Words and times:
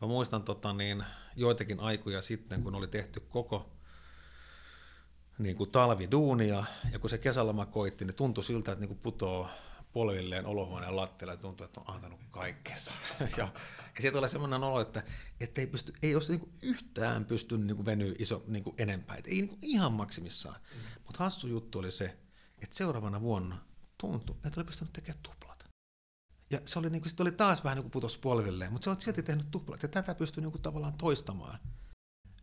Mä 0.00 0.08
muistan 0.08 0.42
tota, 0.42 0.72
niin, 0.72 1.04
joitakin 1.36 1.80
aikoja 1.80 2.22
sitten, 2.22 2.62
kun 2.62 2.74
oli 2.74 2.86
tehty 2.86 3.20
koko 3.20 3.70
niin 5.38 5.56
kuin 5.56 5.70
talviduunia, 5.70 6.64
ja 6.92 6.98
kun 6.98 7.10
se 7.10 7.18
kesäloma 7.18 7.66
koitti, 7.66 8.04
niin 8.04 8.16
tuntui 8.16 8.44
siltä, 8.44 8.72
että 8.72 8.80
niin 8.80 8.88
kuin 8.88 9.00
putoo 9.00 9.48
polvilleen 9.92 10.46
olohuoneen 10.46 10.96
lattialle 10.96 11.32
ja 11.32 11.36
tuntuu, 11.36 11.64
että 11.64 11.80
on 11.80 11.94
antanut 11.94 12.20
kaikkensa. 12.30 12.92
ja, 13.20 13.48
ja 13.96 14.00
sieltä 14.00 14.16
tulee 14.16 14.28
sellainen 14.28 14.62
olo, 14.62 14.80
että, 14.80 15.02
että 15.40 15.60
ei, 15.60 15.66
pysty, 15.66 15.92
ei 16.02 16.14
olisi 16.14 16.36
niin 16.36 16.52
yhtään 16.62 17.24
pystynyt 17.24 17.66
niin 17.66 17.86
venyä 17.86 18.14
iso 18.18 18.44
niin 18.46 18.64
kuin 18.64 18.74
enempää, 18.78 19.16
että 19.16 19.30
ei 19.30 19.36
niin 19.36 19.48
kuin 19.48 19.58
ihan 19.62 19.92
maksimissaan. 19.92 20.60
Mm. 20.74 20.80
Mutta 21.06 21.24
hassu 21.24 21.46
juttu 21.46 21.78
oli 21.78 21.90
se, 21.90 22.16
että 22.58 22.76
seuraavana 22.76 23.20
vuonna 23.20 23.58
tuntui, 23.98 24.36
että 24.46 24.60
oli 24.60 24.64
pystynyt 24.64 24.92
tekemään 24.92 25.22
tuplat. 25.22 25.45
Ja 26.50 26.58
se 26.64 26.78
oli, 26.78 26.90
niin 26.90 27.02
kuin, 27.02 27.12
oli 27.20 27.32
taas 27.32 27.64
vähän 27.64 27.76
niin 27.76 27.84
kuin 27.84 27.90
putos 27.90 28.18
polvilleen, 28.18 28.72
mutta 28.72 28.84
se 28.84 28.90
oli 28.90 29.00
silti 29.00 29.22
tehnyt 29.22 29.50
tuplat, 29.50 29.82
ja 29.82 29.88
tätä 29.88 30.14
pystyy 30.14 30.42
niin 30.42 30.50
kuin 30.50 30.62
tavallaan 30.62 30.94
toistamaan 30.94 31.58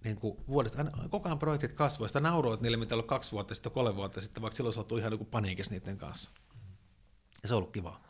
niin 0.03 0.15
kuin 0.15 0.37
vuodesta, 0.47 0.85
koko 1.09 1.29
ajan 1.29 1.39
projektit 1.39 1.73
kasvoivat, 1.73 2.09
sitä 2.09 2.19
nauroit 2.19 2.61
niille, 2.61 2.77
mitä 2.77 2.95
oli 2.95 3.03
kaksi 3.03 3.31
vuotta 3.31 3.55
sitten, 3.55 3.71
kolme 3.71 3.95
vuotta 3.95 4.21
sitten, 4.21 4.41
vaikka 4.41 4.57
silloin 4.57 4.73
sä 4.73 4.81
ihan 4.97 5.11
niin 5.11 5.25
paniikissa 5.25 5.71
niiden 5.71 5.97
kanssa. 5.97 6.31
Ja 7.43 7.47
se 7.47 7.53
on 7.53 7.57
ollut 7.57 7.71
kivaa. 7.71 8.03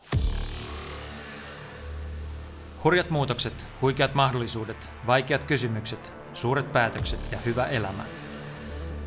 Hurjat 2.84 3.10
muutokset, 3.10 3.68
huikeat 3.82 4.16
mahdollisuudet, 4.16 4.90
vaikeat 5.08 5.44
kysymykset, 5.44 6.14
suuret 6.34 6.72
päätökset 6.72 7.32
ja 7.32 7.38
hyvä 7.38 7.66
elämä. 7.66 8.06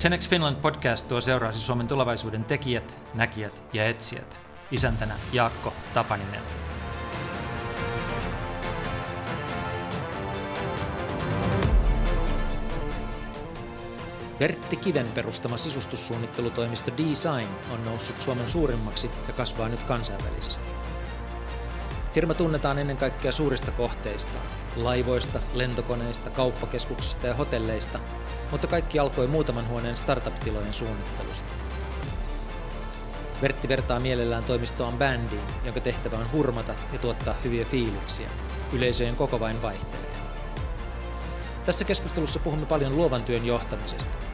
Tenex 0.02 0.28
Finland 0.28 0.56
podcast 0.56 1.08
tuo 1.08 1.20
seuraasi 1.20 1.60
Suomen 1.60 1.88
tulevaisuuden 1.88 2.44
tekijät, 2.44 2.98
näkijät 3.14 3.62
ja 3.72 3.88
etsijät. 3.88 4.38
Isäntänä 4.70 5.18
Jaakko 5.32 5.72
Tapaninen. 5.94 6.42
Vertti 14.40 14.76
Kiven 14.76 15.08
perustama 15.14 15.56
sisustussuunnittelutoimisto 15.56 16.90
Design 16.90 17.48
on 17.72 17.84
noussut 17.84 18.22
Suomen 18.22 18.50
suurimmaksi 18.50 19.10
ja 19.28 19.32
kasvaa 19.32 19.68
nyt 19.68 19.82
kansainvälisesti. 19.82 20.70
Firma 22.12 22.34
tunnetaan 22.34 22.78
ennen 22.78 22.96
kaikkea 22.96 23.32
suurista 23.32 23.72
kohteista, 23.72 24.38
laivoista, 24.76 25.40
lentokoneista, 25.54 26.30
kauppakeskuksista 26.30 27.26
ja 27.26 27.34
hotelleista, 27.34 28.00
mutta 28.50 28.66
kaikki 28.66 28.98
alkoi 28.98 29.26
muutaman 29.26 29.68
huoneen 29.68 29.96
startup-tilojen 29.96 30.74
suunnittelusta. 30.74 31.52
Vertti 33.42 33.68
vertaa 33.68 34.00
mielellään 34.00 34.44
toimistoaan 34.44 34.98
bändiin, 34.98 35.46
jonka 35.64 35.80
tehtävä 35.80 36.18
on 36.18 36.32
hurmata 36.32 36.74
ja 36.92 36.98
tuottaa 36.98 37.34
hyviä 37.44 37.64
fiiliksiä. 37.64 38.30
Yleisöjen 38.72 39.16
koko 39.16 39.40
vain 39.40 39.62
vaihtelee. 39.62 40.16
Tässä 41.64 41.84
keskustelussa 41.84 42.40
puhumme 42.40 42.66
paljon 42.66 42.96
luovan 42.96 43.24
työn 43.24 43.46
johtamisesta. 43.46 44.25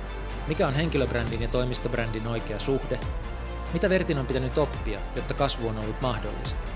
Mikä 0.46 0.68
on 0.68 0.74
henkilöbrändin 0.74 1.42
ja 1.42 1.48
toimistobrändin 1.48 2.26
oikea 2.26 2.58
suhde? 2.58 3.00
Mitä 3.72 3.90
Vertin 3.90 4.18
on 4.18 4.26
pitänyt 4.26 4.58
oppia, 4.58 5.00
jotta 5.16 5.34
kasvu 5.34 5.68
on 5.68 5.78
ollut 5.78 6.00
mahdollista? 6.00 6.66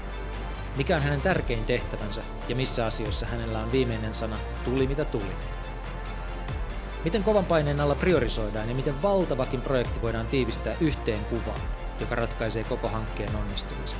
Mikä 0.76 0.96
on 0.96 1.02
hänen 1.02 1.20
tärkein 1.20 1.64
tehtävänsä 1.64 2.22
ja 2.48 2.56
missä 2.56 2.86
asioissa 2.86 3.26
hänellä 3.26 3.58
on 3.58 3.72
viimeinen 3.72 4.14
sana, 4.14 4.36
tuli 4.64 4.86
mitä 4.86 5.04
tuli? 5.04 5.36
Miten 7.04 7.22
kovan 7.22 7.44
paineen 7.44 7.80
alla 7.80 7.94
priorisoidaan 7.94 8.68
ja 8.68 8.74
miten 8.74 9.02
valtavakin 9.02 9.60
projekti 9.60 10.02
voidaan 10.02 10.26
tiivistää 10.26 10.74
yhteen 10.80 11.24
kuvaan, 11.24 11.60
joka 12.00 12.14
ratkaisee 12.14 12.64
koko 12.64 12.88
hankkeen 12.88 13.36
onnistumisen? 13.36 13.98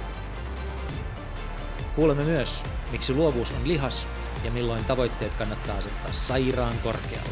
Kuulemme 1.97 2.25
myös, 2.25 2.65
miksi 2.93 3.15
luovuus 3.15 3.51
on 3.51 3.69
lihas 3.69 4.09
ja 4.45 4.51
milloin 4.51 4.85
tavoitteet 4.85 5.35
kannattaa 5.35 5.77
asettaa 5.77 6.13
sairaan 6.13 6.79
korkealle. 6.83 7.31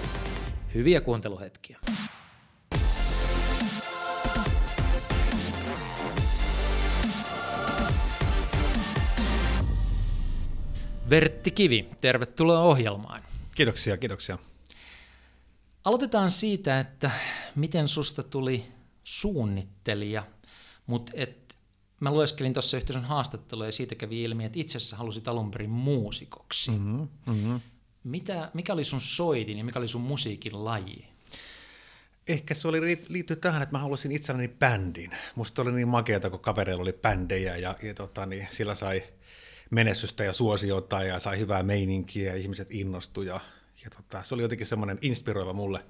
Hyviä 0.75 1.01
kuunteluhetkiä. 1.01 1.79
Vertti 11.15 11.51
Kivi, 11.51 11.89
tervetuloa 12.01 12.61
ohjelmaan. 12.61 13.23
Kiitoksia, 13.55 13.97
kiitoksia. 13.97 14.39
Aloitetaan 15.85 16.31
siitä, 16.31 16.81
että 16.81 17.11
miten 17.55 17.89
susta 17.89 18.23
tuli 18.23 18.65
suunnittelija, 19.03 20.27
mutta 20.87 21.13
et, 21.15 21.57
mä 22.01 22.11
lueskelin 22.11 22.53
tuossa 22.53 22.77
yhteisön 22.77 23.05
haastattelua 23.05 23.67
ja 23.67 23.73
siitä 23.73 23.95
kävi 23.95 24.23
ilmi, 24.23 24.45
että 24.45 24.59
itse 24.59 24.77
asiassa 24.77 24.97
halusit 24.97 25.29
alun 25.29 25.51
perin 25.51 25.71
muusikoksi. 25.71 26.71
Mm-hmm, 26.71 27.09
mm-hmm. 27.27 27.61
Mitä, 28.05 28.51
mikä 28.55 28.73
oli 28.73 28.85
sun 28.85 29.01
soitin 29.01 29.59
ja 29.59 29.65
mikä 29.65 29.79
oli 29.79 29.89
sun 29.89 30.03
musiikin 30.03 30.65
laji? 30.65 31.07
Ehkä 32.29 32.55
se 32.55 32.69
oli 32.69 32.99
liittyy 33.09 33.37
tähän, 33.37 33.63
että 33.63 33.73
mä 33.73 33.79
halusin 33.79 34.13
itselleni 34.13 34.49
bändin. 34.49 35.11
Musta 35.35 35.63
oli 35.63 35.73
niin 35.73 35.89
makeata, 35.89 36.31
kun 36.31 36.41
kavereilla 36.41 36.83
oli 36.83 36.93
bändejä 36.93 37.57
ja, 37.57 37.77
ja 37.83 37.95
tota, 37.95 38.27
niin 38.27 38.47
sillä 38.51 38.75
sai– 38.75 39.03
menestystä 39.75 40.25
ja 40.25 40.33
suosiota 40.33 41.03
ja 41.03 41.19
sai 41.19 41.39
hyvää 41.39 41.63
meininkiä 41.63 42.31
ja 42.31 42.37
ihmiset 42.37 42.69
innostui 42.71 43.27
ja, 43.27 43.41
ja 43.85 43.91
tota, 43.97 44.23
se 44.23 44.35
oli 44.35 44.43
jotenkin 44.43 44.67
semmoinen 44.67 44.99
inspiroiva 45.01 45.53
mulle. 45.53 45.85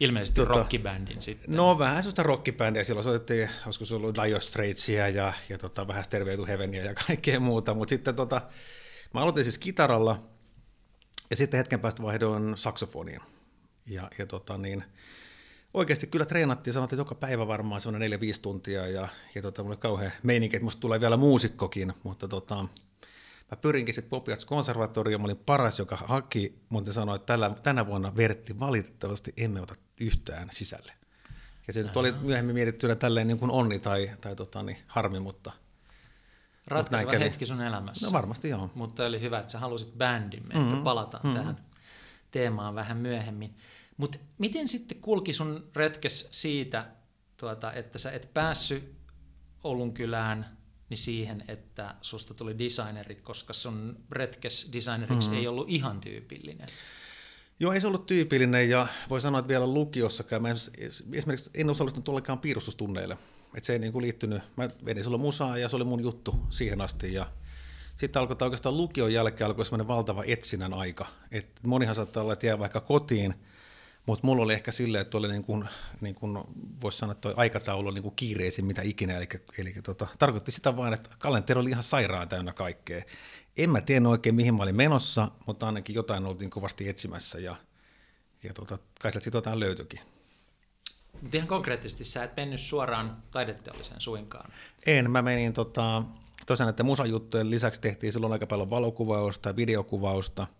Ilmeisesti 0.00 0.40
tota, 0.40 0.52
rockibändin 0.52 1.22
sitten. 1.22 1.56
No 1.56 1.78
vähän 1.78 1.96
sellaista 1.96 2.22
rockibändiä, 2.22 2.84
silloin 2.84 3.04
soitettiin, 3.04 3.50
olisiko 3.66 3.84
se 3.84 3.94
ollut 3.94 4.14
Dire 4.24 4.40
Straitsia 4.40 5.08
ja, 5.08 5.32
ja 5.48 5.58
tota, 5.58 5.88
vähän 5.88 6.04
Stairway 6.04 6.36
to 6.36 6.46
Heavenia 6.46 6.84
ja 6.84 6.94
kaikkea 7.06 7.40
muuta, 7.40 7.74
mutta 7.74 7.90
sitten 7.90 8.14
tota, 8.14 8.42
mä 9.14 9.20
aloitin 9.20 9.44
siis 9.44 9.58
kitaralla 9.58 10.18
ja 11.30 11.36
sitten 11.36 11.58
hetken 11.58 11.80
päästä 11.80 12.02
vaihdoin 12.02 12.58
saksofoniin. 12.58 13.20
Ja, 13.86 14.10
ja 14.18 14.26
tota, 14.26 14.58
niin, 14.58 14.84
oikeasti 15.74 16.06
kyllä 16.06 16.24
treenattiin, 16.24 16.74
sanottiin 16.74 16.98
joka 16.98 17.14
päivä 17.14 17.46
varmaan 17.46 17.80
semmoinen 17.80 18.00
neljä 18.00 18.20
viisi 18.20 18.42
tuntia 18.42 18.86
ja, 18.86 19.08
ja 19.34 19.42
tota, 19.42 19.62
mulla 19.62 19.74
oli 19.74 19.80
kauhean 19.80 20.12
meininki, 20.22 20.56
että 20.56 20.64
musta 20.64 20.80
tulee 20.80 21.00
vielä 21.00 21.16
muusikkokin, 21.16 21.92
mutta 22.02 22.28
tota, 22.28 22.54
mä 23.50 23.56
pyrinkin 23.60 23.94
sitten 23.94 24.10
Popiats 24.10 24.44
konservatorioon, 24.44 25.20
mä 25.20 25.24
olin 25.24 25.36
paras, 25.36 25.78
joka 25.78 25.96
haki, 25.96 26.58
mutta 26.68 26.92
sanoi, 26.92 27.16
että 27.16 27.26
tällä, 27.26 27.50
tänä 27.62 27.86
vuonna 27.86 28.16
Vertti 28.16 28.58
valitettavasti 28.58 29.32
emme 29.36 29.60
ota 29.60 29.74
yhtään 30.00 30.48
sisälle. 30.52 30.92
Ja 31.66 31.72
se 31.72 31.82
nyt 31.82 31.96
oli 31.96 32.12
myöhemmin 32.12 32.54
mietittynä 32.54 32.94
tälleen 32.94 33.28
niin 33.28 33.38
kuin 33.38 33.50
onni 33.50 33.78
tai, 33.78 34.10
tai 34.20 34.36
tota, 34.36 34.62
niin 34.62 34.78
harmi, 34.86 35.20
mutta 35.20 35.52
Ratkaiseva 36.66 37.12
hetki 37.12 37.46
sun 37.46 37.62
elämässä. 37.62 38.06
No 38.06 38.12
varmasti 38.12 38.48
joo. 38.48 38.70
Mutta 38.74 39.04
oli 39.04 39.20
hyvä, 39.20 39.38
että 39.38 39.52
sä 39.52 39.58
halusit 39.58 39.94
bändin. 39.98 40.42
Mm-hmm. 40.54 40.82
palataan 40.82 41.22
mm-hmm. 41.24 41.38
tähän 41.38 41.56
teemaan 42.30 42.74
vähän 42.74 42.96
myöhemmin. 42.96 43.54
Mutta 44.00 44.18
miten 44.38 44.68
sitten 44.68 45.00
kulki 45.00 45.32
sun 45.32 45.70
retkes 45.76 46.28
siitä, 46.30 46.86
tuota, 47.36 47.72
että 47.72 47.98
sä 47.98 48.10
et 48.10 48.30
päässyt 48.34 48.94
Oulun 49.64 49.92
kylään 49.92 50.58
niin 50.88 50.98
siihen, 50.98 51.44
että 51.48 51.94
susta 52.02 52.34
tuli 52.34 52.58
designeri, 52.58 53.14
koska 53.14 53.52
sun 53.52 53.96
retkes 54.10 54.70
designeriksi 54.72 55.28
mm-hmm. 55.28 55.40
ei 55.40 55.48
ollut 55.48 55.68
ihan 55.68 56.00
tyypillinen? 56.00 56.68
Joo, 57.60 57.72
ei 57.72 57.80
se 57.80 57.86
ollut 57.86 58.06
tyypillinen 58.06 58.70
ja 58.70 58.86
voi 59.10 59.20
sanoa, 59.20 59.38
että 59.38 59.48
vielä 59.48 59.66
lukiossakaan. 59.66 60.42
Mä 60.42 60.48
esimerkiksi 61.12 61.50
en 61.54 61.70
osallistunut 61.70 62.08
ollenkaan 62.08 62.38
piirustustunneille. 62.38 63.18
Että 63.54 63.66
se 63.66 63.72
ei 63.72 63.78
niin 63.78 63.92
kuin 63.92 64.02
liittynyt, 64.02 64.42
mä 64.56 64.70
vedin 64.84 65.02
silloin 65.02 65.22
musaa 65.22 65.58
ja 65.58 65.68
se 65.68 65.76
oli 65.76 65.84
mun 65.84 66.02
juttu 66.02 66.34
siihen 66.50 66.80
asti 66.80 67.12
ja 67.12 67.26
sitten 67.96 68.20
alkoi 68.20 68.36
oikeastaan 68.40 68.76
lukion 68.76 69.12
jälkeen 69.12 69.46
alkoi 69.46 69.64
semmoinen 69.64 69.88
valtava 69.88 70.24
etsinnän 70.26 70.74
aika. 70.74 71.06
Et 71.30 71.46
monihan 71.62 71.94
saattaa 71.94 72.22
olla, 72.22 72.32
että 72.32 72.46
jää 72.46 72.58
vaikka 72.58 72.80
kotiin– 72.80 73.34
mutta 74.06 74.26
mulla 74.26 74.42
oli 74.42 74.52
ehkä 74.52 74.70
silleen, 74.72 75.02
että 75.02 75.18
oli 75.18 75.28
niin 75.28 75.44
kuin, 75.44 75.68
niin 76.00 76.14
kuin 76.14 76.38
voisi 76.82 76.98
sanoa, 76.98 77.12
että 77.12 77.28
aikataulu 77.36 77.88
oli 77.88 77.94
niin 77.94 78.02
kuin 78.02 78.16
kiireisin 78.16 78.64
mitä 78.64 78.82
ikinä, 78.82 79.16
eli, 79.16 79.28
eli 79.58 79.74
tota, 79.82 80.06
tarkoitti 80.18 80.52
sitä 80.52 80.76
vain, 80.76 80.94
että 80.94 81.10
kalenteri 81.18 81.60
oli 81.60 81.70
ihan 81.70 81.82
sairaan 81.82 82.28
täynnä 82.28 82.52
kaikkea. 82.52 83.02
En 83.56 83.70
mä 83.70 83.80
tiedä 83.80 84.08
oikein, 84.08 84.34
mihin 84.34 84.54
mä 84.54 84.62
olin 84.62 84.76
menossa, 84.76 85.28
mutta 85.46 85.66
ainakin 85.66 85.94
jotain 85.94 86.26
oltiin 86.26 86.50
kovasti 86.50 86.88
etsimässä, 86.88 87.38
ja, 87.38 87.56
ja 88.42 88.54
tota, 88.54 88.78
kai 89.00 89.12
sieltä 89.12 89.36
jotain 89.36 89.60
löytyikin. 89.60 90.00
Mutta 91.22 91.36
ihan 91.36 91.48
konkreettisesti 91.48 92.04
sä 92.04 92.24
et 92.24 92.36
mennyt 92.36 92.60
suoraan 92.60 93.22
taideteolliseen 93.30 94.00
suinkaan. 94.00 94.52
En, 94.86 95.10
mä 95.10 95.22
menin 95.22 95.52
tota, 95.52 96.02
tosiaan, 96.46 96.70
että 96.70 96.82
musajuttujen 96.82 97.50
lisäksi 97.50 97.80
tehtiin 97.80 98.12
silloin 98.12 98.32
aika 98.32 98.46
paljon 98.46 98.70
valokuvausta 98.70 99.48
ja 99.48 99.56
videokuvausta– 99.56 100.46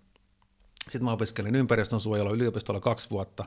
sitten 0.91 1.05
mä 1.05 1.13
opiskelin 1.13 1.57
ympäristönsuojelua 1.57 2.33
yliopistolla 2.33 2.81
kaksi 2.81 3.11
vuotta. 3.11 3.45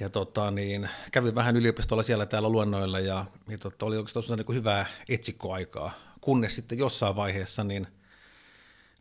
Ja 0.00 0.08
tota, 0.08 0.50
niin, 0.50 0.88
kävin 1.12 1.34
vähän 1.34 1.56
yliopistolla 1.56 2.02
siellä 2.02 2.26
täällä 2.26 2.48
luennoilla 2.48 3.00
ja, 3.00 3.24
ja 3.48 3.58
tota, 3.58 3.86
oli 3.86 3.96
oikeastaan 3.96 4.38
niin 4.38 4.56
hyvää 4.56 4.86
etsikkoaikaa. 5.08 5.92
Kunnes 6.20 6.56
sitten 6.56 6.78
jossain 6.78 7.16
vaiheessa 7.16 7.64
niin, 7.64 7.86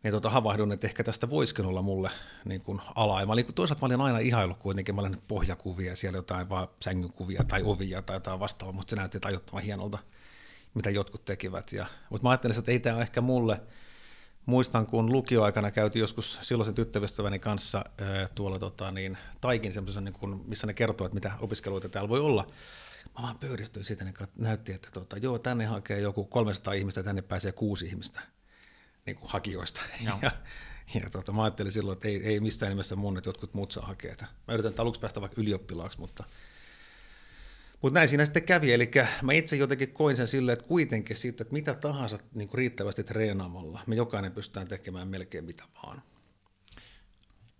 niin 0.03 0.11
tota, 0.11 0.29
havahdun, 0.29 0.71
että 0.71 0.87
ehkä 0.87 1.03
tästä 1.03 1.29
voisikin 1.29 1.65
olla 1.65 1.81
mulle 1.81 2.09
niin 2.45 2.63
kuin 2.63 2.81
ala. 2.95 3.19
Ja 3.19 3.25
mä 3.25 3.33
olin, 3.33 3.53
toisaalta 3.55 3.81
mä 3.81 3.85
olin 3.85 4.01
aina 4.01 4.19
ihaillut 4.19 4.57
kuitenkin, 4.57 4.95
mä 4.95 5.01
olin 5.01 5.21
pohjakuvia, 5.27 5.95
siellä 5.95 6.17
jotain 6.17 6.49
vaan 6.49 6.67
sängynkuvia 6.83 7.43
tai 7.43 7.61
ovia 7.65 8.01
tai 8.01 8.15
jotain 8.15 8.39
vastaavaa, 8.39 8.73
mutta 8.73 8.89
se 8.89 8.95
näytti 8.95 9.19
tajuttoman 9.19 9.63
hienolta, 9.63 9.97
mitä 10.73 10.89
jotkut 10.89 11.25
tekivät. 11.25 11.71
Ja, 11.71 11.85
mutta 12.09 12.23
mä 12.23 12.29
ajattelin, 12.29 12.59
että 12.59 12.71
ei 12.71 12.79
tämä 12.79 12.95
ole 12.95 13.03
ehkä 13.03 13.21
mulle– 13.21 13.61
muistan, 14.51 14.85
kun 14.85 15.11
lukioaikana 15.11 15.71
käytiin 15.71 16.01
joskus 16.01 16.39
silloisen 16.41 16.75
tyttöystäväni 16.75 17.39
kanssa 17.39 17.85
tuolla 18.35 18.59
tota, 18.59 18.91
niin, 18.91 19.17
Taikin 19.41 19.73
semmoisen, 19.73 20.03
niin 20.03 20.13
kun, 20.13 20.43
missä 20.47 20.67
ne 20.67 20.73
kertoo, 20.73 21.07
että 21.07 21.13
mitä 21.13 21.31
opiskeluita 21.39 21.89
täällä 21.89 22.09
voi 22.09 22.19
olla. 22.19 22.47
Mä 23.17 23.23
vaan 23.23 23.39
pöydistyin 23.39 23.85
siitä, 23.85 24.03
niin 24.03 24.15
näytti, 24.37 24.73
että 24.73 24.89
tota, 24.93 25.17
joo, 25.17 25.39
tänne 25.39 25.65
hakee 25.65 25.99
joku 25.99 26.25
300 26.25 26.73
ihmistä, 26.73 27.03
tänne 27.03 27.21
pääsee 27.21 27.51
kuusi 27.51 27.85
ihmistä 27.85 28.21
niin 29.05 29.15
kuin 29.15 29.31
hakijoista. 29.31 29.81
No. 30.05 30.19
Ja, 30.21 30.31
ja 30.93 31.09
tota, 31.09 31.31
mä 31.31 31.43
ajattelin 31.43 31.71
silloin, 31.71 31.95
että 31.95 32.07
ei, 32.07 32.23
ei 32.23 32.39
missään 32.39 32.69
nimessä 32.69 32.95
mun, 32.95 33.17
että 33.17 33.29
jotkut 33.29 33.53
muut 33.53 33.71
saa 33.71 33.85
hakea. 33.85 34.15
Mä 34.47 34.53
yritän 34.53 34.73
aluksi 34.77 35.01
päästä 35.01 35.21
vaikka 35.21 35.41
ylioppilaaksi, 35.41 35.99
mutta 35.99 36.23
mutta 37.81 37.99
näin 37.99 38.07
siinä 38.07 38.25
sitten 38.25 38.43
kävi, 38.43 38.73
eli 38.73 38.91
mä 39.21 39.33
itse 39.33 39.55
jotenkin 39.55 39.93
koin 39.93 40.17
sen 40.17 40.27
silleen, 40.27 40.53
että 40.53 40.67
kuitenkin 40.67 41.17
siitä, 41.17 41.43
että 41.43 41.53
mitä 41.53 41.73
tahansa 41.73 42.19
niin 42.33 42.47
kuin 42.47 42.57
riittävästi 42.57 43.03
treenaamalla, 43.03 43.79
me 43.87 43.95
jokainen 43.95 44.31
pystytään 44.31 44.67
tekemään 44.67 45.07
melkein 45.07 45.45
mitä 45.45 45.63
vaan. 45.83 46.01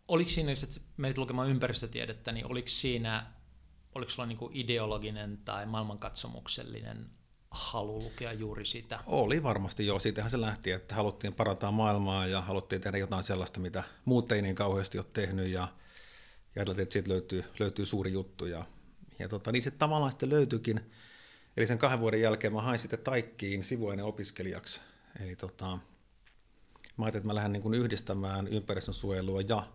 Oliko 0.08 0.30
siinä, 0.30 0.52
että 0.52 0.82
menit 0.98 1.18
lukemaan 1.18 1.50
ympäristötiedettä, 1.50 2.32
niin 2.32 2.46
oliko 2.46 2.68
siinä, 2.68 3.26
oliko 3.96 4.10
sulla 4.10 4.28
niin 4.28 4.38
kuin 4.38 4.56
ideologinen 4.56 5.38
tai 5.38 5.66
maailmankatsomuksellinen 5.66 7.10
halu 7.52 8.04
lukea 8.04 8.34
juuri 8.34 8.66
sitä? 8.66 9.00
Oli 9.06 9.44
varmasti 9.44 9.86
joo, 9.86 10.00
siitähän 10.00 10.32
se 10.32 10.42
lähti, 10.42 10.72
että 10.72 10.96
haluttiin 10.96 11.34
parantaa 11.34 11.72
maailmaa 11.72 12.28
ja 12.28 12.42
haluttiin 12.42 12.82
tehdä 12.82 12.98
jotain 12.98 13.24
sellaista, 13.24 13.60
mitä 13.60 13.84
muut 14.06 14.32
ei 14.32 14.42
niin 14.42 14.56
kauheasti 14.56 14.98
ole 14.98 15.06
tehnyt 15.14 15.48
ja, 15.48 15.68
ja 16.56 16.62
että 16.62 16.94
siitä 16.94 17.10
löytyy, 17.10 17.44
löytyy 17.60 17.86
suuri 17.86 18.12
juttu 18.14 18.46
ja 18.46 18.66
ja 19.22 19.28
tota, 19.28 19.52
niin 19.52 19.64
se 19.64 19.72
tavallaan 19.72 20.12
sitten 20.12 20.30
löytyikin, 20.30 20.80
eli 21.58 21.68
sen 21.68 21.78
kahden 21.78 22.00
vuoden 22.00 22.22
jälkeen 22.22 22.54
mä 22.54 22.62
hain 22.62 22.80
sitten 22.80 23.00
Taikkiin 23.00 23.64
sivuaineen 23.64 24.06
opiskelijaksi. 24.06 24.82
Eli 25.20 25.36
tota, 25.36 25.66
mä 26.98 27.06
ajattelin, 27.06 27.22
että 27.22 27.28
mä 27.28 27.36
lähden 27.36 27.52
niin 27.52 27.64
kuin 27.64 27.74
yhdistämään 27.74 28.48
ympäristönsuojelua 28.48 29.42
ja 29.42 29.68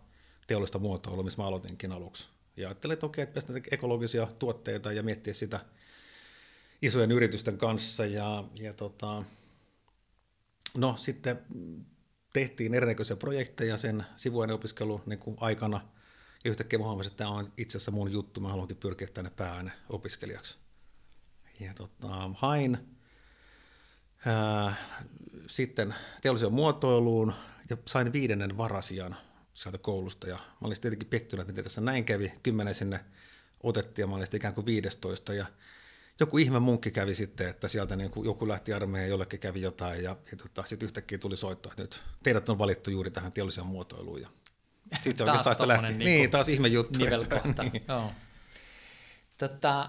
teollista 0.46 0.78
muotoilua, 0.78 1.24
missä 1.24 1.42
mä 1.42 1.48
aloitinkin 1.48 1.92
aluksi. 1.92 2.28
Ja 2.56 2.68
ajattelin, 2.68 2.92
että 2.92 3.06
okei, 3.06 3.22
että 3.22 3.40
ekologisia 3.70 4.26
tuotteita 4.38 4.92
ja 4.92 5.02
miettiä 5.02 5.34
sitä 5.34 5.60
isojen 6.82 7.12
yritysten 7.12 7.58
kanssa. 7.58 8.06
Ja, 8.06 8.44
ja 8.54 8.72
tota, 8.72 9.24
no 10.76 10.94
sitten 10.96 11.42
tehtiin 12.32 12.74
erinäköisiä 12.74 13.16
projekteja 13.16 13.76
sen 13.76 14.04
sivuaineopiskelun 14.16 15.02
niin 15.06 15.20
aikana– 15.40 15.80
ja 16.44 16.50
yhtäkkiä 16.50 16.78
huomasin, 16.78 17.10
että 17.10 17.24
tämä 17.24 17.30
on 17.30 17.52
itse 17.56 17.78
asiassa 17.78 17.90
mun 17.90 18.12
juttu, 18.12 18.40
mä 18.40 18.48
haluankin 18.48 18.76
pyrkiä 18.76 19.06
tänne 19.06 19.30
pääaine 19.30 19.72
opiskelijaksi. 19.88 20.56
Ja 21.60 21.74
tota, 21.74 22.30
hain 22.36 22.78
ää, 24.26 24.74
sitten 25.46 25.94
teollisen 26.22 26.52
muotoiluun 26.52 27.32
ja 27.70 27.76
sain 27.86 28.12
viidennen 28.12 28.56
varasijan 28.56 29.16
sieltä 29.54 29.78
koulusta. 29.78 30.28
Ja 30.28 30.36
mä 30.36 30.66
olin 30.66 30.80
tietenkin 30.80 31.08
pettynyt, 31.08 31.40
että 31.40 31.52
miten 31.52 31.64
tässä 31.64 31.80
näin 31.80 32.04
kävi. 32.04 32.32
Kymmenen 32.42 32.74
sinne 32.74 33.00
otettiin 33.62 34.02
ja 34.02 34.06
mä 34.06 34.16
olin 34.16 34.26
ikään 34.32 34.54
kuin 34.54 34.66
15. 34.66 35.34
Ja 35.34 35.46
joku 36.20 36.38
ihme 36.38 36.60
munkki 36.60 36.90
kävi 36.90 37.14
sitten, 37.14 37.48
että 37.48 37.68
sieltä 37.68 37.96
niin 37.96 38.10
kuin 38.10 38.24
joku 38.24 38.48
lähti 38.48 38.72
armeijaan 38.72 39.06
ja 39.06 39.10
jollekin 39.10 39.40
kävi 39.40 39.60
jotain. 39.60 40.04
Ja, 40.04 40.16
ja 40.30 40.36
tota, 40.36 40.64
sitten 40.66 40.86
yhtäkkiä 40.86 41.18
tuli 41.18 41.36
soittaa, 41.36 41.72
että 41.72 41.82
nyt 41.82 42.02
teidät 42.22 42.48
on 42.48 42.58
valittu 42.58 42.90
juuri 42.90 43.10
tähän 43.10 43.32
teolliseen 43.32 43.66
muotoiluun. 43.66 44.20
Ja 44.20 44.28
sitten 44.94 45.16
se 45.16 45.24
oikeastaan 45.24 45.56
sitä 45.56 45.68
lähti. 45.68 45.86
Niin, 45.92 45.98
niin, 45.98 46.30
taas 46.30 46.48
ihme 46.48 46.68
juttu. 46.68 46.98
Nivelkohta. 46.98 47.62
niin. 47.62 47.84
Joo. 47.88 48.12
Tätä, 49.36 49.88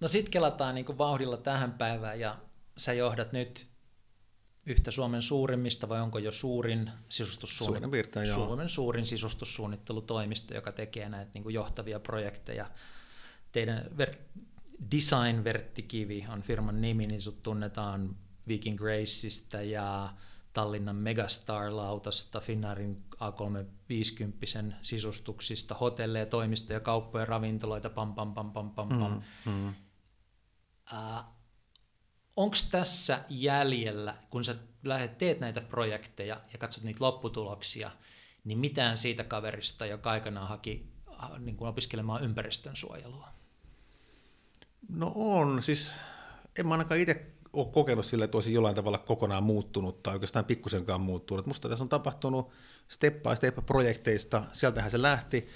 no 0.00 0.08
sitten 0.08 0.30
kelataan 0.30 0.74
niin 0.74 0.98
vauhdilla 0.98 1.36
tähän 1.36 1.72
päivään 1.72 2.20
ja 2.20 2.36
sä 2.76 2.92
johdat 2.92 3.32
nyt 3.32 3.66
yhtä 4.66 4.90
Suomen 4.90 5.22
suurimmista 5.22 5.88
vai 5.88 6.00
onko 6.00 6.18
jo 6.18 6.32
suurin 6.32 6.90
sisustussuunnittelu, 7.08 8.26
Suomen 8.26 8.68
suurin 8.68 9.06
sisustussuunnittelutoimisto, 9.06 10.54
joka 10.54 10.72
tekee 10.72 11.08
näitä 11.08 11.30
niin 11.34 11.54
johtavia 11.54 12.00
projekteja. 12.00 12.70
Teidän 13.52 13.84
ver- 13.98 14.40
Design 14.90 15.44
Verttikivi 15.44 16.26
on 16.32 16.42
firman 16.42 16.80
nimi, 16.80 17.06
niin 17.06 17.20
sut 17.20 17.42
tunnetaan 17.42 18.16
Viking 18.48 18.78
Graceista 18.78 19.62
ja 19.62 20.14
Tallinnan 20.54 20.96
Megastar-lautasta, 20.96 22.40
Finnairin 22.40 23.04
A350 23.14 24.74
sisustuksista, 24.82 25.74
hotelleja, 25.74 26.26
toimistoja, 26.26 26.80
kauppoja, 26.80 27.24
ravintoloita, 27.24 27.90
pam 27.90 28.14
pam 28.14 28.34
pam 28.34 28.52
pam 28.52 28.70
pam 28.70 28.88
pam. 28.88 29.22
Mm, 29.46 29.52
mm. 29.52 29.74
Uh, 30.92 31.34
Onko 32.36 32.56
tässä 32.70 33.20
jäljellä, 33.28 34.16
kun 34.30 34.44
sä 34.44 34.56
lähdet, 34.84 35.18
teet 35.18 35.40
näitä 35.40 35.60
projekteja 35.60 36.40
ja 36.52 36.58
katsot 36.58 36.84
niitä 36.84 37.04
lopputuloksia, 37.04 37.90
niin 38.44 38.58
mitään 38.58 38.96
siitä 38.96 39.24
kaverista, 39.24 39.86
joka 39.86 40.10
aikanaan 40.10 40.48
haki 40.48 40.86
niin 41.38 41.56
kuin 41.56 41.68
opiskelemaan 41.68 42.24
ympäristön 42.24 42.76
suojelua? 42.76 43.28
No 44.88 45.12
on, 45.14 45.62
siis 45.62 45.92
en 46.58 46.66
mä 46.66 46.74
ainakaan 46.74 47.00
itse 47.00 47.33
ole 47.54 47.66
kokenut 47.72 48.06
sille, 48.06 48.24
että 48.24 48.36
olisi 48.36 48.52
jollain 48.52 48.74
tavalla 48.74 48.98
kokonaan 48.98 49.44
muuttunut 49.44 50.02
tai 50.02 50.14
oikeastaan 50.14 50.44
pikkusenkaan 50.44 51.00
muuttunut. 51.00 51.46
Musta 51.46 51.68
tässä 51.68 51.84
on 51.84 51.88
tapahtunut 51.88 52.50
step 52.88 53.22
by 53.22 53.36
step 53.36 53.66
projekteista, 53.66 54.42
sieltähän 54.52 54.90
se 54.90 55.02
lähti, 55.02 55.48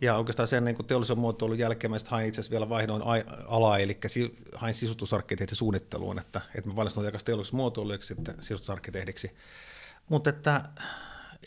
ja 0.00 0.16
oikeastaan 0.16 0.48
sen 0.48 0.64
niin 0.64 0.86
teollisen 0.86 1.18
muotoilun 1.18 1.58
jälkeen 1.58 1.90
mä 1.90 1.96
hain 2.08 2.28
itse 2.28 2.40
asiassa 2.40 2.50
vielä 2.50 2.68
vaihdoin 2.68 3.02
alaa, 3.46 3.78
eli 3.78 3.98
hain 4.54 4.74
sisustusarkkitehdin 4.74 5.56
suunnitteluun, 5.56 6.18
että, 6.18 6.40
että 6.54 6.70
mä 6.70 6.76
valmistuin 6.76 7.06
takaisin 7.06 7.26
teollisessa 7.26 7.56
muotoiluksi 7.56 8.06
sitten 8.08 8.34
sisustusarkkitehdiksi. 8.40 9.30
Mutta 10.08 10.30
että 10.30 10.64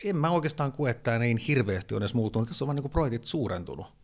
en 0.04 0.16
mä 0.16 0.30
oikeastaan 0.30 0.72
koe, 0.72 0.90
että 0.90 1.20
niin 1.20 1.38
hirveästi 1.38 1.96
on 1.96 2.02
edes 2.02 2.14
muuttunut. 2.14 2.48
Tässä 2.48 2.66
on 2.66 2.68
vaan 2.68 2.76
niin 2.76 2.90
projektit 2.90 3.24
suurentunut. 3.24 4.01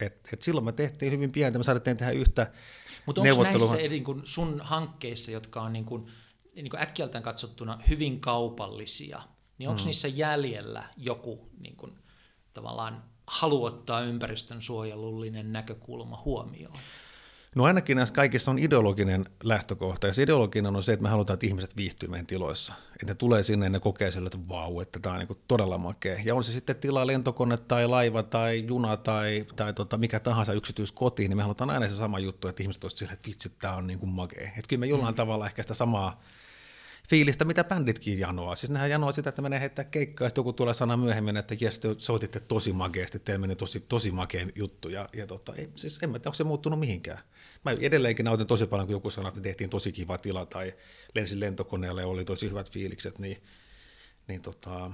Et, 0.00 0.28
et 0.32 0.42
silloin 0.42 0.64
me 0.64 0.72
tehtiin 0.72 1.12
hyvin 1.12 1.32
pientä, 1.32 1.58
me 1.58 1.64
saatiin 1.64 1.96
tehdä 1.96 2.12
yhtä 2.12 2.52
mutta 3.08 3.20
onko 3.20 3.42
näissä 3.42 3.76
niin 3.76 4.04
kuin 4.04 4.22
sun 4.24 4.60
hankkeissa, 4.60 5.30
jotka 5.30 5.62
on 5.62 5.72
niin 5.72 5.84
kuin, 5.84 6.06
niin 6.54 6.70
kuin 6.70 6.82
äkkiältään 6.82 7.24
katsottuna 7.24 7.78
hyvin 7.88 8.20
kaupallisia, 8.20 9.22
niin 9.58 9.68
onko 9.68 9.82
mm. 9.82 9.86
niissä 9.86 10.08
jäljellä 10.08 10.88
joku 10.96 11.50
niin 11.60 11.76
kuin, 11.76 11.98
tavallaan 12.54 13.04
halu 13.26 13.64
ottaa 13.64 14.00
ympäristön 14.00 14.62
suojelullinen 14.62 15.52
näkökulma 15.52 16.22
huomioon? 16.24 16.78
No 17.54 17.64
ainakin 17.64 17.96
näissä 17.96 18.14
kaikissa 18.14 18.50
on 18.50 18.58
ideologinen 18.58 19.24
lähtökohta, 19.42 20.06
ja 20.06 20.12
se 20.12 20.22
ideologinen 20.22 20.76
on 20.76 20.82
se, 20.82 20.92
että 20.92 21.02
me 21.02 21.08
halutaan, 21.08 21.34
että 21.34 21.46
ihmiset 21.46 21.76
viihtyy 21.76 22.08
meidän 22.08 22.26
tiloissa. 22.26 22.74
Että 22.92 23.06
ne 23.06 23.14
tulee 23.14 23.42
sinne 23.42 23.66
ja 23.66 23.70
ne 23.70 23.80
kokee 23.80 24.10
sille, 24.10 24.26
että 24.26 24.48
vau, 24.48 24.80
että 24.80 24.98
tämä 25.00 25.14
on 25.14 25.18
niin 25.18 25.38
todella 25.48 25.78
makea. 25.78 26.16
Ja 26.24 26.34
on 26.34 26.44
se 26.44 26.52
sitten 26.52 26.76
tilaa 26.76 27.06
lentokone 27.06 27.56
tai 27.56 27.86
laiva 27.86 28.22
tai 28.22 28.64
juna 28.66 28.96
tai, 28.96 29.46
tai 29.56 29.74
tota, 29.74 29.98
mikä 29.98 30.20
tahansa 30.20 30.52
yksityiskoti, 30.52 31.28
niin 31.28 31.36
me 31.36 31.42
halutaan 31.42 31.70
aina 31.70 31.88
se 31.88 31.94
sama 31.94 32.18
juttu, 32.18 32.48
että 32.48 32.62
ihmiset 32.62 32.84
olisivat 32.84 32.98
sille, 32.98 33.12
että 33.12 33.28
vitsi, 33.28 33.48
tämä 33.48 33.74
on 33.74 33.86
niin 33.86 33.98
kuin 33.98 34.10
makea. 34.10 34.48
Että 34.48 34.68
kyllä 34.68 34.80
me 34.80 34.86
jollain 34.86 35.14
mm. 35.14 35.16
tavalla 35.16 35.46
ehkä 35.46 35.62
sitä 35.62 35.74
samaa 35.74 36.20
fiilistä, 37.08 37.44
mitä 37.44 37.64
bänditkin 37.64 38.18
janoaa. 38.18 38.56
Siis 38.56 38.70
nehän 38.70 38.90
janoaa 38.90 39.12
sitä, 39.12 39.28
että 39.28 39.42
menee 39.42 39.60
heittää 39.60 39.84
keikkaa, 39.84 40.24
ja 40.24 40.28
sitten 40.28 40.40
joku 40.40 40.52
tulee 40.52 40.74
sana 40.74 40.96
myöhemmin, 40.96 41.36
että 41.36 41.56
jes, 41.60 41.78
te 41.78 41.88
soititte 41.98 42.40
tosi 42.40 42.72
makeasti, 42.72 43.18
teillä 43.18 43.40
meni 43.40 43.56
tosi, 43.56 43.80
tosi 43.80 44.10
makea 44.10 44.46
juttu, 44.54 44.88
ja, 44.88 45.08
ja 45.12 45.26
tota, 45.26 45.54
ei, 45.54 45.68
siis 45.74 46.02
en 46.02 46.10
mä 46.10 46.18
tiedä, 46.18 46.28
onko 46.28 46.34
se 46.34 46.44
muuttunut 46.44 46.80
mihinkään. 46.80 47.18
Mä 47.74 47.80
edelleenkin 47.80 48.24
nautin 48.24 48.46
tosi 48.46 48.66
paljon, 48.66 48.86
kun 48.86 48.94
joku 48.94 49.10
sanoi, 49.10 49.28
että 49.28 49.40
tehtiin 49.40 49.70
tosi 49.70 49.92
kiva 49.92 50.18
tila, 50.18 50.46
tai 50.46 50.74
lensin 51.14 51.40
lentokoneelle 51.40 52.00
ja 52.00 52.06
oli 52.06 52.24
tosi 52.24 52.50
hyvät 52.50 52.70
fiilikset, 52.70 53.18
niin, 53.18 53.42
niin 54.28 54.42
tota, 54.42 54.90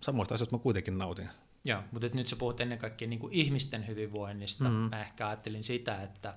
samoista 0.00 0.34
asioista 0.34 0.56
mä 0.56 0.62
kuitenkin 0.62 0.98
nautin. 0.98 1.28
Joo, 1.64 1.82
mutta 1.92 2.08
nyt 2.14 2.28
sä 2.28 2.36
puhut 2.36 2.60
ennen 2.60 2.78
kaikkea 2.78 3.08
niin 3.08 3.18
kuin 3.18 3.32
ihmisten 3.32 3.86
hyvinvoinnista. 3.86 4.64
Mm-hmm. 4.64 4.90
Mä 4.90 5.00
ehkä 5.00 5.28
ajattelin 5.28 5.64
sitä, 5.64 6.02
että 6.02 6.34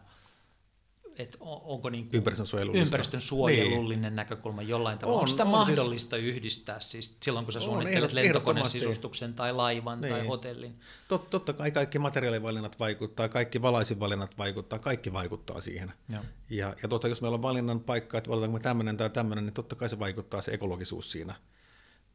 että 1.18 1.38
onko 1.42 1.90
niin 1.90 2.10
ympäristön 2.14 3.22
suojelullinen 3.22 4.02
niin. 4.02 4.16
näkökulma 4.16 4.62
jollain 4.62 5.00
tavalla. 5.00 5.16
On, 5.16 5.20
onko 5.20 5.28
sitä 5.28 5.44
on 5.44 5.66
siis- 5.66 5.78
mahdollista 5.78 6.16
siis, 6.16 6.28
yhdistää 6.28 6.80
siis 6.80 7.18
silloin, 7.24 7.46
kun 7.46 7.54
sä 7.54 7.60
suunnittelet 7.60 8.14
lentokoneen 8.14 8.66
sisustuksen 8.66 9.34
tai 9.34 9.54
laivan 9.54 10.02
niin. 10.02 10.14
tai 10.14 10.28
hotellin? 10.28 10.80
Tot, 11.08 11.30
totta 11.30 11.54
kai 11.54 11.72
kaikki 11.72 12.00
materiaalivalinnat 12.00 12.80
vaikuttaa, 12.80 13.30
kaikki 13.30 13.62
valaisivalinnat 13.62 14.38
vaikuttaa, 14.38 14.80
kaikki 14.80 15.14
vaikuttaa 15.14 15.62
siihen. 15.62 15.94
Ja, 16.10 16.24
ja, 16.50 16.76
ja 16.82 16.88
totta, 16.88 17.08
jos 17.08 17.22
meillä 17.22 17.36
on 17.36 17.42
valinnan 17.42 17.80
paikka, 17.80 18.18
että 18.18 18.30
valitaanko 18.30 18.58
me 18.58 18.64
tämmöinen 18.64 18.98
tai 18.98 19.10
tämmöinen, 19.10 19.46
niin 19.46 19.54
totta 19.54 19.76
kai 19.76 19.90
se 19.90 20.00
vaikuttaa 20.00 20.42
se 20.42 20.52
ekologisuus 20.52 21.12
siinä. 21.12 21.36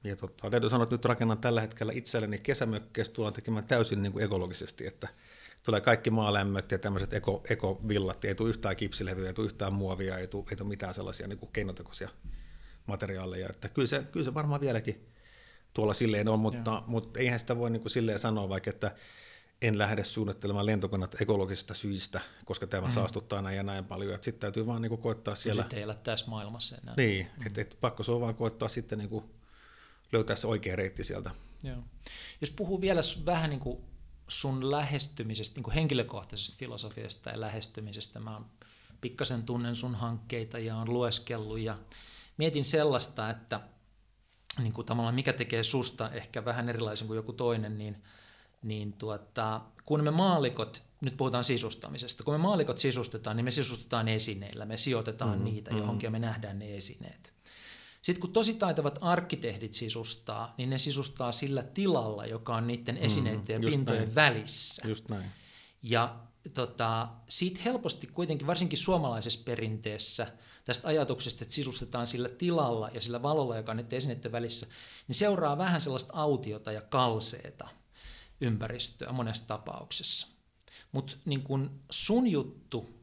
Ja 0.05 0.17
totta, 0.17 0.51
täytyy 0.51 0.71
sanoa, 0.71 0.83
että 0.83 0.95
nyt 0.95 1.05
rakennan 1.05 1.39
tällä 1.39 1.61
hetkellä 1.61 1.93
itselleni 1.95 2.39
kesämökkeä, 2.39 3.05
tullaan 3.13 3.35
tekemään 3.35 3.65
täysin 3.65 4.03
niin 4.03 4.13
kuin 4.13 4.25
ekologisesti, 4.25 4.87
että– 4.87 5.09
tulee 5.64 5.81
kaikki 5.81 6.11
maalämmöt 6.11 6.71
ja 6.71 6.78
tämmöiset 6.78 7.14
eko, 7.14 7.42
ekovillat, 7.50 8.25
ei 8.25 8.35
tule 8.35 8.50
yhtään 8.50 8.76
kipsilevyä, 8.76 9.26
ei 9.26 9.35
tule 9.35 9.47
yhtään 9.47 9.73
muovia, 9.73 10.19
ei 10.19 10.26
tule, 10.26 10.45
ei 10.50 10.57
tule 10.57 10.69
mitään 10.69 10.95
sellaisia 10.95 11.28
niin 11.28 11.38
kuin 11.38 11.52
keinotekoisia 11.52 12.09
materiaaleja. 12.87 13.49
Että 13.49 13.69
kyllä, 13.69 13.88
se, 13.88 14.02
kyllä 14.12 14.25
se 14.25 14.35
varmaan 14.35 14.61
vieläkin 14.61 15.09
tuolla 15.75 15.95
silleen 15.95 16.28
on, 16.28 16.40
mutta, 16.40 16.83
mutta 16.87 17.21
eihän 17.21 17.38
sitä 17.38 17.59
voi 17.59 17.71
niin 17.71 17.83
kuin 17.83 17.90
silleen 17.92 18.19
sanoa, 18.19 18.49
vaikka 18.49 18.71
että 18.71 18.95
en 19.62 19.78
lähde 19.78 20.04
suunnittelemaan 20.04 20.66
lentokoneet 20.66 21.21
ekologisista 21.21 21.75
syistä, 21.75 22.21
koska 22.45 22.66
tämä 22.66 22.87
mm. 22.87 22.92
saastuttaa 22.92 23.42
näin 23.42 23.57
ja 23.57 23.62
näin 23.62 23.85
paljon. 23.85 24.19
Sitten 24.21 24.40
täytyy 24.40 24.66
vaan 24.66 24.83
niin 24.83 24.99
koittaa 24.99 25.35
siellä... 25.35 25.62
sitten 25.62 25.76
ei 25.76 25.83
elä 25.83 25.95
tässä 25.95 26.31
maailmassa 26.31 26.76
enää. 26.83 26.95
Niin, 26.97 27.26
mm. 27.37 27.47
että 27.47 27.61
et 27.61 27.76
pakko 27.81 28.02
se 28.02 28.12
on 28.12 28.21
vaan 28.21 28.35
koittaa 28.35 28.69
sitten 28.69 28.99
niin 28.99 29.09
kuin 29.09 29.25
löytää 30.12 30.37
se 30.37 30.47
oikea 30.47 30.76
reitti 30.76 31.04
sieltä. 31.04 31.31
Joo. 31.62 31.78
Jos 32.40 32.50
puhuu 32.50 32.81
vielä 32.81 33.00
vähän 33.26 33.50
niin 33.50 33.61
kuin 33.61 33.78
sun 34.29 34.71
lähestymisestä, 34.71 35.55
niin 35.55 35.64
kuin 35.64 35.75
henkilökohtaisesta 35.75 36.57
filosofiasta 36.59 37.31
ja 37.31 37.41
lähestymisestä, 37.41 38.21
mä 38.21 38.35
oon 38.35 38.47
pikkasen 39.00 39.43
tunnen 39.43 39.76
sun 39.76 39.95
hankkeita 39.95 40.59
ja 40.59 40.76
on 40.76 40.93
lueskellut 40.93 41.59
ja 41.59 41.79
mietin 42.37 42.64
sellaista, 42.64 43.31
että 43.31 43.61
niin 44.59 44.73
kuin 44.73 44.87
tavallaan 44.87 45.14
mikä 45.14 45.33
tekee 45.33 45.62
susta 45.62 46.11
ehkä 46.11 46.45
vähän 46.45 46.69
erilaisen 46.69 47.07
kuin 47.07 47.17
joku 47.17 47.33
toinen, 47.33 47.79
niin, 47.79 48.02
niin 48.62 48.93
tuota, 48.93 49.61
kun 49.85 50.05
me 50.05 50.11
maalikot, 50.11 50.83
nyt 51.00 51.17
puhutaan 51.17 51.45
sisustamisesta, 51.45 52.25
kun 52.25 52.35
me 52.35 52.38
maalikot 52.38 52.79
sisustetaan, 52.79 53.37
niin 53.37 53.45
me 53.45 53.50
sisustetaan 53.50 54.09
esineillä, 54.09 54.64
me 54.64 54.76
sijoitetaan 54.76 55.31
mm-hmm, 55.31 55.45
niitä 55.45 55.71
johonkin 55.71 55.88
mm-hmm. 55.88 56.05
ja 56.05 56.11
me 56.21 56.26
nähdään 56.26 56.59
ne 56.59 56.76
esineet. 56.76 57.32
Sitten 58.03 58.21
kun 58.21 58.33
tosi 58.33 58.55
taitavat 58.55 58.99
arkkitehdit 59.01 59.73
sisustaa, 59.73 60.55
niin 60.59 60.71
ne 60.71 60.79
sisustaa 60.79 61.33
sillä 61.33 61.63
tilalla, 61.63 62.27
joka 62.27 62.57
on 62.57 62.67
niiden 62.67 62.95
mm, 62.95 63.03
esineiden 63.03 63.61
mm, 63.61 63.65
ja 63.65 63.71
pintojen 63.71 64.03
näin. 64.03 64.15
välissä. 64.15 64.89
Just 64.89 65.09
näin. 65.09 65.31
Ja 65.83 66.21
tota, 66.55 67.09
siitä 67.29 67.61
helposti 67.65 68.07
kuitenkin, 68.07 68.47
varsinkin 68.47 68.79
suomalaisessa 68.79 69.41
perinteessä, 69.45 70.33
tästä 70.65 70.89
ajatuksesta, 70.89 71.45
että 71.45 71.55
sisustetaan 71.55 72.07
sillä 72.07 72.29
tilalla 72.29 72.91
ja 72.95 73.01
sillä 73.01 73.23
valolla, 73.23 73.57
joka 73.57 73.73
on 73.73 73.77
niiden 73.77 73.97
esineiden 73.97 74.33
välissä, 74.33 74.67
niin 75.09 75.17
seuraa 75.17 75.59
vähän 75.59 75.81
sellaista 75.81 76.13
autiota 76.17 76.73
ja 76.73 76.81
kalseeta 76.81 77.69
ympäristöä 78.41 79.13
monessa 79.13 79.49
tapauksessa. 79.49 80.27
Mutta 80.93 81.17
niin 81.25 81.45
sun 81.91 82.27
juttu 82.27 83.02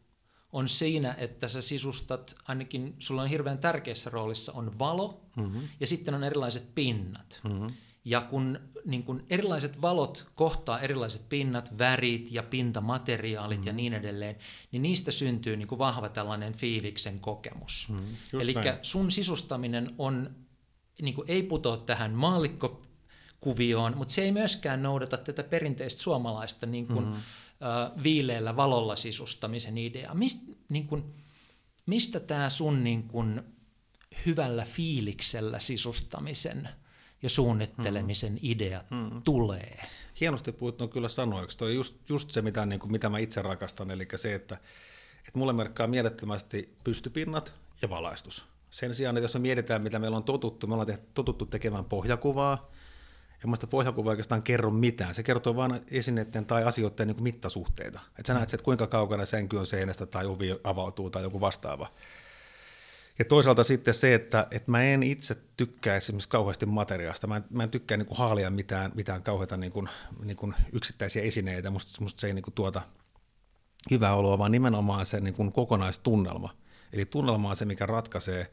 on 0.51 0.69
siinä, 0.69 1.15
että 1.17 1.47
sä 1.47 1.61
sisustat, 1.61 2.35
ainakin 2.47 2.95
sulla 2.99 3.21
on 3.21 3.29
hirveän 3.29 3.57
tärkeässä 3.57 4.09
roolissa 4.09 4.53
on 4.53 4.79
valo 4.79 5.21
mm-hmm. 5.35 5.61
ja 5.79 5.87
sitten 5.87 6.13
on 6.13 6.23
erilaiset 6.23 6.75
pinnat. 6.75 7.41
Mm-hmm. 7.43 7.73
Ja 8.05 8.21
kun, 8.21 8.59
niin 8.85 9.03
kun 9.03 9.23
erilaiset 9.29 9.81
valot 9.81 10.27
kohtaa 10.35 10.79
erilaiset 10.79 11.29
pinnat, 11.29 11.77
värit 11.77 12.31
ja 12.31 12.43
pintamateriaalit 12.43 13.57
mm-hmm. 13.57 13.67
ja 13.67 13.73
niin 13.73 13.93
edelleen, 13.93 14.35
niin 14.71 14.81
niistä 14.81 15.11
syntyy 15.11 15.57
niin 15.57 15.67
kuin 15.67 15.79
vahva 15.79 16.09
tällainen 16.09 16.53
fiiliksen 16.53 17.19
kokemus. 17.19 17.89
Mm-hmm. 17.89 18.41
Eli 18.41 18.53
sun 18.81 19.11
sisustaminen 19.11 19.95
on, 19.97 20.35
niin 21.01 21.15
kuin 21.15 21.29
ei 21.29 21.43
putoa 21.43 21.77
tähän 21.77 22.11
maallikkokuvioon, 22.11 23.97
mutta 23.97 24.13
se 24.13 24.21
ei 24.21 24.31
myöskään 24.31 24.83
noudata 24.83 25.17
tätä 25.17 25.43
perinteistä 25.43 26.01
suomalaista 26.01 26.65
niin 26.65 26.87
kuin, 26.87 27.05
mm-hmm 27.59 28.03
viileällä 28.03 28.55
valolla 28.55 28.95
sisustamisen 28.95 29.77
idea. 29.77 30.13
Mist, 30.13 30.39
niin 30.69 30.87
kun, 30.87 31.13
mistä 31.85 32.19
tämä 32.19 32.49
sun 32.49 32.83
niin 32.83 33.03
kun, 33.03 33.43
hyvällä 34.25 34.65
fiiliksellä 34.65 35.59
sisustamisen 35.59 36.69
ja 37.23 37.29
suunnittelemisen 37.29 38.29
hmm. 38.29 38.39
idea 38.41 38.83
hmm. 38.89 39.21
tulee? 39.21 39.81
Hienosti 40.19 40.51
puhut 40.51 40.81
on 40.81 40.89
kyllä 40.89 41.09
sanoiksi. 41.09 41.57
Tuo 41.57 41.67
on 41.67 41.75
just, 41.75 41.95
just 42.09 42.31
se, 42.31 42.41
mitä, 42.41 42.65
niin 42.65 42.79
kuin, 42.79 42.91
mitä 42.91 43.09
mä 43.09 43.17
itse 43.17 43.41
rakastan, 43.41 43.91
eli 43.91 44.07
se, 44.15 44.35
että, 44.35 44.55
että 45.27 45.39
mulle 45.39 45.53
merkkaa 45.53 45.87
mielettömästi 45.87 46.77
pystypinnat 46.83 47.53
ja 47.81 47.89
valaistus. 47.89 48.45
Sen 48.69 48.93
sijaan, 48.93 49.17
että 49.17 49.23
jos 49.23 49.33
me 49.33 49.39
mietitään, 49.39 49.81
mitä 49.81 49.99
meillä 49.99 50.17
on 50.17 50.23
totuttu, 50.23 50.67
me 50.67 50.73
ollaan 50.73 50.87
tehty, 50.87 51.07
totuttu 51.13 51.45
tekemään 51.45 51.85
pohjakuvaa, 51.85 52.71
ja 53.41 53.47
muista 53.47 53.67
pohjakuva 53.67 54.09
oikeastaan 54.09 54.43
kerro 54.43 54.71
mitään. 54.71 55.15
Se 55.15 55.23
kertoo 55.23 55.55
vain 55.55 55.81
esineiden 55.91 56.45
tai 56.45 56.63
asioiden 56.63 57.07
niin 57.07 57.23
mittasuhteita. 57.23 57.99
Että 58.09 58.27
sä 58.27 58.33
näet, 58.33 58.53
että 58.53 58.63
kuinka 58.63 58.87
kaukana 58.87 59.25
sänky 59.25 59.57
on 59.57 59.65
seinästä 59.65 60.05
tai 60.05 60.25
ovi 60.25 60.59
avautuu 60.63 61.09
tai 61.09 61.23
joku 61.23 61.41
vastaava. 61.41 61.91
Ja 63.19 63.25
toisaalta 63.25 63.63
sitten 63.63 63.93
se, 63.93 64.15
että, 64.15 64.47
että 64.51 64.71
mä 64.71 64.83
en 64.83 65.03
itse 65.03 65.37
tykkää 65.57 65.95
esimerkiksi 65.95 66.29
kauheasti 66.29 66.65
materiaasta. 66.65 67.27
Mä 67.27 67.37
en, 67.37 67.43
mä 67.49 67.63
en 67.63 67.69
tykkää 67.69 67.97
niin 67.97 68.05
kuin 68.05 68.17
haalia 68.17 68.49
mitään, 68.49 68.91
mitään 68.95 69.23
kauheita 69.23 69.57
niin 69.57 69.71
kuin, 69.71 69.89
niin 70.23 70.37
kuin 70.37 70.55
yksittäisiä 70.73 71.21
esineitä. 71.23 71.69
Musta, 71.69 72.01
musta 72.01 72.21
se 72.21 72.27
ei 72.27 72.33
niin 72.33 72.43
kuin 72.43 72.53
tuota 72.53 72.81
hyvää 73.91 74.15
oloa, 74.15 74.37
vaan 74.37 74.51
nimenomaan 74.51 75.05
se 75.05 75.19
niin 75.19 75.33
kuin 75.33 75.53
kokonaistunnelma. 75.53 76.55
Eli 76.93 77.05
tunnelma 77.05 77.49
on 77.49 77.55
se, 77.55 77.65
mikä 77.65 77.85
ratkaisee 77.85 78.51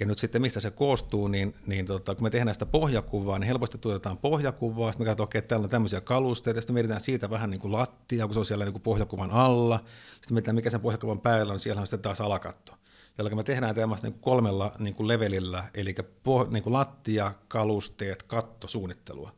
ja 0.00 0.06
nyt 0.06 0.18
sitten 0.18 0.42
mistä 0.42 0.60
se 0.60 0.70
koostuu, 0.70 1.28
niin, 1.28 1.54
niin 1.66 1.86
tota, 1.86 2.14
kun 2.14 2.22
me 2.24 2.30
tehdään 2.30 2.54
sitä 2.54 2.66
pohjakuvaa, 2.66 3.38
niin 3.38 3.48
helposti 3.48 3.78
tuotetaan 3.78 4.18
pohjakuvaa, 4.18 4.92
sitten 4.92 5.04
me 5.04 5.08
katsotaan, 5.08 5.38
että 5.38 5.48
täällä 5.48 5.64
on 5.64 5.70
tämmöisiä 5.70 6.00
kalusteita, 6.00 6.60
sitten 6.60 6.74
mietitään 6.74 7.00
siitä 7.00 7.30
vähän 7.30 7.50
niin 7.50 7.60
kuin 7.60 7.72
lattia, 7.72 8.26
kun 8.26 8.34
se 8.34 8.38
on 8.40 8.46
siellä 8.46 8.64
niin 8.64 8.72
kuin 8.72 8.82
pohjakuvan 8.82 9.30
alla, 9.30 9.84
sitten 10.10 10.34
mietitään, 10.34 10.54
mikä 10.54 10.70
sen 10.70 10.80
pohjakuvan 10.80 11.20
päällä 11.20 11.52
on, 11.52 11.60
siellä 11.60 11.80
on 11.80 11.86
sitten 11.86 12.00
taas 12.00 12.20
alakatto. 12.20 12.72
Jolloin 13.18 13.36
me 13.36 13.42
tehdään 13.42 13.74
tämmöistä 13.74 14.08
niin 14.08 14.20
kolmella 14.20 14.72
niin 14.78 14.94
kuin 14.94 15.08
levelillä, 15.08 15.64
eli 15.74 15.94
poh, 16.22 16.50
niin 16.50 16.62
kuin 16.62 16.72
lattia, 16.72 17.34
kalusteet, 17.48 18.22
katto, 18.22 18.68
suunnittelua. 18.68 19.32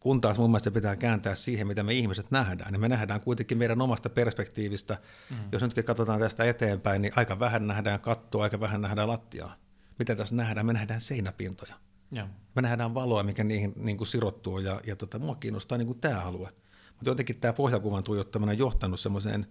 Kun 0.00 0.20
taas 0.20 0.38
mun 0.38 0.50
mielestä 0.50 0.64
se 0.64 0.74
pitää 0.74 0.96
kääntää 0.96 1.34
siihen, 1.34 1.66
mitä 1.66 1.82
me 1.82 1.94
ihmiset 1.94 2.30
nähdään. 2.30 2.72
Niin 2.72 2.80
me 2.80 2.88
nähdään 2.88 3.20
kuitenkin 3.20 3.58
meidän 3.58 3.82
omasta 3.82 4.10
perspektiivistä. 4.10 4.98
Mm. 5.30 5.36
Jos 5.52 5.62
nyt 5.62 5.86
katsotaan 5.86 6.20
tästä 6.20 6.44
eteenpäin, 6.44 7.02
niin 7.02 7.12
aika 7.16 7.38
vähän 7.38 7.66
nähdään 7.66 8.00
kattoa, 8.00 8.42
aika 8.42 8.60
vähän 8.60 8.80
nähdään 8.80 9.08
lattiaa 9.08 9.65
mitä 9.98 10.16
tässä 10.16 10.34
nähdään? 10.34 10.66
Me 10.66 10.72
nähdään 10.72 11.00
seinäpintoja. 11.00 11.74
Ja. 12.12 12.28
Me 12.54 12.62
nähdään 12.62 12.94
valoa, 12.94 13.22
mikä 13.22 13.44
niihin 13.44 13.72
niin 13.76 13.96
kuin 13.96 14.08
sirottuu, 14.08 14.58
ja, 14.58 14.80
ja 14.86 14.96
tota, 14.96 15.18
mua 15.18 15.34
kiinnostaa 15.34 15.78
niin 15.78 15.86
kuin 15.86 16.00
tämä 16.00 16.22
alue. 16.22 16.48
Mutta 16.90 17.10
jotenkin 17.10 17.40
tämä 17.40 17.52
pohjakuvan 17.52 18.04
tuijottaminen 18.04 18.52
on 18.52 18.58
johtanut 18.58 19.00
semmoiseen 19.00 19.46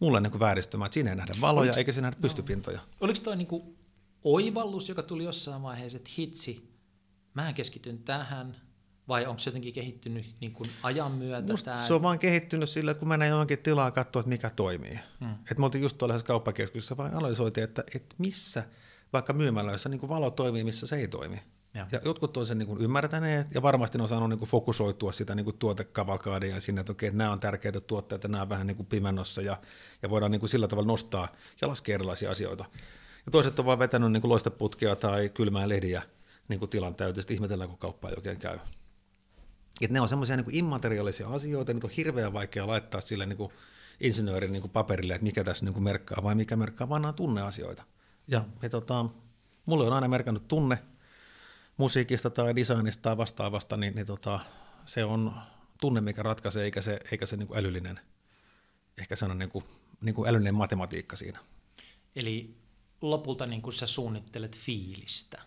mulle 0.00 0.20
niin 0.20 0.30
kuin 0.30 0.40
vääristymään, 0.40 0.86
että 0.86 0.94
siinä 0.94 1.10
ei 1.10 1.16
nähdä 1.16 1.34
valoja 1.40 1.62
Oliks, 1.62 1.78
eikä 1.78 1.92
siinä 1.92 2.06
nähdä 2.06 2.16
no. 2.16 2.22
pystypintoja. 2.22 2.80
Oliko 3.00 3.20
toi 3.24 3.36
niin 3.36 3.46
kuin 3.46 3.76
oivallus, 4.24 4.88
joka 4.88 5.02
tuli 5.02 5.24
jossain 5.24 5.62
vaiheessa, 5.62 5.96
että 5.96 6.10
hitsi, 6.18 6.74
mä 7.34 7.52
keskityn 7.52 7.98
tähän, 7.98 8.56
vai 9.08 9.26
onko 9.26 9.38
se 9.38 9.50
jotenkin 9.50 9.72
kehittynyt 9.72 10.26
niin 10.40 10.52
kuin 10.52 10.70
ajan 10.82 11.12
myötä? 11.12 11.54
tämä? 11.64 11.86
se 11.86 11.94
on 11.94 12.02
vaan 12.02 12.18
kehittynyt 12.18 12.70
sillä, 12.70 12.90
että 12.90 12.98
kun 12.98 13.08
mennään 13.08 13.30
johonkin 13.30 13.58
tilaan 13.58 13.92
katsoa, 13.92 14.20
että 14.20 14.28
mikä 14.28 14.50
toimii. 14.50 14.98
Hmm. 15.20 15.34
Et 15.50 15.58
me 15.58 15.64
oltiin 15.64 15.82
just 15.82 15.98
tuolla 15.98 16.22
kauppakeskuksessa, 16.22 16.96
vaan 16.96 17.14
analysoitiin, 17.14 17.64
että, 17.64 17.84
että 17.94 18.16
missä– 18.18 18.64
vaikka 19.12 19.32
myymälöissä 19.32 19.88
niin 19.88 20.00
kuin 20.00 20.10
valo 20.10 20.30
toimii, 20.30 20.64
missä 20.64 20.86
se 20.86 20.96
ei 20.96 21.08
toimi. 21.08 21.42
Ja, 21.74 21.86
ja 21.92 22.00
jotkut 22.04 22.36
on 22.36 22.46
sen 22.46 22.58
niin 22.58 22.66
kuin 22.66 22.80
ymmärtäneet 22.80 23.46
ja 23.54 23.62
varmasti 23.62 23.98
ne 23.98 24.02
on 24.02 24.08
saanut 24.08 24.28
niin 24.28 24.38
kuin 24.38 24.48
fokusoitua 24.48 25.12
sitä 25.12 25.34
niin 25.34 25.44
kuin 25.44 25.58
tuotekavalkaadia 25.58 26.60
sinne, 26.60 26.80
että 26.80 26.92
okei, 26.92 27.06
että 27.06 27.18
nämä 27.18 27.32
on 27.32 27.40
tärkeitä 27.40 27.80
tuotteita, 27.80 28.28
nämä 28.28 28.42
on 28.42 28.48
vähän 28.48 28.66
niin 28.66 28.76
kuin 28.76 28.86
pimennossa 28.86 29.42
ja, 29.42 29.56
ja 30.02 30.10
voidaan 30.10 30.32
niin 30.32 30.40
kuin 30.40 30.50
sillä 30.50 30.68
tavalla 30.68 30.86
nostaa 30.86 31.28
ja 31.60 31.68
laskea 31.68 31.94
erilaisia 31.94 32.30
asioita. 32.30 32.64
Ja 33.26 33.32
toiset 33.32 33.58
on 33.58 33.66
vaan 33.66 33.78
vetänyt 33.78 34.12
niin 34.12 34.20
kuin 34.20 34.28
loisteputkea 34.28 34.96
tai 34.96 35.28
kylmää 35.28 35.68
lediä 35.68 36.02
niin 36.48 36.58
kuin 36.58 36.70
tilan 36.70 36.94
täytöstä, 36.94 37.34
ihmetellään 37.34 37.70
kun 37.70 37.78
kauppa 37.78 38.08
ei 38.08 38.14
oikein 38.16 38.38
käy. 38.38 38.58
Et 39.80 39.90
ne 39.90 40.00
on 40.00 40.08
semmoisia 40.08 40.36
niin 40.36 40.54
immateriaalisia 40.54 41.28
asioita, 41.28 41.72
niitä 41.72 41.86
on 41.86 41.92
hirveän 41.96 42.32
vaikea 42.32 42.66
laittaa 42.66 43.00
sille 43.00 43.26
niin 43.26 43.36
kuin 43.36 43.52
insinöörin 44.00 44.52
niin 44.52 44.62
kuin 44.62 44.72
paperille, 44.72 45.14
että 45.14 45.24
mikä 45.24 45.44
tässä 45.44 45.64
niin 45.64 45.72
kuin 45.72 45.84
merkkaa 45.84 46.22
vai 46.22 46.34
mikä 46.34 46.56
merkkaa, 46.56 46.88
vaan 46.88 47.02
nämä 47.02 47.12
tunneasioita. 47.12 47.82
Ja, 48.28 48.44
ja 48.62 48.70
tota, 48.70 49.06
mulle 49.66 49.86
on 49.86 49.92
aina 49.92 50.08
merkannut 50.08 50.48
tunne 50.48 50.78
musiikista 51.76 52.30
tai 52.30 52.56
designista 52.56 53.02
tai 53.02 53.16
vastaavasta, 53.16 53.76
niin, 53.76 53.94
niin 53.94 54.06
tota, 54.06 54.40
se 54.86 55.04
on 55.04 55.32
tunne, 55.80 56.00
mikä 56.00 56.22
ratkaisee, 56.22 56.64
eikä 56.64 56.80
se, 56.80 57.00
eikä 57.10 57.26
se 57.26 57.36
niin 57.36 57.46
kuin 57.46 57.58
älyllinen, 57.58 58.00
ehkä 58.98 59.16
se 59.16 59.24
on 59.24 59.38
niin 59.38 59.50
kuin, 59.50 59.64
niin 60.00 60.14
kuin 60.14 60.28
älyllinen 60.28 60.54
matematiikka 60.54 61.16
siinä. 61.16 61.38
Eli 62.16 62.56
lopulta 63.00 63.46
niin 63.46 63.62
kuin 63.62 63.74
sä 63.74 63.86
suunnittelet 63.86 64.58
fiilistä. 64.58 65.42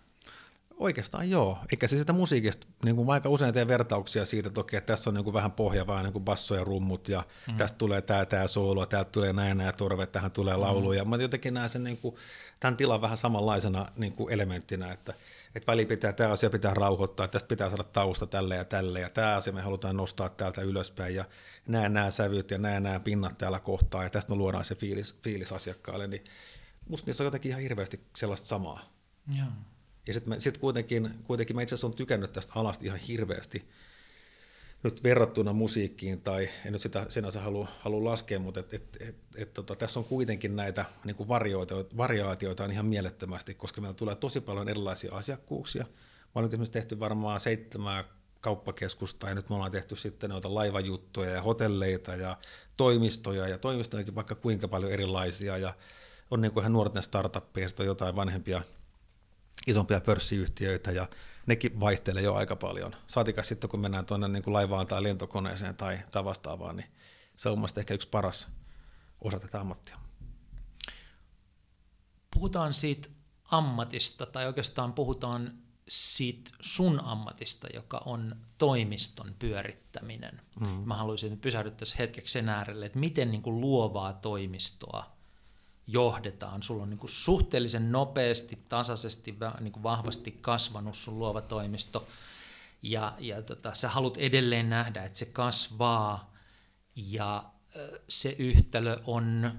Oikeastaan 0.83 1.29
joo. 1.29 1.57
Eikä 1.71 1.87
se 1.87 1.97
sitä 1.97 2.13
musiikista, 2.13 2.67
niin 2.83 2.95
kuin 2.95 3.09
aika 3.09 3.29
usein 3.29 3.53
teen 3.53 3.67
vertauksia 3.67 4.25
siitä 4.25 4.49
toki, 4.49 4.75
että 4.75 4.93
tässä 4.93 5.09
on 5.09 5.13
niin 5.13 5.23
kuin 5.23 5.33
vähän 5.33 5.51
pohja, 5.51 5.87
vaan 5.87 6.03
niin 6.03 6.13
kuin 6.13 6.25
basso 6.25 6.55
ja 6.55 6.63
rummut, 6.63 7.09
ja 7.09 7.23
mm. 7.47 7.57
tästä 7.57 7.77
tulee 7.77 8.01
tämä, 8.01 8.25
tämä 8.25 8.47
soolo, 8.47 8.85
täältä 8.85 9.11
tulee 9.11 9.33
näin 9.33 9.57
nämä 9.57 9.71
torvet, 9.71 10.11
tähän 10.11 10.31
tulee 10.31 10.55
laulu, 10.55 10.89
mm. 10.89 10.97
ja 10.97 11.05
mä 11.05 11.15
jotenkin 11.15 11.53
näen 11.53 11.69
sen 11.69 11.83
niin 11.83 11.97
kuin, 11.97 12.15
tämän 12.59 12.77
tilan 12.77 13.01
vähän 13.01 13.17
samanlaisena 13.17 13.85
niin 13.95 14.13
kuin 14.13 14.33
elementtinä, 14.33 14.91
että, 14.91 15.13
että 15.55 15.71
väli 15.71 15.85
pitää, 15.85 16.13
tämä 16.13 16.31
asia 16.31 16.49
pitää 16.49 16.73
rauhoittaa, 16.73 17.27
tästä 17.27 17.47
pitää 17.47 17.69
saada 17.69 17.83
tausta 17.83 18.27
tälle 18.27 18.55
ja 18.55 18.65
tälle, 18.65 18.99
ja 18.99 19.09
tämä 19.09 19.35
asia 19.35 19.53
me 19.53 19.61
halutaan 19.61 19.97
nostaa 19.97 20.29
täältä 20.29 20.61
ylöspäin, 20.61 21.15
ja 21.15 21.25
näe 21.67 21.89
nämä 21.89 22.11
sävyt 22.11 22.51
ja 22.51 22.57
näe 22.57 22.79
nämä 22.79 22.99
pinnat 22.99 23.37
täällä 23.37 23.59
kohtaa, 23.59 24.03
ja 24.03 24.09
tästä 24.09 24.31
me 24.31 24.35
luodaan 24.35 24.65
se 24.65 24.75
fiilis, 24.75 25.19
fiilis 25.21 25.51
asiakkaalle, 25.51 26.07
niin 26.07 26.23
musta 26.89 27.05
niissä 27.05 27.23
on 27.23 27.27
jotenkin 27.27 27.49
ihan 27.49 27.61
hirveästi 27.61 27.99
sellaista 28.15 28.47
samaa. 28.47 28.93
Joo. 29.37 29.47
Ja 30.07 30.13
sitten 30.13 30.41
sit 30.41 30.57
kuitenkin, 30.57 31.11
kuitenkin 31.23 31.55
mä 31.55 31.61
itse 31.61 31.75
asiassa 31.75 31.87
olen 31.87 31.97
tykännyt 31.97 32.33
tästä 32.33 32.53
alasta 32.55 32.85
ihan 32.85 32.99
hirveästi 32.99 33.65
nyt 34.83 35.03
verrattuna 35.03 35.53
musiikkiin, 35.53 36.21
tai 36.21 36.49
en 36.65 36.73
nyt 36.73 36.81
sitä 36.81 37.05
sinänsä 37.09 37.41
halua, 37.41 37.67
halua 37.79 38.09
laskea, 38.09 38.39
mutta 38.39 38.59
et, 38.59 38.73
et, 38.73 38.97
et, 38.99 39.15
et, 39.35 39.53
tota, 39.53 39.75
tässä 39.75 39.99
on 39.99 40.05
kuitenkin 40.05 40.55
näitä 40.55 40.85
niin 41.03 41.15
kuin 41.15 41.29
variaatioita 41.97 42.63
on 42.63 42.71
ihan 42.71 42.85
mielettömästi, 42.85 43.53
koska 43.53 43.81
meillä 43.81 43.95
tulee 43.95 44.15
tosi 44.15 44.41
paljon 44.41 44.69
erilaisia 44.69 45.15
asiakkuuksia. 45.15 45.83
Mä 45.83 46.31
olen 46.35 46.49
esimerkiksi 46.49 46.73
tehty 46.73 46.99
varmaan 46.99 47.39
seitsemää 47.39 48.03
kauppakeskusta, 48.41 49.29
ja 49.29 49.35
nyt 49.35 49.49
me 49.49 49.55
ollaan 49.55 49.71
tehty 49.71 49.95
sitten 49.95 50.29
noita 50.29 50.53
laivajuttuja 50.53 51.29
ja 51.29 51.41
hotelleita 51.41 52.15
ja 52.15 52.37
toimistoja, 52.77 53.47
ja 53.47 53.57
toimistojakin 53.57 54.15
vaikka 54.15 54.35
kuinka 54.35 54.67
paljon 54.67 54.91
erilaisia, 54.91 55.57
ja 55.57 55.73
on 56.31 56.41
niin 56.41 56.51
kuin 56.51 56.61
ihan 56.61 56.73
nuorten 56.73 57.03
startuppeja, 57.03 57.69
on 57.79 57.85
jotain 57.85 58.15
vanhempia 58.15 58.61
isompia 59.67 60.01
pörssiyhtiöitä 60.01 60.91
ja 60.91 61.07
nekin 61.45 61.79
vaihtelee 61.79 62.23
jo 62.23 62.33
aika 62.33 62.55
paljon. 62.55 62.95
Saatikas 63.07 63.47
sitten, 63.47 63.69
kun 63.69 63.79
mennään 63.79 64.05
tuonne 64.05 64.27
niin 64.27 64.43
kuin 64.43 64.53
laivaan 64.53 64.87
tai 64.87 65.03
lentokoneeseen 65.03 65.75
tai, 65.75 65.99
tai 66.11 66.25
vastaavaan, 66.25 66.75
niin 66.75 66.89
se 67.35 67.49
on 67.49 67.57
mielestäni 67.57 67.81
ehkä 67.81 67.93
yksi 67.93 68.07
paras 68.07 68.47
osa 69.21 69.39
tätä 69.39 69.59
ammattia. 69.59 69.97
Puhutaan 72.33 72.73
siitä 72.73 73.09
ammatista, 73.51 74.25
tai 74.25 74.47
oikeastaan 74.47 74.93
puhutaan 74.93 75.57
siitä 75.89 76.51
sun 76.61 76.99
ammatista, 76.99 77.67
joka 77.73 78.01
on 78.05 78.35
toimiston 78.57 79.35
pyörittäminen. 79.39 80.41
Mm. 80.59 80.67
Mä 80.67 80.95
haluaisin 80.95 81.39
pysähdyttäisiin 81.39 81.97
hetkeksi 81.97 82.31
sen 82.31 82.49
äärelle, 82.49 82.85
että 82.85 82.99
miten 82.99 83.31
niin 83.31 83.41
kuin 83.41 83.61
luovaa 83.61 84.13
toimistoa 84.13 85.12
johdetaan. 85.87 86.63
Sulla 86.63 86.83
on 86.83 86.89
niin 86.89 86.99
kuin 86.99 87.11
suhteellisen 87.11 87.91
nopeasti, 87.91 88.59
tasaisesti, 88.69 89.37
niin 89.59 89.73
kuin 89.73 89.83
vahvasti 89.83 90.31
kasvanut 90.31 90.95
sun 90.95 91.19
luova 91.19 91.41
toimisto, 91.41 92.07
ja, 92.81 93.13
ja 93.19 93.41
tota, 93.41 93.73
sä 93.73 93.89
haluat 93.89 94.17
edelleen 94.17 94.69
nähdä, 94.69 95.03
että 95.03 95.19
se 95.19 95.25
kasvaa, 95.25 96.33
ja 96.95 97.43
se 98.07 98.35
yhtälö 98.39 98.99
on 99.05 99.51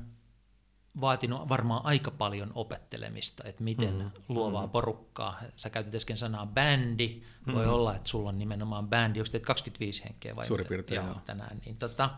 vaatinut 1.01 1.49
varmaan 1.49 1.87
aika 1.87 2.11
paljon 2.11 2.53
opettelemista, 2.55 3.45
että 3.45 3.65
miten 3.65 3.95
mm-hmm. 3.95 4.11
luovaa 4.29 4.63
mm-hmm. 4.63 4.73
porukkaa. 4.73 5.43
Sä 5.57 5.71
käytit 5.71 5.95
äsken 5.95 6.17
sanaa 6.17 6.47
bändi, 6.47 7.23
voi 7.47 7.55
mm-hmm. 7.55 7.73
olla, 7.73 7.97
että 7.97 8.09
sulla 8.09 8.29
on 8.29 8.39
nimenomaan 8.39 8.89
bändi, 8.89 9.21
onko 9.21 9.31
teet 9.31 9.47
25 9.47 10.05
henkeä 10.05 10.37
vai 10.37 10.47
Suurin 10.47 10.67
piirtein, 10.67 11.05
joo, 11.05 11.17
tänään. 11.27 11.61
Niin 11.65 11.77
tota, 11.77 12.11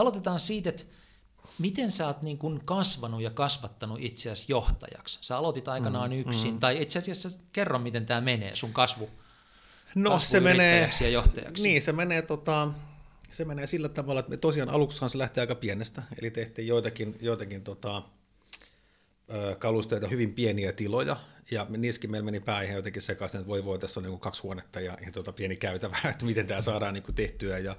aloitetaan 0.00 0.40
siitä, 0.40 0.68
että 0.68 0.84
miten 1.58 1.90
sä 1.90 2.06
oot 2.06 2.22
niin 2.22 2.38
kun 2.38 2.60
kasvanut 2.64 3.22
ja 3.22 3.30
kasvattanut 3.30 3.98
itseäsi 4.00 4.46
johtajaksi? 4.48 5.18
Sä 5.20 5.36
aloitit 5.36 5.68
aikanaan 5.68 6.10
mm-hmm. 6.10 6.20
yksin, 6.20 6.46
mm-hmm. 6.46 6.60
tai 6.60 6.82
itse 6.82 6.98
asiassa 6.98 7.30
kerro, 7.52 7.78
miten 7.78 8.06
tämä 8.06 8.20
menee, 8.20 8.56
sun 8.56 8.72
kasvu, 8.72 9.10
no, 9.94 10.18
se 10.18 10.40
menee, 10.40 10.90
ja 11.00 11.08
johtajaksi. 11.08 11.62
Niin, 11.62 11.82
se 11.82 11.92
menee 11.92 12.22
tota, 12.22 12.72
se 13.30 13.44
menee 13.44 13.66
sillä 13.66 13.88
tavalla, 13.88 14.20
että 14.20 14.30
me 14.30 14.36
tosiaan 14.36 14.68
aluksihan 14.68 15.10
se 15.10 15.18
lähtee 15.18 15.42
aika 15.42 15.54
pienestä, 15.54 16.02
eli 16.18 16.30
tehtiin 16.30 16.68
joitakin, 16.68 17.16
joitakin 17.20 17.62
tota, 17.62 18.02
kalusteita, 19.58 20.08
hyvin 20.08 20.34
pieniä 20.34 20.72
tiloja, 20.72 21.16
ja 21.50 21.66
niissäkin 21.68 22.10
meillä 22.10 22.24
meni 22.24 22.40
pää 22.40 22.62
ihan 22.62 22.76
jotenkin 22.76 23.02
sekaisin, 23.02 23.40
että 23.40 23.48
voi 23.48 23.64
voi, 23.64 23.78
tässä 23.78 24.00
on 24.00 24.04
niin 24.04 24.20
kaksi 24.20 24.42
huonetta 24.42 24.80
ja, 24.80 24.98
ja 25.06 25.12
tuota, 25.12 25.32
pieni 25.32 25.56
käytävä, 25.56 25.96
että 26.10 26.24
miten 26.24 26.46
tämä 26.46 26.60
saadaan 26.60 26.94
niin 26.94 27.14
tehtyä, 27.14 27.58
ja, 27.58 27.76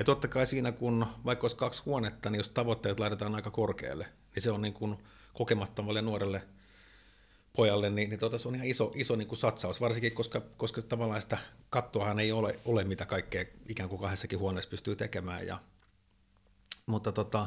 ja 0.00 0.04
totta 0.04 0.28
kai 0.28 0.46
siinä, 0.46 0.72
kun 0.72 1.06
vaikka 1.24 1.44
olisi 1.44 1.56
kaksi 1.56 1.82
huonetta, 1.86 2.30
niin 2.30 2.38
jos 2.38 2.48
tavoitteet 2.50 3.00
laitetaan 3.00 3.34
aika 3.34 3.50
korkealle, 3.50 4.06
niin 4.34 4.42
se 4.42 4.50
on 4.50 4.62
niin 4.62 4.74
kuin 4.74 4.96
kokemattomalle 5.34 6.02
nuorelle 6.02 6.42
pojalle, 7.56 7.90
niin, 7.90 8.10
niin 8.10 8.20
tuota, 8.20 8.38
se 8.38 8.48
on 8.48 8.54
ihan 8.54 8.66
iso, 8.66 8.92
iso 8.94 9.16
niin 9.16 9.28
kuin 9.28 9.38
satsaus, 9.38 9.80
varsinkin 9.80 10.12
koska, 10.12 10.42
koska 10.56 10.82
tavallaan 10.82 11.22
sitä 11.22 11.38
kattoahan 11.70 12.20
ei 12.20 12.32
ole, 12.32 12.58
ole, 12.64 12.84
mitä 12.84 13.06
kaikkea 13.06 13.44
ikään 13.68 13.88
kuin 13.88 14.00
kahdessakin 14.00 14.38
huoneessa 14.38 14.70
pystyy 14.70 14.96
tekemään. 14.96 15.46
Ja, 15.46 15.58
mutta 16.86 17.12
tota, 17.12 17.46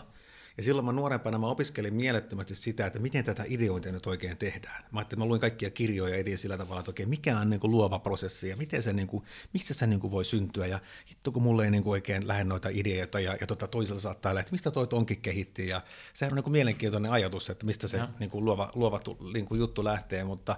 ja 0.57 0.63
silloin 0.63 0.86
mä 0.86 0.91
nuorempana 0.91 1.38
mä 1.38 1.48
opiskelin 1.48 1.93
mielettömästi 1.93 2.55
sitä, 2.55 2.86
että 2.86 3.00
miten 3.00 3.24
tätä 3.24 3.43
ideointia 3.48 3.91
nyt 3.91 4.07
oikein 4.07 4.38
tehdään. 4.38 4.83
Mä 4.91 5.00
ajattelin, 5.00 5.19
mä 5.19 5.25
luin 5.25 5.41
kaikkia 5.41 5.69
kirjoja 5.69 6.17
etin 6.17 6.38
sillä 6.38 6.57
tavalla, 6.57 6.79
että 6.79 6.89
oikein 6.89 7.10
mikä 7.10 7.39
on 7.39 7.50
niin 7.50 7.60
kuin 7.60 7.72
luova 7.72 8.00
prosessi 8.00 8.50
ja 8.50 8.57
miten 8.57 8.83
se, 8.83 8.93
niin 8.93 9.07
kuin, 9.07 9.24
mistä 9.53 9.74
se 9.74 9.88
niin 9.88 10.00
kuin 10.00 10.12
voi 10.12 10.25
syntyä. 10.25 10.67
Ja 10.67 10.79
hitto, 11.10 11.31
kun 11.31 11.43
mulle 11.43 11.65
ei 11.65 11.72
niin 11.72 11.83
kuin 11.83 11.91
oikein 11.91 12.27
lähde 12.27 12.43
noita 12.43 12.69
ideoita 12.69 13.19
ja, 13.19 13.38
ja 13.41 13.48
tota, 13.48 13.67
toisella 13.67 14.01
saattaa 14.01 14.39
että 14.39 14.51
mistä 14.51 14.72
toi 14.72 14.88
onkin 14.91 15.22
kehittyy. 15.22 15.65
Ja 15.65 15.81
sehän 16.13 16.31
on 16.31 16.36
niin 16.36 16.43
kuin 16.43 16.51
mielenkiintoinen 16.51 17.12
ajatus, 17.12 17.50
että 17.50 17.65
mistä 17.65 17.88
se 17.88 18.01
niin 18.19 18.29
kuin 18.29 18.45
luova, 18.45 18.72
luova 18.75 19.00
niin 19.33 19.45
kuin 19.45 19.60
juttu 19.60 19.83
lähtee, 19.83 20.24
mutta, 20.24 20.57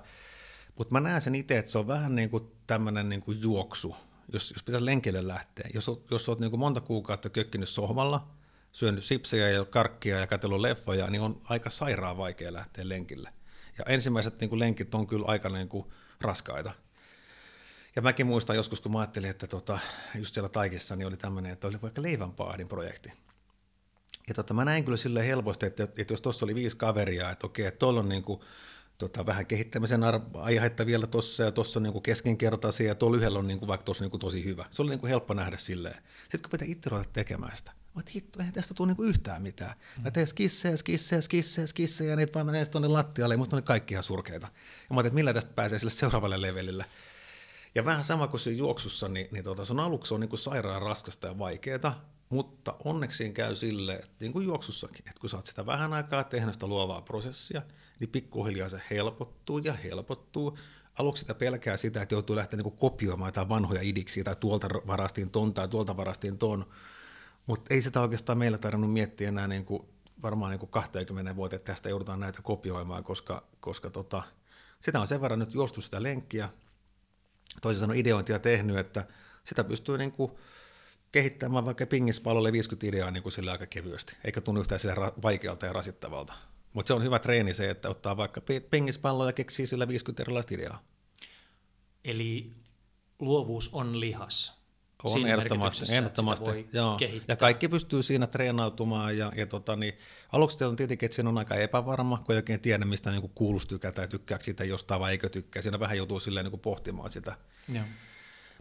mutta 0.78 0.94
mä 0.94 1.00
näen 1.00 1.22
sen 1.22 1.36
itse, 1.36 1.58
että 1.58 1.72
se 1.72 1.78
on 1.78 1.88
vähän 1.88 2.16
niin 2.16 2.30
kuin 2.30 2.52
tämmöinen 2.68 3.10
niin 3.10 3.22
kuin 3.22 3.42
juoksu, 3.42 3.96
jos, 4.34 4.52
jos 4.52 4.64
pitäisi 4.64 4.86
lenkille 4.86 5.28
lähteä. 5.28 5.70
Jos, 5.74 5.92
jos 6.12 6.30
olet 6.30 6.40
niin 6.40 6.52
kuin 6.52 6.60
monta 6.60 6.82
kuukautta 6.82 7.30
kökkinyt 7.30 7.70
sohvalla, 7.70 8.28
syönyt 8.76 9.04
sipsejä 9.04 9.50
ja 9.50 9.66
karkkia 9.66 10.20
ja 10.20 10.28
katsellut 10.28 10.60
leffoja, 10.60 11.08
niin 11.08 11.22
on 11.22 11.42
aika 11.50 11.70
sairaan 11.70 12.18
vaikea 12.18 12.54
lähteä 12.54 12.90
lenkille. 12.90 13.30
Ja 13.78 13.86
ensimmäiset 13.88 14.40
niin 14.40 14.50
kuin 14.50 14.60
lenkit 14.60 14.96
on 14.96 15.08
kyllä 15.08 15.26
aika 15.28 15.50
niin 15.50 15.70
kuin 15.70 15.86
raskaita. 16.22 16.72
Ja 17.96 18.02
mäkin 18.02 18.28
muistan 18.28 18.56
joskus, 18.56 18.82
kun 18.82 18.92
mä 18.92 19.00
ajattelin, 19.00 19.30
että 19.30 19.48
tota, 19.48 19.80
just 20.16 20.34
siellä 20.34 20.50
Taikissa 20.50 20.96
niin 20.96 21.08
oli 21.08 21.18
tämmöinen, 21.18 21.52
että 21.52 21.68
oli 21.68 21.82
vaikka 21.82 22.02
leivänpahdin 22.02 22.68
projekti. 22.68 23.14
Ja 24.28 24.34
tota, 24.34 24.54
mä 24.54 24.66
näin 24.66 24.84
kyllä 24.84 24.98
sille 24.98 25.28
helposti, 25.28 25.66
että, 25.66 25.84
että 25.84 26.14
jos 26.14 26.22
tuossa 26.22 26.46
oli 26.46 26.56
viisi 26.56 26.78
kaveria, 26.78 27.32
että 27.32 27.48
okei, 27.48 27.66
että 27.66 27.80
tuolla 27.80 28.00
on 28.00 28.10
niin 28.10 28.24
kuin, 28.24 28.40
tota, 28.98 29.26
vähän 29.26 29.46
kehittämisen 29.46 30.02
aihetta 30.34 30.86
vielä 30.86 31.08
tuossa 31.08 31.44
ja 31.44 31.52
tuossa 31.52 31.80
on 31.80 31.84
niin 31.84 32.02
keskinkertaisia 32.02 32.88
ja 32.88 32.96
tuolla 32.96 33.18
yhdellä 33.18 33.40
on 33.40 33.48
niin 33.48 33.60
kuin, 33.60 33.68
vaikka 33.68 33.86
tosi, 33.86 34.04
niin 34.04 34.20
tosi 34.20 34.46
hyvä. 34.46 34.66
Se 34.70 34.82
oli 34.82 34.90
niin 34.90 35.00
kuin 35.00 35.10
helppo 35.10 35.34
nähdä 35.34 35.58
silleen. 35.58 36.04
Sitten 36.22 36.42
kun 36.42 36.50
pitää 36.50 36.68
itse 36.68 36.90
ruveta 36.90 37.10
tekemään 37.14 37.58
sitä, 37.58 37.72
että 38.00 38.12
hitto, 38.16 38.40
eihän 38.40 38.54
tästä 38.54 38.74
tule 38.74 38.88
niinku 38.88 39.04
yhtään 39.04 39.42
mitään. 39.42 39.74
Mä 40.04 40.12
teen 40.12 40.28
skissejä, 40.28 40.78
skissejä, 40.78 41.22
skissejä, 41.22 41.68
skissejä, 41.68 42.10
ja 42.10 42.16
niitä 42.16 42.34
vaan 42.34 42.46
menee 42.46 42.66
tuonne 42.66 42.88
lattialle, 42.88 43.34
ja 43.34 43.38
musta 43.38 43.56
on 43.56 43.64
kaikki 43.64 43.94
ihan 43.94 44.04
surkeita. 44.04 44.48
Ja 44.90 44.96
mä 44.96 45.02
että 45.02 45.14
millä 45.14 45.34
tästä 45.34 45.52
pääsee 45.54 45.80
sille 45.80 45.92
seuraavalle 45.92 46.42
levelille. 46.42 46.86
Ja 47.76 47.86
vähän 47.86 48.04
sama 48.04 48.28
kuin 48.28 48.40
siinä 48.40 48.58
juoksussa, 48.58 49.08
niin, 49.08 49.28
niin 49.32 49.44
tota, 49.44 49.66
se 49.66 49.74
on 49.74 49.80
aluksi 49.80 50.14
on 50.14 50.20
niin 50.20 50.30
kuin 50.30 50.40
sairaan 50.40 50.82
raskasta 50.82 51.28
ja 51.28 51.40
vaikeaa, 51.40 52.06
mutta 52.30 52.76
onneksi 52.86 53.30
käy 53.30 53.56
sille, 53.56 53.94
että 53.94 54.16
niin 54.20 54.34
kuin 54.34 54.46
juoksussakin, 54.46 55.10
että 55.10 55.22
kun 55.22 55.30
sä 55.30 55.38
oot 55.38 55.46
sitä 55.46 55.66
vähän 55.66 55.94
aikaa 55.94 56.24
tehnyt 56.24 56.54
sitä 56.54 56.68
luovaa 56.68 57.02
prosessia, 57.02 57.62
niin 58.00 58.10
pikkuhiljaa 58.10 58.70
se 58.70 58.82
helpottuu 58.90 59.58
ja 59.58 59.74
helpottuu. 59.74 60.58
Aluksi 61.00 61.22
sitä 61.22 61.34
pelkää 61.34 61.78
sitä, 61.78 62.02
että 62.02 62.16
joutuu 62.16 62.36
lähteä 62.36 62.60
niin 62.62 62.72
kopioimaan 62.72 63.28
jotain 63.28 63.50
vanhoja 63.50 63.82
idiksiä 63.82 64.24
tai 64.24 64.36
tuolta 64.36 64.68
varastiin 64.88 65.30
ton 65.30 65.54
tai 65.54 65.68
tuolta 65.68 65.98
varastiin 65.98 66.38
ton, 66.38 66.66
mutta 67.46 67.74
ei 67.74 67.82
sitä 67.82 68.02
oikeastaan 68.02 68.38
meillä 68.38 68.58
tarvinnut 68.58 68.94
miettiä 68.94 69.30
enää 69.30 69.48
niin 69.48 69.66
kuin, 69.66 69.84
varmaan 70.22 70.52
niin 70.52 70.60
kuin 70.60 70.70
20 70.70 71.36
vuotta, 71.36 71.56
että 71.56 71.72
tästä 71.72 71.90
joudutaan 71.90 72.20
näitä 72.20 72.42
kopioimaan, 72.42 73.04
koska, 73.04 73.48
koska 73.60 73.90
tota, 73.90 74.24
sitä 74.80 75.00
on 75.00 75.08
sen 75.08 75.22
verran 75.22 75.40
nyt 75.40 75.54
juostu 75.54 75.82
sitä 75.82 76.04
lenkkiä, 76.04 76.50
toisin 77.62 77.80
sanoen 77.80 78.00
ideointia 78.00 78.40
tehnyt, 78.40 78.78
että 78.78 79.08
sitä 79.44 79.64
pystyy 79.64 79.98
niin 79.98 80.12
kuin 80.12 80.32
kehittämään 81.12 81.66
vaikka 81.66 81.86
pingispallolle 81.86 82.52
50 82.52 82.88
ideaa 82.88 83.12
niin 83.12 83.24
kuin 83.24 83.34
sillä 83.34 83.52
aika 83.52 83.66
kevyesti, 83.66 84.18
eikä 84.24 84.42
tunnu 84.42 84.62
yhtään 84.62 84.80
sille 84.80 84.96
vaikealta 85.24 85.66
ja 85.66 85.74
rasittavalta. 85.74 86.34
Mutta 86.74 86.88
se 86.88 86.94
on 86.94 87.04
hyvä 87.04 87.20
treeni 87.20 87.54
se, 87.54 87.70
että 87.70 87.90
ottaa 87.90 88.18
vaikka 88.18 88.42
pingispallo 88.70 89.26
ja 89.26 89.34
keksii 89.34 89.68
sillä 89.68 89.88
50 89.88 90.24
erilaista 90.24 90.54
ideaa. 90.54 90.84
Eli 92.04 92.52
luovuus 93.20 93.70
on 93.74 94.00
lihas. 94.00 94.65
On 95.04 95.12
siinä 95.12 95.30
ehdottomasti, 95.30 95.94
ehdottomasti 95.94 96.46
voi 96.46 96.68
joo. 96.74 97.00
Ja 97.28 97.36
kaikki 97.36 97.68
pystyy 97.68 98.04
siinä 98.04 98.28
treenautumaan. 98.28 99.18
Ja, 99.18 99.32
ja 99.36 99.46
tota, 99.46 99.76
niin, 99.76 99.94
aluksi 100.32 100.64
on 100.64 100.76
tietenkin, 100.76 101.08
että 101.08 101.16
siinä 101.16 101.30
on 101.30 101.38
aika 101.38 101.56
epävarma, 101.56 102.18
kun 102.18 102.36
ei 102.36 102.38
oikein 102.38 102.60
tiedä, 102.60 102.86
mistä 102.86 103.12
niin 103.12 103.32
kuuluisi 103.36 103.68
tykkää 103.68 103.92
tai 103.92 104.08
tykkää 104.08 104.38
sitä 104.42 104.64
jostain 104.64 105.02
vai 105.02 105.12
eikö 105.12 105.30
tykkää. 105.30 105.62
Siinä 105.62 105.80
vähän 105.80 105.98
joutuu 105.98 106.20
silleen 106.20 106.46
niin 106.46 106.60
pohtimaan 106.60 107.10
sitä. 107.10 107.36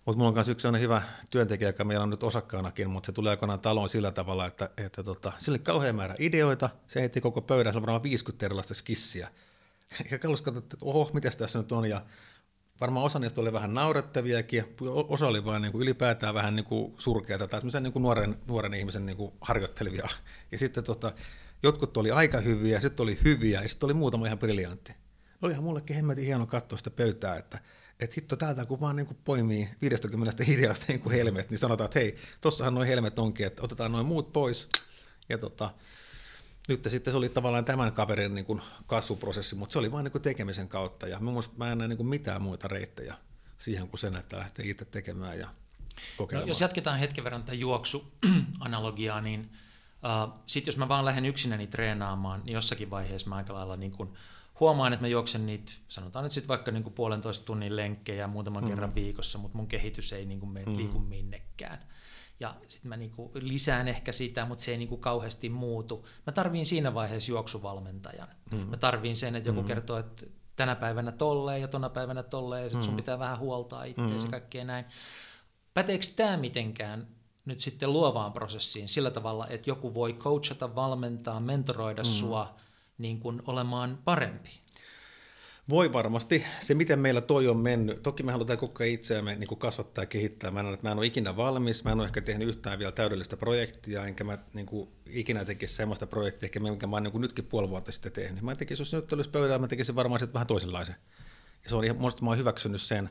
Mutta 0.05 0.19
mulla 0.19 0.29
on 0.29 0.35
myös 0.35 0.49
yksi 0.49 0.69
hyvä 0.81 1.03
työntekijä, 1.31 1.69
joka 1.69 1.85
meillä 1.85 2.03
on 2.03 2.11
nyt 2.11 2.23
osakkaanakin, 2.23 2.91
mutta 2.91 3.07
se 3.07 3.13
tulee 3.13 3.31
aikoinaan 3.31 3.61
taloon 3.61 3.89
sillä 3.89 4.11
tavalla, 4.11 4.47
että, 4.47 4.71
että 4.77 5.03
tota, 5.03 5.33
sille 5.39 5.59
kauhean 5.59 5.97
määrä 5.97 6.15
ideoita, 6.19 6.71
se 6.87 7.01
heitti 7.01 7.21
koko 7.21 7.41
pöydän, 7.41 7.73
se 7.73 7.77
on 7.77 7.83
varmaan 7.83 8.03
50 8.03 8.47
erilaista 8.47 8.75
skissiä. 8.75 9.29
Ja 10.11 10.19
katsoi, 10.19 10.59
että 10.59 10.77
oho, 10.81 11.11
mitä 11.15 11.31
tässä 11.31 11.59
nyt 11.59 11.73
on, 11.73 11.89
ja 11.89 12.03
varmaan 12.85 13.07
osa 13.07 13.19
niistä 13.19 13.41
oli 13.41 13.53
vähän 13.53 13.75
naurettaviakin, 13.75 14.65
osa 15.09 15.27
oli 15.27 15.45
vain 15.45 15.63
niin 15.63 15.73
kuin 15.73 15.83
ylipäätään 15.83 16.35
vähän 16.35 16.57
niin 16.57 16.65
kuin 16.65 16.95
surkeata 16.99 17.49
tai 17.49 17.61
niin 17.81 17.93
kuin 17.93 18.03
nuoren, 18.03 18.37
nuoren 18.49 18.75
ihmisen 18.75 19.07
niin 19.07 19.17
kuin 19.17 19.33
harjoittelevia. 19.41 20.09
Ja 20.53 20.59
sitten 20.59 20.85
tota, 20.85 21.13
jotkut 21.63 21.97
oli 21.97 22.11
aika 22.11 22.41
hyviä, 22.41 22.81
sitten 22.81 23.05
oli 23.05 23.19
hyviä 23.25 23.63
ja 23.63 23.69
sitten 23.69 23.87
oli 23.87 23.95
muutama 23.95 24.27
ihan 24.27 24.39
briljantti. 24.39 24.93
Olihan 25.43 25.63
mullekin 25.63 25.97
hemmetin 25.97 26.25
hieno 26.25 26.47
katsoa 26.47 26.79
sitä 26.79 26.91
pöytää, 26.91 27.37
että 27.37 27.59
että 28.01 28.15
hitto 28.17 28.37
täältä 28.37 28.67
kun 28.67 28.81
vaan 28.81 28.97
niin 28.97 29.07
kuin 29.07 29.19
poimii 29.25 29.69
50 29.83 30.45
ideasta 30.49 30.85
niin 30.89 31.01
kuin 31.01 31.15
helmet, 31.15 31.51
niin 31.51 31.59
sanotaan, 31.59 31.85
että 31.85 31.99
hei, 31.99 32.17
tossahan 32.41 32.75
noin 32.75 32.89
helmet 32.89 33.19
onkin, 33.19 33.47
että 33.47 33.63
otetaan 33.63 33.93
noin 33.93 34.07
muut 34.07 34.33
pois. 34.33 34.69
Ja 35.29 35.39
tota, 35.39 35.71
nyt 36.69 36.85
sitten 36.89 37.13
se 37.13 37.19
oli 37.19 37.29
tavallaan 37.29 37.65
tämän 37.65 37.93
kaverin 37.93 38.35
niin 38.35 38.45
kuin 38.45 38.61
kasvuprosessi, 38.87 39.55
mutta 39.55 39.73
se 39.73 39.79
oli 39.79 39.93
vain 39.93 40.05
niin 40.05 40.13
kuin 40.13 40.23
tekemisen 40.23 40.69
kautta. 40.69 41.09
Ja 41.09 41.21
minusta 41.21 41.55
mä 41.57 41.73
en 41.73 41.79
näe 41.79 41.89
niin 41.89 41.97
kuin 41.97 42.07
mitään 42.07 42.43
muita 42.43 42.69
reittejä 42.69 43.15
siihen 43.59 43.89
kuin 43.89 44.01
sen, 44.01 44.17
että 44.17 44.39
lähtee 44.39 44.69
itse 44.69 44.85
tekemään 44.85 45.39
ja 45.39 45.49
kokeilemaan. 46.17 46.47
No, 46.47 46.51
jos 46.51 46.61
jatketaan 46.61 46.99
hetken 46.99 47.25
verran 47.25 47.43
tätä 47.43 47.55
juoksuanalogiaa, 47.55 49.21
niin 49.29 49.53
uh, 50.05 50.35
sitten 50.47 50.73
jos 50.73 50.79
mä 50.79 50.89
vaan 50.89 51.05
lähden 51.05 51.25
yksinäni 51.25 51.67
treenaamaan, 51.67 52.43
niin 52.45 52.55
jossakin 52.55 52.91
vaiheessa 52.91 53.29
mä 53.29 53.37
aika 53.37 53.55
lailla 53.55 53.77
niin 53.77 53.93
kuin 53.93 54.09
huomaan, 54.61 54.93
että 54.93 55.05
mä 55.05 55.09
juoksen 55.09 55.47
niitä, 55.47 55.73
sanotaan 55.89 56.23
nyt 56.23 56.33
sitten 56.33 56.49
vaikka 56.49 56.71
niin 56.71 56.83
kuin 56.83 56.95
puolentoista 56.95 57.45
tunnin 57.45 57.77
lenkkejä 57.77 58.27
muutaman 58.27 58.63
mm. 58.63 58.69
kerran 58.69 58.95
viikossa, 58.95 59.39
mutta 59.39 59.59
mun 59.59 59.67
kehitys 59.67 60.13
ei 60.13 60.27
niin 60.27 60.41
kuin 60.41 60.51
mene, 60.51 60.67
mm. 60.67 60.77
liiku 60.77 60.99
minnekään 60.99 61.79
ja 62.41 62.55
sitten 62.69 62.89
mä 62.89 62.97
niinku 62.97 63.31
lisään 63.35 63.89
ehkä 63.89 64.13
sitä, 64.13 64.45
mutta 64.45 64.65
se 64.65 64.71
ei 64.71 64.79
niinku 64.79 64.97
kauheasti 64.97 65.49
muutu. 65.49 66.07
Mä 66.27 66.33
tarviin 66.33 66.67
siinä 66.67 66.95
vaiheessa 66.95 67.33
juoksuvalmentajan. 67.33 68.29
Mm. 68.51 68.59
Mä 68.59 68.77
tarviin 68.77 69.17
sen, 69.17 69.37
että 69.37 69.49
joku 69.49 69.61
mm. 69.63 69.67
kertoo, 69.67 69.99
että 69.99 70.27
tänä 70.57 70.77
päivänä 70.77 71.13
tolleen 71.13 71.61
ja 71.61 71.69
tona 71.69 71.89
päivänä 71.89 72.23
tolleen, 72.23 72.63
ja 72.63 72.69
sitten 72.69 72.81
mm. 72.81 72.85
sun 72.85 72.97
pitää 72.97 73.19
vähän 73.19 73.39
huoltaa 73.39 73.85
itseäsi 73.85 74.15
mm. 74.19 74.25
ja 74.25 74.31
kaikkea 74.31 74.65
näin. 74.65 74.85
Päteekö 75.75 76.07
tämä 76.17 76.37
mitenkään 76.37 77.07
nyt 77.45 77.61
sitten 77.61 77.93
luovaan 77.93 78.33
prosessiin 78.33 78.89
sillä 78.89 79.11
tavalla, 79.11 79.47
että 79.49 79.71
joku 79.71 79.95
voi 79.95 80.13
coachata, 80.13 80.75
valmentaa, 80.75 81.41
mentoroida 81.41 82.03
mm. 82.03 82.07
sua 82.07 82.55
niin 82.99 83.21
kuin 83.21 83.43
olemaan 83.47 83.99
parempi? 84.05 84.64
Voi 85.69 85.93
varmasti. 85.93 86.45
Se, 86.61 86.75
miten 86.75 86.99
meillä 86.99 87.21
toi 87.21 87.49
on 87.49 87.57
mennyt, 87.57 88.03
toki 88.03 88.23
me 88.23 88.33
halutaan 88.33 88.59
koko 88.59 88.83
ajan 88.83 88.95
itseämme 88.95 89.37
niin 89.37 89.49
kuin 89.49 89.59
kasvattaa 89.59 90.03
ja 90.03 90.07
kehittää. 90.07 90.51
Mä 90.51 90.61
en, 90.61 90.79
mä 90.83 90.91
en 90.91 90.99
ole 90.99 91.07
ikinä 91.07 91.37
valmis, 91.37 91.85
mä 91.85 91.93
en 91.93 91.99
ole 91.99 92.07
ehkä 92.07 92.21
tehnyt 92.21 92.49
yhtään 92.49 92.79
vielä 92.79 92.93
täydellistä 92.93 93.37
projektia, 93.37 94.07
enkä 94.07 94.25
mä 94.25 94.39
niin 94.55 94.67
kuin, 94.67 94.89
ikinä 95.07 95.45
tekisi 95.45 95.75
sellaista 95.75 96.07
projektia, 96.07 96.47
ehkä 96.47 96.61
minkä 96.61 96.87
mä 96.87 96.97
oon 96.97 97.03
niin 97.03 97.21
nytkin 97.21 97.45
puoli 97.45 97.69
vuotta 97.69 97.93
sitten 97.93 98.13
tehnyt. 98.13 98.43
Mä 98.43 98.55
tekisin, 98.55 98.83
jos 98.83 98.95
nyt 98.95 99.13
olisi 99.13 99.31
pöydällä, 99.31 99.59
mä 99.59 99.69
tekisin 99.69 99.95
varmaan 99.95 100.19
sitten 100.19 100.35
vähän 100.35 100.47
toisenlaisen. 100.47 100.97
Ja 101.65 101.71
se 101.71 101.77
on 101.77 101.85
ihan, 101.85 101.97
mä 101.97 102.29
oon 102.29 102.39
hyväksynyt 102.39 102.83
sen. 102.83 103.11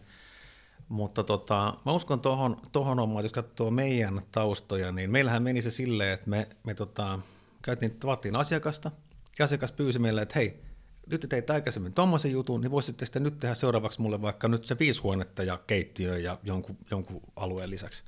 Mutta 0.89 1.23
tota, 1.23 1.73
mä 1.85 1.91
uskon 1.91 2.21
tuohon 2.21 2.57
tohon 2.71 2.99
omaan, 2.99 3.25
jos 3.25 3.31
katsoo 3.31 3.71
meidän 3.71 4.21
taustoja, 4.31 4.91
niin 4.91 5.11
meillähän 5.11 5.43
meni 5.43 5.61
se 5.61 5.71
silleen, 5.71 6.13
että 6.13 6.29
me, 6.29 6.47
me 6.63 6.73
tota, 6.73 7.19
käytiin, 7.61 7.99
tavattiin 7.99 8.35
asiakasta, 8.35 8.91
ja 9.39 9.45
asiakas 9.45 9.71
pyysi 9.71 9.99
meille, 9.99 10.21
että 10.21 10.35
hei, 10.35 10.63
nyt 11.09 11.21
te 11.21 11.27
teit 11.27 11.49
aikaisemmin 11.49 11.93
tuommoisen 11.93 12.31
jutun, 12.31 12.61
niin 12.61 12.71
voisitte 12.71 13.05
sitten 13.05 13.23
nyt 13.23 13.39
tehdä 13.39 13.55
seuraavaksi 13.55 14.01
mulle 14.01 14.21
vaikka 14.21 14.47
nyt 14.47 14.65
se 14.65 14.79
viisi 14.79 15.01
huonetta 15.01 15.43
ja 15.43 15.59
keittiö 15.67 16.17
ja 16.17 16.39
jonkun, 16.43 16.77
jonkun 16.91 17.21
alueen 17.35 17.69
lisäksi. 17.69 18.03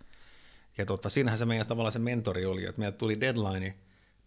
Ja 0.77 0.85
tota, 0.85 1.09
siinähän 1.09 1.37
se 1.37 1.45
meidän 1.45 1.67
tavallaan 1.67 1.91
se 1.91 1.99
mentori 1.99 2.45
oli, 2.45 2.65
että 2.65 2.79
meiltä 2.79 2.97
tuli 2.97 3.19
deadline, 3.19 3.75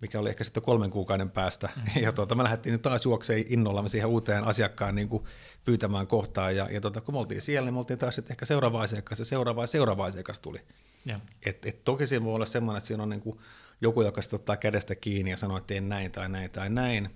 mikä 0.01 0.19
oli 0.21 0.29
ehkä 0.29 0.45
sitten 0.45 0.63
kolmen 0.63 0.91
kuukauden 0.91 1.31
päästä. 1.31 1.69
Mm-hmm. 1.77 2.03
Ja 2.03 2.13
tota, 2.13 2.35
me 2.35 2.43
lähdettiin 2.43 2.73
nyt 2.73 2.83
taas 2.83 3.05
juokseen 3.05 3.45
innolla 3.49 3.89
siihen 3.89 4.09
uuteen 4.09 4.45
asiakkaan 4.45 4.95
niin 4.95 5.09
kuin 5.09 5.25
pyytämään 5.65 6.07
kohtaan. 6.07 6.57
Ja, 6.57 6.69
ja 6.71 6.81
tota, 6.81 7.01
kun 7.01 7.15
me 7.15 7.19
oltiin 7.19 7.41
siellä, 7.41 7.67
niin 7.67 7.75
me 7.75 7.79
oltiin 7.79 7.99
taas 7.99 8.15
sitten 8.15 8.33
ehkä 8.33 8.45
seuraava 8.45 8.83
asiakas 8.83 9.19
ja 9.19 9.25
seuraava 9.25 9.63
ja 9.63 9.67
seuraava 9.67 10.05
asiakas 10.05 10.41
tuli. 10.41 10.61
Yeah. 11.07 11.21
Et, 11.47 11.67
et 11.67 11.85
toki 11.85 12.07
siinä 12.07 12.25
voi 12.25 12.35
olla 12.35 12.47
semmoinen, 12.47 12.79
että 12.79 12.89
siinä 12.89 13.03
on 13.03 13.09
niin 13.09 13.21
kuin 13.21 13.39
joku, 13.81 14.03
joka 14.03 14.23
sitten 14.23 14.37
ottaa 14.37 14.57
kädestä 14.57 14.95
kiinni 14.95 15.31
ja 15.31 15.37
sanoo, 15.37 15.57
että 15.57 15.67
teen 15.67 15.89
näin 15.89 16.13
tai 16.13 16.29
näin 16.29 16.51
tai 16.51 16.71
näin. 16.71 17.11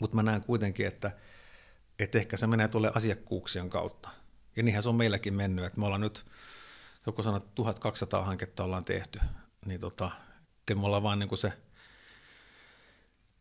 Mutta 0.00 0.16
mä 0.16 0.22
näen 0.22 0.44
kuitenkin, 0.44 0.86
että, 0.86 1.10
että 1.98 2.18
ehkä 2.18 2.36
se 2.36 2.46
menee 2.46 2.68
tuolle 2.68 2.92
asiakkuuksien 2.94 3.70
kautta. 3.70 4.08
Ja 4.56 4.62
niinhän 4.62 4.82
se 4.82 4.88
on 4.88 4.94
meilläkin 4.94 5.34
mennyt, 5.34 5.64
että 5.64 5.80
me 5.80 5.86
ollaan 5.86 6.00
nyt, 6.00 6.24
joku 7.06 7.22
sanoo, 7.22 7.36
että 7.36 7.50
1200 7.54 8.24
hanketta 8.24 8.64
ollaan 8.64 8.84
tehty, 8.84 9.20
niin 9.66 9.80
tota, 9.80 10.10
me 10.74 10.86
ollaan 10.86 11.02
vaan 11.02 11.18
niin 11.18 11.28
kuin 11.28 11.38
se, 11.38 11.52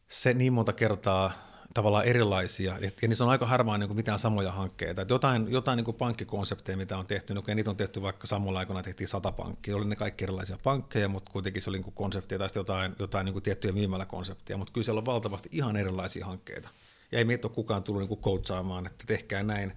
se 0.10 0.34
niin 0.34 0.54
monta 0.54 0.74
kertaa 0.74 1.53
tavallaan 1.74 2.06
erilaisia, 2.06 2.78
ja 2.82 3.08
niissä 3.08 3.24
on 3.24 3.30
aika 3.30 3.46
harvaan 3.46 3.80
niin 3.80 3.88
kuin 3.88 3.96
mitään 3.96 4.20
samoja 4.20 4.52
hankkeita. 4.52 5.02
Että 5.02 5.14
jotain 5.14 5.52
jotain 5.52 5.78
niin 5.78 5.86
kuin 5.86 5.98
pankkikonsepteja, 5.98 6.78
mitä 6.78 6.98
on 6.98 7.08
tehty, 7.08 7.34
niin 7.34 7.56
niitä 7.56 7.70
on 7.70 7.78
tehty 7.78 8.02
vaikka 8.02 8.28
samalla 8.28 8.60
aikana 8.60 8.84
tehtiin 8.84 9.08
sata 9.08 9.32
pankkia, 9.32 9.76
oli 9.76 9.86
ne 9.86 9.96
kaikki 9.96 10.24
erilaisia 10.24 10.58
pankkeja, 10.64 11.08
mutta 11.08 11.32
kuitenkin 11.32 11.62
se 11.62 11.70
oli 11.70 11.78
niin 11.78 11.84
kuin 11.84 11.94
konseptia 11.94 12.40
tai 12.40 12.50
jotain, 12.56 12.96
jotain 13.00 13.26
niin 13.26 13.34
kuin 13.34 13.44
tiettyjä 13.44 13.74
myymäläkonseptia, 13.74 14.58
mutta 14.58 14.74
kyllä 14.74 14.86
siellä 14.86 15.00
on 15.00 15.06
valtavasti 15.06 15.50
ihan 15.52 15.76
erilaisia 15.76 16.26
hankkeita. 16.26 16.70
Ja 17.12 17.18
ei 17.18 17.26
meitä 17.26 17.48
ole 17.48 17.56
kukaan 17.56 17.84
tullut 17.84 18.02
niin 18.02 18.20
kuin 18.22 18.86
että 18.86 19.04
tehkää 19.08 19.44
näin. 19.44 19.74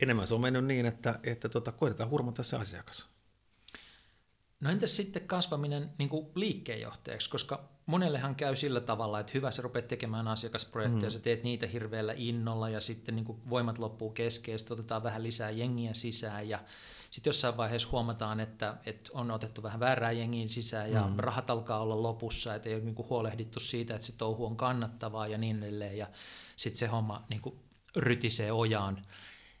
Enemmän 0.00 0.26
se 0.26 0.34
on 0.34 0.40
mennyt 0.40 0.64
niin, 0.64 0.86
että, 0.86 1.18
että 1.22 1.48
tota, 1.48 1.72
koitetaan 1.72 2.10
hurmata 2.10 2.42
se 2.42 2.56
asiakas. 2.56 3.06
No 4.60 4.70
entäs 4.70 4.96
sitten 4.96 5.26
kasvaminen 5.26 5.90
niin 5.98 6.08
kuin 6.08 6.26
liikkeenjohtajaksi, 6.34 7.30
koska 7.30 7.71
monellehan 7.86 8.34
käy 8.34 8.56
sillä 8.56 8.80
tavalla, 8.80 9.20
että 9.20 9.32
hyvä 9.34 9.50
sä 9.50 9.62
rupeat 9.62 9.88
tekemään 9.88 10.28
asiakasprojekteja, 10.28 11.10
mm. 11.10 11.10
sä 11.10 11.20
teet 11.20 11.42
niitä 11.42 11.66
hirveällä 11.66 12.14
innolla 12.16 12.68
ja 12.68 12.80
sitten 12.80 13.16
niin 13.16 13.24
kuin 13.24 13.38
voimat 13.50 13.78
loppuu 13.78 14.10
kesken, 14.10 14.58
sitten 14.58 14.74
otetaan 14.74 15.02
vähän 15.02 15.22
lisää 15.22 15.50
jengiä 15.50 15.94
sisään 15.94 16.48
ja 16.48 16.58
sitten 17.10 17.28
jossain 17.28 17.56
vaiheessa 17.56 17.88
huomataan, 17.92 18.40
että, 18.40 18.76
että 18.86 19.10
on 19.14 19.30
otettu 19.30 19.62
vähän 19.62 19.80
väärää 19.80 20.12
jengiä 20.12 20.48
sisään 20.48 20.92
ja 20.92 21.08
mm. 21.08 21.14
rahat 21.16 21.50
alkaa 21.50 21.80
olla 21.80 22.02
lopussa, 22.02 22.54
että 22.54 22.68
ei 22.68 22.74
ole 22.74 22.84
niin 22.84 22.94
kuin 22.94 23.08
huolehdittu 23.08 23.60
siitä, 23.60 23.94
että 23.94 24.06
se 24.06 24.16
touhu 24.16 24.46
on 24.46 24.56
kannattavaa 24.56 25.26
ja 25.26 25.38
niin 25.38 25.58
edelleen 25.58 25.98
ja 25.98 26.06
sitten 26.56 26.78
se 26.78 26.86
homma 26.86 27.24
niin 27.28 27.40
kuin 27.40 27.58
rytisee 27.96 28.52
ojaan, 28.52 29.06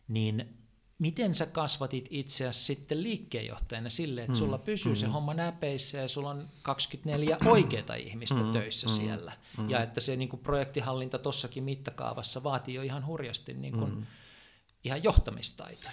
niin 0.08 0.61
miten 1.02 1.34
sä 1.34 1.46
kasvatit 1.46 2.06
itseäsi 2.10 2.64
sitten 2.64 3.02
liikkeenjohtajana 3.02 3.90
sille, 3.90 4.22
että 4.22 4.36
sulla 4.36 4.56
mm, 4.56 4.62
pysyy 4.62 4.92
mm. 4.92 4.96
se 4.96 5.06
homma 5.06 5.34
näpeissä 5.34 5.98
ja 5.98 6.08
sulla 6.08 6.30
on 6.30 6.48
24 6.62 7.38
oikeita 7.46 7.94
ihmistä 7.94 8.34
mm, 8.34 8.52
töissä 8.52 8.86
mm, 8.86 8.92
siellä. 8.92 9.32
Mm. 9.58 9.70
Ja 9.70 9.82
että 9.82 10.00
se 10.00 10.16
niin 10.16 10.28
kuin 10.28 10.40
projektihallinta 10.40 11.18
tossakin 11.18 11.64
mittakaavassa 11.64 12.42
vaatii 12.42 12.74
jo 12.74 12.82
ihan 12.82 13.06
hurjasti 13.06 13.54
niin 13.54 13.72
kuin, 13.72 13.94
mm. 13.94 14.06
ihan 14.84 15.02
johtamistaitoja. 15.02 15.92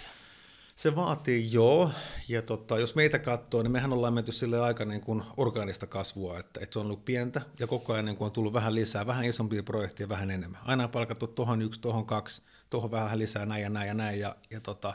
Se 0.76 0.96
vaatii 0.96 1.52
joo, 1.52 1.90
ja 2.28 2.42
tota, 2.42 2.78
jos 2.78 2.94
meitä 2.94 3.18
katsoo, 3.18 3.62
niin 3.62 3.72
mehän 3.72 3.92
ollaan 3.92 4.14
menty 4.14 4.32
sille 4.32 4.60
aika 4.60 4.84
niin 4.84 5.00
kuin 5.00 5.22
orgaanista 5.36 5.86
kasvua, 5.86 6.38
että, 6.38 6.60
että 6.62 6.72
se 6.72 6.78
on 6.78 6.86
ollut 6.86 7.04
pientä, 7.04 7.42
ja 7.58 7.66
koko 7.66 7.92
ajan 7.92 8.04
niin 8.04 8.16
kuin 8.16 8.26
on 8.26 8.32
tullut 8.32 8.52
vähän 8.52 8.74
lisää, 8.74 9.06
vähän 9.06 9.24
isompia 9.24 9.62
projekteja, 9.62 10.08
vähän 10.08 10.30
enemmän. 10.30 10.60
Aina 10.64 10.84
on 10.84 10.90
palkattu 10.90 11.26
tuohon 11.26 11.62
yksi, 11.62 11.80
tuohon 11.80 12.06
kaksi, 12.06 12.42
tuohon 12.70 12.90
vähän 12.90 13.18
lisää 13.18 13.46
näin 13.46 13.62
ja 13.62 13.70
näin 13.70 13.88
ja 13.88 13.94
näin. 13.94 14.20
Ja, 14.20 14.36
ja 14.50 14.60
tota, 14.60 14.94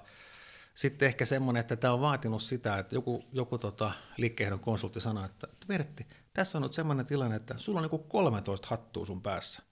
sitten 0.73 1.05
ehkä 1.05 1.25
semmoinen, 1.25 1.61
että 1.61 1.75
tämä 1.75 1.93
on 1.93 2.01
vaatinut 2.01 2.43
sitä, 2.43 2.79
että 2.79 2.95
joku, 2.95 3.25
joku 3.31 3.57
tota, 3.57 3.91
liikkeenjohdon 4.17 4.59
konsultti 4.59 5.01
sanoi, 5.01 5.25
että 5.25 5.47
Vertti, 5.69 6.07
tässä 6.33 6.57
on 6.57 6.61
nyt 6.61 6.73
semmoinen 6.73 7.05
tilanne, 7.05 7.35
että 7.35 7.53
sulla 7.57 7.79
on 7.79 7.89
niin 7.91 8.09
13 8.09 8.67
hattua 8.69 9.05
sun 9.05 9.21
päässä. 9.21 9.63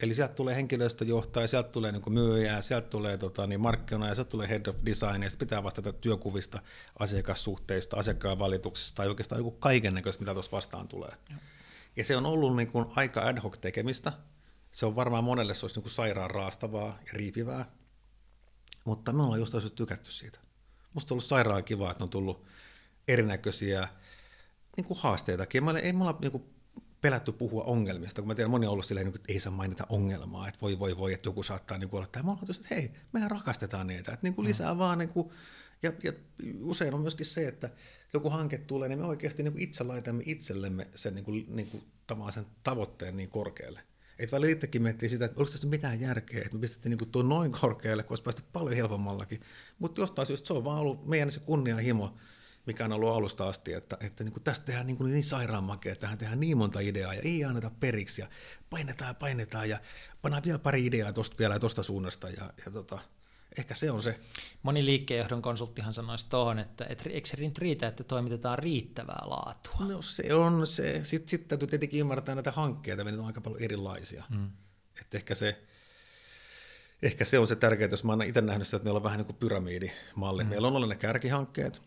Eli 0.00 0.14
sieltä 0.14 0.34
tulee 0.34 0.54
henkilöstöjohtaja, 0.56 1.46
sieltä 1.46 1.68
tulee 1.68 1.92
niin 1.92 2.12
myyjää, 2.12 2.62
sieltä 2.62 2.88
tulee 2.88 3.18
tota, 3.18 3.46
niin 3.46 3.60
markkinoja, 3.60 4.14
sieltä 4.14 4.30
tulee 4.30 4.48
head 4.48 4.66
of 4.66 4.76
design, 4.86 5.22
ja 5.22 5.28
pitää 5.38 5.62
vastata 5.62 5.92
työkuvista, 5.92 6.62
asiakassuhteista, 6.98 7.96
asiakkaan 7.96 8.38
valituksista, 8.38 8.96
tai 8.96 9.08
oikeastaan 9.08 9.42
niin 9.42 9.56
kaiken 9.58 9.94
näköistä, 9.94 10.22
mitä 10.22 10.34
tuossa 10.34 10.52
vastaan 10.52 10.88
tulee. 10.88 11.10
Ja. 11.30 11.36
ja 11.96 12.04
se 12.04 12.16
on 12.16 12.26
ollut 12.26 12.56
niin 12.56 12.72
kuin 12.72 12.86
aika 12.96 13.20
ad 13.20 13.40
hoc 13.40 13.60
tekemistä, 13.60 14.12
se 14.72 14.86
on 14.86 14.96
varmaan 14.96 15.24
monelle 15.24 15.54
se 15.54 15.64
olisi 15.64 15.76
niin 15.76 15.82
kuin 15.82 15.92
sairaan 15.92 16.30
raastavaa 16.30 16.98
ja 17.06 17.12
riipivää, 17.12 17.64
mutta 18.84 19.12
me 19.12 19.22
ollaan 19.22 19.40
just 19.40 19.54
tykätty 19.74 20.12
siitä. 20.12 20.38
Musta 20.94 21.14
on 21.14 21.16
ollut 21.16 21.24
sairaan 21.24 21.64
kiva, 21.64 21.90
että 21.90 22.04
on 22.04 22.10
tullut 22.10 22.44
erinäköisiä 23.08 23.88
niin 24.76 24.84
kuin 24.84 24.98
haasteitakin. 24.98 25.64
Mä 25.64 25.78
ei 25.78 25.92
mulla 25.92 26.18
niin 26.20 26.32
kuin 26.32 26.44
pelätty 27.00 27.32
puhua 27.32 27.64
ongelmista, 27.64 28.22
kun 28.22 28.28
mä 28.28 28.34
tiedän, 28.34 28.50
moni 28.50 28.66
on 28.66 28.72
ollut 28.72 28.86
silleen, 28.86 29.06
niin 29.06 29.14
että 29.14 29.32
ei 29.32 29.40
saa 29.40 29.52
mainita 29.52 29.86
ongelmaa, 29.88 30.48
että 30.48 30.60
voi 30.60 30.78
voi 30.78 30.98
voi, 30.98 31.12
että 31.12 31.28
joku 31.28 31.42
saattaa 31.42 31.78
niin 31.78 31.88
kuin 31.88 31.98
olla, 31.98 32.04
että 32.04 32.22
mä 32.22 32.30
olen 32.30 32.50
että 32.50 32.74
hei, 32.74 32.90
mehän 33.12 33.30
rakastetaan 33.30 33.86
niitä, 33.86 34.12
että 34.12 34.26
niin 34.26 34.34
kuin 34.34 34.48
lisää 34.48 34.74
mm. 34.74 34.78
vaan 34.78 34.98
niin 34.98 35.12
kuin, 35.12 35.30
ja, 35.82 35.92
ja 36.02 36.12
usein 36.60 36.94
on 36.94 37.00
myöskin 37.00 37.26
se, 37.26 37.48
että 37.48 37.70
joku 38.12 38.30
hanke 38.30 38.58
tulee, 38.58 38.88
niin 38.88 38.98
me 38.98 39.04
oikeasti 39.04 39.42
niin 39.42 39.52
kuin 39.52 39.62
itse 39.62 39.84
laitamme 39.84 40.22
itsellemme 40.26 40.86
sen, 40.94 41.14
niin 41.14 41.24
kuin, 41.24 41.44
niin 41.48 41.70
kuin, 41.70 41.84
sen 42.30 42.46
tavoitteen 42.62 43.16
niin 43.16 43.30
korkealle. 43.30 43.80
Että 44.22 44.36
välillä 44.36 44.52
itsekin 44.52 44.82
miettii 44.82 45.08
sitä, 45.08 45.24
että 45.24 45.40
oliko 45.40 45.52
tässä 45.52 45.68
mitään 45.68 46.00
järkeä, 46.00 46.42
että 46.44 46.56
me 46.56 46.60
pistettiin 46.60 46.96
niin 46.98 47.10
tuon 47.10 47.28
noin 47.28 47.52
korkealle, 47.52 48.02
kun 48.02 48.12
olisi 48.12 48.22
päästy 48.22 48.42
paljon 48.52 48.76
helpommallakin. 48.76 49.40
Mutta 49.78 50.00
jostain 50.00 50.26
syystä 50.26 50.46
se 50.46 50.52
on 50.52 50.64
vaan 50.64 50.78
ollut 50.78 51.06
meidän 51.06 51.30
se 51.30 51.40
kunnianhimo, 51.40 52.16
mikä 52.66 52.84
on 52.84 52.92
ollut 52.92 53.16
alusta 53.16 53.48
asti, 53.48 53.72
että, 53.72 53.96
että 54.00 54.24
niin 54.24 54.32
kuin 54.32 54.42
tästä 54.42 54.66
tehdään 54.66 54.86
niin, 54.86 54.96
kuin 54.96 55.12
niin 55.12 55.24
sairaan 55.24 55.64
makea, 55.64 55.96
tähän 55.96 56.18
tehdään 56.18 56.40
niin 56.40 56.58
monta 56.58 56.80
ideaa 56.80 57.14
ja 57.14 57.20
ei 57.24 57.44
anneta 57.44 57.70
periksi 57.80 58.22
ja 58.22 58.28
painetaan 58.70 59.08
ja 59.08 59.14
painetaan 59.14 59.68
ja 59.68 59.80
pannaan 60.22 60.44
vielä 60.44 60.58
pari 60.58 60.86
ideaa 60.86 61.12
tuosta 61.12 61.38
vielä 61.38 61.58
suunnasta 61.82 62.30
ja, 62.30 62.52
ja 62.64 62.72
tota, 62.72 62.98
ehkä 63.58 63.74
se 63.74 63.90
on 63.90 64.02
se. 64.02 64.20
Moni 64.62 64.84
liikkeenjohdon 64.84 65.42
konsulttihan 65.42 65.92
sanoisi 65.92 66.30
tuohon, 66.30 66.58
että, 66.58 66.86
että 66.88 67.10
eikö 67.10 67.28
se 67.28 67.36
nyt 67.36 67.58
riitä, 67.58 67.88
että 67.88 68.04
toimitetaan 68.04 68.58
riittävää 68.58 69.22
laatua? 69.26 69.86
No 69.86 70.02
se 70.02 70.34
on 70.34 70.66
se. 70.66 71.00
Sitten 71.04 71.28
sit 71.28 71.48
täytyy 71.48 71.68
tietenkin 71.68 72.00
ymmärtää 72.00 72.34
näitä 72.34 72.52
hankkeita, 72.52 73.04
ne 73.04 73.18
on 73.18 73.26
aika 73.26 73.40
paljon 73.40 73.62
erilaisia. 73.62 74.24
Mm. 74.30 74.50
Että 75.00 75.16
ehkä 75.16 75.34
se, 75.34 75.62
ehkä 77.02 77.24
se 77.24 77.38
on 77.38 77.46
se 77.46 77.56
tärkeää, 77.56 77.90
jos 77.90 78.04
mä 78.04 78.12
oon 78.12 78.22
itse 78.22 78.40
nähnyt 78.40 78.66
sitä, 78.66 78.76
että 78.76 78.84
meillä 78.84 78.98
on 78.98 79.04
vähän 79.04 79.18
niin 79.18 79.26
kuin 79.26 79.36
pyramidimalli. 79.36 80.44
Mm. 80.44 80.50
Meillä 80.50 80.68
on 80.68 80.76
ollut 80.76 80.88
ne 80.88 80.96
kärkihankkeet, 80.96 81.82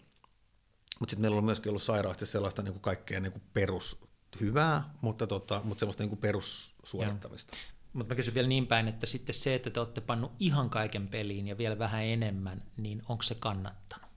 mutta 0.99 1.11
sitten 1.11 1.21
meillä 1.21 1.37
on 1.37 1.45
myöskin 1.45 1.69
ollut 1.69 1.83
sairaasti 1.83 2.25
sellaista 2.25 2.61
niin 2.61 2.73
kuin 2.73 2.81
kaikkea 2.81 3.19
niin 3.19 3.31
kuin 3.31 3.43
perus 3.53 3.99
hyvää, 4.39 4.93
mutta, 5.01 5.27
tota, 5.27 5.61
mutta 5.63 5.79
semmoista 5.79 6.03
niin 6.03 6.09
kuin 6.09 6.19
perussuorittamista. 6.19 7.57
Mutta 7.95 8.13
mä 8.13 8.15
kysyn 8.15 8.33
vielä 8.33 8.47
niin 8.47 8.67
päin, 8.67 8.87
että 8.87 9.05
sitten 9.05 9.35
se, 9.35 9.55
että 9.55 9.69
te 9.69 9.79
olette 9.79 10.01
pannut 10.01 10.31
ihan 10.39 10.69
kaiken 10.69 11.07
peliin 11.07 11.47
ja 11.47 11.57
vielä 11.57 11.79
vähän 11.79 12.03
enemmän, 12.03 12.63
niin 12.77 13.01
onko 13.09 13.23
se 13.23 13.35
kannattanut? 13.35 14.09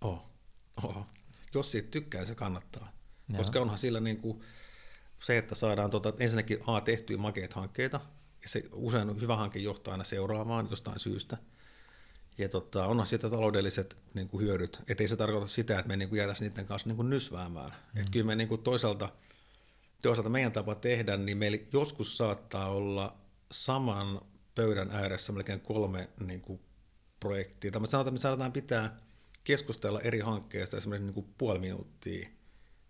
Oh. 0.00 0.30
oh. 0.82 1.06
Jos 1.54 1.72
siitä 1.72 1.90
tykkää, 1.90 2.24
se 2.24 2.34
kannattaa. 2.34 2.92
Joo. 3.28 3.38
Koska 3.38 3.60
onhan 3.60 3.78
sillä 3.78 4.00
niin 4.00 4.16
kuin 4.16 4.42
se, 5.22 5.38
että 5.38 5.54
saadaan 5.54 5.90
tuota, 5.90 6.12
ensinnäkin 6.18 6.58
A 6.66 6.80
tehtyä 6.80 7.16
makeita 7.16 7.60
hankkeita, 7.60 8.00
ja 8.42 8.48
se 8.48 8.62
usein 8.72 9.20
hyvä 9.20 9.36
hanke 9.36 9.58
johtaa 9.58 9.92
aina 9.92 10.04
seuraavaan 10.04 10.68
jostain 10.70 10.98
syystä. 10.98 11.36
Ja 12.38 12.48
tota, 12.48 12.86
onhan 12.86 13.06
siitä 13.06 13.30
taloudelliset 13.30 13.96
niin 14.14 14.28
kuin 14.28 14.44
hyödyt. 14.44 14.80
Että 14.88 15.04
ei 15.04 15.08
se 15.08 15.16
tarkoita 15.16 15.48
sitä, 15.48 15.78
että 15.78 15.88
me 15.88 15.96
niin 15.96 16.08
kuin 16.08 16.18
jäätäisiin 16.18 16.50
niiden 16.50 16.66
kanssa 16.66 16.88
niin 16.88 16.96
kuin 16.96 17.10
nysväämään. 17.10 17.70
Mm. 17.70 18.00
Että 18.00 18.10
kyllä 18.10 18.26
me 18.26 18.36
niin 18.36 18.48
kuin 18.48 18.62
toisaalta– 18.62 19.08
toisaalta 20.02 20.30
meidän 20.30 20.52
tapa 20.52 20.74
tehdä, 20.74 21.16
niin 21.16 21.38
meillä 21.38 21.58
joskus 21.72 22.16
saattaa 22.16 22.68
olla 22.68 23.16
saman 23.52 24.20
pöydän 24.54 24.90
ääressä 24.90 25.32
melkein 25.32 25.60
kolme 25.60 26.08
niin 26.26 26.40
kuin, 26.40 26.60
projektia. 27.20 27.70
Tai 27.70 27.80
sanotaan, 27.80 28.00
että 28.00 28.10
me 28.10 28.18
saadaan 28.18 28.52
pitää 28.52 28.96
keskustella 29.44 30.00
eri 30.00 30.20
hankkeista 30.20 30.76
esimerkiksi 30.76 31.06
niin 31.06 31.14
kuin 31.14 31.34
puoli 31.38 31.58
minuuttia. 31.58 32.28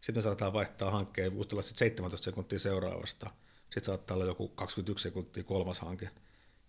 Sitten 0.01 0.19
me 0.19 0.23
saadaan 0.23 0.53
vaihtaa 0.53 0.91
hankkeen, 0.91 1.33
uustella 1.33 1.63
sitten 1.63 1.79
17 1.79 2.25
sekuntia 2.25 2.59
seuraavasta. 2.59 3.31
Sitten 3.63 3.85
saattaa 3.85 4.15
olla 4.15 4.25
joku 4.25 4.49
21 4.49 5.03
sekuntia 5.03 5.45
kolmas 5.45 5.81
hanke. 5.81 6.11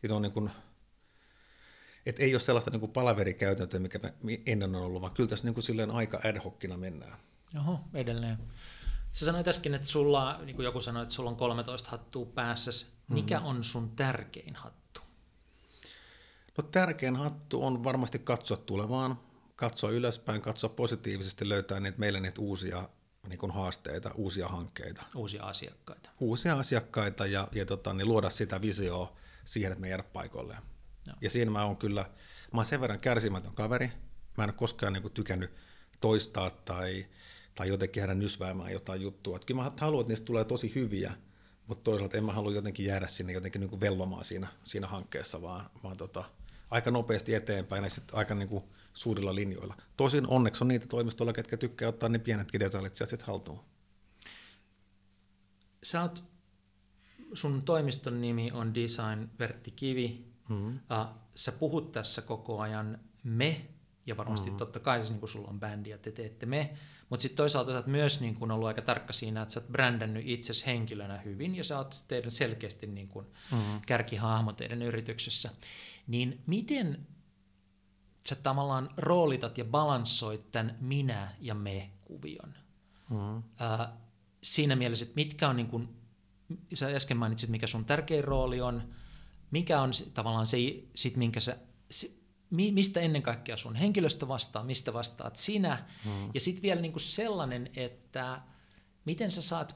Ja 0.04 0.16
on 0.16 0.22
niin 0.22 0.32
kuin, 0.32 0.50
et 2.06 2.20
ei 2.20 2.34
ole 2.34 2.40
sellaista 2.40 2.72
niin 2.72 2.92
palaverikäytäntöä, 2.92 3.80
mikä 3.80 4.00
me 4.24 4.42
ennen 4.46 4.76
on 4.76 4.82
ollut, 4.82 5.02
vaan 5.02 5.14
kyllä 5.14 5.30
tässä 5.30 5.46
niin 5.46 5.54
kuin 5.54 5.64
silleen 5.64 5.92
aika 5.92 6.22
ad 6.24 6.40
hocina 6.44 6.78
mennään. 6.78 7.18
Oho, 7.60 7.80
edelleen. 7.94 8.38
Sä 9.12 9.26
sanoit 9.26 9.48
äsken, 9.48 9.74
että 9.74 9.88
sulla, 9.88 10.40
niin 10.46 10.56
kuin 10.56 10.64
joku 10.64 10.82
sanoi, 10.82 11.04
että 11.04 11.16
sulla 11.16 11.30
on 11.30 11.36
13 11.36 11.90
hattua 11.90 12.26
päässä. 12.26 12.88
Mikä 13.10 13.36
mm-hmm. 13.36 13.50
on 13.50 13.64
sun 13.64 13.96
tärkein 13.96 14.56
hattu? 14.56 15.02
No 16.58 16.64
tärkein 16.64 17.16
hattu 17.16 17.64
on 17.64 17.84
varmasti 17.84 18.20
katsoa 18.20 18.58
tulevaan, 18.58 19.16
katsoa 19.56 19.90
ylöspäin, 19.90 20.42
katsoa 20.42 20.70
positiivisesti, 20.70 21.50
löytää 21.50 21.80
niitä, 21.80 22.00
meille 22.00 22.20
niitä 22.20 22.42
uusia 22.42 22.90
niin 23.28 23.40
kuin 23.40 23.52
haasteita, 23.52 24.12
uusia 24.16 24.48
hankkeita. 24.48 25.04
Uusia 25.16 25.44
asiakkaita. 25.44 26.10
Uusia 26.20 26.60
asiakkaita 26.60 27.26
ja, 27.26 27.48
ja 27.52 27.66
tota, 27.66 27.94
niin 27.94 28.08
luoda 28.08 28.30
sitä 28.30 28.62
visioa 28.62 29.16
siihen, 29.46 29.72
että 29.72 29.82
me 29.82 29.90
jäädä 29.90 30.04
paikoille. 30.04 30.58
No. 31.08 31.14
Ja 31.22 31.30
siinä 31.30 31.52
mä 31.52 31.66
oon 31.66 31.78
kyllä, 31.78 32.02
mä 32.54 32.58
oon 32.58 32.66
sen 32.66 32.82
verran 32.82 33.00
kärsimätön 33.00 33.54
kaveri, 33.54 33.92
mä 34.38 34.44
en 34.44 34.50
ole 34.50 34.56
koskaan 34.58 34.94
niin 34.94 35.02
kuin, 35.02 35.14
tykännyt 35.14 35.52
toistaa 36.02 36.50
tai, 36.50 37.08
tai 37.56 37.68
jotenkin 37.68 38.02
jäädä 38.02 38.14
nysväämään 38.14 38.72
jotain 38.72 39.02
juttua. 39.02 39.36
Että 39.36 39.46
kyllä 39.46 39.64
mä 39.64 39.72
haluan, 39.80 40.02
että 40.02 40.12
niistä 40.12 40.26
tulee 40.26 40.46
tosi 40.46 40.76
hyviä, 40.76 41.14
mutta 41.68 41.84
toisaalta 41.84 42.18
en 42.18 42.24
mä 42.24 42.34
halua 42.34 42.52
jotenkin 42.52 42.86
jäädä 42.86 43.08
sinne 43.08 43.34
jotenkin 43.34 43.60
niin 43.60 43.70
kuin 43.70 43.80
vellomaan 43.80 44.26
siinä, 44.26 44.48
siinä 44.64 44.88
hankkeessa, 44.88 45.42
vaan, 45.42 45.70
vaan 45.84 45.98
tota, 45.98 46.24
aika 46.70 46.92
nopeasti 46.92 47.34
eteenpäin 47.34 47.84
ja 47.84 47.90
sitten 47.90 48.18
aika 48.18 48.36
niin 48.36 48.50
kuin 48.50 48.64
suurilla 48.94 49.36
linjoilla. 49.36 49.76
Tosin 49.98 50.28
onneksi 50.28 50.64
on 50.64 50.68
niitä 50.68 50.88
toimistoilla, 50.88 51.34
ketkä 51.34 51.58
tykkää 51.58 51.90
ottaa 51.90 52.10
ne 52.10 52.20
pienetkin 52.20 52.60
detaljit 52.60 52.96
sieltä 52.96 53.10
sitten 53.10 53.28
haltuun. 53.28 53.60
Sä 55.84 56.02
oot, 56.02 56.24
sun 57.34 57.62
toimiston 57.62 58.22
nimi 58.22 58.52
on 58.52 58.76
Design 58.76 59.30
Vertti 59.40 59.72
Kivi. 59.72 60.32
Mm-hmm. 60.50 60.80
Sä 61.36 61.52
puhut 61.52 61.92
tässä 61.92 62.22
koko 62.22 62.60
ajan 62.60 63.00
me, 63.24 63.66
ja 64.06 64.18
varmasti 64.18 64.50
mm-hmm. 64.50 64.58
totta 64.58 64.80
kai 64.80 65.00
niin 65.00 65.20
kun 65.20 65.30
sulla 65.30 65.48
on 65.48 65.60
bändi 65.60 65.90
ja 65.90 65.98
te 65.98 66.12
teette 66.12 66.46
me, 66.46 66.74
mutta 67.12 67.22
sitten 67.22 67.38
toisaalta 67.38 67.72
sä 67.72 67.78
oot 67.78 67.88
myös 67.88 68.22
niin 68.22 68.36
kun 68.36 68.52
ollut 68.52 68.68
aika 68.68 68.82
tarkka 68.82 69.14
siinä, 69.14 69.42
että 69.42 69.54
sä 69.54 69.60
oot 69.60 69.70
brändännyt 69.70 70.24
itsesi 70.28 70.66
henkilönä 70.66 71.18
hyvin, 71.18 71.56
ja 71.56 71.64
sä 71.64 71.78
oot 71.78 72.06
teidän 72.08 72.32
selkeästi 72.32 72.88
niin 72.88 73.08
kun 73.08 73.28
mm-hmm. 73.52 73.82
kärkihahmo 73.88 74.54
teidän 74.54 74.82
yrityksessä. 74.82 75.52
Niin 76.08 76.42
miten 76.46 77.08
sä 78.26 78.36
tavallaan 78.36 78.90
roolitat 78.98 79.58
ja 79.58 79.66
balanssoit 79.66 80.52
tämän 80.52 80.78
minä 80.82 81.36
ja 81.40 81.56
me 81.56 81.90
kuvion? 82.06 82.54
Mm-hmm. 83.10 83.44
Ää, 83.60 83.98
siinä 84.44 84.76
mielessä, 84.76 85.04
että 85.06 85.16
mitkä 85.16 85.50
on, 85.50 85.56
niin 85.56 85.68
kun, 85.68 85.96
sä 86.74 86.88
äsken 86.88 87.18
mainitsit, 87.18 87.50
mikä 87.50 87.68
sun 87.68 87.86
tärkein 87.86 88.24
rooli 88.24 88.62
on, 88.62 88.94
mikä 89.52 89.82
on 89.82 89.92
tavallaan 90.14 90.48
se, 90.48 90.58
sit, 90.96 91.18
minkä 91.18 91.40
sä, 91.40 91.58
se, 91.92 92.12
mistä 92.52 93.00
ennen 93.00 93.22
kaikkea 93.22 93.58
sun 93.58 93.76
henkilöstö 93.76 94.28
vastaa, 94.28 94.64
mistä 94.64 94.94
vastaat 94.94 95.36
sinä, 95.36 95.86
mm. 96.06 96.30
ja 96.34 96.40
sitten 96.40 96.62
vielä 96.62 96.82
niin 96.82 96.92
kuin 96.92 97.02
sellainen, 97.02 97.70
että 97.76 98.42
miten 99.06 99.32
sä 99.32 99.42
saat 99.42 99.76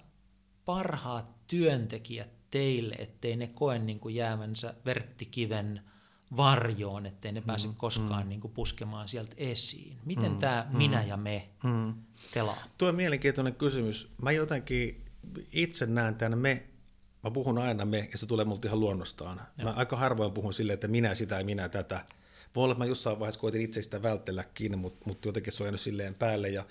parhaat 0.66 1.48
työntekijät 1.48 2.30
teille, 2.52 2.96
ettei 2.96 3.36
ne 3.36 3.48
koe 3.48 3.80
niin 3.80 4.00
kuin 4.00 4.16
jäävänsä 4.16 4.74
verttikiven 4.86 5.82
varjoon, 6.38 7.06
ettei 7.06 7.32
ne 7.32 7.42
pääse 7.42 7.68
mm, 7.68 7.76
koskaan 7.76 8.24
mm. 8.24 8.30
niin 8.30 8.42
kuin 8.42 8.54
puskemaan 8.54 9.08
sieltä 9.08 9.34
esiin. 9.38 9.98
Miten 10.06 10.32
mm, 10.32 10.40
tämä 10.40 10.68
mm, 10.70 10.78
minä 10.78 11.04
ja 11.04 11.18
me 11.18 11.50
mm. 11.64 11.94
telaa? 12.34 12.64
Tuo 12.78 12.90
on 12.90 12.96
mielenkiintoinen 12.96 13.56
kysymys. 13.56 14.12
Mä 14.22 14.32
jotenkin 14.32 15.06
itse 15.52 15.86
näen 15.86 16.16
tämän 16.16 16.40
me, 16.40 16.64
mä 17.24 17.32
puhun 17.32 17.58
aina 17.58 17.86
me, 17.86 18.10
ja 18.12 18.18
se 18.18 18.26
tulee 18.26 18.46
multa 18.46 18.68
ihan 18.68 18.80
luonnostaan. 18.80 19.42
Ja. 19.58 19.64
Mä 19.64 19.72
aika 19.72 19.98
harvoin 19.98 20.32
puhun 20.32 20.54
silleen, 20.54 20.74
että 20.74 20.88
minä 20.88 21.16
sitä 21.16 21.40
ja 21.40 21.46
minä 21.46 21.70
tätä. 21.70 22.06
Voi 22.56 22.64
olla, 22.64 22.72
että 22.72 22.84
mä 22.84 22.90
jossain 22.90 23.20
vaiheessa 23.20 23.42
koitin 23.42 23.62
itse 23.62 23.82
sitä 23.82 24.02
välttelläkin, 24.02 24.78
mutta, 24.78 25.06
mutta 25.06 25.28
jotenkin 25.28 25.54
se 25.54 25.64
on 25.64 25.68
jäänyt 25.68 25.82
silleen 25.82 26.16
päälle. 26.16 26.50
Ja, 26.50 26.66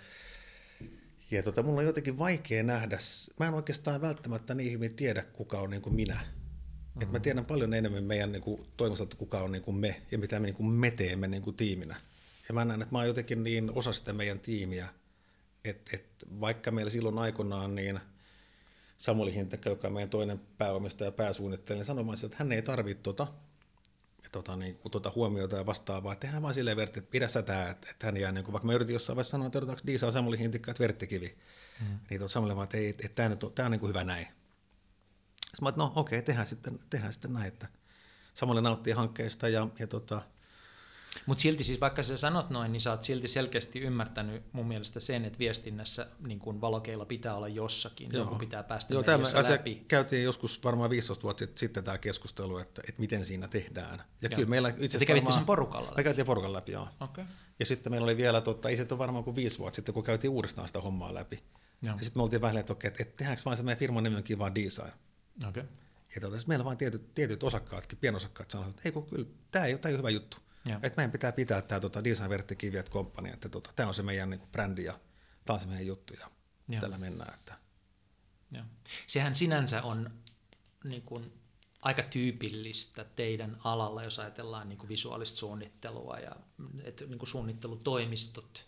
ja 1.30 1.42
tota, 1.42 1.62
mulla 1.62 1.80
on 1.80 1.86
jotenkin 1.86 2.18
vaikea 2.18 2.62
nähdä, 2.62 2.98
mä 3.40 3.48
en 3.48 3.54
oikeastaan 3.54 4.00
välttämättä 4.00 4.54
niin 4.54 4.72
hyvin 4.72 4.94
tiedä, 4.94 5.22
kuka 5.22 5.60
on 5.60 5.70
niin 5.70 5.82
kuin 5.82 5.94
minä. 5.94 6.14
Mm-hmm. 6.14 7.02
Et 7.02 7.12
mä 7.12 7.20
tiedän 7.20 7.46
paljon 7.46 7.74
enemmän 7.74 8.04
meidän 8.04 8.32
niin 8.32 8.42
kuin, 8.42 8.66
toimistolta, 8.76 9.16
kuka 9.16 9.40
on 9.40 9.52
niin 9.52 9.62
kuin 9.62 9.76
me 9.76 10.02
ja 10.12 10.18
mitä 10.18 10.40
me, 10.40 10.46
niin 10.46 10.54
kuin 10.54 10.66
me 10.66 10.90
teemme 10.90 11.28
niin 11.28 11.42
kuin 11.42 11.56
tiiminä. 11.56 11.96
Ja 12.48 12.54
mä 12.54 12.64
näen, 12.64 12.82
että 12.82 12.92
mä 12.92 12.98
oon 12.98 13.06
jotenkin 13.06 13.44
niin 13.44 13.70
osa 13.74 13.92
sitä 13.92 14.12
meidän 14.12 14.40
tiimiä, 14.40 14.88
että 15.64 15.90
et, 15.96 16.06
vaikka 16.40 16.70
meillä 16.70 16.90
silloin 16.90 17.18
aikoinaan 17.18 17.74
niin 17.74 18.00
Samuli 18.96 19.34
Hintekkä, 19.34 19.70
joka 19.70 19.88
on 19.88 19.94
meidän 19.94 20.10
toinen 20.10 20.40
pääomistaja 20.58 21.08
ja 21.08 21.12
pääsuunnittelija, 21.12 21.78
niin 21.78 21.86
sanomaan 21.86 22.18
että 22.24 22.36
hän 22.38 22.52
ei 22.52 22.62
tarvitse 22.62 23.02
tota, 23.02 23.26
tota, 24.34 24.56
niin, 24.56 24.78
tota 24.90 25.12
huomiota 25.14 25.56
ja 25.56 25.66
vastaavaa, 25.66 26.12
että 26.12 26.20
tehdään 26.20 26.42
vaan 26.42 26.54
silleen 26.54 26.76
vertti, 26.76 26.98
että 26.98 27.10
pidä 27.10 27.28
sä 27.28 27.42
tää, 27.42 27.70
että, 27.70 27.88
että 27.90 28.06
hän 28.06 28.16
jää, 28.16 28.32
niin 28.32 28.44
kuin, 28.44 28.52
vaikka 28.52 28.66
mä 28.66 28.72
yritin 28.72 28.92
jossain 28.92 29.16
vaiheessa 29.16 29.30
sanoa, 29.30 29.46
että 29.46 29.58
odotetaanko 29.58 29.86
Diisa 29.86 30.10
Samuli 30.10 30.38
Hintikka, 30.38 30.70
että 30.70 30.82
verttikivi, 30.82 31.38
mm. 31.80 31.98
niin 32.10 32.20
tuota 32.20 32.32
Samuli 32.32 32.56
vaan, 32.56 32.64
että, 32.64 32.76
ei, 32.76 32.88
että 32.88 33.08
tämä, 33.14 33.28
nyt 33.28 33.44
on, 33.44 33.52
tämä 33.52 33.66
on 33.66 33.70
niin 33.70 33.80
kuin 33.80 33.88
hyvä 33.88 34.04
näin. 34.04 34.26
Sitten 34.26 35.62
mä 35.62 35.68
että 35.68 35.80
no 35.80 35.92
okei, 35.94 36.18
okay, 36.18 36.26
tehdään 36.26 36.46
sitten, 36.46 36.80
tehdään 36.90 37.12
sitten 37.12 37.32
näin, 37.32 37.48
että 37.48 37.66
Samuli 38.34 38.62
nauttii 38.62 38.92
hankkeesta 38.92 39.48
ja, 39.48 39.68
ja 39.78 39.86
tota, 39.86 40.22
mutta 41.26 41.42
silti 41.42 41.64
siis 41.64 41.80
vaikka 41.80 42.02
sä 42.02 42.16
sanot 42.16 42.50
noin, 42.50 42.72
niin 42.72 42.80
sä 42.80 42.90
oot 42.90 43.02
silti 43.02 43.28
selkeästi 43.28 43.80
ymmärtänyt 43.80 44.42
mun 44.52 44.68
mielestä 44.68 45.00
sen, 45.00 45.24
että 45.24 45.38
viestinnässä 45.38 46.06
niin 46.26 46.38
kun 46.38 46.60
valokeilla 46.60 47.04
pitää 47.04 47.34
olla 47.34 47.48
jossakin, 47.48 48.12
Joo. 48.12 48.24
joku 48.24 48.34
pitää 48.34 48.62
päästä 48.62 48.94
Joo, 48.94 49.02
tämä 49.02 49.24
asia 49.24 49.52
läpi. 49.52 49.84
käytiin 49.88 50.24
joskus 50.24 50.64
varmaan 50.64 50.90
15 50.90 51.22
vuotta 51.22 51.44
sitten 51.54 51.84
tämä 51.84 51.98
keskustelu, 51.98 52.58
että, 52.58 52.82
että 52.88 53.00
miten 53.00 53.24
siinä 53.24 53.48
tehdään. 53.48 54.02
Ja 54.22 54.28
joo. 54.28 54.36
kyllä 54.36 54.48
meillä 54.48 54.68
itse 54.68 54.96
asiassa 54.96 55.14
varmaan, 55.14 55.32
sen 55.32 55.44
porukalla 55.44 55.86
läpi? 55.86 55.96
Me 55.96 56.04
käytiin 56.04 56.26
porukalla 56.26 56.56
läpi, 56.56 56.72
joo. 56.72 56.88
Okay. 57.00 57.24
Ja 57.58 57.66
sitten 57.66 57.92
meillä 57.92 58.04
oli 58.04 58.16
vielä, 58.16 58.40
totta, 58.40 58.68
ei 58.68 58.76
se 58.76 58.86
ole 58.90 58.98
varmaan 58.98 59.24
kuin 59.24 59.36
viisi 59.36 59.58
vuotta 59.58 59.76
sitten, 59.76 59.94
kun 59.94 60.04
käytiin 60.04 60.30
uudestaan 60.30 60.68
sitä 60.68 60.80
hommaa 60.80 61.14
läpi. 61.14 61.42
Joo. 61.82 61.96
Ja 61.96 62.04
sitten 62.04 62.20
me 62.20 62.22
oltiin 62.22 62.42
vähän, 62.42 62.56
että, 62.56 62.72
okei, 62.72 62.88
että, 62.88 63.04
tehdäänkö 63.16 63.42
vaan 63.44 63.56
se 63.56 63.62
meidän 63.62 63.78
firman 63.78 64.02
nimi 64.02 64.16
onkin 64.16 64.38
vaan 64.38 64.54
design. 64.54 64.92
Okay. 65.48 65.64
Ja 66.14 66.20
tuota, 66.20 66.36
meillä 66.46 66.64
vaan 66.64 66.76
tietyt, 66.76 67.14
tietyt 67.14 67.42
osakkaatkin, 67.42 67.98
pienosakkaat 67.98 68.50
sanoivat, 68.50 68.76
että 68.76 68.88
ei 68.88 68.92
kun 68.92 69.06
kyllä, 69.06 69.26
tämä 69.50 69.64
ei, 69.64 69.78
tämä 69.78 69.90
ei 69.90 69.94
ole 69.94 69.98
hyvä 69.98 70.10
juttu. 70.10 70.36
Että 70.82 70.96
meidän 70.96 71.12
pitää 71.12 71.32
pitää 71.32 71.62
tämä 71.62 71.80
tota, 71.80 72.04
Design 72.04 72.30
Vertti 72.30 72.58
Company, 72.90 73.28
että 73.28 73.48
tota, 73.48 73.70
tämä 73.76 73.88
on 73.88 73.94
se 73.94 74.02
meidän 74.02 74.30
niin 74.30 74.40
kuin, 74.40 74.50
brändi 74.52 74.84
ja 74.84 74.98
tämä 75.44 75.54
on 75.54 75.60
se 75.60 75.66
meidän 75.66 75.86
juttu 75.86 76.14
ja 76.14 76.30
Joo. 76.68 76.80
tällä 76.80 76.98
mennään. 76.98 77.34
Että. 77.34 77.58
Joo. 78.52 78.64
Sehän 79.06 79.34
sinänsä 79.34 79.82
on 79.82 80.10
niin 80.84 81.02
kuin, 81.02 81.32
aika 81.82 82.02
tyypillistä 82.02 83.04
teidän 83.16 83.56
alalla, 83.64 84.02
jos 84.02 84.18
ajatellaan 84.18 84.68
niin 84.68 84.78
kuin 84.78 84.88
visuaalista 84.88 85.38
suunnittelua 85.38 86.18
ja 86.18 86.36
että 86.84 87.04
niin 87.04 87.18
kuin 87.18 87.28
suunnittelutoimistot, 87.28 88.66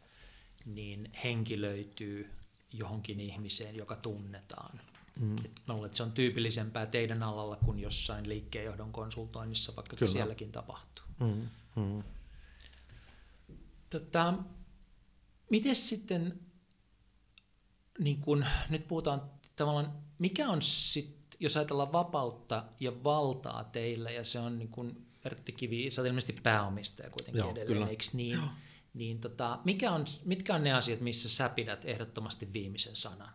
niin 0.67 1.13
henkilöityy 1.25 2.31
johonkin 2.73 3.21
ihmiseen, 3.21 3.77
joka 3.77 3.97
tunnetaan. 3.97 4.81
Mm. 5.21 5.37
mä 5.67 5.75
luulen, 5.75 5.87
että 5.87 5.97
se 5.97 6.03
on 6.03 6.13
tyypillisempää 6.13 6.87
teidän 6.87 7.23
alalla 7.23 7.57
kuin 7.57 7.79
jossain 7.79 8.29
liikkeenjohdon 8.29 8.93
konsultoinnissa, 8.93 9.77
vaikka 9.77 10.07
sielläkin 10.07 10.53
tapahtuu. 10.53 11.05
Mm. 11.21 11.49
Mm. 11.77 12.03
Tota, 13.91 14.35
miten 15.51 15.75
sitten, 15.75 16.41
niin 17.99 18.21
kun, 18.21 18.47
nyt 18.71 18.89
puhutaan 18.89 19.31
tavallaan, 19.57 19.93
mikä 20.19 20.49
on 20.49 20.63
sitten, 20.63 21.17
jos 21.41 21.57
ajatellaan 21.57 21.93
vapautta 21.93 22.65
ja 22.81 23.05
valtaa 23.05 23.65
teillä, 23.65 24.11
ja 24.11 24.25
se 24.25 24.39
on 24.39 24.59
niin 24.59 24.69
kuin 24.69 25.07
Ertti 25.25 25.53
Kivi, 25.53 25.91
sä 25.91 26.03
oot 26.03 26.07
ilmeisesti 26.07 26.41
pääomistaja 26.43 27.11
kuitenkin 27.11 27.39
Joo, 27.39 27.51
edelleen, 27.51 27.67
kyllä. 27.67 27.87
eikö 27.87 28.05
niin? 28.13 28.33
Joo. 28.33 28.49
Niin 28.95 29.21
tota, 29.21 29.59
mikä 29.65 29.93
on, 29.93 30.05
mitkä 30.25 30.55
on 30.55 30.65
ne 30.65 30.73
asiat, 30.73 31.01
missä 31.01 31.29
sä 31.29 31.49
pidät 31.49 31.85
ehdottomasti 31.85 32.53
viimeisen 32.53 32.97
sanan? 32.97 33.33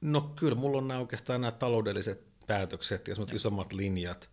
No 0.00 0.20
kyllä, 0.20 0.54
mulla 0.54 0.78
on 0.78 0.88
nämä 0.88 1.00
oikeastaan 1.00 1.40
nämä 1.40 1.52
taloudelliset 1.52 2.24
päätökset 2.46 3.08
ja 3.08 3.14
isommat 3.34 3.72
linjat, 3.72 4.30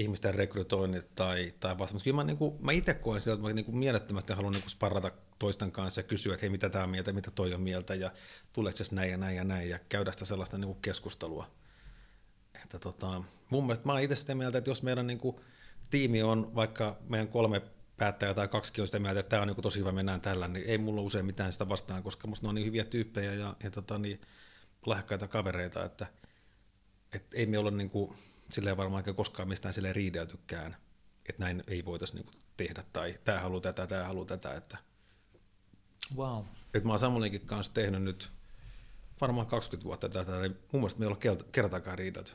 ihmisten 0.00 0.34
rekrytoinnit 0.34 1.14
tai, 1.14 1.54
tai 1.60 1.78
vasta. 1.78 1.94
Mutta 1.94 2.04
kyllä 2.04 2.16
mä, 2.16 2.24
niin 2.24 2.36
kuin, 2.36 2.54
mä 2.60 2.72
itse 2.72 2.94
koen 2.94 3.20
sitä, 3.20 3.32
että 3.32 3.46
mä 3.46 3.52
niin 3.52 3.64
kuin 3.64 3.76
mielettömästi 3.76 4.32
haluan 4.32 4.52
niin 4.52 4.62
kuin 4.62 4.70
sparrata 4.70 5.10
toisten 5.38 5.72
kanssa 5.72 5.98
ja 6.00 6.02
kysyä, 6.02 6.34
että 6.34 6.42
hei, 6.42 6.50
mitä 6.50 6.68
tämä 6.68 6.84
on 6.84 6.90
mieltä, 6.90 7.12
mitä 7.12 7.30
toi 7.30 7.54
on 7.54 7.60
mieltä 7.60 7.94
ja 7.94 8.10
tulee 8.52 8.72
se 8.72 8.84
näin 8.94 9.10
ja 9.10 9.16
näin 9.16 9.36
ja 9.36 9.44
näin 9.44 9.68
ja 9.68 9.78
käydä 9.88 10.12
sitä 10.12 10.24
sellaista 10.24 10.58
niin 10.58 10.68
kuin 10.68 10.82
keskustelua. 10.82 11.50
Että 12.64 12.78
tota, 12.78 13.22
mun 13.50 13.66
mielestä 13.66 13.86
mä 13.86 13.92
oon 13.92 14.02
itse 14.02 14.16
sitä 14.16 14.34
mieltä, 14.34 14.58
että 14.58 14.70
jos 14.70 14.82
meidän 14.82 15.06
niin 15.06 15.18
kuin, 15.18 15.36
tiimi 15.90 16.22
on 16.22 16.54
vaikka 16.54 16.98
meidän 17.08 17.28
kolme 17.28 17.62
päättäjä 17.96 18.34
tai 18.34 18.48
kaksi 18.48 18.80
on 18.80 18.86
sitä 18.86 18.98
mieltä, 18.98 19.20
että 19.20 19.30
tämä 19.30 19.42
on 19.42 19.48
niin 19.48 19.54
kuin, 19.54 19.62
tosi 19.62 19.80
hyvä, 19.80 19.92
mennään 19.92 20.20
tällä, 20.20 20.48
niin 20.48 20.66
ei 20.66 20.78
mulla 20.78 21.00
usein 21.00 21.26
mitään 21.26 21.52
sitä 21.52 21.68
vastaan, 21.68 22.02
koska 22.02 22.28
musta 22.28 22.46
ne 22.46 22.48
on 22.48 22.54
niin 22.54 22.66
hyviä 22.66 22.84
tyyppejä 22.84 23.34
ja, 23.34 23.56
ja 23.62 23.70
tota, 23.70 23.98
niin, 23.98 24.20
lahjakkaita 24.86 25.28
kavereita, 25.28 25.84
että, 25.84 26.06
että 27.12 27.36
ei 27.36 27.46
me 27.46 27.58
olla 27.58 27.70
niin 27.70 27.90
kuin, 27.90 28.16
silleen 28.50 28.76
varmaan 28.76 29.04
koskaan 29.16 29.48
mistään 29.48 29.74
silleen 29.74 29.96
riideltykään, 29.96 30.76
että 31.28 31.42
näin 31.42 31.64
ei 31.66 31.84
voitaisi 31.84 32.14
niin 32.14 32.26
tehdä, 32.56 32.84
tai 32.92 33.18
tämä 33.24 33.40
haluaa 33.40 33.60
tätä, 33.60 33.86
tämä 33.86 34.04
haluaa 34.04 34.26
tätä. 34.26 34.54
Että, 34.54 34.78
wow. 36.16 36.44
että 36.74 36.86
mä 36.86 36.92
oon 36.92 36.98
Samuelinkin 37.00 37.46
kanssa 37.46 37.74
tehnyt 37.74 38.02
nyt 38.02 38.30
varmaan 39.20 39.46
20 39.46 39.84
vuotta 39.84 40.08
tätä, 40.08 40.40
niin 40.40 40.56
mun 40.72 40.82
mielestä 40.82 41.00
me 41.00 41.06
ei 41.06 41.30
ole 41.30 41.38
kertaakaan 41.52 41.98
riidelty. 41.98 42.32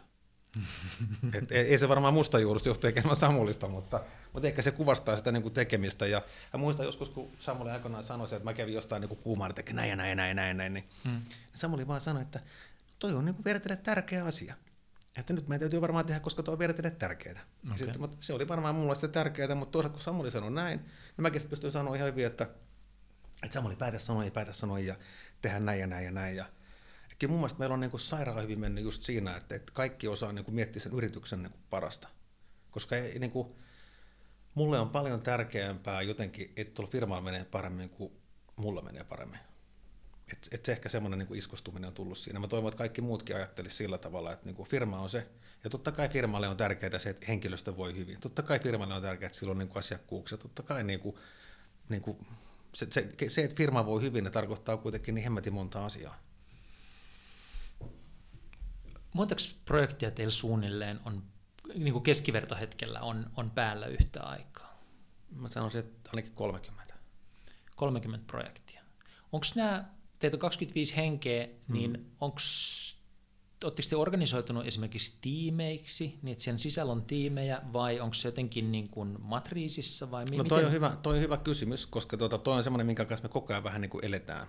Et 1.33 1.51
ei, 1.51 1.67
ei 1.67 1.77
se 1.77 1.89
varmaan 1.89 2.13
musta 2.13 2.39
juurusta 2.39 2.69
johtu 2.69 2.88
eikä 2.88 3.01
Samulista, 3.13 3.67
mutta, 3.67 4.01
mutta 4.33 4.47
ehkä 4.47 4.61
se 4.61 4.71
kuvastaa 4.71 5.15
sitä 5.15 5.31
niin 5.31 5.43
kuin 5.43 5.53
tekemistä. 5.53 6.05
Ja, 6.05 6.21
ja 6.53 6.59
muistan 6.59 6.85
joskus, 6.85 7.09
kun 7.09 7.31
Samuli 7.39 7.69
aikoinaan 7.69 8.03
sanoi, 8.03 8.27
että 8.31 8.43
mä 8.43 8.53
kävin 8.53 8.73
jostain 8.73 9.01
niin 9.01 9.17
kuumaan, 9.17 9.49
että 9.49 9.73
näin 9.73 9.89
ja 9.89 9.95
näin, 9.95 10.17
näin, 10.17 10.35
näin, 10.35 10.57
näin, 10.57 10.73
niin 10.73 10.88
hmm. 11.03 11.21
Samuli 11.53 11.88
vaan 11.88 12.01
sanoi, 12.01 12.21
että 12.21 12.39
toi 12.99 13.13
on 13.13 13.25
niin 13.25 13.45
vertille 13.45 13.75
tärkeä 13.75 14.25
asia. 14.25 14.55
Että 15.17 15.34
nyt 15.34 15.47
meidän 15.47 15.60
täytyy 15.60 15.81
varmaan 15.81 16.05
tehdä, 16.05 16.19
koska 16.19 16.43
tuo 16.43 16.51
on 16.51 16.60
vertille 16.60 16.91
tärkeää. 16.91 17.41
Okay. 17.65 17.77
Sitten, 17.77 18.01
mutta 18.01 18.17
se 18.19 18.34
oli 18.34 18.47
varmaan 18.47 18.75
mulle 18.75 18.95
se 18.95 19.08
tärkeää, 19.08 19.55
mutta 19.55 19.71
toisaalta 19.71 19.93
kun 19.93 20.03
Samuli 20.03 20.31
sanoi 20.31 20.51
näin, 20.51 20.79
niin 20.79 20.89
mäkin 21.17 21.41
pystyin 21.41 21.71
sanoa 21.71 21.95
ihan 21.95 22.08
hyvin, 22.08 22.25
että, 22.25 22.43
että 23.43 23.53
Samuli 23.53 23.75
päätä 23.75 23.99
sanoa 23.99 24.25
ja 24.25 24.31
päätä 24.31 24.53
sanoa 24.53 24.79
ja 24.79 24.95
tehdä 25.41 25.60
näin 25.60 25.79
ja 25.79 25.88
näin 25.88 26.05
ja 26.05 26.12
näin. 26.12 26.36
Ja, 26.36 26.45
kyllä 27.19 27.31
mun 27.31 27.39
mielestä 27.39 27.60
meillä 27.60 27.73
on 27.73 27.79
niin 27.79 27.91
kuin 27.91 28.01
sairaan 28.01 28.43
hyvin 28.43 28.60
mennyt 28.60 28.84
just 28.84 29.03
siinä, 29.03 29.38
että, 29.38 29.55
että 29.55 29.71
kaikki 29.73 30.08
osaa 30.08 30.31
niin 30.31 30.45
kuin 30.45 30.55
miettiä 30.55 30.81
sen 30.81 30.93
yrityksen 30.93 31.43
niin 31.43 31.51
kuin 31.51 31.63
parasta. 31.69 32.08
Koska 32.71 32.95
ei, 32.95 33.19
niin 33.19 33.31
kuin, 33.31 33.55
mulle 34.55 34.79
on 34.79 34.89
paljon 34.89 35.19
tärkeämpää 35.19 36.01
jotenkin, 36.01 36.53
että 36.55 36.73
tuolla 36.73 36.91
firmalla 36.91 37.21
menee 37.21 37.45
paremmin 37.45 37.89
kuin 37.89 38.13
mulla 38.55 38.81
menee 38.81 39.03
paremmin. 39.03 39.39
Et, 40.31 40.47
et 40.51 40.65
se 40.65 40.71
ehkä 40.71 40.89
semmoinen 40.89 41.19
niin 41.19 41.38
iskostuminen 41.38 41.88
on 41.88 41.93
tullut 41.93 42.17
siinä. 42.17 42.39
Mä 42.39 42.47
toivon, 42.47 42.69
että 42.69 42.77
kaikki 42.77 43.01
muutkin 43.01 43.35
ajattelisivat 43.35 43.77
sillä 43.77 43.97
tavalla, 43.97 44.33
että 44.33 44.45
niin 44.45 44.55
kuin 44.55 44.69
firma 44.69 44.99
on 44.99 45.09
se, 45.09 45.27
ja 45.63 45.69
totta 45.69 45.91
kai 45.91 46.09
firmalle 46.09 46.47
on 46.47 46.57
tärkeää 46.57 46.99
se, 46.99 47.09
että 47.09 47.25
henkilöstö 47.27 47.77
voi 47.77 47.95
hyvin. 47.95 48.19
Totta 48.19 48.41
kai 48.41 48.59
firmalle 48.59 48.93
on 48.93 49.01
tärkeää, 49.01 49.27
että 49.27 49.38
sillä 49.39 49.51
on 49.51 49.57
niin 49.57 49.67
kuin 49.67 49.79
asiakkuuksia. 49.79 50.38
Totta 50.38 50.63
kai 50.63 50.83
niin 50.83 50.99
kuin, 50.99 51.15
niin 51.89 52.01
kuin, 52.01 52.27
se, 52.73 52.88
se, 52.91 53.09
se, 53.27 53.43
että 53.43 53.55
firma 53.55 53.85
voi 53.85 54.01
hyvin, 54.01 54.23
ne 54.23 54.29
tarkoittaa 54.29 54.77
kuitenkin 54.77 55.15
niin 55.15 55.23
hemmetin 55.23 55.53
monta 55.53 55.85
asiaa. 55.85 56.19
Montako 59.13 59.41
projektia 59.65 60.11
teillä 60.11 60.31
suunnilleen 60.31 60.99
on 61.05 61.23
niin 61.75 61.93
kuin 61.93 62.03
keskivertohetkellä 62.03 63.01
on, 63.01 63.31
on 63.35 63.51
päällä 63.51 63.85
yhtä 63.85 64.23
aikaa? 64.23 64.83
Mä 65.35 65.49
sanoisin, 65.49 65.79
että 65.79 66.09
ainakin 66.09 66.31
30. 66.31 66.93
30 67.75 68.27
projektia. 68.27 68.81
Onko 69.31 69.45
nämä, 69.55 69.85
teitä 70.25 70.35
on 70.35 70.39
25 70.39 70.95
henkeä, 70.95 71.47
niin 71.67 71.91
mm. 71.91 72.05
onko 72.19 72.39
Oletteko 73.63 73.88
te 73.89 73.95
organisoitunut 73.95 74.67
esimerkiksi 74.67 75.17
tiimeiksi, 75.21 76.19
niin 76.21 76.31
että 76.31 76.43
sen 76.43 76.59
sisällä 76.59 76.91
on 76.91 77.05
tiimejä, 77.05 77.61
vai 77.73 77.99
onko 77.99 78.13
se 78.13 78.27
jotenkin 78.27 78.71
niin 78.71 78.89
kuin 78.89 79.17
matriisissa? 79.21 80.11
Vai 80.11 80.25
mi- 80.25 80.38
no 80.38 80.43
toi, 80.43 80.57
miten? 80.57 80.65
on 80.65 80.71
hyvä, 80.71 80.97
toi 81.03 81.15
on 81.15 81.21
hyvä 81.21 81.38
kysymys, 81.38 81.88
koska 81.88 82.17
tuota, 82.17 82.38
toi 82.38 82.57
on 82.57 82.63
semmoinen, 82.63 82.88
minkä 82.88 83.05
kanssa 83.05 83.23
me 83.23 83.29
koko 83.29 83.53
ajan 83.53 83.63
vähän 83.63 83.81
niin 83.81 83.89
kuin 83.89 84.05
eletään. 84.05 84.47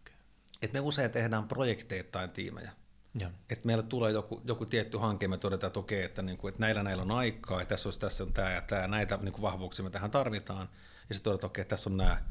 Okay. 0.00 0.16
Et 0.62 0.72
me 0.72 0.80
usein 0.80 1.10
tehdään 1.10 1.48
projekteittain 1.48 2.30
tiimejä. 2.30 2.72
Ja. 3.18 3.30
Että 3.50 3.66
meillä 3.66 3.82
tulee 3.82 4.12
joku, 4.12 4.42
joku 4.44 4.66
tietty 4.66 4.98
hanke, 4.98 5.28
me 5.28 5.38
todetaan, 5.38 5.68
että 5.68 5.80
okei, 5.80 6.02
että, 6.02 6.22
niin 6.22 6.38
kuin, 6.38 6.48
että 6.48 6.60
näillä 6.60 6.82
näillä 6.82 7.02
on 7.02 7.10
aikaa, 7.10 7.60
ja 7.60 7.66
tässä, 7.66 7.88
olisi, 7.88 8.00
tässä 8.00 8.24
on 8.24 8.32
tämä 8.32 8.50
ja 8.50 8.60
tämä, 8.60 8.86
näitä 8.86 9.16
niin 9.16 9.32
kuin 9.32 9.42
vahvuuksia 9.42 9.84
me 9.84 9.90
tähän 9.90 10.10
tarvitaan, 10.10 10.68
ja 11.08 11.14
sitten 11.14 11.30
todetaan, 11.30 11.34
että 11.34 11.46
okei, 11.46 11.64
tässä 11.64 11.90
on 11.90 11.96
nämä, 11.96 12.22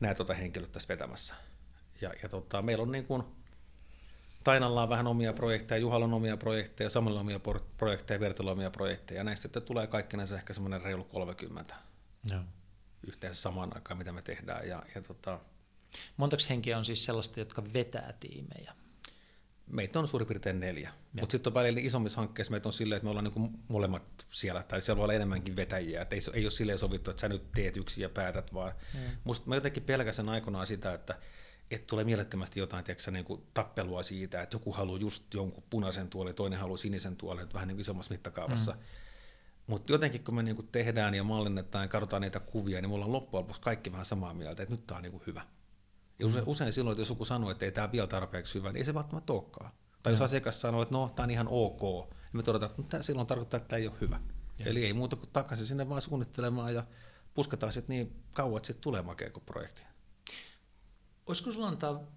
nämä 0.00 0.14
tuota 0.14 0.34
henkilöt 0.34 0.72
tässä 0.72 0.88
vetämässä. 0.88 1.34
Ja, 2.00 2.12
ja 2.22 2.28
tota, 2.28 2.62
meillä 2.62 2.82
on 2.82 2.92
niin 2.92 3.06
kuin, 3.06 3.22
Tainalla 4.44 4.82
on 4.82 4.88
vähän 4.88 5.06
omia 5.06 5.32
projekteja, 5.32 5.78
Juhalla 5.78 6.06
on 6.06 6.14
omia 6.14 6.36
projekteja, 6.36 6.90
Samuella 6.90 7.20
on 7.20 7.26
omia 7.26 7.40
projekteja, 7.76 8.20
Vertillä 8.20 8.50
omia 8.50 8.70
projekteja, 8.70 9.20
ja 9.20 9.24
näistä 9.24 9.42
sitten 9.42 9.62
tulee 9.62 9.86
kaikkinensa 9.86 10.34
ehkä 10.34 10.52
semmoinen 10.52 10.82
reilu 10.82 11.04
30 11.04 11.74
ja. 12.30 12.42
yhteensä 13.06 13.42
samaan 13.42 13.72
aikaan, 13.74 13.98
mitä 13.98 14.12
me 14.12 14.22
tehdään. 14.22 14.68
Ja, 14.68 14.82
ja 14.94 15.02
tota, 15.02 15.40
Montako 16.16 16.42
henkeä 16.48 16.78
on 16.78 16.84
siis 16.84 17.04
sellaista, 17.04 17.40
jotka 17.40 17.72
vetää 17.72 18.14
tiimejä? 18.20 18.72
meitä 19.66 19.98
on 19.98 20.08
suurin 20.08 20.28
piirtein 20.28 20.60
neljä. 20.60 20.90
Mutta 21.12 21.32
sitten 21.32 21.50
on 21.50 21.54
välillä 21.54 21.80
isommissa 21.80 22.20
hankkeissa 22.20 22.50
meitä 22.50 22.68
on 22.68 22.72
silleen, 22.72 22.96
että 22.96 23.04
me 23.04 23.10
ollaan 23.10 23.24
niinku 23.24 23.50
molemmat 23.68 24.26
siellä, 24.30 24.62
tai 24.62 24.82
siellä 24.82 24.96
voi 24.96 25.04
olla 25.04 25.14
enemmänkin 25.14 25.56
vetäjiä. 25.56 26.02
Et 26.02 26.12
ei, 26.12 26.20
ei 26.32 26.44
ole 26.44 26.50
silleen 26.50 26.78
sovittu, 26.78 27.10
että 27.10 27.20
sä 27.20 27.28
nyt 27.28 27.52
teet 27.52 27.76
yksin 27.76 28.02
ja 28.02 28.08
päätät, 28.08 28.54
vaan 28.54 28.72
mm. 28.94 29.00
musta 29.24 29.48
mä 29.48 29.54
jotenkin 29.54 29.82
pelkäsen 29.82 30.28
aikoinaan 30.28 30.66
sitä, 30.66 30.94
että 30.94 31.18
että 31.70 31.86
tulee 31.86 32.04
mielettömästi 32.04 32.60
jotain 32.60 32.84
tiedätkö, 32.84 33.10
niin 33.10 33.24
kuin 33.24 33.42
tappelua 33.54 34.02
siitä, 34.02 34.42
että 34.42 34.54
joku 34.54 34.72
haluaa 34.72 34.98
just 34.98 35.34
jonkun 35.34 35.64
punaisen 35.70 36.08
tuolin, 36.08 36.34
toinen 36.34 36.58
haluaa 36.58 36.76
sinisen 36.76 37.16
tuolin, 37.16 37.52
vähän 37.52 37.68
niin 37.68 37.76
kuin 37.76 37.80
isommassa 37.80 38.14
mittakaavassa. 38.14 38.72
Mm. 38.72 38.78
Mutta 39.66 39.92
jotenkin 39.92 40.24
kun 40.24 40.34
me 40.34 40.42
niinku 40.42 40.62
tehdään 40.62 41.14
ja 41.14 41.24
mallinnetaan 41.24 41.84
ja 41.84 41.88
katsotaan 41.88 42.22
niitä 42.22 42.40
kuvia, 42.40 42.80
niin 42.80 42.90
mulla 42.90 43.04
on 43.04 43.12
loppujen 43.12 43.42
lopuksi 43.42 43.62
kaikki 43.62 43.92
vähän 43.92 44.04
samaa 44.04 44.34
mieltä, 44.34 44.62
että 44.62 44.74
nyt 44.74 44.86
tämä 44.86 44.96
on 44.96 45.02
niinku 45.02 45.22
hyvä. 45.26 45.42
Ja 46.18 46.26
usein, 46.26 46.44
usein 46.46 46.72
silloin, 46.72 46.92
että 46.92 47.00
jos 47.00 47.08
joku 47.08 47.24
sanoo, 47.24 47.50
että 47.50 47.64
ei 47.64 47.72
tämä 47.72 47.92
vielä 47.92 48.06
tarpeeksi 48.06 48.54
hyvä, 48.54 48.68
niin 48.68 48.76
ei 48.76 48.84
se 48.84 48.94
välttämättä 48.94 49.32
olekaan. 49.32 49.70
Tai 50.02 50.12
jos 50.12 50.22
asiakas 50.22 50.60
sanoo, 50.60 50.82
että 50.82 50.94
no, 50.94 51.12
tämä 51.16 51.24
on 51.24 51.30
ihan 51.30 51.48
ok, 51.50 51.82
niin 51.82 52.32
me 52.32 52.42
todetaan, 52.42 52.70
että 52.80 52.96
no, 52.96 53.02
silloin 53.02 53.26
tarkoittaa, 53.26 53.58
että 53.58 53.68
tämä 53.68 53.78
ei 53.78 53.88
ole 53.88 53.96
hyvä. 54.00 54.20
Ja. 54.58 54.66
Eli 54.66 54.84
ei 54.84 54.92
muuta 54.92 55.16
kuin 55.16 55.30
takaisin 55.32 55.66
sinne 55.66 55.88
vaan 55.88 56.02
suunnittelemaan 56.02 56.74
ja 56.74 56.84
pusketaan 57.34 57.72
sitten 57.72 57.96
niin 57.96 58.22
kauan, 58.32 58.56
että 58.56 58.66
sitten 58.66 58.82
tulee 58.82 59.02
makea 59.02 59.30
kuin 59.30 59.44
projekti. 59.44 59.82
Olisiko 61.26 61.50
sinulla 61.50 61.68
antaa 61.68 62.16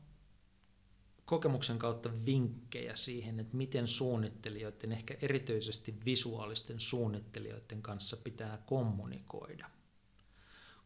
kokemuksen 1.26 1.80
kautta 1.80 2.10
vinkkejä 2.26 2.96
siihen, 2.96 3.40
että 3.40 3.58
miten 3.58 3.88
suunnittelijoiden, 3.88 4.92
ehkä 4.92 5.18
erityisesti 5.22 5.96
visuaalisten 6.06 6.80
suunnittelijoiden 6.80 7.82
kanssa 7.82 8.18
pitää 8.18 8.64
kommunikoida? 8.66 9.70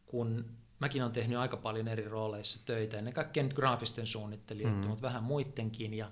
Kun 0.06 0.44
mäkin 0.78 1.02
olen 1.02 1.12
tehnyt 1.12 1.38
aika 1.38 1.56
paljon 1.56 1.88
eri 1.88 2.08
rooleissa 2.08 2.66
töitä, 2.66 2.98
ennen 2.98 3.14
kaikkea 3.14 3.42
nyt 3.42 3.54
graafisten 3.54 4.06
suunnittelijoiden, 4.06 4.80
mm. 4.80 4.86
mutta 4.86 5.02
vähän 5.02 5.24
muidenkin. 5.24 5.94
Ja, 5.94 6.10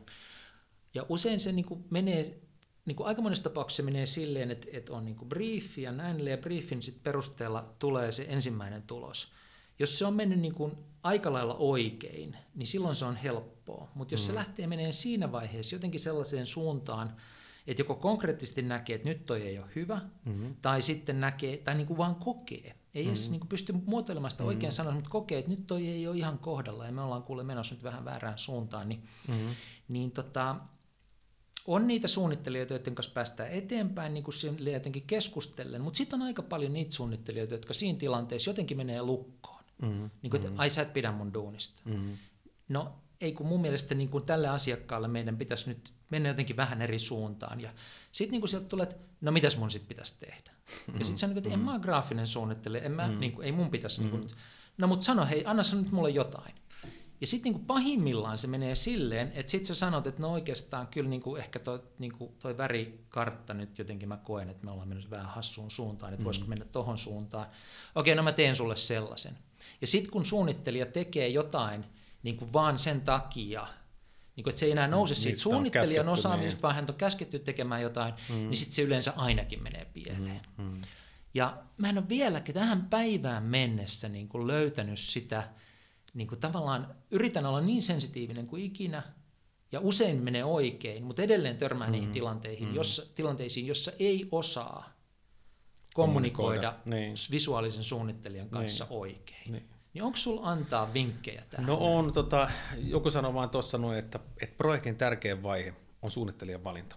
ja 0.95 1.07
usein 1.09 1.41
se 1.41 1.53
niin 1.53 1.85
menee, 1.91 2.41
niin 2.85 2.97
kuin 2.97 3.07
aika 3.07 3.23
monessa 3.23 3.45
tapauksessa 3.45 3.83
se 3.83 3.91
menee 3.91 4.07
silleen, 4.07 4.51
että, 4.51 4.69
että 4.73 4.93
on 4.93 5.05
niin 5.05 5.17
kuin 5.17 5.29
briefi 5.29 5.83
ja 5.83 5.93
näin, 5.93 6.27
ja 6.27 6.39
briefin 6.39 6.83
sit 6.83 7.03
perusteella 7.03 7.75
tulee 7.79 8.13
se 8.13 8.27
ensimmäinen 8.29 8.83
tulos. 8.83 9.33
Jos 9.79 9.99
se 9.99 10.07
on 10.07 10.15
mennyt 10.15 10.41
niin 10.41 10.55
kuin 10.55 10.92
aika 11.03 11.33
lailla 11.33 11.55
oikein, 11.55 12.37
niin 12.55 12.67
silloin 12.67 12.95
se 12.95 13.05
on 13.05 13.17
helppoa. 13.17 13.89
Mutta 13.95 14.15
jos 14.15 14.23
mm. 14.23 14.27
se 14.27 14.35
lähtee 14.35 14.67
menee 14.67 14.93
siinä 14.93 15.33
vaiheessa 15.33 15.77
jotenkin 15.77 16.01
sellaiseen 16.01 16.47
suuntaan, 16.47 17.17
että 17.67 17.81
joko 17.81 17.95
konkreettisesti 17.95 18.63
näkee, 18.63 18.97
että 18.97 19.09
nyt 19.09 19.27
toi 19.27 19.43
ei 19.43 19.59
ole 19.59 19.67
hyvä, 19.77 20.01
mm-hmm. 20.25 20.57
tai 20.63 20.83
sitten 20.83 21.21
näkee, 21.21 21.57
tai 21.57 21.75
niin 21.75 21.87
kuin 21.87 21.97
vaan 21.97 22.15
kokee, 22.15 22.57
ei 22.65 23.03
mm-hmm. 23.03 23.09
edes 23.09 23.31
niin 23.31 23.41
kuin 23.41 23.49
pysty 23.49 23.73
muotoilemaan 23.73 24.31
sitä 24.31 24.45
oikein 24.45 24.61
mm-hmm. 24.63 24.77
sanoa, 24.77 24.95
mutta 24.95 25.11
kokee, 25.11 25.39
että 25.39 25.51
nyt 25.51 25.67
toi 25.67 25.89
ei 25.89 26.09
ole 26.09 26.17
ihan 26.17 26.39
kohdalla 26.39 26.87
ja 26.87 26.93
me 26.93 27.01
ollaan 27.01 27.23
kuule 27.23 27.45
menossa 27.45 27.75
nyt 27.75 27.85
vähän 27.85 28.05
väärään 28.05 28.39
suuntaan, 28.39 28.89
niin, 28.89 29.03
mm-hmm. 29.29 29.55
niin 29.89 30.11
tota, 30.11 30.57
on 31.67 31.87
niitä 31.87 32.09
suunnittelijoita, 32.09 32.75
joiden 32.75 32.95
kanssa 32.95 33.13
päästään 33.13 33.51
eteenpäin 33.51 34.15
niin 34.15 34.25
kuin 34.25 34.35
jotenkin 34.73 35.07
keskustellen, 35.07 35.81
mutta 35.81 35.97
sitten 35.97 36.21
on 36.23 36.27
aika 36.27 36.43
paljon 36.43 36.73
niitä 36.73 36.95
suunnittelijoita, 36.95 37.55
jotka 37.55 37.75
siinä 37.75 37.99
tilanteessa 37.99 38.51
jotenkin 38.51 38.77
menee 38.77 39.03
lukkoon. 39.03 39.42
Mm-hmm. 39.83 40.11
Niin 40.23 40.31
kuin, 40.31 40.39
että 40.39 40.49
mm-hmm. 40.49 40.61
ai 40.61 40.71
sä 40.71 40.83
et 40.83 40.93
pidä 40.93 41.13
mun 41.13 41.35
duunista. 41.35 41.83
Mm-hmm. 41.85 42.17
No 42.69 42.95
ei 43.21 43.33
kun 43.33 43.47
mun 43.47 43.61
mielestä 43.61 43.95
niin 43.95 44.09
kuin 44.09 44.25
tälle 44.25 44.49
asiakkaalle 44.49 45.09
meidän 45.09 45.37
pitäisi 45.37 45.69
nyt 45.69 45.93
mennä 46.11 46.29
jotenkin 46.29 46.57
vähän 46.57 46.83
eri 46.83 46.99
suuntaan. 46.99 47.61
Ja 47.61 47.71
sitten 48.13 48.41
niin 48.41 48.49
sieltä 48.49 48.69
tulee, 48.69 48.83
että 48.83 48.97
no 49.21 49.33
mitäs 49.33 49.57
mun 49.57 49.71
sitten 49.71 49.89
pitäisi 49.89 50.21
tehdä. 50.21 50.51
Mm-hmm. 50.51 50.99
Ja 50.99 51.05
sitten 51.05 51.19
se 51.19 51.27
on 51.27 51.31
niin 51.31 51.43
kuin, 51.43 51.53
että 51.53 51.61
en 51.61 51.65
mä 51.65 51.73
ole 51.73 51.81
graafinen 51.81 52.27
suunnittelija, 52.27 52.85
en 52.85 52.93
mä, 52.93 53.07
mm-hmm. 53.07 53.21
niin 53.21 53.33
kuin, 53.33 53.47
ei 53.47 53.53
mun 53.53 53.71
pitäisi, 53.71 54.01
mm-hmm. 54.01 54.19
niin 54.19 54.29
kuin, 54.29 54.39
no 54.79 54.87
mutta 54.87 55.05
sano 55.05 55.27
hei, 55.27 55.47
anna 55.47 55.63
sä 55.63 55.77
nyt 55.77 55.93
mulle 55.93 56.11
jotain. 56.11 56.55
Ja 57.21 57.27
sitten 57.27 57.53
niin 57.53 57.65
pahimmillaan 57.65 58.39
se 58.39 58.47
menee 58.47 58.75
silleen, 58.75 59.33
että 59.35 59.51
sitten 59.51 59.67
sä 59.67 59.75
sanot, 59.75 60.07
että 60.07 60.23
no 60.23 60.33
oikeastaan 60.33 60.87
kyllä 60.87 61.11
niin 61.11 61.23
kuin 61.23 61.43
ehkä 61.43 61.59
toi, 61.59 61.83
niin 61.99 62.13
kuin 62.13 62.33
toi 62.39 62.57
värikartta 62.57 63.55
nyt 63.55 63.79
jotenkin 63.79 64.09
mä 64.09 64.17
koen, 64.17 64.49
että 64.49 64.65
me 64.65 64.71
ollaan 64.71 64.89
mennyt 64.89 65.11
vähän 65.11 65.27
hassuun 65.27 65.71
suuntaan, 65.71 66.13
että 66.13 66.23
mm. 66.23 66.25
voisiko 66.25 66.47
mennä 66.47 66.65
tohon 66.65 66.99
suuntaan. 66.99 67.47
Okei, 67.95 68.15
no 68.15 68.23
mä 68.23 68.33
teen 68.33 68.57
sulle 68.57 68.77
sellaisen. 68.77 69.39
Ja 69.83 69.87
sitten 69.87 70.13
kun 70.13 70.25
suunnittelija 70.25 70.87
tekee 70.87 71.29
jotain 71.29 71.85
niin 72.23 72.37
kuin 72.37 72.53
vaan 72.53 72.79
sen 72.79 73.01
takia, 73.01 73.67
niin 74.37 74.45
kuin, 74.45 74.51
että 74.51 74.61
se 74.61 74.67
ei 74.67 74.73
enää 74.73 74.89
nouse 74.89 75.15
siitä 75.15 75.41
suunnittelijan 75.41 76.09
osaamisesta, 76.09 76.59
niin. 76.59 76.63
vaan 76.63 76.75
hän 76.75 76.85
on 76.89 76.95
käsketty 76.95 77.39
tekemään 77.39 77.83
jotain, 77.83 78.15
mm. 78.29 78.35
niin 78.35 78.57
sitten 78.57 78.75
se 78.75 78.83
yleensä 78.83 79.13
ainakin 79.17 79.63
menee 79.63 79.85
pieleen. 79.85 80.41
Mm. 80.59 80.65
Mm. 80.65 80.83
Ja 81.35 81.63
mä 81.77 81.89
en 81.89 81.99
ole 81.99 82.09
vieläkin 82.09 82.55
tähän 82.55 82.87
päivään 82.91 83.43
mennessä 83.43 84.09
niin 84.09 84.29
kuin 84.29 84.47
löytänyt 84.47 84.99
sitä, 84.99 85.49
niin 86.15 86.29
kuin 86.29 86.41
tavallaan 86.41 86.95
yritän 87.11 87.47
olla 87.47 87.61
niin 87.61 87.83
sensitiivinen 87.83 88.47
kuin 88.47 88.65
ikinä, 88.65 89.03
ja 89.73 89.81
usein 89.81 90.23
menee 90.23 90.45
oikein, 90.45 91.05
mutta 91.05 91.23
edelleen 91.23 91.57
törmää 91.57 91.87
mm. 91.87 91.93
niihin 91.93 92.13
tilanteihin, 92.13 92.69
mm. 92.69 92.75
jossa, 92.75 93.15
tilanteisiin, 93.15 93.67
jossa 93.67 93.93
ei 93.99 94.29
osaa 94.31 94.93
kommunikoida, 95.95 96.73
kommunikoida 96.73 96.97
niin. 96.97 97.15
visuaalisen 97.31 97.85
suunnittelijan 97.85 98.49
kanssa 98.49 98.85
niin. 98.85 98.99
oikein. 98.99 99.53
Niin. 99.53 99.72
Niin 99.95 100.05
onko 100.05 100.17
sulla 100.17 100.51
antaa 100.51 100.95
vinkkejä 100.95 101.43
tähän? 101.51 101.67
No 101.67 101.79
on, 101.81 102.13
tota, 102.13 102.51
joku 102.77 103.11
sanoi 103.11 103.35
vaan 103.35 103.51
tuossa 103.51 103.79
noin, 103.79 103.99
että, 103.99 104.21
että 104.41 104.57
projektin 104.57 104.97
tärkein 104.97 105.43
vaihe 105.43 105.75
on 106.03 106.11
suunnittelijan 106.11 106.65
valinta. 106.65 106.97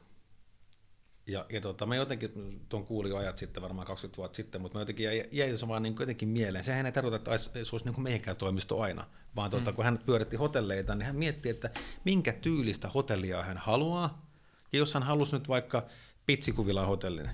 Ja, 1.27 1.45
ja 1.49 1.61
tota, 1.61 1.85
mä 1.85 1.95
jotenkin, 1.95 2.61
tuon 2.69 2.85
kuulin 2.85 3.09
jo 3.09 3.17
ajat 3.17 3.37
sitten, 3.37 3.63
varmaan 3.63 3.87
20 3.87 4.17
vuotta 4.17 4.35
sitten, 4.35 4.61
mutta 4.61 4.77
mä 4.77 4.81
jotenkin 4.81 5.03
jäi, 5.03 5.23
jäi 5.31 5.57
se 5.57 5.67
vaan 5.67 5.83
niin 5.83 5.95
jotenkin 5.99 6.29
mieleen. 6.29 6.63
Sehän 6.63 6.85
ei 6.85 6.91
tarkoita, 6.91 7.17
että 7.35 7.37
se 7.37 7.59
olisi 7.59 7.85
niin 7.85 7.93
kuin 7.93 8.03
meidänkään 8.03 8.37
toimisto 8.37 8.81
aina, 8.81 9.05
vaan 9.35 9.51
tota, 9.51 9.71
mm. 9.71 9.75
kun 9.75 9.85
hän 9.85 9.97
pyöritti 9.97 10.35
hotelleita, 10.35 10.95
niin 10.95 11.05
hän 11.05 11.15
mietti, 11.15 11.49
että 11.49 11.69
minkä 12.03 12.33
tyylistä 12.33 12.87
hotellia 12.87 13.43
hän 13.43 13.57
haluaa. 13.57 14.19
Ja 14.73 14.79
jos 14.79 14.93
hän 14.93 15.03
halusi 15.03 15.35
nyt 15.37 15.47
vaikka 15.47 15.85
Pitsikuvilan 16.25 16.87
hotellin, 16.87 17.29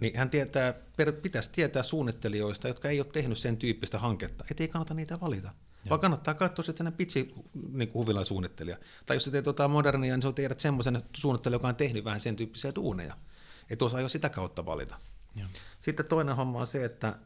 niin 0.00 0.16
hän 0.16 0.30
tietää, 0.30 0.74
pitäisi 1.22 1.50
tietää 1.52 1.82
suunnittelijoista, 1.82 2.68
jotka 2.68 2.88
ei 2.88 3.00
ole 3.00 3.06
tehnyt 3.12 3.38
sen 3.38 3.56
tyyppistä 3.56 3.98
hanketta, 3.98 4.44
ettei 4.50 4.68
kannata 4.68 4.94
niitä 4.94 5.20
valita. 5.20 5.48
Joo. 5.48 5.90
Vaan 5.90 6.00
kannattaa 6.00 6.34
katsoa 6.34 6.64
sitten 6.64 6.92
pitsi 6.92 7.34
niin 7.72 7.94
huvilan 7.94 8.24
suunnittelija. 8.24 8.76
Tai 9.06 9.16
jos 9.16 9.24
teet 9.24 9.46
jotain 9.46 9.70
modernia, 9.70 10.16
niin 10.16 10.22
sä 10.22 10.32
tiedät 10.32 10.60
semmoisen 10.60 11.02
suunnittelijan, 11.16 11.58
joka 11.58 11.68
on 11.68 11.76
tehnyt 11.76 12.04
vähän 12.04 12.20
sen 12.20 12.36
tyyppisiä 12.36 12.74
duuneja. 12.74 13.16
Että 13.70 13.84
osaa 13.84 14.00
jo 14.00 14.08
sitä 14.08 14.28
kautta 14.28 14.66
valita. 14.66 14.96
Joo. 15.36 15.48
Sitten 15.80 16.06
toinen 16.06 16.36
homma 16.36 16.60
on 16.60 16.66
se, 16.66 16.84
että, 16.84 17.18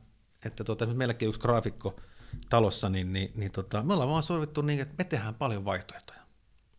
että 0.44 0.64
tota, 0.64 0.86
meilläkin 0.86 1.28
yksi 1.28 1.40
graafikko 1.40 2.00
talossa, 2.48 2.88
niin, 2.88 3.12
niin, 3.12 3.32
niin 3.34 3.52
tota, 3.52 3.82
me 3.82 3.92
ollaan 3.92 4.08
vaan 4.08 4.22
sovittu 4.22 4.62
niin, 4.62 4.80
että 4.80 4.94
me 4.98 5.04
tehdään 5.04 5.34
paljon 5.34 5.64
vaihtoehtoja. 5.64 6.22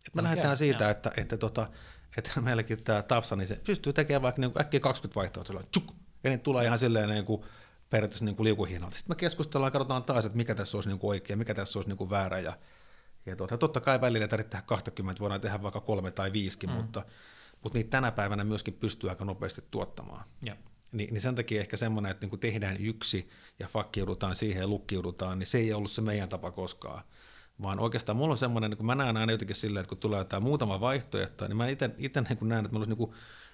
Et 0.07 0.15
me 0.15 0.19
okay, 0.19 0.23
lähdetään 0.23 0.57
siitä, 0.57 0.89
että, 0.89 1.11
että, 1.17 1.37
tota, 1.37 1.69
että 2.17 2.41
meilläkin 2.41 2.83
tämä 2.83 3.01
Tapsa, 3.01 3.35
niin 3.35 3.47
se 3.47 3.55
pystyy 3.55 3.93
tekemään 3.93 4.21
vaikka 4.21 4.41
niin 4.41 4.51
äkkiä 4.59 4.79
20 4.79 5.15
vaihtoehtoja, 5.15 5.63
tsuk, 5.71 5.91
ja 6.23 6.29
niin 6.29 6.39
tulee 6.39 6.65
ihan 6.65 6.79
silleen 6.79 7.09
niin 7.09 7.25
kuin, 7.25 7.43
periaatteessa 7.89 8.25
niin 8.25 8.35
liukuhihnalta. 8.39 8.97
Sitten 8.97 9.11
me 9.11 9.19
keskustellaan 9.19 9.67
ja 9.67 9.71
katsotaan 9.71 10.03
taas, 10.03 10.25
että 10.25 10.37
mikä 10.37 10.55
tässä 10.55 10.77
olisi 10.77 10.89
niin 10.89 10.99
kuin 10.99 11.09
oikea, 11.09 11.37
mikä 11.37 11.53
tässä 11.53 11.79
olisi 11.79 11.89
niin 11.89 11.97
kuin 11.97 12.09
väärä. 12.09 12.39
Ja, 12.39 12.57
ja 13.25 13.35
tuota, 13.35 13.57
totta 13.57 13.79
kai 13.79 14.01
välillä 14.01 14.27
tarvitsee 14.27 14.51
tehdä 14.51 14.63
20, 14.65 15.21
voidaan 15.21 15.41
tehdä 15.41 15.61
vaikka 15.61 15.81
kolme 15.81 16.11
tai 16.11 16.33
viisikin, 16.33 16.69
mm. 16.69 16.75
mutta, 16.75 17.05
mutta 17.63 17.77
niitä 17.77 17.89
tänä 17.89 18.11
päivänä 18.11 18.43
myöskin 18.43 18.73
pystyy 18.73 19.09
aika 19.09 19.25
nopeasti 19.25 19.63
tuottamaan. 19.71 20.25
Ja. 20.41 20.55
Ni, 20.91 21.07
niin 21.11 21.21
sen 21.21 21.35
takia 21.35 21.61
ehkä 21.61 21.77
semmoinen, 21.77 22.11
että 22.11 22.23
niin 22.23 22.29
kuin 22.29 22.39
tehdään 22.39 22.77
yksi 22.77 23.29
ja 23.59 23.67
fakkiudutaan 23.67 24.35
siihen 24.35 24.61
ja 24.61 24.67
lukkiudutaan, 24.67 25.39
niin 25.39 25.47
se 25.47 25.57
ei 25.57 25.73
ollut 25.73 25.91
se 25.91 26.01
meidän 26.01 26.29
tapa 26.29 26.51
koskaan. 26.51 27.03
Vaan 27.61 27.79
oikeastaan 27.79 28.15
mulla 28.15 28.31
on 28.31 28.37
semmoinen, 28.37 28.69
niin 28.69 28.77
kun 28.77 28.85
mä 28.85 28.95
näen 28.95 29.17
aina 29.17 29.33
jotenkin 29.33 29.55
silleen, 29.55 29.81
että 29.81 29.89
kun 29.89 29.97
tulee 29.97 30.19
jotain 30.19 30.43
muutama 30.43 30.79
vaihtoehto, 30.79 31.47
niin 31.47 31.57
mä 31.57 31.67
itse 31.67 31.87
niin 31.87 32.11
näen, 32.41 32.65
että 32.65 32.73
mulla 32.73 32.85
olisi 32.85 32.89
niin 32.89 32.97
kuin, 32.97 33.11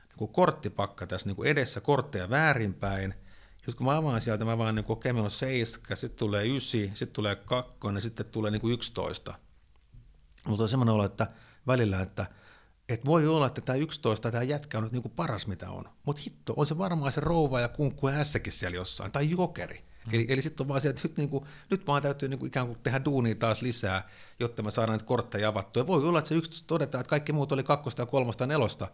niin 0.09 0.17
kuin 0.17 0.33
korttipakka 0.33 1.07
tässä 1.07 1.27
niin 1.27 1.35
kuin 1.35 1.49
edessä 1.49 1.81
kortteja 1.81 2.29
väärinpäin– 2.29 3.13
sitten 3.59 3.77
kun 3.77 3.85
mä 3.85 3.97
avaan 3.97 4.21
sieltä, 4.21 4.45
mä 4.45 4.57
vaan 4.57 4.75
niin 4.75 4.85
kuin, 4.85 4.97
okei, 4.97 5.13
meillä 5.13 5.25
on 5.25 5.31
7, 5.31 5.97
sitten 5.97 6.19
tulee 6.19 6.45
9, 6.45 6.69
sitten 6.69 7.13
tulee 7.13 7.35
2, 7.35 7.77
sitten 7.99 8.25
tulee 8.25 8.51
niin 8.51 8.61
kuin 8.61 8.73
11. 8.73 9.33
Mutta 10.47 10.63
on 10.63 10.69
semmoinen 10.69 10.95
olo, 10.95 11.05
että 11.05 11.27
välillä, 11.67 12.01
että, 12.01 12.25
että 12.89 13.05
voi 13.05 13.27
olla, 13.27 13.47
että 13.47 13.61
tämä 13.61 13.75
11, 13.75 14.31
tämä 14.31 14.43
jätkä 14.43 14.77
on 14.77 14.83
nyt 14.83 15.01
kuin 15.01 15.13
paras 15.15 15.47
mitä 15.47 15.69
on. 15.69 15.85
Mutta 16.05 16.21
hitto, 16.25 16.53
on 16.57 16.65
se 16.65 16.77
varmaan 16.77 17.11
se 17.11 17.21
rouva 17.21 17.59
ja 17.59 17.69
kunkku 17.69 18.07
ja 18.07 18.13
siellä 18.51 18.75
jossain, 18.75 19.11
tai 19.11 19.29
jokeri. 19.29 19.85
Mm. 20.09 20.15
Eli, 20.15 20.25
eli 20.29 20.41
sitten 20.41 20.63
on 20.63 20.67
vaan 20.67 20.81
se, 20.81 20.89
että 20.89 21.01
nyt, 21.03 21.17
niin 21.17 21.29
kuin, 21.29 21.45
nyt 21.69 21.87
vaan 21.87 22.01
täytyy 22.01 22.29
niin 22.29 22.39
kuin 22.39 22.47
ikään 22.47 22.67
kuin 22.67 22.79
tehdä 22.83 23.05
duunia 23.05 23.35
taas 23.35 23.61
lisää, 23.61 24.09
jotta 24.39 24.63
me 24.63 24.71
saadaan 24.71 24.93
näitä 24.93 25.05
kortteja 25.05 25.49
avattua. 25.49 25.81
Ja 25.81 25.87
voi 25.87 26.07
olla, 26.07 26.19
että 26.19 26.29
se 26.29 26.35
11 26.35 26.67
todetaan, 26.67 26.99
että 26.99 27.09
kaikki 27.09 27.33
muut 27.33 27.51
oli 27.51 27.63
kakkosta 27.63 28.05
kolmosta 28.05 28.47
nelosta, 28.47 28.87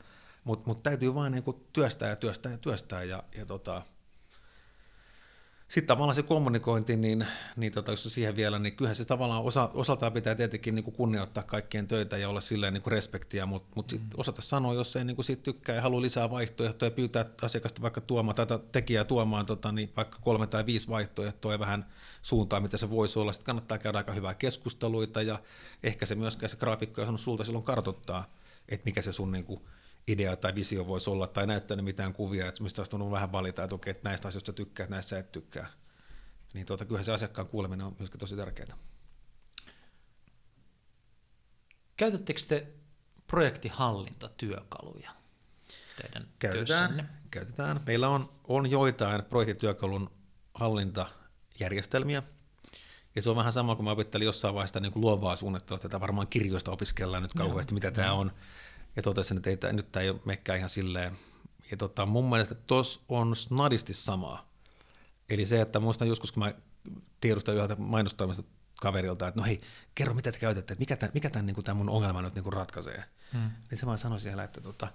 mutta 0.43 0.63
mut 0.67 0.83
täytyy 0.83 1.15
vaan 1.15 1.31
niin 1.31 1.43
kuin 1.43 1.57
työstää 1.73 2.09
ja 2.09 2.15
työstää 2.15 2.51
ja 2.51 2.57
työstää. 2.57 3.03
Ja, 3.03 3.23
ja 3.37 3.45
tota, 3.45 3.81
sitten 5.67 5.87
tavallaan 5.87 6.15
se 6.15 6.23
kommunikointi, 6.23 6.97
niin, 6.97 7.27
niin 7.55 7.71
tota, 7.71 7.91
jos 7.91 8.03
siihen 8.03 8.35
vielä, 8.35 8.59
niin 8.59 8.75
kyllähän 8.75 8.95
se 8.95 9.05
tavallaan 9.05 9.43
osa, 9.43 9.69
osaltaan 9.73 10.13
pitää 10.13 10.35
tietenkin 10.35 10.75
niin 10.75 10.83
kuin 10.83 10.95
kunnioittaa 10.95 11.43
kaikkien 11.43 11.87
töitä 11.87 12.17
ja 12.17 12.29
olla 12.29 12.41
silleen 12.41 12.73
niin 12.73 12.83
kuin 12.83 12.91
respektiä, 12.91 13.45
mutta 13.45 13.71
mut 13.75 13.89
sitten 13.89 14.09
mm. 14.09 14.19
osata 14.19 14.41
sanoa, 14.41 14.73
jos 14.73 14.95
ei 14.95 15.05
niin 15.05 15.15
kuin 15.15 15.25
siitä 15.25 15.43
tykkää 15.43 15.75
ja 15.75 15.81
halua 15.81 16.01
lisää 16.01 16.29
vaihtoehtoja, 16.29 16.91
pyytää 16.91 17.25
asiakasta 17.41 17.81
vaikka 17.81 18.01
tuomaan 18.01 18.35
tai 18.35 18.45
tekijää 18.71 19.03
tuomaan 19.03 19.45
tota, 19.45 19.71
niin 19.71 19.91
vaikka 19.97 20.19
kolme 20.21 20.47
tai 20.47 20.65
viisi 20.65 20.87
vaihtoehtoa 20.87 21.51
ja 21.51 21.59
vähän 21.59 21.85
suuntaa, 22.21 22.59
mitä 22.59 22.77
se 22.77 22.89
voisi 22.89 23.19
olla. 23.19 23.33
Sitten 23.33 23.45
kannattaa 23.45 23.77
käydä 23.77 23.97
aika 23.97 24.13
hyvää 24.13 24.33
keskusteluita 24.33 25.21
ja 25.21 25.39
ehkä 25.83 26.05
se 26.05 26.15
myöskään 26.15 26.49
se 26.49 26.57
graafikko 26.57 27.01
on 27.01 27.17
sulta 27.17 27.43
silloin 27.43 27.65
kartoittaa, 27.65 28.33
että 28.69 28.85
mikä 28.85 29.01
se 29.01 29.11
sun 29.11 29.31
niin 29.31 29.45
kuin, 29.45 29.61
idea 30.07 30.35
tai 30.35 30.55
visio 30.55 30.87
voisi 30.87 31.09
olla, 31.09 31.27
tai 31.27 31.47
näyttänyt 31.47 31.85
mitään 31.85 32.13
kuvia, 32.13 32.47
että 32.47 32.63
mistä 32.63 32.81
olisi 32.81 33.11
vähän 33.11 33.31
valita, 33.31 33.63
että 33.63 33.75
okei, 33.75 33.91
että 33.91 34.09
näistä 34.09 34.27
asioista 34.27 34.53
tykkää, 34.53 34.87
näistä 34.87 35.09
sä 35.09 35.19
et 35.19 35.31
tykkää. 35.31 35.67
Niin 36.53 36.65
tuota, 36.65 36.85
kyllähän 36.85 37.05
se 37.05 37.11
asiakkaan 37.11 37.47
kuuleminen 37.47 37.85
on 37.85 37.95
myöskin 37.99 38.19
tosi 38.19 38.35
tärkeää. 38.35 38.77
Käytättekö 41.97 42.41
te 42.47 42.67
projektihallintatyökaluja 43.27 45.11
teidän 45.97 46.27
käytetään, 46.39 46.67
työssänne? 46.67 47.05
Käytetään. 47.31 47.79
Meillä 47.85 48.09
on, 48.09 48.31
on 48.43 48.71
joitain 48.71 49.23
projektityökalun 49.23 50.11
hallintajärjestelmiä, 50.53 52.23
ja 53.15 53.21
se 53.21 53.29
on 53.29 53.35
vähän 53.35 53.53
sama 53.53 53.75
kuin 53.75 53.83
mä 53.83 53.91
opettelin 53.91 54.25
jossain 54.25 54.55
vaiheessa 54.55 54.79
niin 54.79 54.91
kuin 54.91 55.01
luovaa 55.01 55.35
suunnittelua, 55.35 55.79
tätä 55.79 55.99
varmaan 55.99 56.27
kirjoista 56.27 56.71
opiskellaan 56.71 57.23
nyt 57.23 57.33
kauheasti, 57.33 57.73
mitä 57.73 57.91
tämä 57.91 58.13
on 58.13 58.31
ja 58.95 59.01
totesin, 59.01 59.37
että 59.37 59.67
ei, 59.67 59.73
nyt 59.73 59.91
tämä 59.91 60.03
ei 60.03 60.13
mekään 60.25 60.57
ihan 60.57 60.69
silleen. 60.69 61.17
Ja 61.71 61.77
tota, 61.77 62.05
mun 62.05 62.29
mielestä 62.29 62.55
tuossa 62.55 63.01
on 63.09 63.35
snadisti 63.35 63.93
samaa. 63.93 64.49
Eli 65.29 65.45
se, 65.45 65.61
että 65.61 65.79
muistan 65.79 66.07
joskus, 66.07 66.31
kun 66.31 66.43
mä 66.43 66.53
tiedustan 67.21 67.55
yhdeltä 67.55 67.75
mainostoimista 67.75 68.43
kaverilta, 68.81 69.27
että 69.27 69.39
no 69.39 69.45
hei, 69.45 69.61
kerro 69.95 70.13
mitä 70.13 70.31
te 70.31 70.39
käytätte, 70.39 70.73
että 70.73 70.81
mikä 70.81 70.95
tämän, 70.95 71.11
mikä 71.13 71.29
tämän, 71.29 71.45
niin 71.45 71.63
tämän 71.63 71.77
mun 71.77 71.89
ongelman 71.89 72.23
nyt 72.23 72.35
niin 72.35 72.53
ratkaisee. 72.53 73.03
Hmm. 73.33 73.51
Niin 73.71 73.79
se 73.79 73.85
vaan 73.85 73.97
sanoi 73.97 74.19
siellä, 74.19 74.43
että 74.43 74.61
tota, 74.61 74.87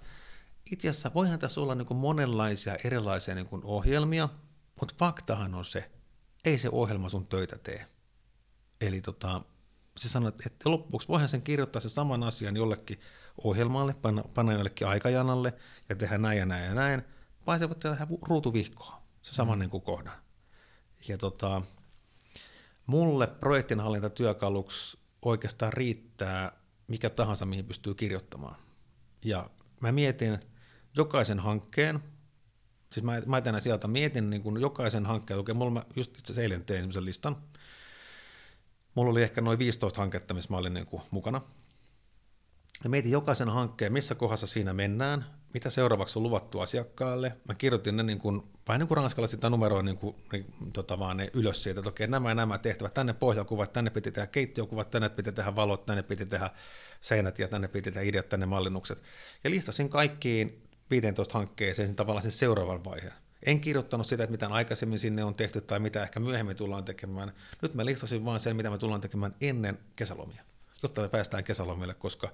itse 0.71 0.89
asiassa 0.89 1.11
voihan 1.13 1.39
tässä 1.39 1.61
olla 1.61 1.75
niin 1.75 1.95
monenlaisia 1.95 2.77
erilaisia 2.83 3.35
niin 3.35 3.47
ohjelmia, 3.63 4.29
mutta 4.79 4.95
faktahan 4.97 5.55
on 5.55 5.65
se, 5.65 5.91
ei 6.45 6.57
se 6.57 6.69
ohjelma 6.71 7.09
sun 7.09 7.27
töitä 7.27 7.57
tee. 7.57 7.85
Eli 8.81 9.01
tota, 9.01 9.41
se 9.97 10.09
sanoi, 10.09 10.31
että 10.45 10.69
loppuksi 10.69 11.07
voihan 11.07 11.29
sen 11.29 11.41
kirjoittaa 11.41 11.79
sen 11.79 11.91
saman 11.91 12.23
asian 12.23 12.57
jollekin 12.57 12.99
ohjelmalle, 13.43 13.95
panna, 14.01 14.23
panna 14.33 14.53
jollekin 14.53 14.87
aikajanalle 14.87 15.53
ja 15.89 15.95
tehdä 15.95 16.17
näin 16.17 16.39
ja 16.39 16.45
näin 16.45 16.65
ja 16.65 16.73
näin, 16.73 17.03
vai 17.47 17.59
se 17.59 17.69
voi 17.69 17.75
tehdä 17.75 18.07
ruutuvihkoa, 18.21 19.01
se 19.21 19.33
saman 19.33 19.57
mm. 19.57 19.59
niin 19.59 19.69
kuin 19.69 19.83
kohdan. 19.83 20.13
Ja 21.07 21.17
tota, 21.17 21.61
mulle 22.85 23.27
projektinhallintatyökaluksi 23.27 24.97
oikeastaan 25.21 25.73
riittää 25.73 26.61
mikä 26.87 27.09
tahansa, 27.09 27.45
mihin 27.45 27.65
pystyy 27.65 27.93
kirjoittamaan. 27.93 28.55
Ja 29.25 29.49
mä 29.79 29.91
mietin 29.91 30.39
jokaisen 30.95 31.39
hankkeen, 31.39 31.99
siis 32.91 33.03
mä, 33.03 33.21
mä 33.25 33.41
tänä 33.41 33.59
sieltä 33.59 33.87
mietin 33.87 34.29
niin 34.29 34.41
kuin 34.41 34.61
jokaisen 34.61 35.05
hankkeen, 35.05 35.39
okay, 35.39 35.55
mulla 35.55 35.71
mä 35.71 35.85
just 35.95 36.19
itse 36.19 36.41
eilen 36.41 36.65
tein 36.65 36.79
semmoisen 36.79 37.05
listan, 37.05 37.37
mulla 38.95 39.11
oli 39.11 39.23
ehkä 39.23 39.41
noin 39.41 39.59
15 39.59 40.01
hanketta, 40.01 40.33
missä 40.33 40.49
mä 40.49 40.57
olin 40.57 40.73
niin 40.73 40.85
kuin 40.85 41.01
mukana, 41.11 41.41
Mä 42.83 42.89
mietin 42.89 43.11
jokaisen 43.11 43.49
hankkeen, 43.49 43.93
missä 43.93 44.15
kohdassa 44.15 44.47
siinä 44.47 44.73
mennään, 44.73 45.25
mitä 45.53 45.69
seuraavaksi 45.69 46.19
on 46.19 46.23
luvattu 46.23 46.59
asiakkaalle. 46.59 47.37
Mä 47.47 47.55
kirjoitin 47.55 47.97
ne 47.97 48.03
niin 48.03 48.19
kuin, 48.19 48.43
vähän 48.67 48.79
niin 48.79 48.87
kuin 48.87 48.97
ranskalla 48.97 49.27
sitä 49.27 49.49
numeroa 49.49 49.81
niin 49.81 49.97
kuin, 49.97 50.15
niin, 50.31 50.45
tota 50.73 50.99
vaan 50.99 51.17
ne 51.17 51.29
ylös 51.33 51.63
siitä, 51.63 51.79
että 51.79 51.89
okei, 51.89 52.07
nämä 52.07 52.29
ja 52.29 52.35
nämä 52.35 52.57
tehtävät, 52.57 52.93
tänne 52.93 53.13
pohjakuvat, 53.13 53.73
tänne 53.73 53.89
piti 53.89 54.11
tehdä 54.11 54.27
keittiökuvat, 54.27 54.89
tänne 54.89 55.09
piti 55.09 55.31
tehdä 55.31 55.55
valot, 55.55 55.85
tänne 55.85 56.03
piti 56.03 56.25
tehdä 56.25 56.49
seinät 57.01 57.39
ja 57.39 57.47
tänne 57.47 57.67
piti 57.67 57.91
tehdä 57.91 58.01
ideat, 58.01 58.29
tänne 58.29 58.45
mallinnukset. 58.45 59.03
Ja 59.43 59.49
listasin 59.49 59.89
kaikkiin 59.89 60.61
15 60.89 61.37
hankkeeseen 61.37 61.95
tavallaan 61.95 62.23
sen 62.23 62.31
seuraavan 62.31 62.83
vaiheen. 62.83 63.13
En 63.45 63.59
kirjoittanut 63.59 64.07
sitä, 64.07 64.23
että 64.23 64.31
mitä 64.31 64.47
aikaisemmin 64.47 64.99
sinne 64.99 65.23
on 65.23 65.35
tehty 65.35 65.61
tai 65.61 65.79
mitä 65.79 66.03
ehkä 66.03 66.19
myöhemmin 66.19 66.55
tullaan 66.55 66.85
tekemään. 66.85 67.33
Nyt 67.61 67.73
mä 67.73 67.85
listasin 67.85 68.25
vain 68.25 68.39
sen, 68.39 68.55
mitä 68.55 68.69
me 68.69 68.77
tullaan 68.77 69.01
tekemään 69.01 69.35
ennen 69.41 69.79
kesälomia, 69.95 70.43
jotta 70.83 71.01
me 71.01 71.09
päästään 71.09 71.43
kesälomille, 71.43 71.93
koska 71.93 72.29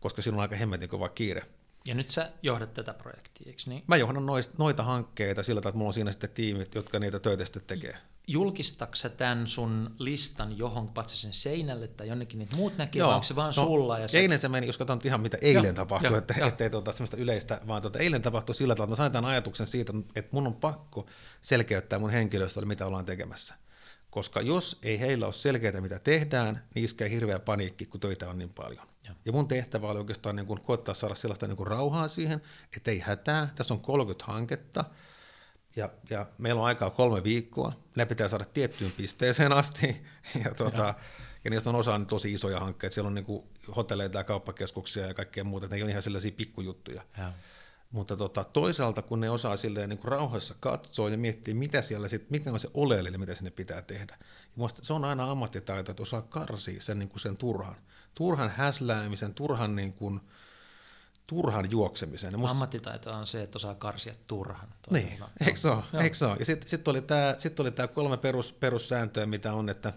koska 0.00 0.22
siinä 0.22 0.36
on 0.36 0.42
aika 0.42 0.56
hemmetin 0.56 0.88
kova 0.88 1.08
kiire. 1.08 1.42
Ja 1.86 1.94
nyt 1.94 2.10
sä 2.10 2.30
johdat 2.42 2.74
tätä 2.74 2.94
projektia, 2.94 3.46
eikö 3.46 3.62
niin? 3.66 3.82
Mä 3.86 3.96
johdan 3.96 4.26
noita 4.58 4.82
hankkeita 4.82 5.42
sillä 5.42 5.60
tavalla, 5.60 5.70
että 5.70 5.78
mulla 5.78 5.88
on 5.88 5.94
siinä 5.94 6.12
sitten 6.12 6.30
tiimit, 6.30 6.74
jotka 6.74 6.98
niitä 6.98 7.20
töitä 7.20 7.44
sitten 7.44 7.62
tekee. 7.66 7.96
Julkistaksä 8.26 9.08
tämän 9.08 9.48
sun 9.48 9.94
listan 9.98 10.58
johon 10.58 10.88
patsa 10.88 11.16
sen 11.16 11.32
seinälle 11.32 11.88
tai 11.88 12.08
jonnekin 12.08 12.38
niitä 12.38 12.56
muut 12.56 12.76
näkee, 12.76 13.02
vai 13.02 13.14
onko 13.14 13.22
se 13.22 13.36
vaan 13.36 13.52
no, 13.56 13.62
sulla? 13.62 13.98
Ja 13.98 14.08
se... 14.08 14.18
Eilen 14.18 14.38
se 14.38 14.48
meni, 14.48 14.66
jos 14.66 14.78
katsotaan 14.78 15.00
ihan 15.04 15.20
mitä 15.20 15.38
eilen 15.40 15.64
jo, 15.64 15.72
tapahtui, 15.72 16.10
jo, 16.10 16.18
että 16.18 16.34
jo. 16.38 16.46
ettei 16.46 16.70
tuota 16.70 16.92
sellaista 16.92 17.16
yleistä, 17.16 17.60
vaan 17.66 17.82
tuota, 17.82 17.98
eilen 17.98 18.22
tapahtui 18.22 18.54
sillä 18.54 18.74
tavalla, 18.74 18.92
että 18.92 19.02
mä 19.02 19.04
sain 19.04 19.12
tämän 19.12 19.30
ajatuksen 19.30 19.66
siitä, 19.66 19.92
että 20.16 20.28
mun 20.32 20.46
on 20.46 20.54
pakko 20.54 21.06
selkeyttää 21.40 21.98
mun 21.98 22.10
henkilöstölle, 22.10 22.68
mitä 22.68 22.86
ollaan 22.86 23.04
tekemässä. 23.04 23.54
Koska 24.10 24.40
jos 24.40 24.78
ei 24.82 25.00
heillä 25.00 25.26
ole 25.26 25.32
selkeää, 25.32 25.80
mitä 25.80 25.98
tehdään, 25.98 26.64
niin 26.74 26.84
iskee 26.84 27.10
hirveä 27.10 27.38
paniikki, 27.38 27.86
kun 27.86 28.00
töitä 28.00 28.30
on 28.30 28.38
niin 28.38 28.52
paljon. 28.52 28.86
Ja, 29.08 29.14
ja 29.24 29.32
mun 29.32 29.48
tehtävä 29.48 29.88
oli 29.88 29.98
oikeastaan 29.98 30.36
niin 30.36 30.46
kuin 30.46 30.60
koettaa 30.60 30.94
saada 30.94 31.14
sellaista 31.14 31.46
niin 31.46 31.56
kuin 31.56 31.66
rauhaa 31.66 32.08
siihen, 32.08 32.42
että 32.76 32.90
ei 32.90 32.98
hätää, 32.98 33.48
tässä 33.54 33.74
on 33.74 33.80
30 33.80 34.24
hanketta, 34.24 34.84
ja, 35.76 35.90
ja 36.10 36.26
meillä 36.38 36.60
on 36.60 36.66
aikaa 36.66 36.90
kolme 36.90 37.24
viikkoa, 37.24 37.72
ne 37.96 38.06
pitää 38.06 38.28
saada 38.28 38.44
tiettyyn 38.44 38.92
pisteeseen 38.96 39.52
asti, 39.52 40.02
ja, 40.44 40.54
tuota, 40.54 40.82
ja. 40.82 40.94
ja 41.44 41.50
niistä 41.50 41.70
on 41.70 41.76
osa 41.76 42.00
tosi 42.08 42.32
isoja 42.32 42.60
hankkeita, 42.60 42.94
siellä 42.94 43.08
on 43.08 43.14
niin 43.14 43.24
kuin 43.24 43.46
hotelleita 43.76 44.18
ja 44.18 44.24
kauppakeskuksia 44.24 45.06
ja 45.06 45.14
kaikkea 45.14 45.44
muuta, 45.44 45.66
ne 45.66 45.76
ei 45.76 45.82
ole 45.82 45.90
ihan 45.90 46.02
sellaisia 46.02 46.32
pikkujuttuja. 46.36 47.02
Ja. 47.18 47.32
Mutta 47.90 48.16
tota, 48.16 48.44
toisaalta, 48.44 49.02
kun 49.02 49.20
ne 49.20 49.30
osaa 49.30 49.56
silleen 49.56 49.88
niin 49.88 49.98
kuin 49.98 50.12
rauhassa 50.12 50.54
katsoa 50.60 51.10
ja 51.10 51.18
miettiä, 51.18 51.54
mitä 51.54 51.82
siellä 51.82 52.08
sit, 52.08 52.30
mikä 52.30 52.52
on 52.52 52.60
se 52.60 52.68
oleellinen, 52.74 53.20
mitä 53.20 53.34
sinne 53.34 53.50
pitää 53.50 53.82
tehdä. 53.82 54.18
Ja 54.56 54.68
se 54.68 54.92
on 54.92 55.04
aina 55.04 55.30
ammattitaito, 55.30 55.90
että 55.90 56.02
osaa 56.02 56.22
karsia 56.22 56.80
sen, 56.80 56.98
niin 56.98 57.08
kuin 57.08 57.20
sen 57.20 57.36
turhan. 57.36 57.76
Turhan 58.18 58.50
häsläämisen, 58.50 59.34
turhan, 59.34 59.76
niin 59.76 59.92
kuin, 59.92 60.20
turhan 61.26 61.70
juoksemisen. 61.70 62.38
musta... 62.38 62.50
Ammattitaito 62.50 63.12
on 63.12 63.26
se, 63.26 63.42
että 63.42 63.58
osaa 63.58 63.74
karsia 63.74 64.14
turhan. 64.28 64.68
Niin, 64.90 65.18
eikö 65.46 65.58
se 65.58 65.68
ole? 65.68 65.84
Eikö 66.02 66.16
se 66.16 66.24
ole? 66.24 66.36
Ja 66.38 66.44
sitten 66.44 66.68
sit 66.68 66.88
oli 66.88 67.02
tämä 67.02 67.34
sit 67.38 67.56
kolme 67.94 68.16
perus, 68.16 68.52
perussääntöä, 68.52 69.26
mitä 69.26 69.52
on, 69.52 69.68
että 69.68 69.92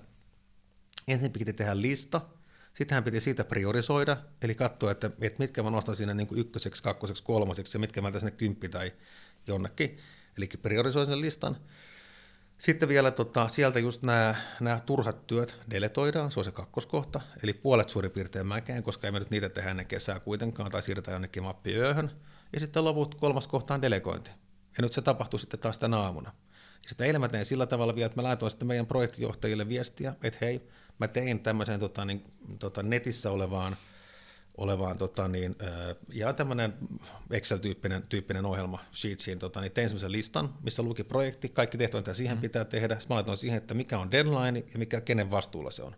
ensin 1.07 1.31
piti 1.31 1.53
tehdä 1.53 1.81
lista, 1.81 2.21
sitten 2.73 2.95
hän 2.95 3.03
piti 3.03 3.19
siitä 3.19 3.43
priorisoida, 3.43 4.17
eli 4.41 4.55
katsoa, 4.55 4.91
että, 4.91 5.11
että 5.21 5.39
mitkä 5.39 5.63
mä 5.63 5.69
nostan 5.69 5.95
siinä 5.95 6.13
niin 6.13 6.27
kuin 6.27 6.39
ykköseksi, 6.39 6.83
kakkoseksi, 6.83 7.23
kolmoseksi 7.23 7.77
ja 7.77 7.79
mitkä 7.79 8.01
mä 8.01 8.11
sinne 8.11 8.31
kymppi 8.31 8.69
tai 8.69 8.91
jonnekin. 9.47 9.97
Eli 10.37 10.49
priorisoin 10.61 11.07
sen 11.07 11.21
listan. 11.21 11.57
Sitten 12.61 12.89
vielä 12.89 13.11
tota, 13.11 13.47
sieltä 13.47 13.79
just 13.79 14.03
nämä, 14.03 14.79
turhat 14.85 15.27
työt 15.27 15.55
deletoidaan, 15.69 16.31
se 16.31 16.39
on 16.39 16.43
se 16.43 16.51
kakkoskohta, 16.51 17.21
eli 17.43 17.53
puolet 17.53 17.89
suurin 17.89 18.11
piirtein 18.11 18.47
mäkeen, 18.47 18.83
koska 18.83 19.07
emme 19.07 19.19
nyt 19.19 19.29
niitä 19.29 19.49
tehdä 19.49 19.69
ennen 19.69 19.85
kesää 19.85 20.19
kuitenkaan, 20.19 20.71
tai 20.71 20.81
siirretään 20.81 21.15
jonnekin 21.15 21.43
mappiööhön. 21.43 22.11
Ja 22.53 22.59
sitten 22.59 22.85
loput 22.85 23.15
kolmas 23.15 23.47
kohta 23.47 23.73
on 23.73 23.81
delegointi. 23.81 24.31
Ja 24.77 24.81
nyt 24.81 24.93
se 24.93 25.01
tapahtuu 25.01 25.39
sitten 25.39 25.59
taas 25.59 25.77
tänä 25.77 25.97
aamuna. 25.97 26.31
Ja 26.83 26.89
sitten 26.89 27.07
eilen 27.07 27.21
mä 27.21 27.27
tein 27.27 27.45
sillä 27.45 27.65
tavalla 27.65 27.95
vielä, 27.95 28.05
että 28.05 28.21
mä 28.21 28.27
laitoin 28.27 28.49
sitten 28.49 28.67
meidän 28.67 28.87
projektijohtajille 28.87 29.69
viestiä, 29.69 30.15
että 30.23 30.39
hei, 30.41 30.67
mä 30.99 31.07
tein 31.07 31.39
tämmöisen 31.39 31.79
tota, 31.79 32.05
niin, 32.05 32.23
tota, 32.59 32.83
netissä 32.83 33.31
olevaan, 33.31 33.75
olevaan 34.61 34.97
tota, 34.97 35.27
niin, 35.27 35.55
äh, 35.63 35.95
ja 36.09 36.33
tämmöinen 36.33 36.73
Excel-tyyppinen 37.31 38.03
tyyppinen 38.09 38.45
ohjelma 38.45 38.79
Sheetsiin, 38.93 39.39
tota, 39.39 39.61
niin 39.61 39.71
tein 39.71 39.89
semmoisen 39.89 40.11
listan, 40.11 40.53
missä 40.63 40.83
luki 40.83 41.03
projekti, 41.03 41.49
kaikki 41.49 41.77
tehtävät, 41.77 42.05
mitä 42.05 42.13
siihen 42.13 42.37
mm. 42.37 42.41
pitää 42.41 42.65
tehdä. 42.65 42.99
Sitten 42.99 43.15
mä 43.15 43.15
laitoin 43.15 43.37
siihen, 43.37 43.57
että 43.57 43.73
mikä 43.73 43.99
on 43.99 44.11
deadline 44.11 44.63
ja 44.73 44.79
mikä, 44.79 45.01
kenen 45.01 45.31
vastuulla 45.31 45.71
se 45.71 45.83
on. 45.83 45.95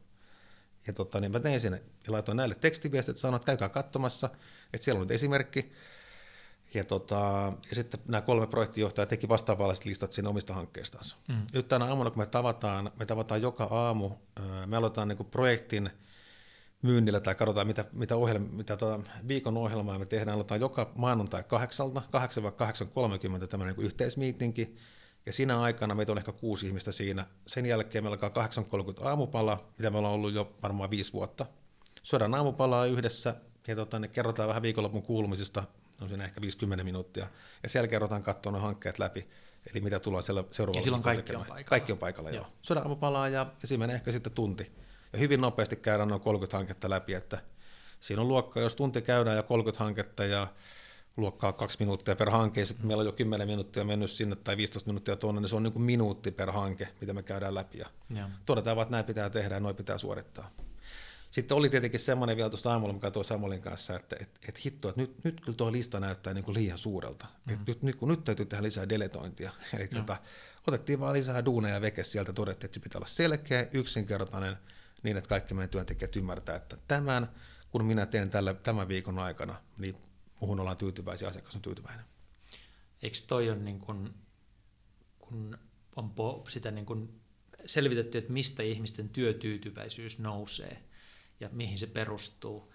Ja 0.88 0.94
tota, 0.94 1.20
niin 1.20 1.32
mä 1.32 1.40
tein 1.40 1.60
sinne 1.60 1.84
ja 2.06 2.12
laitoin 2.14 2.36
näille 2.36 2.56
tekstiviestit, 2.56 3.18
sanoin, 3.18 3.36
että 3.36 3.46
käykää 3.46 3.70
katsomassa, 3.70 4.30
että 4.74 4.86
siellä 4.86 5.00
on 5.00 5.04
nyt 5.04 5.12
esimerkki, 5.12 5.72
ja, 6.74 6.84
tota, 6.84 7.54
ja 7.70 7.76
sitten 7.76 8.00
nämä 8.08 8.22
kolme 8.22 8.48
projektijohtajaa 8.48 9.06
teki 9.06 9.30
vastaavalliset 9.30 9.86
listat 9.86 10.14
siinä 10.14 10.30
omista 10.30 10.54
hankkeistaan. 10.54 11.04
Mm. 11.28 11.48
Nyt 11.54 11.68
tänä 11.68 11.86
aamuna, 11.86 12.12
kun 12.12 12.20
me 12.20 12.26
tavataan, 12.26 12.92
me 13.00 13.06
tavataan 13.06 13.42
joka 13.42 13.64
aamu, 13.64 14.12
me 14.66 14.78
aloitetaan 14.78 15.08
niin 15.08 15.26
projektin 15.32 15.90
myynnillä 16.84 17.20
tai 17.20 17.36
katsotaan, 17.36 17.68
mitä, 17.68 17.86
mitä, 17.92 18.16
ohjelma, 18.16 18.48
mitä 18.52 18.78
tuota 18.78 19.04
viikon 19.28 19.58
ohjelmaa 19.58 20.00
me 20.00 20.06
tehdään. 20.06 20.34
Aloitetaan 20.34 20.62
joka 20.62 20.92
maanantai 20.96 21.44
kahdeksalta, 21.44 22.02
8-8.30 23.42 23.48
tämmöinen 23.48 23.76
niin 23.76 23.86
yhteismiitinki, 23.86 24.76
ja 25.26 25.34
siinä 25.34 25.62
aikana 25.62 25.96
meitä 25.96 26.12
on 26.12 26.18
ehkä 26.18 26.32
kuusi 26.32 26.68
ihmistä 26.68 26.92
siinä. 26.92 27.26
Sen 27.48 27.66
jälkeen 27.66 28.04
meillä 28.04 28.18
alkaa 28.22 28.48
8.30 29.00 29.08
aamupala, 29.08 29.70
mitä 29.78 29.90
me 29.90 29.98
ollaan 29.98 30.14
ollut 30.14 30.34
jo 30.34 30.56
varmaan 30.64 30.90
viisi 30.90 31.14
vuotta. 31.14 31.46
Syödään 32.04 32.36
aamupalaa 32.36 32.86
yhdessä, 32.86 33.36
ja 33.68 33.76
tota, 33.76 34.00
ne 34.00 34.08
kerrotaan 34.08 34.50
vähän 34.50 34.62
viikonlopun 34.62 35.04
kuulumisista, 35.04 35.64
on 36.02 36.10
siinä 36.10 36.26
ehkä 36.26 36.42
50 36.42 36.84
minuuttia, 36.84 37.28
ja 37.64 37.70
siellä 37.70 37.88
kerrotaan 37.88 38.24
katsoa 38.24 38.52
ne 38.52 38.60
hankkeet 38.60 39.00
läpi, 39.00 39.28
eli 39.72 39.82
mitä 39.82 40.00
tullaan 40.00 40.24
seuraavalla 40.24 40.80
Ja 40.80 40.82
silloin 40.82 41.04
kaikki 41.04 41.24
tekemään. 41.24 41.42
on 41.42 41.48
paikalla. 41.48 41.70
Kaikki 41.70 41.92
on 41.92 41.98
paikalla, 41.98 42.30
joo. 42.30 42.44
joo. 42.44 42.54
Syödään 42.62 42.86
aamupalaa, 42.86 43.30
ja, 43.30 43.48
ja 43.62 43.68
siinä 43.68 43.80
menee 43.80 43.96
ehkä 43.96 44.12
sitten 44.12 44.34
tunti. 44.34 44.83
Ja 45.14 45.20
hyvin 45.20 45.42
nopeasti 45.42 45.76
käydään 45.76 46.10
noin 46.10 46.22
30 46.22 46.58
hanketta 46.58 46.90
läpi, 46.90 47.14
että 47.14 47.42
siinä 48.00 48.22
on 48.22 48.28
luokka, 48.28 48.62
jos 48.62 48.76
tunti 48.76 49.02
käydään 49.02 49.38
ja 49.38 49.44
30 49.44 49.84
hanketta, 49.84 50.26
ja 50.26 50.48
luokkaa 51.18 51.54
kaksi 51.54 51.78
minuuttia 51.80 52.16
per 52.16 52.30
hanke, 52.30 52.60
ja 52.60 52.66
sitten 52.66 52.88
meillä 52.88 53.02
on 53.02 53.06
jo 53.06 53.12
10 53.12 53.48
minuuttia 53.48 53.84
mennyt 53.84 54.12
sinne 54.12 54.36
tai 54.36 54.58
15 54.58 54.90
minuuttia 54.90 55.16
tuonne, 55.16 55.42
niin 55.42 55.50
se 55.50 55.56
on 55.56 55.64
niin 55.64 55.74
kuin 55.74 55.84
minuutti 55.84 56.32
per 56.32 56.52
hanke, 56.52 56.88
mitä 57.02 57.14
me 57.14 57.24
käydään 57.24 57.56
läpi. 57.56 57.78
Ja 57.78 57.88
ja. 58.16 58.30
todetaan, 58.46 58.82
että 58.82 58.92
näin 58.92 59.06
pitää 59.06 59.30
tehdä 59.30 59.56
ja 59.56 59.60
noin 59.60 59.76
pitää 59.76 59.98
suorittaa. 59.98 60.52
Sitten 61.32 61.58
oli 61.58 61.70
tietenkin 61.70 62.00
semmoinen 62.00 62.38
vielä 62.38 62.50
tuosta 62.50 62.72
aamulla, 62.72 62.94
mikä 62.94 63.12
toi 63.12 63.26
Samuelin 63.26 63.62
kanssa, 63.62 63.96
että 63.96 64.16
et, 64.20 64.30
et 64.48 64.66
hitto, 64.66 64.90
että 64.90 65.02
nyt, 65.02 65.24
nyt 65.24 65.42
kyllä 65.42 65.58
tuo 65.58 65.72
lista 65.72 66.00
näyttää 66.00 66.34
niin 66.34 66.44
kuin 66.44 66.56
liian 66.56 66.78
suurelta. 66.78 67.26
Mm. 67.46 67.54
Et 67.54 67.60
nyt, 67.68 67.84
nyt, 67.84 67.96
kun 67.96 68.10
nyt 68.10 68.24
täytyy 68.24 68.46
tehdä 68.46 68.64
lisää 68.64 68.90
deletointia. 68.90 69.52
Eli 69.74 69.88
no. 69.94 70.00
tota, 70.00 70.18
otettiin 70.68 71.00
vaan 71.00 71.14
lisää 71.14 71.46
duuneja 71.46 71.82
veke 71.82 72.04
sieltä, 72.04 72.34
todettiin, 72.34 72.68
että 72.68 72.76
se 72.76 72.80
pitää 72.84 73.00
olla 73.00 73.08
selkeä, 73.08 73.68
yksinkertainen, 73.72 74.58
niin 75.04 75.18
että 75.18 75.28
kaikki 75.28 75.54
meidän 75.54 75.70
työntekijät 75.70 76.16
ymmärtää, 76.16 76.56
että 76.56 76.78
tämän, 76.88 77.32
kun 77.72 77.86
minä 77.86 78.06
teen 78.06 78.30
tällä, 78.30 78.54
tämän 78.54 78.88
viikon 78.88 79.20
aikana, 79.20 79.56
niin 79.78 79.96
muhun 80.42 80.60
ollaan 80.60 80.78
tyytyväisiä, 80.78 81.28
asiakas 81.28 81.56
on 81.56 81.62
tyytyväinen. 81.62 82.06
Eikö 83.02 83.18
toi 83.28 83.50
ole 83.50 83.60
niin 83.60 83.80
kuin, 83.80 84.14
kun 85.20 85.58
on 85.96 86.10
po, 86.10 86.46
sitä 86.50 86.72
niin 86.72 86.86
kuin 86.86 87.22
selvitetty, 87.66 88.18
että 88.18 88.34
mistä 88.34 88.64
ihmisten 88.64 89.10
työtyytyväisyys 89.10 90.20
nousee– 90.20 90.84
ja 91.44 91.50
mihin 91.52 91.80
se 91.80 91.88
perustuu, 91.88 92.74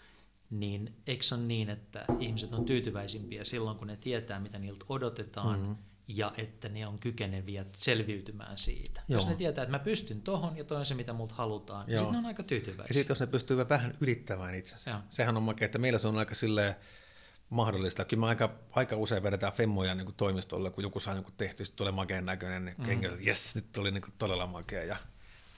niin 0.51 0.95
eikö 1.07 1.23
se 1.23 1.35
ole 1.35 1.43
niin, 1.43 1.71
että 1.71 2.05
ihmiset 2.21 2.53
on 2.55 2.65
tyytyväisimpiä 2.65 3.45
silloin, 3.45 3.79
kun 3.79 3.87
ne 3.87 3.97
tietää, 3.97 4.41
mitä 4.41 4.59
niiltä 4.59 4.85
odotetaan, 4.89 5.61
mm-hmm. 5.61 5.77
Ja 6.09 6.33
että 6.37 6.69
ne 6.69 6.87
on 6.87 6.99
kykeneviä 6.99 7.65
selviytymään 7.77 8.59
siitä. 8.59 9.03
Joo. 9.09 9.17
Jos 9.17 9.29
ne 9.29 9.35
tietää, 9.35 9.63
että 9.63 9.71
mä 9.71 9.79
pystyn 9.79 10.23
tohon 10.23 10.57
ja 10.57 10.65
toi 10.65 10.79
on 10.79 10.87
se, 10.87 10.95
mitä 10.95 11.13
multa 11.13 11.35
halutaan, 11.35 11.87
niin 11.87 11.99
sitten 11.99 12.13
ne 12.13 12.19
on 12.19 12.27
aika 12.27 12.43
tyytyväisiä. 12.43 12.87
Ja 12.89 12.95
sitten 12.95 13.15
jos 13.15 13.21
ne 13.21 13.27
pystyy 13.27 13.69
vähän 13.69 13.95
ylittämään 14.01 14.55
itsensä. 14.55 14.91
Joo. 14.91 15.01
Sehän 15.09 15.37
on 15.37 15.43
makea, 15.43 15.67
että 15.67 15.79
meillä 15.79 15.99
se 15.99 16.09
on 16.09 16.19
aika 16.19 16.35
silleen, 16.35 16.75
mahdollista. 17.51 18.05
Kyllä 18.05 18.21
me 18.21 18.27
aika, 18.27 18.55
aika 18.71 18.97
usein 18.97 19.23
vedetään 19.23 19.53
femmoja 19.53 19.95
niin 19.95 20.05
kuin 20.05 20.17
toimistolle, 20.17 20.71
kun 20.71 20.85
joku 20.85 21.01
saa 21.01 21.15
joku 21.15 21.31
tehty, 21.37 21.65
sitten 21.65 21.79
tulee 21.79 21.93
makeen 21.93 22.27
näköinen, 22.27 22.65
niin 22.65 22.75
mm. 22.79 22.85
kengät, 22.85 23.13
jes, 23.21 23.55
nyt 23.55 23.73
tuli 23.73 23.91
niin 23.91 24.03
kuin 24.03 24.15
todella 24.19 24.47
makea. 24.47 24.85
Ja 24.85 24.97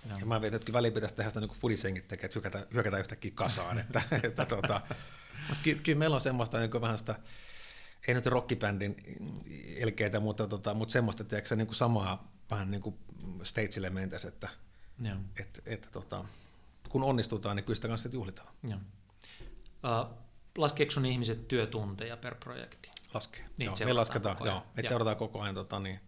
Joo. 0.09 0.19
Ja 0.19 0.27
mä 0.27 0.41
mietin, 0.41 0.57
että 0.57 0.73
väliin 0.73 0.95
pitäisi 0.95 1.15
tehdä 1.15 1.31
sitä 1.31 1.41
niin 1.41 1.49
kuin 1.49 1.59
fudisengit 1.59 2.09
tekee, 2.09 2.25
että 2.25 2.35
hyökätään, 2.35 2.65
hyökätään 2.75 3.01
yhtäkkiä 3.01 3.31
kasaan. 3.35 3.79
että, 3.79 4.03
että, 4.23 4.47
tota, 4.47 4.81
mutta 5.49 5.63
kyllä, 5.63 5.81
kyllä, 5.83 5.99
meillä 5.99 6.15
on 6.15 6.21
semmoista 6.21 6.59
niin 6.59 6.71
kuin 6.71 6.81
vähän 6.81 6.99
sitä, 6.99 7.15
ei 8.09 8.15
nyt 8.15 8.27
rockibändin 8.27 8.97
elkeitä, 9.77 10.21
mutta, 10.21 10.47
tota, 10.47 10.75
mutta 10.75 10.93
semmoista, 10.93 11.25
tiedätkö, 11.25 11.57
niin 11.57 11.67
kuin 11.67 11.77
samaa 11.77 12.33
vähän 12.51 12.71
niin 12.71 12.83
kuin 12.83 12.99
stageille 13.43 13.91
mentäisi, 13.91 14.29
että, 14.29 14.49
Joo. 15.03 15.17
että, 15.41 15.63
että 15.67 15.89
tota, 15.91 16.25
kun 16.89 17.03
onnistutaan, 17.03 17.57
niin 17.57 17.65
kyllä 17.65 17.75
sitä 17.75 17.89
kanssa 17.89 18.09
juhlitaan. 18.13 18.55
Joo. 18.69 18.79
Uh, 19.85 20.15
laskeeko 20.59 20.91
sun 20.91 21.07
ihmiset 21.07 21.49
työtunteja 21.49 22.17
per 22.17 22.35
projekti? 22.35 22.91
Laskee. 23.15 23.45
Niin, 23.57 23.67
joo, 23.67 23.75
me 23.85 23.93
lasketaan, 23.93 24.37
joo, 24.45 24.63
että 24.77 24.89
seurataan 24.89 25.17
koko 25.17 25.41
ajan 25.41 25.55
tota, 25.55 25.81
niin, 25.81 26.01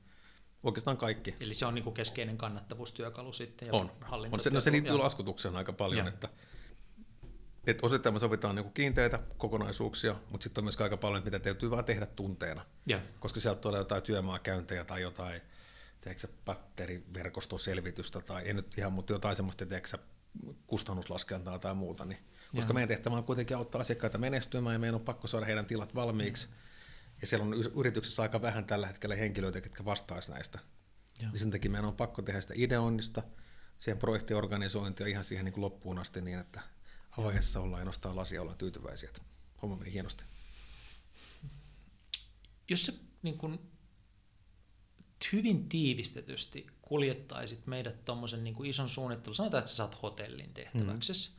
Oikeastaan 0.63 0.97
kaikki. 0.97 1.35
Eli 1.41 1.55
se 1.55 1.67
on 1.67 1.75
niin 1.75 1.85
kuin 1.85 1.95
keskeinen 1.95 2.39
kannattavuustyökalu 2.39 3.33
sitten. 3.33 3.67
Ja 3.67 3.75
on. 3.75 3.91
on 4.33 4.41
se, 4.41 4.51
no 4.51 4.61
se 4.61 4.73
liittyy 4.73 4.99
laskutukseen 4.99 5.57
aika 5.57 5.73
paljon, 5.73 6.09
että, 6.09 6.29
että 7.67 7.87
osittain 7.87 8.15
me 8.15 8.19
sovitaan 8.19 8.55
niin 8.57 8.65
kuin 8.65 8.73
kiinteitä 8.73 9.19
kokonaisuuksia, 9.39 10.17
mutta 10.31 10.45
sitten 10.45 10.63
on 10.63 10.65
myös 10.65 10.81
aika 10.81 10.97
paljon, 10.97 11.19
että 11.19 11.31
mitä 11.31 11.45
täytyy 11.45 11.71
vaan 11.71 11.85
tehdä 11.85 12.07
tunteena. 12.07 12.65
Ja. 12.87 13.01
Koska 13.21 13.41
sieltä 13.41 13.61
tulee 13.61 13.79
jotain 13.79 14.03
työmaakäyntejä 14.03 14.85
tai 14.85 15.03
jotain 15.03 15.41
teeksä, 16.01 16.29
patteriverkostoselvitystä 16.45 18.21
tai 18.21 18.43
ei 18.43 18.55
nyt 18.55 18.79
ihan, 18.79 18.93
mutta 18.93 19.13
jotain 19.13 19.37
semmoista 19.37 19.67
teeksä, 19.67 19.99
kustannuslaskentaa 20.67 21.59
tai 21.59 21.75
muuta. 21.75 22.05
Niin, 22.05 22.19
koska 22.55 22.71
ja. 22.71 22.75
meidän 22.75 22.89
tehtävä 22.89 23.17
on 23.17 23.25
kuitenkin 23.25 23.57
auttaa 23.57 23.81
asiakkaita 23.81 24.19
menestymään 24.19 24.75
ja 24.75 24.79
meidän 24.79 24.95
on 24.95 25.01
pakko 25.01 25.27
saada 25.27 25.47
heidän 25.47 25.67
tilat 25.67 25.95
valmiiksi. 25.95 26.47
Mm 26.47 26.53
ja 27.23 27.27
siellä 27.27 27.47
on 27.47 27.55
yrityksessä 27.77 28.23
aika 28.23 28.43
vähän 28.43 28.65
tällä 28.65 28.87
hetkellä 28.87 29.17
henkilöitä, 29.17 29.59
jotka 29.59 29.85
vastaisi 29.85 30.31
näistä. 30.31 30.59
Ja. 31.23 31.29
Niin 31.31 31.39
sen 31.39 31.51
takia 31.51 31.71
meidän 31.71 31.89
on 31.89 31.97
pakko 31.97 32.23
tehdä 32.23 32.41
sitä 32.41 32.55
ideoinnista, 32.57 33.23
siihen 33.79 33.99
projektiorganisointia 33.99 35.07
ihan 35.07 35.25
siihen 35.25 35.45
niin 35.45 35.53
kuin 35.53 35.63
loppuun 35.63 35.99
asti 35.99 36.21
niin, 36.21 36.39
että 36.39 36.61
avaajassa 37.19 37.61
ollaan 37.61 37.81
ja 37.81 37.85
nostaa 37.85 38.17
lasia 38.17 38.41
ollaan 38.41 38.59
tyytyväisiä. 38.59 39.09
Että 39.09 39.23
homma 39.63 39.77
meni 39.77 39.93
hienosti. 39.93 40.25
Jos 42.69 42.87
sä 42.87 42.93
niin 43.23 43.39
kun, 43.39 43.73
hyvin 45.33 45.69
tiivistetysti 45.69 46.67
kuljettaisit 46.83 47.67
meidät 47.67 48.05
tuommoisen 48.05 48.45
niin 48.45 48.67
ison 48.67 48.89
suunnittelun, 48.89 49.35
sanotaan, 49.35 49.59
että 49.59 49.71
sä 49.71 49.77
saat 49.77 50.03
hotellin 50.03 50.55
tehtäväksi, 50.55 51.31
mm. 51.31 51.37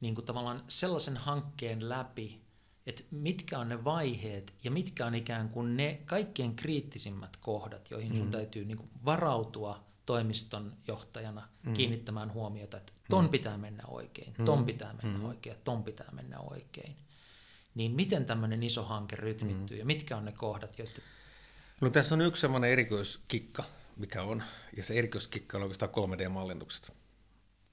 niin 0.00 0.14
kuin 0.14 0.24
tavallaan 0.24 0.64
sellaisen 0.68 1.16
hankkeen 1.16 1.88
läpi, 1.88 2.42
että 2.86 3.02
mitkä 3.10 3.58
on 3.58 3.68
ne 3.68 3.84
vaiheet 3.84 4.54
ja 4.64 4.70
mitkä 4.70 5.06
on 5.06 5.14
ikään 5.14 5.48
kuin 5.48 5.76
ne 5.76 6.02
kaikkein 6.04 6.56
kriittisimmät 6.56 7.36
kohdat, 7.36 7.90
joihin 7.90 8.16
sun 8.16 8.26
mm. 8.26 8.32
täytyy 8.32 8.64
niin 8.64 8.78
kuin 8.78 8.90
varautua 9.04 9.84
toimiston 10.06 10.76
johtajana 10.88 11.48
mm. 11.66 11.74
kiinnittämään 11.74 12.32
huomiota, 12.32 12.76
että 12.76 12.92
ton 13.10 13.24
mm. 13.24 13.30
pitää 13.30 13.58
mennä 13.58 13.84
oikein, 13.86 14.34
mm. 14.38 14.44
ton 14.44 14.66
pitää 14.66 14.94
mennä 15.02 15.18
mm. 15.18 15.24
oikein, 15.24 15.56
ton 15.64 15.84
pitää 15.84 16.08
mennä 16.12 16.38
oikein. 16.38 16.96
Niin 17.74 17.92
miten 17.92 18.24
tämmöinen 18.24 18.62
iso 18.62 18.84
hanke 18.84 19.16
rytmittyy 19.16 19.76
mm. 19.76 19.78
ja 19.78 19.84
mitkä 19.84 20.16
on 20.16 20.24
ne 20.24 20.32
kohdat, 20.32 20.78
joista... 20.78 21.00
No 21.80 21.90
tässä 21.90 22.14
on 22.14 22.20
yksi 22.20 22.40
semmoinen 22.40 22.70
erikoiskikka, 22.70 23.64
mikä 23.96 24.22
on, 24.22 24.42
ja 24.76 24.82
se 24.82 24.94
erikoiskikka 24.94 25.56
on 25.56 25.62
oikeastaan 25.62 25.90
3D-mallinnukset. 25.90 26.96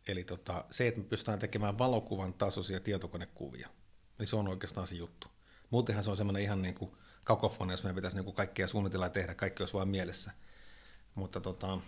Eli 0.07 0.23
tota, 0.23 0.65
se, 0.71 0.87
että 0.87 1.01
me 1.01 1.07
pystytään 1.07 1.39
tekemään 1.39 1.77
valokuvan 1.77 2.33
tasoisia 2.33 2.79
tietokonekuvia– 2.79 3.69
niin 4.19 4.27
se 4.27 4.35
on 4.35 4.47
oikeastaan 4.47 4.87
se 4.87 4.95
juttu. 4.95 5.27
Muutenhan 5.69 6.03
se 6.03 6.09
on 6.09 6.17
semmoinen 6.17 6.43
ihan 6.43 6.61
niin 6.61 6.75
kuin 6.75 6.91
kakofonia, 7.23 7.73
jos 7.73 7.83
meidän 7.83 7.95
pitäisi 7.95 8.17
niin 8.17 8.25
kuin 8.25 8.35
kaikkea 8.35 8.67
suunnitella 8.67 9.05
ja 9.05 9.09
tehdä, 9.09 9.35
kaikki 9.35 9.63
olisi 9.63 9.73
vain 9.73 9.87
mielessä. 9.87 10.31
Mutta, 11.15 11.41
tota, 11.41 11.79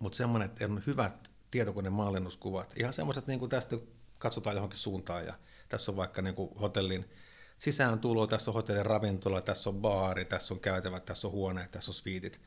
mutta 0.00 0.16
semmoinen, 0.16 0.46
että 0.46 0.64
on 0.64 0.82
hyvät 0.86 1.30
tietokoneen 1.50 1.92
mallinnuskuvat, 1.92 2.74
ihan 2.76 2.92
semmoiset, 2.92 3.26
niin 3.26 3.38
kuin 3.38 3.50
tästä 3.50 3.76
katsotaan 4.18 4.56
johonkin 4.56 4.78
suuntaan 4.78 5.26
ja 5.26 5.34
tässä 5.68 5.92
on 5.92 5.96
vaikka 5.96 6.22
niin 6.22 6.34
kuin 6.34 6.50
hotellin 6.60 7.10
sisään 7.58 7.98
tulo, 7.98 8.26
tässä 8.26 8.50
on 8.50 8.54
hotellin 8.54 8.86
ravintola, 8.86 9.40
tässä 9.40 9.70
on 9.70 9.80
baari, 9.80 10.24
tässä 10.24 10.54
on 10.54 10.60
käytävät, 10.60 11.04
tässä 11.04 11.28
on 11.28 11.32
huoneet, 11.32 11.70
tässä 11.70 11.90
on 11.90 11.94
sviitit. 11.94 12.40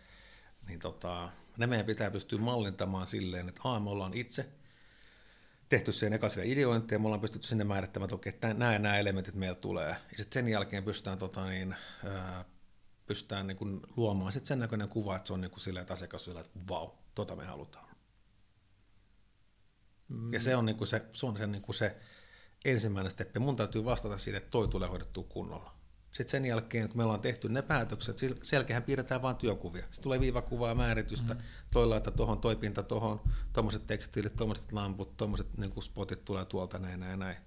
Niin 0.68 0.80
tota, 0.80 1.30
ne 1.58 1.68
meidän 1.68 1.86
pitää 1.86 2.12
pystyä 2.12 2.40
mallintamaan 2.40 3.08
silleen, 3.08 3.50
että 3.50 3.62
A, 3.64 3.80
me 3.80 3.90
ollaan 3.90 4.14
itse 4.14 4.50
tehty 5.70 5.92
sen 5.92 6.14
eka 6.14 6.30
sitä 6.30 6.44
ideointia, 6.44 7.00
me 7.00 7.06
ollaan 7.06 7.22
pystytty 7.22 7.48
sinne 7.48 7.64
määrittämään, 7.64 8.06
että 8.06 8.16
okei, 8.16 8.30
että 8.30 8.54
nämä, 8.54 8.80
nämä 8.80 8.98
elementit 8.98 9.36
meillä 9.36 9.56
tulee. 9.56 9.90
Ja 9.90 10.18
sitten 10.18 10.34
sen 10.34 10.48
jälkeen 10.48 10.84
pystytään, 10.84 11.18
tota, 11.18 11.46
niin, 11.46 11.76
ää, 12.06 12.46
pystytään 13.06 13.48
niin 13.48 13.58
kuin, 13.58 13.82
luomaan 13.96 14.32
sit 14.32 14.46
sen 14.46 14.60
näköinen 14.60 14.90
kuva, 14.90 15.16
että 15.16 15.28
se 15.28 15.34
on 15.34 15.42
niin 15.42 15.52
kuin 15.52 15.62
silleen, 15.62 15.82
että 15.82 15.94
asiakas 15.94 16.28
on 16.28 16.38
että 16.38 16.60
vau, 16.70 16.90
tota 17.16 17.36
me 17.36 17.46
halutaan. 17.46 17.96
Mm. 20.08 20.34
Ja 20.34 20.40
se 20.40 20.56
on, 20.56 20.66
niin 20.66 20.78
kuin 20.78 20.88
se, 20.88 21.06
se, 21.14 21.26
on 21.26 21.38
se, 21.38 21.48
niin 21.48 21.62
kuin 21.62 21.76
se 21.76 21.98
ensimmäinen 22.66 23.12
steppi. 23.12 23.40
Mun 23.40 23.56
täytyy 23.56 23.86
vastata 23.86 24.18
siitä, 24.18 24.38
että 24.38 24.50
toi 24.50 24.68
tulee 24.68 24.90
hoidettua 24.90 25.24
kunnolla. 25.24 25.82
Sitten 26.12 26.32
sen 26.32 26.46
jälkeen, 26.46 26.88
kun 26.88 26.98
me 26.98 27.04
ollaan 27.04 27.22
tehty 27.22 27.50
ne 27.50 27.62
päätökset, 27.62 28.18
selkeähän 28.44 28.84
piirretään 28.84 29.22
vain 29.22 29.36
työkuvia. 29.36 29.82
Sitten 29.82 30.04
tulee 30.04 30.20
viivakuvaa, 30.20 30.76
määritystä, 30.76 31.34
mm. 31.34 31.40
toi 31.74 31.88
laita 31.88 32.12
tuohon, 32.12 32.42
toi 32.42 32.56
pinta 32.56 32.84
tuohon, 32.84 33.22
tuommoiset 33.54 33.88
tekstiilit, 33.88 34.36
tuommoiset 34.36 34.72
lamput, 34.72 35.18
tuommoiset 35.18 35.58
niin 35.58 35.84
spotit 35.84 36.26
tulee 36.26 36.46
tuolta 36.46 36.80
näin, 36.80 37.00
näin, 37.00 37.20
näin. 37.20 37.38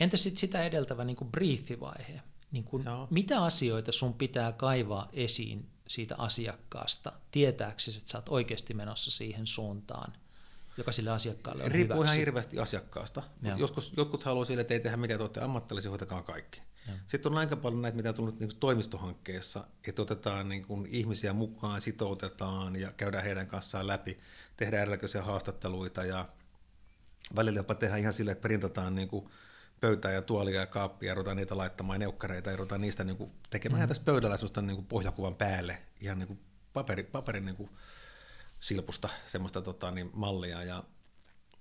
Entä 0.00 0.16
sitten 0.16 0.40
sitä 0.40 0.64
edeltävä 0.64 1.04
niin 1.04 1.16
kuin 1.16 1.30
briefivaihe? 1.30 2.22
Niin 2.50 2.64
kuin, 2.64 2.84
mitä 3.10 3.44
asioita 3.44 3.92
sun 3.92 4.14
pitää 4.14 4.52
kaivaa 4.52 5.08
esiin 5.12 5.70
siitä 5.86 6.14
asiakkaasta, 6.18 7.12
tietääksesi, 7.30 7.98
että 7.98 8.10
sä 8.10 8.18
oot 8.18 8.28
oikeasti 8.28 8.74
menossa 8.74 9.10
siihen 9.10 9.46
suuntaan, 9.46 10.12
joka 10.76 10.92
sille 10.92 11.10
asiakkaalle 11.10 11.64
on 11.64 11.70
Riippuu 11.70 11.96
hyväksi. 11.96 12.14
ihan 12.14 12.18
hirveästi 12.18 12.58
asiakkaasta. 12.58 13.22
Joskus, 13.56 13.92
jotkut 13.96 14.24
haluaa 14.24 14.44
sille, 14.44 14.60
että 14.60 14.74
ei 14.74 14.80
tehdä 14.80 14.96
mitä 14.96 15.16
te 15.16 15.22
olette 15.22 15.40
ammattilaisia, 15.40 15.90
hoitakaa 15.90 16.22
kaikki. 16.22 16.62
Ja. 16.88 16.92
Sitten 17.06 17.32
on 17.32 17.38
aika 17.38 17.56
paljon 17.56 17.82
näitä, 17.82 17.96
mitä 17.96 18.08
on 18.08 18.14
tullut 18.14 18.40
niin 18.40 18.56
toimistohankkeessa, 18.60 19.66
että 19.88 20.02
otetaan 20.02 20.48
niin 20.48 20.66
kuin 20.66 20.86
ihmisiä 20.86 21.32
mukaan, 21.32 21.80
sitoutetaan 21.80 22.76
ja 22.76 22.92
käydään 22.92 23.24
heidän 23.24 23.46
kanssaan 23.46 23.86
läpi, 23.86 24.18
tehdään 24.56 24.82
erilaisia 24.82 25.22
haastatteluita 25.22 26.04
ja 26.04 26.28
välillä 27.36 27.58
jopa 27.58 27.74
tehdään 27.74 28.00
ihan 28.00 28.12
sille, 28.12 28.30
että 28.30 28.42
perintataan 28.42 28.94
niin 28.94 29.08
kuin 29.08 29.30
pöytää 29.80 30.12
ja 30.12 30.22
tuolia 30.22 30.60
ja 30.60 30.66
kaappia, 30.66 31.08
ja 31.08 31.14
ruvetaan 31.14 31.36
niitä 31.36 31.56
laittamaan 31.56 32.00
neukkareita, 32.00 32.50
ja 32.50 32.56
ruvetaan 32.56 32.80
niistä 32.80 33.04
niin 33.04 33.16
kuin 33.16 33.32
tekemään 33.50 33.80
mm-hmm. 33.80 33.88
tässä 33.88 34.02
pöydällä 34.04 34.36
sellaista 34.36 34.62
niin 34.62 34.76
kuin 34.76 34.86
pohjakuvan 34.86 35.34
päälle, 35.34 35.82
ihan 36.00 36.18
niin 36.18 36.26
kuin 36.26 36.40
paperi, 36.72 37.02
paperin 37.02 37.44
niin 37.44 37.56
kuin 37.56 37.70
silpusta 38.60 39.08
semmoista 39.26 39.62
tota, 39.62 39.90
niin 39.90 40.10
mallia, 40.14 40.64
ja 40.64 40.84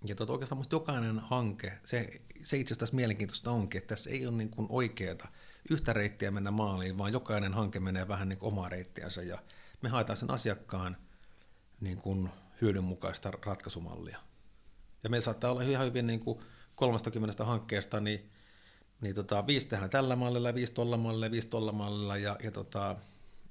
ja 0.08 0.16
tota, 0.16 0.34
oikeastaan 0.34 0.58
musta 0.58 0.76
jokainen 0.76 1.20
hanke, 1.20 1.80
se, 1.86 2.22
se 2.44 2.58
itse 2.58 2.74
asiassa 2.74 2.96
mielenkiintoista 2.96 3.52
onkin, 3.52 3.78
että 3.78 3.96
tässä 3.96 4.10
ei 4.10 4.28
ole 4.28 4.36
niin 4.36 4.50
kuin 4.50 4.68
oikeata 4.70 5.28
yhtä 5.70 5.94
reittiä 5.94 6.32
mennä 6.32 6.52
maaliin, 6.52 6.98
vaan 6.98 7.14
jokainen 7.14 7.54
hanke 7.54 7.80
menee 7.80 8.08
vähän 8.08 8.30
niin 8.30 8.40
kuin 8.40 8.48
omaa 8.48 8.70
reittiänsä 8.70 9.24
ja 9.24 9.40
me 9.82 9.90
haetaan 9.90 10.18
sen 10.18 10.32
asiakkaan 10.32 10.98
niin 11.82 11.98
kuin 11.98 12.30
hyödynmukaista 12.62 13.32
ratkaisumallia. 13.46 14.20
Ja 15.04 15.10
meillä 15.10 15.26
saattaa 15.26 15.52
olla 15.52 15.62
ihan 15.62 15.86
hyvin 15.86 16.08
niin 16.08 16.20
kuin 16.20 16.40
30 16.76 17.46
hankkeesta, 17.46 18.00
niin, 18.00 18.30
niin 19.02 19.16
tota, 19.16 19.48
viisi 19.48 19.68
tehdään 19.68 19.90
tällä 19.90 20.16
mallilla, 20.16 20.56
viisi 20.56 20.74
tolla 20.74 20.98
mallilla, 20.98 21.32
viisi 21.32 21.48
tolla 21.48 21.72
mallilla 21.72 22.18
ja, 22.18 22.38
ja 22.44 22.52
tota, 22.52 22.96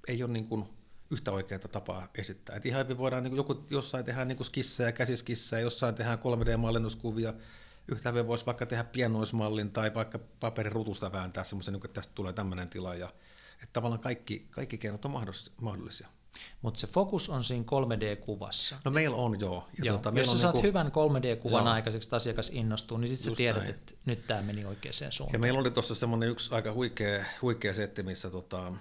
ei 0.08 0.22
ole 0.22 0.32
niin 0.32 0.48
kuin 0.48 0.64
yhtä 1.10 1.32
oikeaa 1.32 1.58
tapaa 1.58 2.08
esittää. 2.18 2.56
Et 2.56 2.66
ihan 2.66 2.84
hyvin 2.84 2.98
voidaan, 2.98 3.22
niin 3.22 3.36
joku, 3.36 3.66
jossain 3.70 4.04
tehdään 4.04 4.28
niin 4.28 4.44
skissejä, 4.44 4.92
käsiskissejä, 4.92 5.60
jossain 5.60 5.94
tehdään 5.94 6.18
3D-mallinnuskuvia, 6.18 7.34
yhtä 7.88 8.08
hyvin 8.10 8.26
voisi 8.26 8.46
vaikka 8.46 8.66
tehdä 8.66 8.84
pienoismallin 8.84 9.70
tai 9.70 9.94
vaikka 9.94 10.18
paperirutusta 10.40 11.12
vääntää 11.12 11.44
semmoisen, 11.44 11.74
niin 11.74 11.84
että 11.84 12.00
tästä 12.00 12.14
tulee 12.14 12.32
tämmöinen 12.32 12.68
tila. 12.68 12.94
Ja, 12.94 13.08
että 13.52 13.72
tavallaan 13.72 14.00
kaikki, 14.00 14.46
kaikki 14.50 14.78
keinot 14.78 15.04
on 15.04 15.10
mahdollisia. 15.60 16.08
Mutta 16.62 16.80
se 16.80 16.86
fokus 16.86 17.30
on 17.30 17.44
siinä 17.44 17.64
3D-kuvassa. 17.64 18.76
No 18.84 18.90
meillä 18.90 19.16
on 19.16 19.40
joo. 19.40 19.68
Ja 19.78 19.84
joo. 19.84 19.98
Tuota, 19.98 20.18
Jos 20.18 20.32
sä 20.32 20.38
saat 20.38 20.54
niinku... 20.54 20.66
hyvän 20.66 20.86
3D-kuvan 20.86 21.64
joo. 21.64 21.72
aikaiseksi, 21.72 22.06
että 22.06 22.16
asiakas 22.16 22.50
innostuu, 22.50 22.98
niin 22.98 23.08
sitten 23.08 23.32
sä 23.32 23.36
tiedät, 23.36 23.62
näin. 23.62 23.70
että 23.70 23.92
nyt 24.04 24.26
tämä 24.26 24.42
meni 24.42 24.64
oikeaan 24.64 24.94
suuntaan. 25.10 25.32
Ja 25.32 25.38
meillä 25.38 25.60
oli 25.60 25.70
tuossa 25.70 25.94
semmoinen 25.94 26.28
yksi 26.28 26.54
aika 26.54 26.72
huikea, 26.72 27.24
huikea 27.42 27.74
setti, 27.74 28.02
missä 28.02 28.30
tota, 28.30 28.72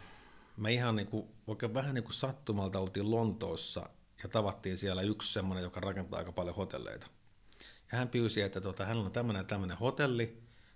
me 0.57 0.73
ihan 0.73 0.95
niin 0.95 1.07
kuin, 1.07 1.27
oikein 1.47 1.73
vähän 1.73 1.95
niin 1.95 2.03
kuin 2.03 2.13
sattumalta 2.13 2.79
oltiin 2.79 3.11
Lontoossa 3.11 3.89
ja 4.23 4.29
tavattiin 4.29 4.77
siellä 4.77 5.01
yksi 5.01 5.33
semmoinen, 5.33 5.63
joka 5.63 5.79
rakentaa 5.79 6.19
aika 6.19 6.31
paljon 6.31 6.55
hotelleita. 6.55 7.07
Ja 7.91 7.97
hän 7.97 8.09
pyysi, 8.09 8.41
että 8.41 8.61
tota, 8.61 8.85
hänellä 8.85 9.05
on 9.05 9.11
tämmöinen 9.11 9.45
tämmöinen 9.45 9.77
hotelli, 9.77 10.25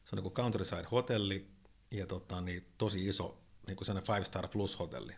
se 0.03 0.15
on 0.15 0.17
niin 0.17 0.23
kuin 0.23 0.34
countryside 0.34 0.88
hotelli 0.91 1.47
ja 1.91 2.07
tota, 2.07 2.41
niin 2.41 2.65
tosi 2.78 3.07
iso 3.07 3.38
niin 3.67 3.78
kuin 3.78 3.88
five 3.88 4.23
star 4.23 4.47
plus 4.47 4.80
hotelli. 4.80 5.15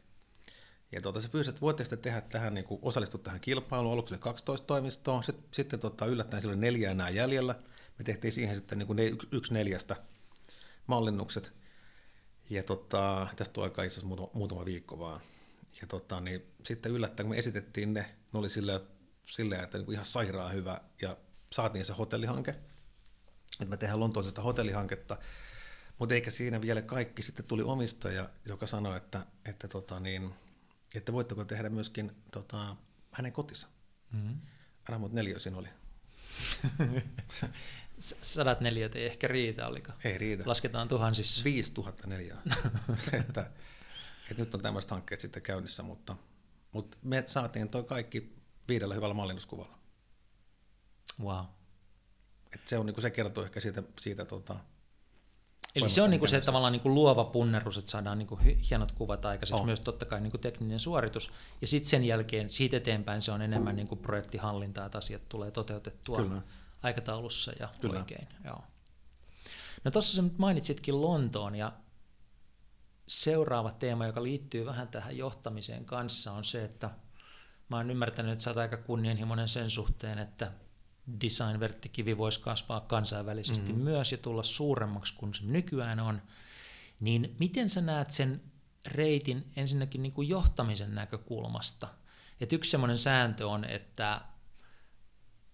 Ja 0.92 1.02
tota, 1.02 1.22
se 1.22 1.30
pyysi, 1.30 1.50
että 1.50 1.62
voitte 1.62 1.98
tehdä 1.98 2.22
tähän, 2.22 2.54
niin 2.54 2.66
kuin 2.66 2.80
osallistua 2.84 3.22
tähän 3.24 3.40
kilpailuun, 3.40 3.94
aluksi 3.94 4.14
oli 4.14 4.20
12 4.20 4.68
toimistoa, 4.68 5.22
sitten, 5.22 5.46
sitten 5.52 5.80
tota, 5.80 6.06
yllättäen 6.06 6.42
sillä 6.42 6.54
oli 6.54 6.62
neljä 6.62 6.92
enää 6.92 7.10
jäljellä. 7.10 7.56
Me 7.98 8.04
tehtiin 8.04 8.32
siihen 8.32 8.56
sitten 8.56 8.78
niin 8.78 8.88
kuin 8.88 8.98
ne, 8.98 9.04
yksi 9.32 9.54
neljästä 9.54 9.96
mallinnukset. 10.88 11.54
Ja 12.50 12.64
tota, 12.64 13.28
tästä 13.36 13.62
on 13.62 13.64
aika 13.64 13.84
itse 13.84 14.06
muutama, 14.06 14.30
muutama 14.34 14.66
viikko 14.66 15.00
vaan. 15.00 15.22
Ja 15.82 15.88
tota, 15.88 16.22
niin 16.22 16.46
sitten 16.64 16.92
yllättäen, 16.92 17.28
kun 17.28 17.36
me 17.36 17.40
esitettiin 17.40 17.94
ne, 17.94 18.02
ne 18.34 18.40
oli 18.40 18.50
silleen, 18.50 18.80
silleen 19.26 19.64
että 19.64 19.78
niin 19.78 19.92
ihan 19.92 20.06
sairaan 20.06 20.54
hyvä, 20.54 20.82
ja 21.02 21.18
saatiin 21.54 21.86
se 21.86 21.94
hotellihanke. 21.94 22.52
Että 22.52 23.70
me 23.70 23.78
tehdään 23.78 24.00
Lontoosesta 24.00 24.42
hotellihanketta, 24.42 25.18
mutta 26.00 26.16
eikä 26.16 26.32
siinä 26.32 26.62
vielä 26.62 26.82
kaikki. 26.82 27.24
Sitten 27.24 27.46
tuli 27.46 27.64
omistaja, 27.64 28.30
joka 28.46 28.68
sanoi, 28.68 28.98
että, 28.98 29.26
että, 29.46 29.68
tota 29.68 30.00
niin, 30.00 30.34
että 30.96 31.14
voitteko 31.14 31.46
tehdä 31.46 31.70
myöskin 31.70 32.12
tota, 32.32 32.76
hänen 33.12 33.32
kotinsa. 33.32 33.68
Mm-hmm. 34.12 35.10
Neljä 35.12 35.40
siinä 35.40 35.58
oli. 35.58 35.68
Sadat 38.22 38.62
neliöt 38.62 38.96
ei 38.96 39.06
ehkä 39.06 39.28
riitä, 39.28 39.68
oliko? 39.68 39.92
Ei 40.04 40.18
riitä. 40.18 40.44
Lasketaan 40.46 40.88
tuhansissa. 40.88 41.44
5000 41.44 42.08
neliöä. 42.08 42.38
että, 43.20 43.52
että 44.32 44.44
nyt 44.44 44.54
on 44.54 44.62
tämmöiset 44.62 44.92
hankkeet 44.92 45.22
sitten 45.22 45.42
käynnissä, 45.42 45.84
mutta, 45.84 46.16
mutta 46.72 46.98
me 47.02 47.24
saatiin 47.28 47.70
toi 47.70 47.84
kaikki 47.84 48.36
viidellä 48.68 48.96
hyvällä 48.96 49.14
mallinnuskuvalla. 49.14 49.80
Wow. 51.24 51.46
Et 52.54 52.68
se, 52.68 52.78
on, 52.78 52.86
niin 52.86 53.02
se 53.02 53.10
kertoo 53.10 53.44
ehkä 53.44 53.60
siitä, 53.60 53.84
siitä 54.00 54.26
tota, 54.26 54.60
Eli 55.76 55.89
se 55.89 56.01
on 56.01 56.09
niin 56.09 56.20
kuin 56.20 56.30
se 56.30 56.41
tavallaan 56.41 56.74
niin 56.74 56.82
kuin 56.82 56.95
luova 56.95 57.24
punnerus, 57.24 57.78
että 57.78 57.91
saadaan 57.91 58.17
niin 58.17 58.28
kuin 58.28 58.41
hienot 58.70 58.91
kuvat 58.91 59.26
aikaiseksi, 59.26 59.61
oh. 59.61 59.65
myös 59.65 59.80
totta 59.80 60.05
kai 60.05 60.22
niin 60.22 60.32
kuin 60.32 60.41
tekninen 60.41 60.80
suoritus. 60.80 61.32
Ja 61.61 61.67
sitten 61.67 61.89
sen 61.89 62.03
jälkeen, 62.03 62.49
siitä 62.49 62.78
eteenpäin 62.78 63.22
se 63.22 63.32
on 63.32 63.41
enemmän 63.41 63.76
niin 63.76 63.88
kuin 63.88 63.99
projektihallintaa, 63.99 64.86
että 64.86 64.97
asiat 64.97 65.30
tulee 65.30 65.51
toteutettua. 65.51 66.17
Kyllä 66.17 66.41
aikataulussa 66.84 67.51
ja 67.59 67.70
Kyllä. 67.82 67.99
oikein. 67.99 68.28
Joo. 68.45 68.63
No 69.84 69.91
tuossa 69.91 70.15
sä 70.15 70.22
nyt 70.22 70.38
mainitsitkin 70.38 71.01
Lontoon 71.01 71.55
ja 71.55 71.74
seuraava 73.07 73.72
teema, 73.72 74.05
joka 74.05 74.24
liittyy 74.24 74.65
vähän 74.65 74.88
tähän 74.88 75.17
johtamiseen 75.17 75.86
kanssa, 75.86 76.32
on 76.32 76.45
se, 76.45 76.63
että 76.63 76.89
mä 77.70 77.78
oon 77.78 77.91
ymmärtänyt, 77.91 78.32
että 78.32 78.43
sä 78.43 78.49
oot 78.49 78.57
aika 78.57 78.78
kunnianhimoinen 78.78 79.47
sen 79.47 79.70
suhteen, 79.70 80.20
että 80.20 80.51
design-verttikivi 81.22 82.18
voisi 82.18 82.41
kasvaa 82.41 82.80
kansainvälisesti 82.80 83.72
mm-hmm. 83.72 83.84
myös 83.84 84.12
ja 84.12 84.18
tulla 84.18 84.43
suuremmaksi 84.43 85.14
kuin 85.14 85.34
se 85.34 85.41
nykyään 85.43 85.99
on. 85.99 86.22
Niin 86.99 87.36
miten 87.39 87.70
sä 87.70 87.82
näet 87.82 88.12
sen 88.12 88.41
reitin 88.86 89.51
ensinnäkin 89.55 90.03
niin 90.03 90.12
kuin 90.12 90.30
johtamisen 90.30 90.95
näkökulmasta? 90.95 91.88
Et 92.41 92.53
yksi 92.53 92.72
semmoinen 92.72 92.97
sääntö 92.97 93.47
on, 93.47 93.66
että 93.66 94.22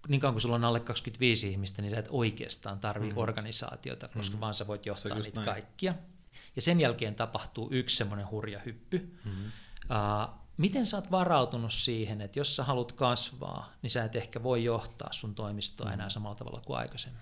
niin 0.07 0.21
kauan 0.21 0.33
kuin 0.33 0.41
sulla 0.41 0.55
on 0.55 0.65
alle 0.65 0.79
25 0.79 1.49
ihmistä, 1.51 1.81
niin 1.81 1.91
sä 1.91 1.99
et 1.99 2.07
oikeastaan 2.09 2.79
tarvii 2.79 3.09
mm-hmm. 3.09 3.21
organisaatiota, 3.21 4.07
koska 4.07 4.21
mm-hmm. 4.21 4.39
vaan 4.39 4.55
sä 4.55 4.67
voit 4.67 4.85
johtaa 4.85 5.19
niitä 5.19 5.35
näin. 5.35 5.45
kaikkia. 5.45 5.95
Ja 6.55 6.61
sen 6.61 6.79
jälkeen 6.79 7.15
tapahtuu 7.15 7.69
yksi 7.71 7.95
semmoinen 7.95 8.29
hurja 8.29 8.59
hyppy. 8.65 9.17
Mm-hmm. 9.25 9.45
Uh, 9.45 10.44
miten 10.57 10.85
sä 10.85 10.97
oot 10.97 11.11
varautunut 11.11 11.73
siihen, 11.73 12.21
että 12.21 12.39
jos 12.39 12.55
sä 12.55 12.63
haluat 12.63 12.91
kasvaa, 12.91 13.73
niin 13.81 13.91
sä 13.91 14.03
et 14.03 14.15
ehkä 14.15 14.43
voi 14.43 14.63
johtaa 14.63 15.11
sun 15.11 15.35
toimistoa 15.35 15.93
enää 15.93 16.09
samalla 16.09 16.35
tavalla 16.35 16.61
kuin 16.65 16.77
aikaisemmin? 16.77 17.21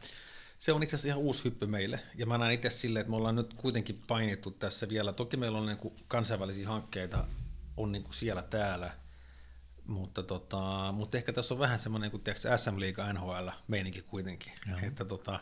Se 0.59 0.73
on 0.73 0.83
itse 0.83 0.95
asiassa 0.95 1.07
ihan 1.07 1.19
uusi 1.19 1.43
hyppy 1.43 1.67
meille. 1.67 1.99
Ja 2.15 2.25
mä 2.25 2.37
näen 2.37 2.53
itse 2.53 2.69
silleen, 2.69 3.01
että 3.01 3.09
me 3.09 3.15
ollaan 3.15 3.35
nyt 3.35 3.53
kuitenkin 3.57 4.01
painittu 4.07 4.51
tässä 4.51 4.89
vielä. 4.89 5.13
Toki 5.13 5.37
meillä 5.37 5.57
on 5.57 5.65
niin 5.65 5.77
kuin 5.77 5.93
kansainvälisiä 6.07 6.67
hankkeita 6.67 7.27
on 7.77 7.91
niin 7.91 8.03
kuin 8.03 8.13
siellä 8.13 8.41
täällä, 8.41 8.91
mutta, 9.87 10.23
tota, 10.23 10.91
mutta 10.91 11.17
ehkä 11.17 11.33
tässä 11.33 11.53
on 11.53 11.59
vähän 11.59 11.79
semmoinen 11.79 12.11
kuin 12.11 12.23
tiedätkö, 12.23 12.57
SM 12.57 12.79
Liiga 12.79 13.13
NHL 13.13 13.49
meininki 13.67 14.01
kuitenkin. 14.01 14.53
Että, 14.81 15.05
tota, 15.05 15.39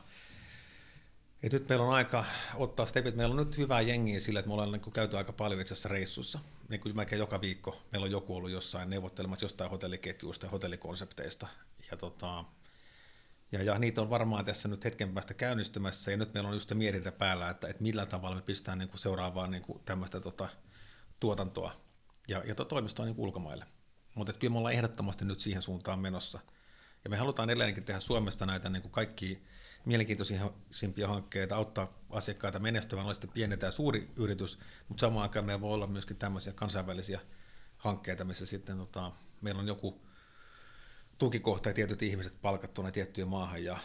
Et 1.44 1.54
nyt 1.54 1.70
meillä 1.70 1.86
on 1.86 1.94
aika 1.94 2.26
ottaa 2.56 2.86
stepit. 2.86 3.16
Meillä 3.16 3.34
on 3.34 3.38
nyt 3.38 3.58
hyvää 3.58 3.82
jengiä 3.82 4.20
sillä, 4.20 4.39
että 4.39 4.48
me 4.48 4.54
ollaan 4.54 4.72
niin 4.72 4.92
käyty 4.94 5.18
aika 5.18 5.34
paljon 5.34 5.62
itse 5.62 5.74
asiassa 5.74 5.89
reissussa. 5.89 6.39
Niin 6.70 6.82
kuin 6.82 6.96
melkein 6.96 7.20
joka 7.20 7.42
viikko 7.42 7.82
meillä 7.92 8.06
on 8.06 8.12
joku 8.12 8.36
ollut 8.36 8.52
jossain 8.52 8.89
neuvottelemassa 8.89 9.46
jostain 9.46 9.70
hotelliketjuista 9.70 10.46
ja 10.46 10.50
hotellikonsepteista. 10.50 11.48
Ja, 11.92 11.98
tota, 11.98 12.44
ja, 13.52 13.64
ja 13.64 13.80
niitä 13.80 14.02
on 14.02 14.10
varmaan 14.10 14.46
tässä 14.46 14.68
nyt 14.68 14.86
hetken 14.86 15.14
päästä 15.14 15.34
käynnistymässä. 15.34 16.12
Ja 16.12 16.18
nyt 16.18 16.34
meillä 16.34 16.48
on 16.48 16.56
just 16.56 16.74
mietintä 16.74 17.12
päällä, 17.12 17.50
että, 17.50 17.68
että 17.68 17.84
millä 17.84 18.06
tavalla 18.06 18.36
me 18.36 18.42
pistetään 18.42 18.78
niin 18.78 18.89
kuin 18.89 19.00
seuraavaa 19.00 19.48
niin 19.48 19.64
kuin 19.64 19.82
tämmöistä 19.86 20.20
tota, 20.20 20.50
tuotantoa 21.20 21.74
ja, 22.28 22.44
ja 22.46 22.56
to, 22.56 22.66
toimistoa 22.66 23.06
niin 23.06 23.16
ulkomaille. 23.18 23.66
Mutta 24.16 24.34
kyllä 24.34 24.52
me 24.52 24.58
ollaan 24.58 24.74
ehdottomasti 24.74 25.26
nyt 25.26 25.39
siihen 25.39 25.62
suuntaan 25.62 26.00
menossa. 26.00 26.39
Ja 27.04 27.10
me 27.10 27.18
halutaan 27.18 27.50
edelleenkin 27.50 27.84
tehdä 27.84 28.00
Suomesta 28.00 28.46
näitä 28.46 28.70
niin 28.70 28.82
kuin 28.82 28.92
kaikki 28.92 29.44
mielenkiintoisimpia 29.86 31.08
hankkeita, 31.08 31.56
auttaa 31.56 31.94
asiakkaita 32.10 32.60
menestymään, 32.60 33.06
oli 33.06 33.14
sitten 33.14 33.30
pieni 33.30 33.58
tai 33.58 33.72
suuri 33.72 34.12
yritys, 34.16 34.60
mutta 34.88 35.02
samaan 35.02 35.24
aikaan 35.24 35.46
meillä 35.46 35.62
voi 35.62 35.74
olla 35.74 35.88
myöskin 35.88 36.18
tämmöisiä 36.18 36.54
kansainvälisiä 36.54 37.20
hankkeita, 37.78 38.24
missä 38.24 38.46
sitten 38.46 38.78
tota, 38.78 39.12
meillä 39.42 39.60
on 39.60 39.68
joku 39.68 40.02
tukikohta 41.18 41.70
ja 41.70 41.74
tietyt 41.74 42.02
ihmiset 42.02 42.42
palkattuna 42.42 42.92
tiettyyn 42.92 43.28
maahan 43.28 43.64
ja, 43.64 43.78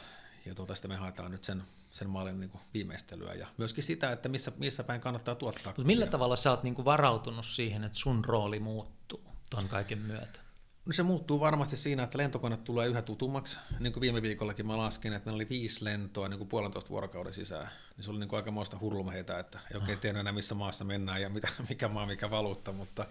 ja 0.47 0.55
tota, 0.55 0.75
sitten 0.75 0.91
me 0.91 0.97
haetaan 0.97 1.31
nyt 1.31 1.45
sen, 1.45 1.63
sen 1.93 2.11
mallin 2.11 2.41
niin 2.41 2.51
viimeistelyä 2.75 3.35
ja 3.35 3.47
myöskin 3.59 3.85
sitä, 3.85 4.13
että 4.13 4.29
missä, 4.29 4.53
missä 4.57 4.85
päin 4.85 5.01
kannattaa 5.01 5.35
tuottaa. 5.35 5.73
Mutta 5.77 5.83
millä 5.87 6.07
tavalla 6.07 6.37
sä 6.37 6.51
oot 6.51 6.63
niin 6.63 6.85
varautunut 6.85 7.47
siihen, 7.47 7.85
että 7.85 7.99
sun 7.99 8.25
rooli 8.25 8.61
muuttuu 8.61 9.25
ton 9.51 9.69
kaiken 9.69 9.99
myötä? 9.99 10.46
No 10.87 10.93
se 10.93 11.03
muuttuu 11.03 11.41
varmasti 11.41 11.77
siinä, 11.77 12.03
että 12.03 12.19
lentokone 12.19 12.57
tulee 12.57 12.87
yhä 12.87 13.03
tutummaksi. 13.03 13.59
Niin 13.81 13.93
kuin 13.93 14.01
viime 14.01 14.23
viikollakin 14.23 14.67
mä 14.67 14.79
laskin, 14.79 15.13
että 15.13 15.27
meillä 15.27 15.37
oli 15.37 15.49
viisi 15.49 15.85
lentoa 15.85 16.29
niin 16.29 16.39
kuin 16.39 16.49
puolentoista 16.49 16.91
vuorokauden 16.91 17.33
sisään. 17.33 17.69
Niin 17.97 18.05
se 18.05 18.11
oli 18.11 18.19
niin 18.19 18.29
kuin 18.29 18.37
aika 18.37 18.51
muista 18.51 18.79
hurlumheitä, 18.81 19.39
että 19.39 19.61
ei 19.71 19.81
oikein 19.81 19.99
tiedä 19.99 20.21
enää 20.21 20.33
missä 20.33 20.55
maassa 20.55 20.85
mennään 20.85 21.23
ja 21.23 21.29
mitä, 21.31 21.49
mikä 21.69 21.89
maa, 21.89 22.07
mikä 22.07 22.31
valuutta, 22.31 22.73
mutta, 22.73 23.07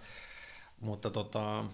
mutta, 0.80 1.10
tota, 1.10 1.64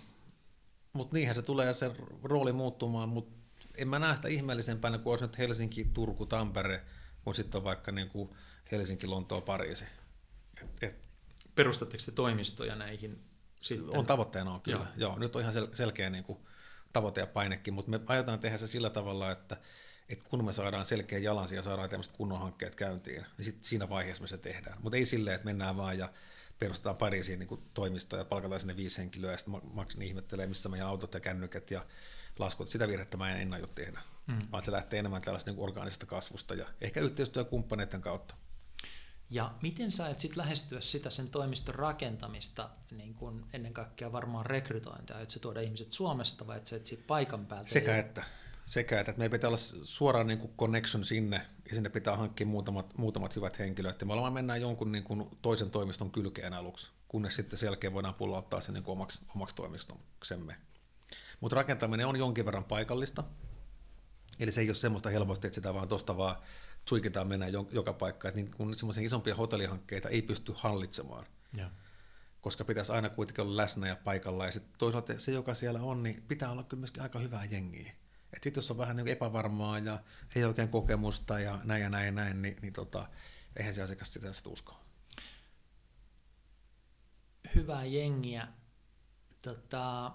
mutta 0.93 1.17
niinhän 1.17 1.37
se 1.37 1.43
tulee 1.43 1.75
se 1.75 1.91
rooli 2.23 2.53
muuttumaan, 2.53 3.09
mutta 3.09 3.35
en 3.75 3.89
mä 3.89 3.99
näe 3.99 4.17
sitä 4.17 4.29
ihmeellisempänä 4.29 4.99
kuin 4.99 5.11
olisi 5.11 5.25
nyt 5.25 5.39
Helsinki, 5.39 5.91
Turku, 5.95 6.27
Tampere, 6.27 6.85
kun 7.25 7.35
sitten 7.35 7.59
on 7.59 7.65
vaikka 7.65 7.93
niin 7.93 8.09
kuin 8.09 8.31
Helsinki, 8.73 9.07
Lontoo, 9.07 9.41
Pariisi. 9.41 9.85
Et, 10.63 10.83
et, 10.83 10.97
Perustatteko 11.55 12.03
te 12.07 12.13
toimistoja 12.13 12.77
näihin 12.77 13.32
sitten. 13.65 13.99
On 13.99 14.07
tavoitteena 14.07 14.55
on 14.55 14.61
kyllä. 14.61 14.87
Joo. 14.97 15.11
Joo 15.11 15.19
nyt 15.19 15.37
on 15.37 15.43
ihan 15.43 15.55
sel- 15.55 15.75
selkeä 15.75 16.11
niin 16.11 16.25
kuin, 16.25 16.39
tavoite 16.93 17.21
ja 17.21 17.27
painekin, 17.27 17.75
mutta 17.75 17.91
me 17.91 18.01
aiotaan 18.07 18.41
tehdä 18.41 18.59
se 18.59 18.67
sillä 18.67 18.91
tavalla, 18.91 19.31
että, 19.31 19.57
että 20.09 20.25
kun 20.29 20.45
me 20.45 20.53
saadaan 20.53 20.85
selkeä 20.85 21.19
jalansi 21.19 21.57
ja 21.57 21.63
saadaan 21.63 21.91
tämmöiset 21.91 22.17
kunnon 22.17 22.41
hankkeet 22.41 22.75
käyntiin, 22.75 23.27
niin 23.37 23.45
sit 23.45 23.65
siinä 23.65 23.89
vaiheessa 23.89 24.23
me 24.23 24.29
se 24.29 24.39
tehdään. 24.39 24.79
Mutta 24.83 24.97
ei 24.97 25.07
silleen, 25.07 25.35
että 25.35 25.45
mennään 25.45 25.77
vaan 25.77 25.99
ja 25.99 26.09
perustetaan 26.59 26.97
Pariisiin 26.97 27.39
niin 27.39 27.63
toimistoja 27.75 28.21
ja 28.21 28.25
palkataan 28.25 28.61
sinne 28.61 28.77
viisi 28.77 28.99
henkilöä 28.99 29.33
ja 29.33 29.39
sitten 29.39 29.61
maksin 29.73 30.03
ihmettelee, 30.03 30.47
missä 30.47 30.69
meidän 30.69 30.89
autot 30.89 31.15
ja 31.15 31.21
kännykät 31.21 31.71
ja 31.71 31.85
laskut. 32.39 32.69
Sitä 32.69 32.89
virhettä 32.89 33.17
mä 33.17 33.31
en, 33.31 33.41
en 33.41 33.53
aio 33.53 33.67
tehdä, 33.67 34.01
mm. 34.27 34.39
vaan 34.53 34.63
se 34.63 34.73
lähtee 34.73 34.99
enemmän 34.99 35.23
tällaista 35.23 35.51
niin 35.51 35.61
orgaanisesta 35.61 36.07
kasvusta 36.07 36.55
ja 36.55 36.67
ehkä 36.81 37.01
yhteistyökumppaneiden 37.01 38.01
kautta. 38.01 38.35
Ja 39.33 39.55
miten 39.63 39.91
sä 39.91 40.09
et 40.09 40.19
sitten 40.19 40.39
lähestyä 40.39 40.81
sitä 40.81 41.11
sen 41.11 41.29
toimiston 41.29 41.75
rakentamista, 41.75 42.71
niin 42.91 43.15
kun 43.15 43.47
ennen 43.53 43.75
kaikkea 43.75 44.13
varmaan 44.13 44.47
rekrytointia, 44.47 45.21
että 45.21 45.35
se 45.35 45.41
tuoda 45.41 45.61
ihmiset 45.61 45.93
Suomesta 45.93 46.47
vai 46.47 46.57
että 46.57 46.71
sä 46.71 46.77
etsit 46.77 47.07
paikan 47.07 47.47
päältä? 47.47 47.71
Sekä 47.71 47.99
että. 47.99 48.25
Sekä 48.65 49.01
että, 49.01 49.11
että 49.11 49.19
meidän 49.19 49.31
pitää 49.31 49.49
olla 49.49 49.59
suoraan 49.85 50.27
niin 50.27 50.39
kuin 50.39 50.53
connection 50.59 51.05
sinne, 51.05 51.41
ja 51.69 51.75
sinne 51.75 51.89
pitää 51.89 52.17
hankkia 52.17 52.47
muutamat, 52.47 52.99
muutamat 52.99 53.37
hyvät 53.37 53.59
henkilöt, 53.59 54.01
ja 54.01 54.07
me 54.07 54.13
ollaan 54.13 54.33
mennään 54.33 54.61
jonkun 54.61 54.93
niin 54.93 55.05
kuin 55.05 55.29
toisen 55.43 55.71
toimiston 55.71 56.11
kylkeen 56.11 56.53
aluksi, 56.53 56.91
kunnes 57.09 57.37
sitten 57.37 57.59
selkeä 57.59 57.93
voidaan 57.93 58.15
pullauttaa 58.15 58.61
se 58.61 58.73
niin 58.73 58.85
kuin 58.85 58.93
omaksi, 58.93 59.25
omaksi 59.35 59.57
toimistoksemme. 59.57 60.57
Mutta 61.41 61.57
rakentaminen 61.57 62.07
on 62.07 62.17
jonkin 62.17 62.47
verran 62.47 62.65
paikallista, 62.65 63.25
eli 64.41 64.53
se 64.53 64.61
ei 64.61 64.69
ole 64.69 64.75
semmoista 64.75 65.11
helposti, 65.11 65.47
että 65.47 65.55
sitä 65.55 65.75
vaan 65.75 65.89
tuosta 65.89 66.17
vaan 66.17 66.37
suikitaan 66.89 67.29
mennä 67.29 67.47
joka 67.71 67.93
paikka, 67.93 68.29
että 68.29 68.41
niin 68.41 68.51
kun 68.51 68.77
semmoisia 68.77 69.05
isompia 69.05 69.35
hotellihankkeita 69.35 70.09
ei 70.09 70.23
pysty 70.23 70.53
hallitsemaan. 70.57 71.27
Ja. 71.57 71.71
Koska 72.41 72.65
pitäisi 72.65 72.93
aina 72.93 73.11
kuitenkin 73.11 73.45
olla 73.45 73.57
läsnä 73.57 73.89
ja 73.89 73.97
paikalla, 73.97 74.47
ja 74.47 74.53
sitten 74.53 74.73
toisaalta 74.79 75.19
se, 75.19 75.33
joka 75.33 75.55
siellä 75.55 75.83
on, 75.83 76.03
niin 76.03 76.23
pitää 76.29 76.51
olla 76.51 76.63
kyllä 76.63 76.81
myöskin 76.81 77.03
aika 77.03 77.19
hyvää 77.19 77.45
jengiä. 77.45 77.93
Että 78.33 78.45
sitten 78.45 78.61
jos 78.61 78.71
on 78.71 78.79
vähän 78.79 78.97
niin 78.97 79.09
epävarmaa 79.09 79.79
ja 79.79 79.99
ei 80.35 80.45
oikein 80.45 80.69
kokemusta 80.69 81.41
ja 81.41 81.59
näin 81.65 81.83
ja 81.83 81.89
näin 81.89 82.07
ja 82.07 82.13
näin, 82.13 82.43
niin, 82.43 82.57
niin 82.63 82.73
tota, 82.73 83.09
eihän 83.57 83.75
se 83.75 83.83
asiakas 83.83 84.13
sitä 84.13 84.33
sitten 84.33 84.53
usko. 84.53 84.81
Hyvää 87.55 87.85
jengiä. 87.85 88.49
Tota, 89.43 90.13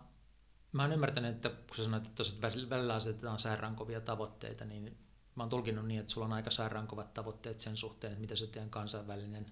mä 0.72 0.84
oon 0.84 0.94
ymmärtänyt, 0.94 1.36
että 1.36 1.50
kun 1.50 1.76
sä 1.76 1.84
sanoit, 1.84 2.08
että 2.08 2.24
välillä 2.70 2.96
asetetaan 2.96 3.40
sairaankovia 3.40 4.02
tavoitteita, 4.02 4.66
niin 4.66 4.98
mä 5.38 5.44
oon 5.44 5.50
tulkinut 5.50 5.86
niin, 5.86 6.00
että 6.00 6.14
sulla 6.14 6.26
on 6.26 6.34
aika 6.34 6.52
sairaankovat 6.52 7.14
tavoitteet 7.14 7.60
sen 7.60 7.78
suhteen, 7.78 8.14
että 8.14 8.22
mitä 8.22 8.36
se 8.36 8.48
teidän 8.48 8.70
kansainvälinen 8.70 9.46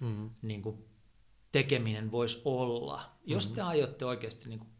mm-hmm. 0.00 0.30
niin 0.42 0.62
kuin, 0.62 0.84
tekeminen 1.52 2.10
voisi 2.10 2.42
olla. 2.44 2.96
Mm-hmm. 2.96 3.32
Jos 3.32 3.46
te 3.46 3.62
aiotte 3.62 4.04
oikeasti 4.04 4.48
niin 4.48 4.58
kuin, 4.58 4.70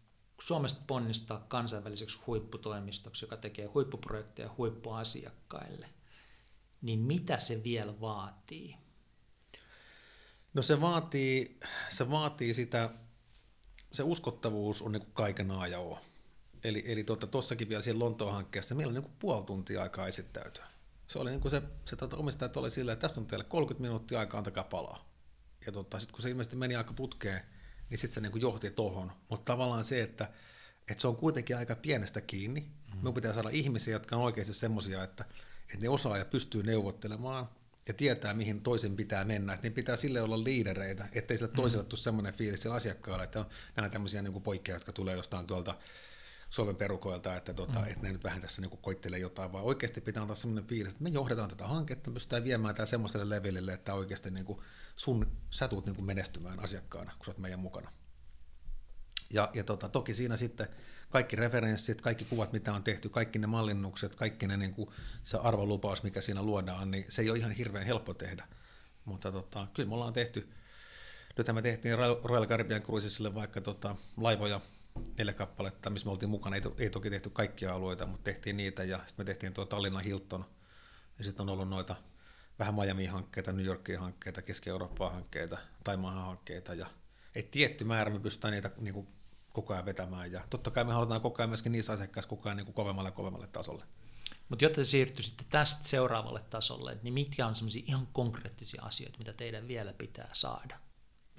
Suomesta 0.40 0.80
ponnistaa 0.86 1.44
kansainväliseksi 1.48 2.18
huipputoimistoksi, 2.26 3.24
joka 3.24 3.36
tekee 3.36 3.66
huippuprojekteja 3.66 4.54
huippuasiakkaille, 4.58 5.88
niin 6.82 6.98
mitä 6.98 7.38
se 7.38 7.64
vielä 7.64 8.00
vaatii? 8.00 8.76
No 10.54 10.62
se 10.62 10.80
vaatii, 10.80 11.60
se 11.88 12.10
vaatii 12.10 12.54
sitä, 12.54 12.90
se 13.92 14.02
uskottavuus 14.02 14.82
on 14.82 14.92
niin 14.92 15.02
kuin 15.02 15.12
kaiken 15.14 15.50
A 15.50 15.66
ja 15.66 15.78
O. 15.78 15.98
Eli, 16.64 16.84
eli 16.86 17.04
tuossakin 17.30 17.68
vielä 17.68 17.82
siellä 17.82 18.04
Lontoon 18.04 18.32
hankkeessa 18.32 18.74
meillä 18.74 18.90
oli 18.90 19.00
niin 19.00 19.12
puoli 19.18 19.44
tuntia 19.44 19.82
aikaa 19.82 20.06
esittäytyä. 20.06 20.66
Se 21.06 21.18
oli 21.18 21.30
niin 21.30 21.40
kuin 21.40 21.50
se, 21.50 21.62
se 21.84 21.96
tuota, 21.96 22.16
omistajat 22.16 22.56
oli 22.56 22.70
silleen, 22.70 22.92
että 22.92 23.08
tässä 23.08 23.20
on 23.20 23.26
teille 23.26 23.44
30 23.44 23.82
minuuttia 23.82 24.18
aikaa, 24.18 24.38
antakaa 24.38 24.64
palaa. 24.64 25.08
Ja 25.66 25.72
tota, 25.72 25.98
sitten 25.98 26.14
kun 26.14 26.22
se 26.22 26.30
ilmeisesti 26.30 26.56
meni 26.56 26.76
aika 26.76 26.92
putkeen, 26.92 27.40
niin 27.90 27.98
sitten 27.98 28.14
se 28.14 28.20
niin 28.20 28.32
kuin 28.32 28.42
johti 28.42 28.70
tuohon. 28.70 29.12
Mutta 29.30 29.52
tavallaan 29.52 29.84
se, 29.84 30.02
että, 30.02 30.30
että 30.90 31.00
se 31.00 31.08
on 31.08 31.16
kuitenkin 31.16 31.56
aika 31.56 31.76
pienestä 31.76 32.20
kiinni. 32.20 32.60
Mm. 32.60 33.04
Me 33.04 33.12
pitää 33.12 33.32
saada 33.32 33.48
ihmisiä, 33.48 33.92
jotka 33.92 34.16
on 34.16 34.22
oikeasti 34.22 34.54
semmoisia, 34.54 35.04
että, 35.04 35.24
että 35.62 35.82
ne 35.82 35.88
osaa 35.88 36.18
ja 36.18 36.24
pystyy 36.24 36.62
neuvottelemaan 36.62 37.48
ja 37.88 37.94
tietää, 37.94 38.34
mihin 38.34 38.60
toisen 38.60 38.96
pitää 38.96 39.24
mennä. 39.24 39.52
Että 39.54 39.66
ne 39.66 39.74
pitää 39.74 39.96
sille 39.96 40.20
olla 40.22 40.44
liidereitä, 40.44 41.08
ettei 41.12 41.36
sille 41.36 41.50
toiselle 41.56 41.84
mm. 41.84 41.88
tule 41.88 42.00
semmoinen 42.00 42.34
fiilis 42.34 42.62
sillä 42.62 42.74
asiakkaalla, 42.74 43.24
että 43.24 43.40
on 43.40 43.46
nämä 43.76 43.88
tämmöisiä 43.88 44.22
niin 44.22 44.42
poikkeja, 44.42 44.76
jotka 44.76 44.92
tulee 44.92 45.16
jostain 45.16 45.46
tuolta 45.46 45.78
Suomen 46.50 46.76
perukoilta, 46.76 47.36
että, 47.36 47.54
tota, 47.54 47.78
mm. 47.78 47.86
että 47.86 48.02
ne 48.02 48.12
nyt 48.12 48.24
vähän 48.24 48.40
tässä 48.40 48.62
niin 48.62 48.78
koittelee 48.82 49.18
jotain, 49.18 49.52
vaan 49.52 49.64
oikeasti 49.64 50.00
pitää 50.00 50.22
antaa 50.22 50.36
sellainen 50.36 50.66
fiilis, 50.66 50.92
että 50.92 51.04
me 51.04 51.10
johdetaan 51.10 51.48
tätä 51.48 51.66
hanketta, 51.66 52.10
me 52.10 52.14
pystytään 52.14 52.44
viemään 52.44 52.74
tämä 52.74 52.86
semmoiselle 52.86 53.36
levelille, 53.36 53.72
että 53.72 53.94
oikeasti 53.94 54.30
niin 54.30 54.46
kuin 54.46 54.60
sun, 54.96 55.32
sä 55.50 55.68
tulet 55.68 55.86
niin 55.86 55.96
kuin 55.96 56.06
menestymään 56.06 56.60
asiakkaana, 56.60 57.12
kun 57.16 57.24
sä 57.24 57.30
oot 57.30 57.38
meidän 57.38 57.60
mukana. 57.60 57.92
Ja, 59.32 59.50
ja 59.54 59.64
tota, 59.64 59.88
toki 59.88 60.14
siinä 60.14 60.36
sitten 60.36 60.68
kaikki 61.10 61.36
referenssit, 61.36 62.00
kaikki 62.00 62.24
kuvat, 62.24 62.52
mitä 62.52 62.74
on 62.74 62.82
tehty, 62.82 63.08
kaikki 63.08 63.38
ne 63.38 63.46
mallinnukset, 63.46 64.14
kaikki 64.14 64.46
ne 64.46 64.56
niin 64.56 64.74
kuin, 64.74 64.90
se 65.22 65.38
arvolupaus, 65.38 66.02
mikä 66.02 66.20
siinä 66.20 66.42
luodaan, 66.42 66.90
niin 66.90 67.04
se 67.08 67.22
ei 67.22 67.30
ole 67.30 67.38
ihan 67.38 67.52
hirveän 67.52 67.86
helppo 67.86 68.14
tehdä. 68.14 68.46
Mutta 69.04 69.32
tota, 69.32 69.66
kyllä 69.74 69.88
me 69.88 69.94
ollaan 69.94 70.12
tehty, 70.12 70.48
nythän 71.36 71.54
me 71.54 71.62
tehtiin 71.62 71.98
Royal 72.24 72.46
Caribbean 72.46 72.82
Cruisesille 72.82 73.34
vaikka 73.34 73.60
tota, 73.60 73.96
laivoja 74.16 74.60
neljä 75.18 75.34
kappaletta, 75.34 75.90
missä 75.90 76.06
me 76.06 76.12
oltiin 76.12 76.30
mukana. 76.30 76.56
Ei, 76.56 76.62
to, 76.62 76.74
ei 76.78 76.90
toki 76.90 77.10
tehty 77.10 77.30
kaikkia 77.30 77.74
alueita, 77.74 78.06
mutta 78.06 78.24
tehtiin 78.24 78.56
niitä 78.56 78.84
ja 78.84 78.98
sitten 78.98 79.24
me 79.24 79.24
tehtiin 79.24 79.52
tuo 79.52 79.64
Tallinna 79.64 80.00
Hilton. 80.00 80.44
Ja 81.18 81.24
sitten 81.24 81.42
on 81.42 81.52
ollut 81.52 81.68
noita 81.68 81.96
vähän 82.58 82.74
Miami-hankkeita, 82.74 83.52
New 83.52 83.66
Yorkin 83.66 83.98
hankkeita, 83.98 84.42
Keski-Eurooppaa 84.42 85.10
hankkeita, 85.10 85.58
Taimaahan 85.84 86.24
hankkeita 86.24 86.74
ja 86.74 86.86
ei 87.34 87.42
tietty 87.42 87.84
määrä 87.84 88.10
me 88.10 88.20
pystytään 88.20 88.52
niitä 88.52 88.70
niin 88.78 88.94
kuin, 88.94 89.08
koko 89.52 89.72
ajan 89.72 89.84
vetämään. 89.84 90.32
Ja 90.32 90.44
totta 90.50 90.70
kai 90.70 90.84
me 90.84 90.92
halutaan 90.92 91.20
koko 91.20 91.42
ajan 91.42 91.50
myöskin 91.50 91.72
niissä 91.72 91.92
asiakkaissa 91.92 92.28
koko 92.28 92.48
ajan 92.48 92.56
niin 92.56 92.64
kuin 92.64 92.74
kovemmalle 92.74 93.08
ja 93.08 93.12
kovemmalle 93.12 93.46
tasolle. 93.46 93.84
Mutta 94.48 94.64
jotta 94.64 94.84
se 94.84 94.90
siirtyisitte 94.90 95.44
tästä 95.50 95.88
seuraavalle 95.88 96.42
tasolle, 96.50 96.98
niin 97.02 97.14
mitkä 97.14 97.46
on 97.46 97.54
sellaisia 97.54 97.82
ihan 97.86 98.06
konkreettisia 98.12 98.82
asioita, 98.82 99.18
mitä 99.18 99.32
teidän 99.32 99.68
vielä 99.68 99.92
pitää 99.92 100.28
saada? 100.32 100.78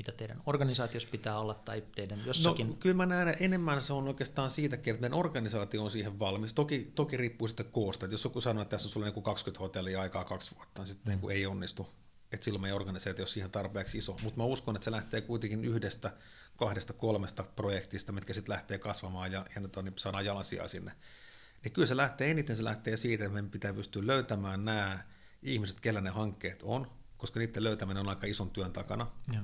Mitä 0.02 0.12
teidän 0.12 0.42
organisaatiossa 0.46 1.10
pitää 1.12 1.40
olla 1.40 1.54
tai 1.54 1.84
teidän 1.96 2.22
jossakin? 2.26 2.68
No, 2.68 2.74
kyllä 2.74 2.96
mä 2.96 3.06
näen, 3.06 3.28
että 3.28 3.44
enemmän 3.44 3.82
se 3.82 3.94
on 3.94 4.08
oikeastaan 4.08 4.50
siitäkin, 4.50 4.92
että 4.92 5.02
meidän 5.02 5.20
organisaatio 5.20 5.84
on 5.84 5.92
siihen 5.92 6.20
valmis. 6.20 6.54
Toki, 6.54 6.92
toki 6.96 7.18
riippuu 7.18 7.48
sitten 7.48 7.66
koosta. 7.66 8.06
Että 8.06 8.14
jos 8.14 8.24
joku 8.24 8.42
sanoo, 8.42 8.62
että 8.62 8.70
tässä 8.70 8.88
on 8.88 8.92
sulla 8.92 9.06
niin 9.06 9.24
20 9.24 9.60
hotellia 9.60 10.02
aikaa 10.02 10.24
kaksi 10.24 10.56
vuotta, 10.56 10.82
niin 10.82 10.88
sitten 10.88 11.14
mm. 11.14 11.22
niin 11.22 11.32
ei 11.32 11.46
onnistu. 11.46 11.90
Että 12.32 12.44
silloin 12.44 12.62
meidän 12.62 12.76
organisaatio 12.76 13.24
on 13.24 13.28
siihen 13.28 13.52
tarpeeksi 13.52 13.98
iso. 13.98 14.18
Mutta 14.24 14.38
mä 14.38 14.44
uskon, 14.44 14.76
että 14.76 14.86
se 14.86 14.92
lähtee 14.92 15.22
kuitenkin 15.22 15.66
yhdestä, 15.66 16.14
kahdesta, 16.58 16.94
kolmesta 16.94 17.44
projektista, 17.44 18.12
mitkä 18.12 18.34
sitten 18.34 18.54
lähtee 18.54 18.78
kasvamaan 18.78 19.32
ja, 19.32 19.46
ja 19.56 19.62
nyt 19.62 19.78
on, 19.78 19.86
niin 19.86 19.94
saadaan 19.98 20.26
jalansia 20.26 20.68
sinne. 20.68 20.92
Niin 21.64 21.72
kyllä 21.72 21.88
se 21.88 21.98
lähtee, 21.98 22.32
eniten 22.32 22.58
se 22.58 22.64
lähtee 22.64 22.98
siitä, 22.98 23.24
että 23.24 23.34
meidän 23.34 23.52
pitää 23.52 23.74
pystyä 23.74 24.08
löytämään 24.08 24.66
nämä 24.66 25.04
ihmiset, 25.44 25.80
kellä 25.80 26.02
ne 26.02 26.10
hankkeet 26.10 26.60
on, 26.64 26.88
koska 27.18 27.40
niiden 27.40 27.64
löytäminen 27.64 28.02
on 28.02 28.10
aika 28.10 28.28
ison 28.28 28.52
työn 28.52 28.74
takana. 28.74 29.08
Joo. 29.34 29.44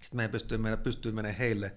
Sitten 0.00 0.16
meidän 0.16 0.30
pystyy, 0.30 0.58
meidän 0.58 0.78
pystyy 0.78 1.12
menemään 1.12 1.38
heille 1.38 1.74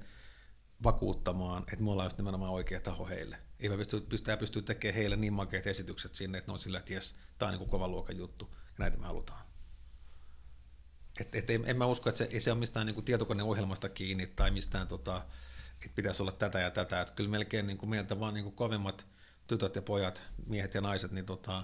vakuuttamaan, 0.84 1.64
että 1.64 1.84
me 1.84 1.92
ollaan 1.92 2.06
just 2.06 2.18
nimenomaan 2.18 2.52
oikea 2.52 2.80
taho 2.80 3.06
heille. 3.06 3.38
Ei 3.60 3.70
me 3.70 3.78
pystyy, 3.78 4.02
pystyy, 4.02 4.38
pystyy 4.38 4.62
tekemään 4.62 4.96
heille 4.96 5.16
niin 5.16 5.34
makeat 5.34 5.68
esitykset 5.68 6.16
sinne, 6.16 6.38
että 6.38 6.52
ne 6.52 6.54
on 6.54 6.60
sillä, 6.60 6.80
että 6.80 6.94
jes, 6.94 7.16
tämä 7.40 7.52
on 7.52 7.58
niin 7.58 7.70
kova 7.70 7.88
luokan 7.88 8.18
juttu, 8.18 8.50
ja 8.52 8.74
näitä 8.78 8.98
me 8.98 9.06
halutaan. 9.06 9.46
Et, 11.20 11.36
et, 11.36 11.50
en, 11.50 11.64
en 11.66 11.78
mä 11.78 11.86
usko, 11.86 12.10
että 12.10 12.18
se, 12.18 12.30
ei 12.32 12.40
se 12.40 12.52
ole 12.52 12.60
mistään 12.60 12.86
niin 12.86 13.06
tietokoneohjelmasta 13.06 13.90
kiinni 13.90 14.28
tai 14.28 14.52
mistään, 14.52 14.88
tota, 14.88 15.26
että 15.74 15.96
pitäisi 15.96 16.24
olla 16.24 16.32
tätä 16.32 16.60
ja 16.60 16.72
tätä. 16.72 17.02
Et 17.02 17.12
kyllä 17.12 17.30
melkein 17.30 17.68
niin 17.68 17.78
kuin 17.78 17.90
meiltä 17.90 18.20
vaan 18.20 18.34
niin 18.34 18.44
kuin 18.44 18.56
kovimmat 18.56 19.08
tytöt 19.48 19.76
ja 19.76 19.82
pojat, 19.82 20.24
miehet 20.46 20.74
ja 20.74 20.82
naiset, 20.82 21.12
niin 21.12 21.26
tota, 21.26 21.64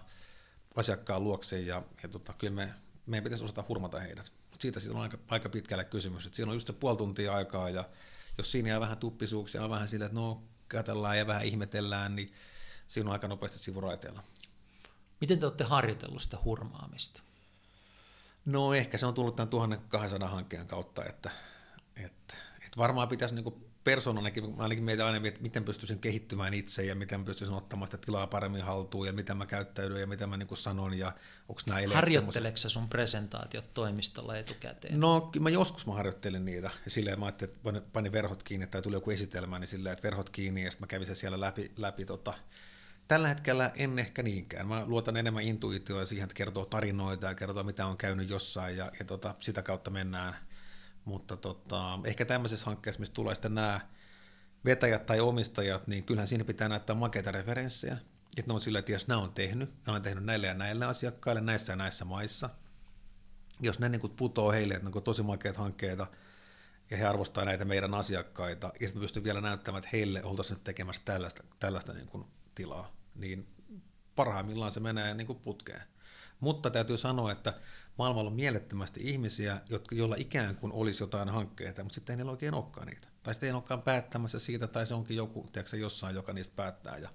asiakkaan 0.76 1.24
luokse 1.24 1.60
ja, 1.60 1.84
ja 2.04 2.10
tota, 2.10 2.34
kyllä 2.34 2.54
me, 2.54 2.74
meidän 3.06 3.24
pitäisi 3.24 3.44
osata 3.44 3.66
hurmata 3.68 4.00
heidät. 4.00 4.32
Mutta 4.60 4.64
siitä, 4.64 4.80
siitä 4.80 4.96
on 4.96 5.02
aika, 5.02 5.18
aika 5.28 5.50
pitkälle 5.50 5.84
kysymys. 5.84 6.26
Et 6.26 6.34
siinä 6.34 6.52
on 6.52 6.56
just 6.56 6.68
se 6.68 6.74
puoli 6.74 6.98
tuntia 6.98 7.36
aikaa 7.36 7.70
ja 7.70 7.84
jos 8.38 8.52
siinä 8.52 8.70
jää 8.70 8.80
vähän 8.80 8.98
tuppisuuksia, 8.98 9.64
on 9.64 9.70
vähän 9.70 9.88
sillä, 9.88 10.06
että 10.06 10.20
no 10.20 10.44
katsellaan 10.68 11.18
ja 11.18 11.28
vähän 11.28 11.46
ihmetellään, 11.46 12.16
niin 12.16 12.34
siinä 12.88 13.10
on 13.10 13.14
aika 13.14 13.28
nopeasti 13.28 13.60
sivuraiteella. 13.60 14.24
Miten 15.22 15.40
te 15.40 15.46
olette 15.46 15.64
harjoitellut 15.64 16.22
sitä 16.22 16.38
hurmaamista? 16.44 17.22
No 18.46 18.74
ehkä 18.74 18.98
se 18.98 19.06
on 19.06 19.14
tullut 19.14 19.36
tämän 19.36 19.50
1200 19.50 20.30
hankkeen 20.30 20.68
kautta, 20.68 21.06
että, 21.06 21.32
että, 21.96 22.38
että 22.56 22.78
varmaan 22.78 23.08
pitäisi 23.08 23.36
niin 23.36 23.69
persoonanakin, 23.90 24.56
ainakin 24.58 24.84
meitä 24.84 25.06
aina 25.08 25.28
että 25.28 25.42
miten 25.42 25.64
pystyisin 25.64 26.00
kehittymään 26.00 26.54
itse 26.54 26.84
ja 26.84 26.96
miten 26.96 27.26
pystyisin 27.26 27.56
ottamaan 27.56 27.88
sitä 27.88 27.98
tilaa 28.06 28.28
paremmin 28.28 28.64
haltuun 28.64 29.08
ja 29.08 29.14
miten 29.14 29.38
mä 29.38 29.46
käyttäydyn 29.46 30.00
ja 30.00 30.08
mitä 30.08 30.28
mä 30.28 30.38
niin 30.38 30.48
sanon 30.54 30.94
ja 30.94 31.12
onko 31.50 31.62
nämä 31.66 31.80
Harjoitteleeko 31.94 32.58
sun 32.58 32.90
presentaatiot 32.90 33.74
toimistolla 33.74 34.38
etukäteen? 34.38 35.00
No 35.00 35.32
mä 35.40 35.50
joskus 35.50 35.88
mä 35.88 35.94
harjoittelin 35.94 36.46
niitä 36.46 36.70
ja 36.86 36.92
silleen 36.92 37.20
mä 37.20 37.26
ajattelin, 37.26 37.54
että 37.76 37.90
panin 37.94 38.12
verhot 38.12 38.44
kiinni 38.44 38.68
tai 38.68 38.82
tuli 38.82 38.96
joku 38.96 39.12
esitelmä, 39.12 39.60
niin 39.60 39.68
silleen, 39.68 39.94
että 39.94 40.04
verhot 40.04 40.30
kiinni 40.30 40.64
ja 40.64 40.72
sitten 40.72 40.86
mä 40.86 40.88
kävin 40.88 41.08
sen 41.08 41.16
siellä 41.16 41.40
läpi, 41.40 41.72
läpi 41.78 42.06
tota, 42.06 42.34
Tällä 43.08 43.28
hetkellä 43.28 43.72
en 43.76 44.00
ehkä 44.00 44.24
niinkään. 44.24 44.68
Mä 44.68 44.86
luotan 44.86 45.18
enemmän 45.18 45.44
intuitioon 45.44 46.06
siihen, 46.06 46.24
että 46.24 46.36
kertoo 46.36 46.66
tarinoita 46.66 47.28
ja 47.28 47.36
kertoo, 47.36 47.64
mitä 47.64 47.86
on 47.86 47.98
käynyt 47.98 48.30
jossain 48.30 48.78
ja, 48.78 48.92
ja 49.00 49.06
tota, 49.06 49.36
sitä 49.40 49.62
kautta 49.62 49.92
mennään. 49.92 50.36
Mutta 51.10 51.38
tota, 51.38 52.00
ehkä 52.04 52.26
tämmöisessä 52.26 52.66
hankkeessa, 52.66 53.00
missä 53.00 53.14
tulee 53.14 53.36
sitten 53.36 53.56
nämä 53.56 53.80
vetäjät 54.66 55.06
tai 55.06 55.20
omistajat, 55.20 55.88
niin 55.88 56.04
kyllähän 56.04 56.28
siinä 56.28 56.44
pitää 56.44 56.70
näyttää 56.70 56.96
makeita 56.96 57.32
referenssejä. 57.32 57.98
Että 58.38 58.52
ne 58.52 58.54
on 58.54 58.62
sillä, 58.62 58.80
että 58.80 58.92
jos 58.92 59.08
nämä 59.08 59.22
on 59.22 59.34
tehnyt, 59.34 59.74
ja 59.88 59.94
on 59.94 60.02
tehnyt 60.02 60.24
näille 60.24 60.48
ja 60.48 60.54
näille 60.54 60.86
asiakkaille 60.86 61.42
näissä 61.42 61.72
ja 61.72 61.76
näissä 61.76 62.06
maissa, 62.06 62.50
jos 63.60 63.80
ne 63.80 63.90
niin 63.90 64.02
putoo 64.02 64.52
heille, 64.52 64.74
että 64.74 64.90
ne 64.90 64.92
on 64.96 65.04
tosi 65.04 65.24
makeita 65.24 65.60
hankkeita, 65.60 66.08
ja 66.90 66.98
he 66.98 67.06
arvostaa 67.06 67.46
näitä 67.46 67.66
meidän 67.66 67.94
asiakkaita, 67.94 68.72
ja 68.80 68.88
sitten 68.88 69.02
pystyy 69.02 69.24
vielä 69.24 69.42
näyttämään, 69.42 69.80
että 69.80 69.90
heille 69.94 70.24
oltaisiin 70.24 70.56
nyt 70.56 70.64
tekemässä 70.64 71.02
tällaista, 71.06 71.44
tällaista 71.60 71.94
niin 71.94 72.08
kuin 72.08 72.26
tilaa 72.56 72.92
niin 73.16 73.48
parhaimmillaan 74.16 74.72
se 74.72 74.80
menee 74.80 75.14
niin 75.14 75.28
kuin 75.28 75.40
putkeen. 75.40 75.82
Mutta 76.40 76.70
täytyy 76.70 76.98
sanoa, 76.98 77.32
että 77.32 77.54
maailmalla 78.00 78.30
on 78.30 78.36
mielettömästi 78.36 79.00
ihmisiä, 79.04 79.62
jotka, 79.70 79.96
joilla 79.96 80.16
ikään 80.18 80.56
kuin 80.56 80.74
olisi 80.74 81.04
jotain 81.04 81.30
hankkeita, 81.30 81.84
mutta 81.84 81.96
sitten 81.96 82.14
ei 82.14 82.18
niillä 82.18 82.32
oikein 82.32 82.54
olekaan 82.54 82.88
niitä. 82.88 83.08
Tai 83.24 83.34
sitten 83.34 83.48
ei 83.48 83.54
olekaan 83.54 83.82
päättämässä 83.82 84.40
siitä, 84.40 84.68
tai 84.68 84.86
se 84.86 84.94
onkin 84.94 85.18
joku, 85.18 85.50
tiedätkö, 85.54 85.78
jossain, 85.78 86.16
joka 86.16 86.34
niistä 86.34 86.56
päättää. 86.56 86.98
Ja 86.98 87.10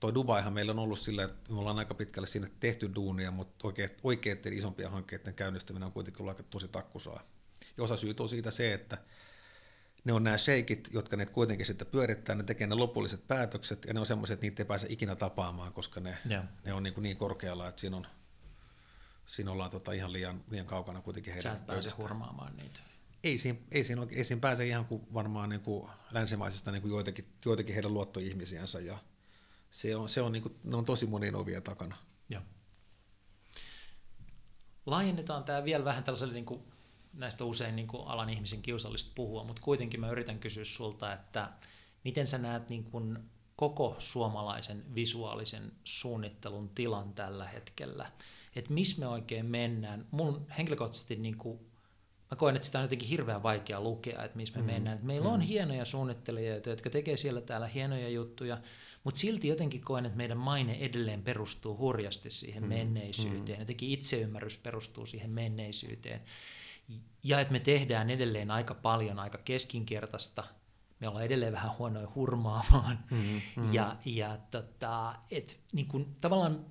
toi 0.00 0.14
Dubaihan 0.14 0.52
meillä 0.52 0.72
on 0.72 0.78
ollut 0.78 0.98
sillä, 0.98 1.24
että 1.24 1.52
me 1.52 1.58
ollaan 1.58 1.78
aika 1.78 1.94
pitkälle 1.94 2.26
sinne 2.26 2.50
tehty 2.60 2.90
duunia, 2.94 3.30
mutta 3.30 3.68
oikeat, 3.68 3.92
oikeiden 4.02 4.52
isompien 4.52 4.90
hankkeiden 4.90 5.34
käynnistäminen 5.34 5.86
on 5.86 5.92
kuitenkin 5.92 6.22
ollut 6.22 6.38
aika 6.38 6.48
tosi 6.50 6.68
takkusaa. 6.68 7.22
Ja 7.76 7.84
osa 7.84 7.96
syyt 7.96 8.20
on 8.20 8.28
siitä 8.28 8.50
se, 8.50 8.74
että 8.74 8.98
ne 10.04 10.12
on 10.12 10.24
nämä 10.24 10.38
sheikit, 10.38 10.88
jotka 10.92 11.16
ne 11.16 11.26
kuitenkin 11.26 11.66
sitten 11.66 11.86
pyörittää, 11.86 12.34
ne 12.34 12.42
tekee 12.42 12.66
ne 12.66 12.74
lopulliset 12.74 13.28
päätökset, 13.28 13.84
ja 13.84 13.94
ne 13.94 14.00
on 14.00 14.06
semmoiset, 14.06 14.34
että 14.34 14.46
niitä 14.46 14.62
ei 14.62 14.66
pääse 14.66 14.86
ikinä 14.90 15.16
tapaamaan, 15.16 15.72
koska 15.72 16.00
ne, 16.00 16.16
yeah. 16.30 16.44
ne 16.64 16.72
on 16.72 16.82
niin, 16.82 16.94
kuin 16.94 17.02
niin 17.02 17.16
korkealla, 17.16 17.68
että 17.68 17.80
siinä, 17.80 17.96
on, 17.96 18.06
siinä 19.30 19.50
ollaan 19.50 19.70
tota 19.70 19.92
ihan 19.92 20.12
liian, 20.12 20.44
liian 20.50 20.66
kaukana 20.66 21.00
kuitenkin 21.00 21.34
heidän 21.34 21.52
Sä 21.52 21.58
et 21.58 21.66
pääse 21.66 21.90
hurmaamaan 21.98 22.56
niitä. 22.56 22.80
Ei 23.24 23.38
siinä, 23.38 23.58
ei, 23.70 23.84
siinä, 23.84 24.06
ei 24.10 24.24
siinä 24.24 24.40
pääse 24.40 24.66
ihan 24.66 24.84
kuin 24.84 25.14
varmaan 25.14 25.48
niin 25.48 25.60
kuin 25.60 25.90
länsimaisista 26.10 26.72
niin 26.72 26.82
kuin 26.82 26.92
joitakin, 26.92 27.32
joitakin 27.44 27.74
heidän 27.74 27.94
luottoihmisiänsä, 27.94 28.80
ja 28.80 28.98
se 29.70 29.96
on, 29.96 30.08
se 30.08 30.22
on, 30.22 30.32
niin 30.32 30.42
kuin, 30.42 30.54
ne 30.64 30.76
on 30.76 30.84
tosi 30.84 31.06
monien 31.06 31.34
ovien 31.34 31.62
takana. 31.62 31.96
Joo. 32.28 32.42
Laajennetaan 34.86 35.44
tämä 35.44 35.64
vielä 35.64 35.84
vähän 35.84 36.04
tällaiselle 36.04 36.34
niin 36.34 36.46
kuin 36.46 36.62
näistä 37.12 37.44
usein 37.44 37.76
niin 37.76 37.88
kuin 37.88 38.06
alan 38.06 38.30
ihmisen 38.30 38.62
kiusallista 38.62 39.12
puhua, 39.14 39.44
mutta 39.44 39.62
kuitenkin 39.62 40.00
mä 40.00 40.10
yritän 40.10 40.38
kysyä 40.38 40.64
sulta, 40.64 41.12
että 41.12 41.52
miten 42.04 42.26
sä 42.26 42.38
näet 42.38 42.68
niin 42.68 42.84
kuin 42.84 43.18
koko 43.56 43.96
suomalaisen 43.98 44.94
visuaalisen 44.94 45.72
suunnittelun 45.84 46.68
tilan 46.68 47.14
tällä 47.14 47.48
hetkellä, 47.48 48.12
että 48.56 48.72
missä 48.72 49.00
me 49.00 49.06
oikein 49.06 49.46
mennään. 49.46 50.06
Mun 50.10 50.46
henkilökohtaisesti 50.58 51.16
niin 51.16 51.36
kuin, 51.36 51.58
mä 52.30 52.36
koen, 52.36 52.56
että 52.56 52.66
sitä 52.66 52.78
on 52.78 52.84
jotenkin 52.84 53.08
hirveän 53.08 53.42
vaikea 53.42 53.80
lukea, 53.80 54.24
että 54.24 54.36
missä 54.36 54.58
me 54.58 54.62
mm. 54.62 54.72
mennään. 54.72 54.98
Et 54.98 55.04
meillä 55.04 55.28
mm. 55.28 55.34
on 55.34 55.40
hienoja 55.40 55.84
suunnittelijoita, 55.84 56.70
jotka 56.70 56.90
tekee 56.90 57.16
siellä 57.16 57.40
täällä 57.40 57.66
hienoja 57.66 58.08
juttuja, 58.08 58.58
mutta 59.04 59.20
silti 59.20 59.48
jotenkin 59.48 59.80
koen, 59.80 60.06
että 60.06 60.16
meidän 60.16 60.38
maine 60.38 60.74
edelleen 60.74 61.22
perustuu 61.22 61.78
hurjasti 61.78 62.30
siihen 62.30 62.62
mm. 62.62 62.68
menneisyyteen. 62.68 63.58
Mm. 63.58 63.62
Jotenkin 63.62 63.90
itseymmärrys 63.90 64.58
perustuu 64.58 65.06
siihen 65.06 65.30
menneisyyteen 65.30 66.20
ja 67.22 67.40
että 67.40 67.52
me 67.52 67.60
tehdään 67.60 68.10
edelleen 68.10 68.50
aika 68.50 68.74
paljon 68.74 69.18
aika 69.18 69.38
keskinkertaista, 69.44 70.44
me 71.00 71.08
ollaan 71.08 71.24
edelleen 71.24 71.52
vähän 71.52 71.78
huonoja 71.78 72.08
hurmaamaan, 72.14 72.98
mm-hmm, 73.10 73.40
mm-hmm. 73.56 73.74
ja, 73.74 73.96
ja 74.04 74.38
tota, 74.50 75.14
et, 75.30 75.60
niin 75.72 75.86
kun, 75.88 76.16
tavallaan 76.20 76.66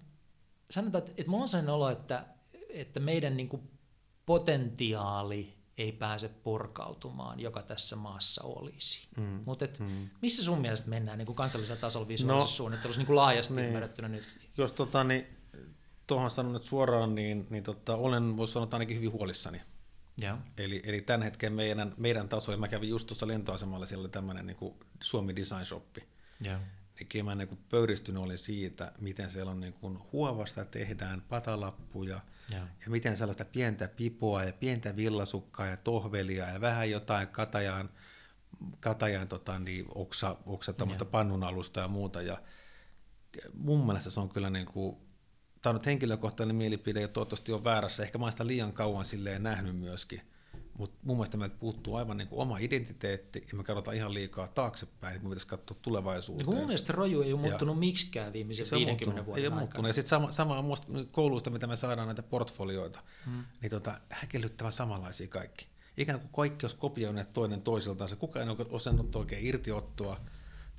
sanotaan, 0.72 1.00
että, 1.00 1.12
että 1.18 1.30
mulla 1.30 1.42
on 1.42 1.48
sellainen 1.48 1.74
olo, 1.74 1.90
että, 1.90 2.26
että 2.70 3.00
meidän 3.00 3.38
niin 3.38 3.50
kun, 3.50 3.70
potentiaali 4.26 5.54
ei 5.78 5.92
pääse 5.92 6.30
purkautumaan, 6.30 7.40
joka 7.40 7.62
tässä 7.62 7.96
maassa 7.96 8.44
olisi. 8.44 9.08
Mm, 9.18 9.44
Mutta 9.46 9.66
mm. 9.80 10.10
missä 10.22 10.44
sun 10.44 10.62
mielestä 10.62 10.90
mennään 10.90 11.18
niin 11.18 11.26
kuin 11.26 11.36
kansallisella 11.36 11.82
tasolla 11.82 12.08
visuaalisessa 12.08 12.54
no, 12.54 12.58
suunnittelussa 12.58 13.00
niin 13.00 13.08
kuin 13.08 13.16
laajasti 13.16 13.54
niin. 13.54 13.68
ymmärrettynä 13.68 14.08
nyt? 14.08 14.24
Jos 14.58 14.74
tota, 14.74 15.04
niin, 15.04 15.28
tuohon 16.08 16.32
sanon 16.32 16.54
nyt 16.54 16.64
suoraan, 16.64 17.16
niin, 17.16 17.48
niin 17.50 17.64
tota, 17.64 17.96
olen, 17.96 18.38
voisi 18.38 18.54
sanoa, 18.54 18.68
ainakin 18.72 18.98
hyvin 18.98 19.12
huolissani 19.12 19.62
ja. 20.22 20.38
Eli, 20.58 20.82
eli 20.84 21.02
tämän 21.02 21.22
hetken 21.22 21.54
meidän, 21.54 21.94
meidän 21.98 22.30
taso, 22.30 22.52
ja 22.52 22.58
mä 22.58 22.68
kävin 22.68 22.90
just 22.90 23.08
tuossa 23.08 23.28
lentoasemalla, 23.28 23.86
siellä 23.86 24.04
oli 24.04 24.10
tämmöinen 24.10 24.48
niin 24.48 24.58
kuin 24.58 24.76
Suomi 25.02 25.36
Design 25.36 25.66
Shoppi. 25.66 26.04
Ja. 26.42 26.60
Niin 27.14 27.26
mä 27.26 27.36
niin 27.36 27.60
pöyristynyt 27.70 28.24
olin 28.24 28.38
siitä, 28.38 28.92
miten 29.00 29.30
siellä 29.30 29.52
on 29.52 29.60
niin 29.60 29.74
kuin 29.74 30.00
huovasta 30.12 30.66
tehdään 30.66 31.22
patalappuja, 31.22 32.20
ja. 32.52 32.58
ja 32.58 32.90
miten 32.90 33.18
sellaista 33.18 33.46
pientä 33.46 33.88
pipoa 33.88 34.44
ja 34.44 34.54
pientä 34.54 34.96
villasukkaa 34.96 35.66
ja 35.66 35.78
tohvelia 35.78 36.50
ja 36.50 36.62
vähän 36.62 36.92
jotain 36.92 37.28
katajan, 37.28 37.90
katajan 38.80 39.28
tota, 39.28 39.60
niin, 39.60 39.86
oksa, 39.96 40.38
oksa 40.46 40.74
pannunalusta 41.12 41.80
ja 41.80 41.88
muuta. 41.88 42.22
Ja 42.22 42.42
mun 43.54 43.86
mielestä 43.86 44.10
se 44.10 44.20
on 44.20 44.30
kyllä 44.30 44.50
niin 44.50 44.66
kuin 44.66 44.98
tämä 45.62 45.72
on 45.72 45.76
nyt 45.76 45.86
henkilökohtainen 45.86 46.56
mielipide 46.56 47.02
ja 47.02 47.08
toivottavasti 47.08 47.52
on 47.52 47.64
väärässä. 47.64 48.04
Ehkä 48.04 48.18
mä 48.18 48.26
oon 48.26 48.32
sitä 48.32 48.48
liian 48.48 48.74
kauan 48.74 49.06
silleen 49.06 49.44
nähnyt 49.44 49.78
myöskin. 49.78 50.22
Mutta 50.80 50.98
mun 51.04 51.18
mielestä 51.18 51.38
meiltä 51.38 51.56
puuttuu 51.60 51.96
aivan 51.96 52.18
niin 52.18 52.28
kuin 52.28 52.40
oma 52.40 52.58
identiteetti 52.58 53.46
ja 53.52 53.58
me 53.58 53.64
katsotaan 53.64 53.98
ihan 53.98 54.14
liikaa 54.14 54.48
taaksepäin, 54.48 55.16
että 55.16 55.24
me 55.24 55.30
pitäisi 55.30 55.48
katsoa 55.48 55.78
tulevaisuuteen. 55.82 56.50
Niin 56.50 56.58
mun 56.58 56.68
mielestä 56.68 56.94
roju 56.94 57.22
ei 57.22 57.34
ole 57.34 57.42
muuttunut 57.42 57.76
ja 57.76 57.80
miksikään 57.80 58.34
viimeisen 58.34 58.64
50 58.64 59.06
muuttunut, 59.06 59.26
vuoden 59.26 59.42
ei 59.42 59.48
aikana. 59.48 59.60
muuttunut. 59.60 59.88
Ja 59.88 59.94
sitten 59.94 60.10
sama, 60.10 60.32
sama 60.32 60.60
on 60.60 60.66
kouluista, 61.12 61.50
mitä 61.50 61.68
me 61.68 61.76
saadaan 61.76 62.08
näitä 62.08 62.24
portfolioita, 62.24 63.00
hmm. 63.26 63.44
niin 63.62 63.70
tota, 63.70 64.00
häkellyttävän 64.10 64.74
samanlaisia 64.74 65.28
kaikki. 65.28 65.68
Ikään 65.98 66.20
kuin 66.20 66.32
kaikki 66.36 66.66
olisi 66.66 66.78
kopioineet 66.78 67.34
toinen 67.34 67.62
toisiltaan. 67.62 68.10
Se 68.10 68.16
kukaan 68.16 68.48
ei 68.48 68.56
ole 68.60 68.66
osannut 68.70 69.16
oikein 69.16 69.46
irtiottoa. 69.46 70.18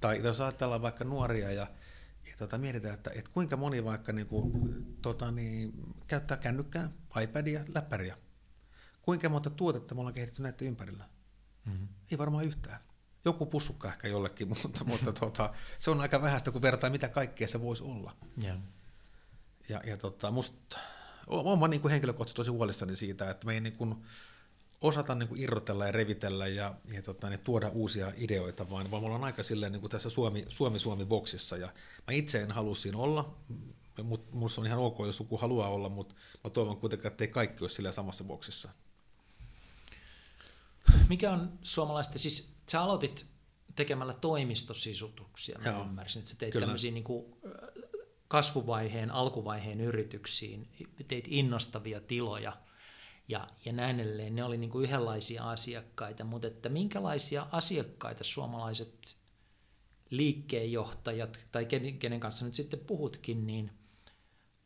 Tai 0.00 0.20
jos 0.24 0.40
ajatellaan 0.40 0.82
vaikka 0.82 1.04
nuoria 1.04 1.52
ja 1.52 1.66
tota, 2.38 2.58
mietitään, 2.58 2.94
että, 2.94 3.10
että 3.14 3.30
kuinka 3.34 3.56
moni 3.56 3.84
vaikka 3.84 4.12
niin 4.12 4.26
kuin, 4.26 4.52
tota, 5.02 5.30
niin, 5.30 5.72
käyttää 6.06 6.36
kännykkää, 6.36 6.90
iPadia, 7.22 7.60
läppäriä. 7.74 8.16
Kuinka 9.10 9.28
monta 9.28 9.50
tuotetta 9.50 9.94
me 9.94 10.00
ollaan 10.00 10.14
kehitetty 10.14 10.42
näiden 10.42 10.68
ympärillä? 10.68 11.04
Mm-hmm. 11.64 11.88
Ei 12.10 12.18
varmaan 12.18 12.44
yhtään. 12.44 12.80
Joku 13.24 13.46
pussukka 13.46 13.88
ehkä 13.88 14.08
jollekin, 14.08 14.48
mutta, 14.62 14.84
mutta 14.84 15.12
tota, 15.12 15.52
se 15.78 15.90
on 15.90 16.00
aika 16.00 16.22
vähäistä, 16.22 16.50
kun 16.50 16.62
vertaa, 16.62 16.90
mitä 16.90 17.08
kaikkea 17.08 17.48
se 17.48 17.60
voisi 17.60 17.82
olla. 17.82 18.16
Yeah. 18.44 18.58
Ja, 19.68 19.80
ja 19.86 19.96
tota, 19.96 20.30
musta, 20.30 20.78
olen 21.26 21.70
niin 21.70 21.88
henkilökohtaisesti 21.90 22.36
tosi 22.36 22.50
huolissani 22.50 22.96
siitä, 22.96 23.30
että 23.30 23.46
me 23.46 23.54
ei 23.54 23.60
niin 23.60 23.76
kuin, 23.76 23.94
osata 24.80 25.14
niin 25.14 25.28
kuin 25.28 25.40
irrotella 25.40 25.86
ja 25.86 25.92
revitellä 25.92 26.46
ja, 26.46 26.74
ja 26.92 27.02
tota, 27.02 27.28
niin 27.30 27.40
tuoda 27.40 27.68
uusia 27.68 28.12
ideoita, 28.16 28.70
vaan, 28.70 28.90
vaan 28.90 29.02
me 29.02 29.06
ollaan 29.06 29.24
aika 29.24 29.42
silleen 29.42 29.72
niin 29.72 29.80
kuin 29.80 29.90
tässä 29.90 30.10
Suomi, 30.10 30.46
Suomi-Suomi-boksissa, 30.48 31.56
ja 31.56 31.66
mä 32.06 32.12
itse 32.12 32.42
en 32.42 32.50
halua 32.50 32.74
siinä 32.74 32.98
olla, 32.98 33.36
mut 34.02 34.34
musta 34.34 34.60
on 34.60 34.66
ihan 34.66 34.78
ok, 34.78 34.98
jos 34.98 35.18
joku 35.18 35.36
haluaa 35.36 35.68
olla, 35.68 35.88
mutta 35.88 36.14
mä 36.44 36.50
toivon 36.50 36.76
kuitenkin, 36.76 37.06
että 37.06 37.24
ei 37.24 37.28
kaikki 37.28 37.64
ole 37.64 37.70
sillä 37.70 37.92
samassa 37.92 38.24
boksissa. 38.24 38.70
Mikä 41.08 41.32
on 41.32 41.58
suomalaista, 41.62 42.18
siis 42.18 42.56
sä 42.70 42.82
aloitit 42.82 43.26
tekemällä 43.76 44.12
toimistosisutuksia, 44.12 45.58
mä 45.58 45.70
Joo, 45.70 45.82
ymmärsin, 45.82 46.20
että 46.20 46.30
sä 46.30 46.38
teit 46.38 46.52
kyllä. 46.52 46.66
tämmöisiä 46.66 46.90
niin 46.90 47.04
kuin 47.04 47.36
kasvuvaiheen, 48.28 49.10
alkuvaiheen 49.10 49.80
yrityksiin, 49.80 50.68
teit 51.08 51.24
innostavia 51.28 52.00
tiloja 52.00 52.56
ja, 53.28 53.48
ja 53.64 53.72
näin 53.72 54.00
edelleen. 54.00 54.36
Ne 54.36 54.44
oli 54.44 54.58
niin 54.58 54.70
kuin 54.70 54.84
yhdenlaisia 54.84 55.50
asiakkaita, 55.50 56.24
mutta 56.24 56.48
että 56.48 56.68
minkälaisia 56.68 57.46
asiakkaita 57.52 58.24
suomalaiset 58.24 59.16
liikkeenjohtajat 60.10 61.46
tai 61.52 61.64
kenen, 61.64 61.98
kenen 61.98 62.20
kanssa 62.20 62.44
nyt 62.44 62.54
sitten 62.54 62.80
puhutkin, 62.80 63.46
niin 63.46 63.70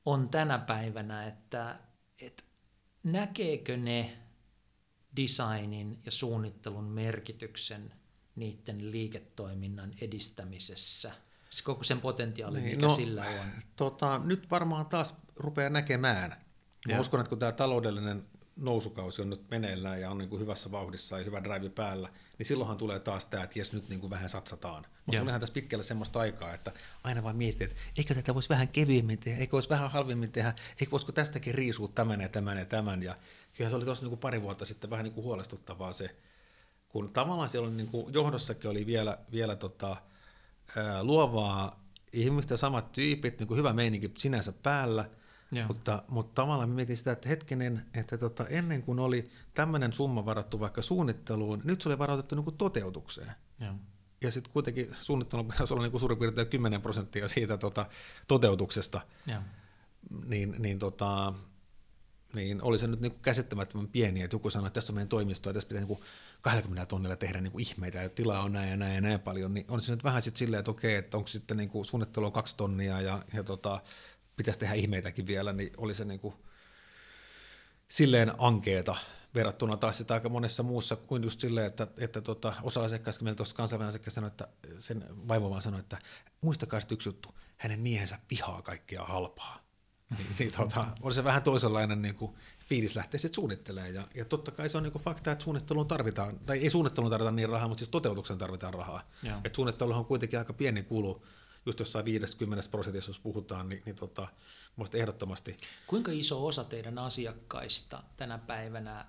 on 0.05 0.29
tänä 0.29 0.59
päivänä, 0.59 1.27
että, 1.27 1.79
että 2.19 2.43
näkeekö 3.03 3.77
ne 3.77 4.24
designin 5.17 5.99
ja 6.05 6.11
suunnittelun 6.11 6.85
merkityksen 6.85 7.93
niiden 8.37 8.91
liiketoiminnan 8.91 9.95
edistämisessä? 10.01 11.13
Koko 11.65 11.85
sen 11.85 12.01
potentiaali, 12.01 12.61
Niin, 12.61 12.71
mikä 12.71 12.87
no, 12.87 12.95
sillä 12.95 13.25
on. 13.41 13.47
Tota, 13.77 14.21
nyt 14.25 14.51
varmaan 14.51 14.87
taas 14.87 15.15
rupeaa 15.37 15.71
näkemään. 15.71 16.37
Mä 16.89 17.01
uskon, 17.01 17.21
että 17.21 17.29
kun 17.29 17.39
tämä 17.39 17.53
taloudellinen 17.53 18.25
nousukausi 18.57 19.23
on 19.23 19.31
nyt 19.31 19.51
meneillään 19.51 20.01
ja 20.01 20.11
on 20.11 20.19
niin 20.19 20.29
kuin 20.29 20.41
hyvässä 20.41 20.71
vauhdissa 20.71 21.19
ja 21.19 21.25
hyvä 21.25 21.45
drive 21.45 21.69
päällä, 21.69 22.09
niin 22.39 22.47
silloinhan 22.47 22.79
tulee 22.79 22.99
taas 22.99 23.27
tämä, 23.27 23.43
että 23.43 23.59
jes 23.59 23.73
nyt 23.73 23.89
niin 23.89 24.01
kuin 24.01 24.11
vähän 24.11 24.31
satsataan. 24.31 24.87
Mutta 25.07 25.19
tuleehan 25.19 25.41
tässä 25.41 25.53
pitkälle 25.53 25.85
semmoista 25.85 26.21
aikaa, 26.21 26.55
että 26.55 26.73
aina 27.05 27.23
vaan 27.23 27.37
miettii, 27.37 27.65
että 27.65 27.77
eikö 27.99 28.15
tätä 28.15 28.35
voisi 28.35 28.49
vähän 28.49 28.69
kevyemmin 28.69 29.19
tehdä, 29.19 29.41
eikö 29.41 29.53
voisi 29.53 29.69
vähän 29.69 29.91
halvemmin 29.91 30.33
tehdä, 30.33 30.55
eikö 30.81 30.91
voisiko 30.91 31.13
tästäkin 31.13 31.55
riisua 31.55 31.89
tämän 31.89 32.21
ja 32.21 32.29
tämän 32.29 32.59
ja 32.59 32.65
tämän. 32.65 33.03
Ja 33.03 33.17
kyllä 33.55 33.71
se 33.71 33.77
oli 33.77 33.85
tuossa 33.85 34.05
niin 34.05 34.11
kuin 34.11 34.21
pari 34.21 34.43
vuotta 34.43 34.65
sitten 34.65 34.91
vähän 34.91 35.05
niin 35.05 35.15
kuin 35.15 35.25
huolestuttavaa 35.25 35.93
se, 35.93 36.17
kun 36.89 37.13
tavallaan 37.13 37.49
siellä 37.49 37.69
oli 37.69 37.77
niin 37.77 37.89
kuin 37.89 38.15
johdossakin 38.15 38.71
oli 38.71 38.87
vielä, 38.87 39.19
vielä 39.33 39.57
tota, 39.57 39.97
ää, 40.77 41.05
luovaa 41.05 41.85
ihmistä, 42.13 42.57
samat 42.57 42.93
tyypit, 42.93 43.39
niin 43.39 43.49
kuin 43.49 43.59
hyvä 43.59 43.73
meininki 43.73 44.13
sinänsä 44.19 44.53
päällä, 44.53 45.11
Joo. 45.53 45.67
mutta, 45.67 46.03
mutta 46.09 46.43
tavallaan 46.43 46.71
mietin 46.71 46.97
sitä, 46.97 47.13
että 47.13 47.29
hetkinen, 47.29 47.87
että 47.95 48.19
tota, 48.19 48.47
ennen 48.49 48.83
kuin 48.83 48.99
oli 48.99 49.31
tämmöinen 49.55 49.93
summa 49.93 50.27
varattu 50.27 50.61
vaikka 50.61 50.83
suunnitteluun, 50.83 51.61
nyt 51.65 51.83
se 51.83 51.89
oli 51.89 51.99
varautettu 51.99 52.35
niin 52.35 52.45
kuin 52.45 52.57
toteutukseen. 52.57 53.33
Joo. 53.61 53.75
Ja 54.21 54.31
sitten 54.31 54.53
kuitenkin 54.53 54.97
suunnittelun 55.01 55.49
pitäisi 55.49 55.75
olla 55.75 55.83
niin 55.83 55.91
kuin 55.91 56.01
suurin 56.01 56.19
piirtein 56.19 56.49
10 56.49 56.83
prosenttia 56.83 57.29
siitä 57.29 57.59
tota, 57.59 57.87
toteutuksesta, 58.29 59.01
Joo. 59.27 59.41
niin, 60.27 60.55
niin, 60.59 60.79
tota, 60.79 61.35
niin 62.35 62.63
oli 62.63 62.79
se 62.79 62.87
nyt 62.87 63.01
niin 63.01 63.21
käsittämättömän 63.23 63.89
pieni, 63.89 64.23
että 64.23 64.35
joku 64.35 64.51
sanoi, 64.51 64.67
että 64.67 64.75
tässä 64.75 64.93
on 64.93 64.95
meidän 64.95 65.09
toimisto, 65.09 65.51
ja 65.51 65.55
tässä 65.55 65.69
pitää 65.69 65.81
niin 65.81 65.89
kuin 65.89 66.01
20 66.41 66.87
tonnilla 66.87 67.17
tehdä 67.17 67.41
niin 67.41 67.61
ihmeitä, 67.61 68.03
ja 68.03 68.09
tilaa 68.09 68.43
on 68.43 68.53
näin 68.53 68.71
ja 68.71 68.77
näin 68.77 68.95
ja 68.95 69.01
näin 69.01 69.21
paljon, 69.21 69.55
niin 69.55 69.67
on 69.69 69.81
se 69.81 69.93
nyt 69.93 70.05
vähän 70.05 70.23
sitten 70.23 70.39
silleen, 70.39 70.59
että 70.59 70.71
okei, 70.71 70.95
että 70.97 71.17
onko 71.17 71.29
sitten 71.29 71.57
niin 71.57 71.85
suunnittelu 71.85 72.27
on 72.27 72.33
kaksi 72.33 72.57
tonnia, 72.57 73.01
ja, 73.01 73.23
ja 73.33 73.43
tota, 73.43 73.81
pitäisi 74.37 74.61
tehdä 74.61 74.75
ihmeitäkin 74.75 75.27
vielä, 75.27 75.53
niin 75.53 75.71
oli 75.77 75.95
se 75.95 76.05
niin 76.05 76.21
kuin 76.21 76.35
silleen 77.89 78.33
ankeeta 78.39 78.97
verrattuna 79.35 79.77
taas 79.77 79.99
sitä 79.99 80.15
aika 80.15 80.29
monessa 80.29 80.63
muussa 80.63 80.97
kuin 80.97 81.23
just 81.23 81.41
silleen, 81.41 81.67
että, 81.67 81.87
että 81.99 82.21
tota, 82.21 82.55
osa 82.63 82.85
asiakkaista, 82.85 83.25
meillä 83.25 83.37
tuossa 83.37 83.57
kansainvälinen 83.57 83.89
asiakas 83.89 84.15
sanoi, 84.15 84.29
että 84.29 84.49
sen 84.81 85.05
vaimo 85.29 85.51
vaan 85.51 85.63
sanoi, 85.63 85.81
että 85.81 85.99
muistakaa 86.41 86.81
sitten 86.81 86.97
yksi 86.97 87.09
juttu, 87.09 87.35
hänen 87.57 87.81
miehensä 87.81 88.19
vihaa 88.31 88.63
kaikkea 88.63 89.05
halpaa. 89.05 89.64
Niin, 90.19 90.29
niin 90.39 90.53
tota, 90.53 90.87
oli 91.03 91.15
se 91.15 91.25
vähän 91.25 91.43
toisenlainen 91.43 92.03
niin 92.03 92.15
kuin, 92.15 92.35
fiilis 92.67 92.97
lähteä 92.97 93.21
sitten 93.21 93.35
suunnittelemaan. 93.35 93.95
Ja, 93.95 94.09
ja 94.15 94.25
totta 94.25 94.51
kai 94.51 94.69
se 94.69 94.77
on 94.77 94.83
niin 94.83 94.93
kuin 94.93 95.03
fakta, 95.03 95.33
että 95.33 95.45
suunnitteluun 95.45 95.89
tarvitaan, 95.89 96.39
tai 96.39 96.59
ei 96.59 96.71
suunnitteluun 96.71 97.11
tarvita 97.11 97.31
niin 97.31 97.49
rahaa, 97.49 97.69
mutta 97.69 97.79
siis 97.79 97.89
toteutukseen 97.89 98.39
tarvitaan 98.39 98.75
rahaa. 98.75 99.11
Joo. 99.23 99.41
Et 99.45 99.55
suunnitteluhan 99.55 99.99
on 100.01 100.07
kuitenkin 100.07 100.39
aika 100.39 100.53
pieni 100.53 100.83
kulu, 100.83 101.27
just 101.67 101.79
jossain 101.79 102.05
50 102.05 102.71
prosentissa, 102.71 103.11
jos 103.11 103.19
puhutaan, 103.19 103.69
niin, 103.69 103.83
niin 103.87 103.97
tota, 103.97 104.29
muista 104.77 104.99
ehdottomasti 104.99 105.57
Kuinka 105.87 106.13
iso 106.13 106.47
osa 106.47 106.65
teidän 106.65 106.99
asiakkaista 106.99 108.03
tänä 108.17 108.39
päivänä 108.39 109.07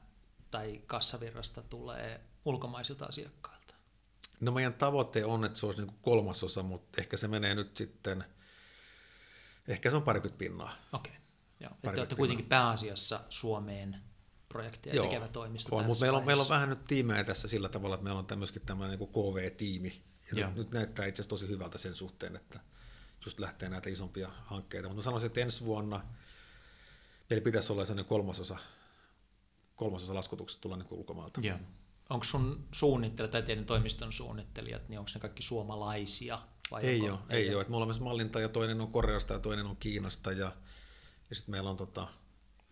tai 0.52 0.82
kassavirrasta 0.86 1.62
tulee 1.62 2.22
ulkomaisilta 2.46 3.06
asiakkailta? 3.06 3.74
No 4.40 4.52
meidän 4.52 4.74
tavoite 4.74 5.26
on, 5.26 5.46
että 5.46 5.60
se 5.60 5.66
olisi 5.66 5.82
niin 5.82 5.96
kolmasosa, 6.02 6.64
mutta 6.64 7.02
ehkä 7.02 7.18
se 7.18 7.28
menee 7.28 7.56
nyt 7.56 7.78
sitten, 7.78 8.24
ehkä 9.68 9.90
se 9.90 9.96
on 9.96 10.04
parikymmentä 10.04 10.38
pinnaa. 10.38 10.76
Okei. 10.94 11.14
Joo. 11.60 11.72
Että 11.84 12.02
olette 12.02 12.16
kuitenkin 12.16 12.46
pääasiassa 12.46 13.22
Suomeen 13.30 14.02
projekteja 14.50 14.96
Joo, 14.96 15.06
tekevä 15.06 15.28
toimisto 15.28 15.76
on, 15.76 15.80
tässä 15.80 15.88
mutta 15.88 16.02
meillä 16.06 16.18
on, 16.18 16.26
meillä 16.26 16.44
on 16.44 16.50
vähän 16.50 16.70
nyt 16.70 16.86
tiimejä 16.86 17.24
tässä 17.24 17.48
sillä 17.48 17.70
tavalla, 17.70 17.96
että 17.96 18.04
meillä 18.04 18.20
on 18.20 18.26
tämmöiskin 18.26 18.62
tämmöinen 18.66 19.00
niin 19.00 19.10
KV-tiimi. 19.10 20.04
Ja 20.32 20.40
Joo. 20.40 20.50
nyt, 20.50 20.58
nyt, 20.58 20.72
näyttää 20.72 21.06
itse 21.06 21.22
asiassa 21.22 21.30
tosi 21.30 21.48
hyvältä 21.48 21.78
sen 21.78 21.96
suhteen, 21.96 22.36
että 22.36 22.60
just 23.26 23.40
lähtee 23.40 23.70
näitä 23.70 23.90
isompia 23.90 24.30
hankkeita. 24.46 24.88
Mutta 24.88 25.00
mä 25.00 25.04
sanoisin, 25.04 25.28
että 25.28 25.42
ensi 25.42 25.66
vuonna 25.66 26.02
meillä 27.30 27.44
pitäisi 27.44 27.74
olla 27.74 27.86
sellainen 27.86 28.06
kolmasosa, 28.06 28.58
kolmasosa 29.76 30.14
laskutuksesta 30.14 30.62
tulla 30.62 30.78
niin 30.78 30.88
ulkomaalta. 30.92 31.42
Joo. 31.44 31.58
Onko 32.10 32.24
sun 32.24 32.68
suunnittelijat 32.72 33.32
tai 33.32 33.44
teidän 33.44 33.66
toimiston 33.66 34.14
suunnittelijat, 34.14 34.90
niin 34.90 35.00
onko 35.00 35.12
ne 35.16 35.20
kaikki 35.20 35.44
suomalaisia? 35.44 36.42
Vai 36.72 36.84
Ei 36.84 37.02
onko- 37.02 37.14
ole, 37.14 37.20
ei 37.30 37.56
ole. 37.56 37.62
Et 37.62 37.70
me 37.70 37.76
olemme 37.76 37.92
myös 37.92 38.02
mallinta 38.02 38.40
ja 38.40 38.50
toinen 38.50 38.82
on 38.82 38.92
Koreasta 38.92 39.34
ja 39.34 39.40
toinen 39.40 39.66
on 39.66 39.78
Kiinasta 39.78 40.32
ja, 40.32 40.52
ja 41.30 41.36
sitten 41.36 41.52
meillä 41.52 41.70
on, 41.70 41.78
tota, 41.78 42.08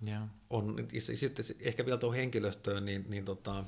Joo. 0.02 0.28
on 0.50 0.76
sitten 1.16 1.46
ehkä 1.60 1.86
vielä 1.86 1.98
tuohon 1.98 2.18
henkilöstöön, 2.18 2.86
niin, 2.86 3.06
niin 3.10 3.26
tota, 3.26 3.64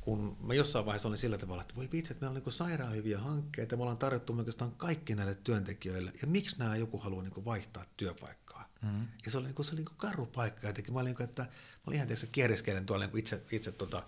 kun 0.00 0.36
mä 0.40 0.54
jossain 0.54 0.86
vaiheessa 0.86 1.08
olin 1.08 1.18
sillä 1.18 1.38
tavalla, 1.38 1.62
että 1.62 1.74
voi 1.74 1.88
vitsi, 1.92 2.12
että 2.12 2.24
meillä 2.26 2.36
on 2.38 2.42
niin 2.44 2.52
sairaan 2.52 2.94
hyviä 2.94 3.18
hankkeita, 3.18 3.76
me 3.76 3.82
ollaan 3.82 3.98
tarjottu 3.98 4.34
oikeastaan 4.38 4.72
kaikki 4.72 5.14
näille 5.14 5.34
työntekijöille, 5.34 6.12
ja 6.22 6.26
miksi 6.28 6.58
nämä 6.58 6.76
joku 6.76 6.98
haluaa 6.98 7.22
niin 7.22 7.44
vaihtaa 7.44 7.84
työpaikkaa? 7.96 8.68
Mm. 8.82 9.06
Ja 9.24 9.30
se 9.30 9.38
oli, 9.38 9.46
niin 9.46 9.54
kuin, 9.54 9.66
se 9.66 9.72
oli 9.74 9.80
niin 9.80 9.96
karu 9.96 10.26
paikka 10.26 10.66
jotenkin. 10.66 10.94
Mä 10.94 11.00
olin, 11.00 11.06
niin 11.06 11.16
kuin, 11.16 11.24
että 11.24 11.42
mä 11.42 11.48
olin 11.86 11.96
ihan 11.96 12.08
tietysti 12.08 12.28
kierreskelen 12.32 12.86
tuolla 12.86 13.06
niin 13.06 13.18
itse, 13.18 13.42
itse 13.50 13.72
tota, 13.72 14.02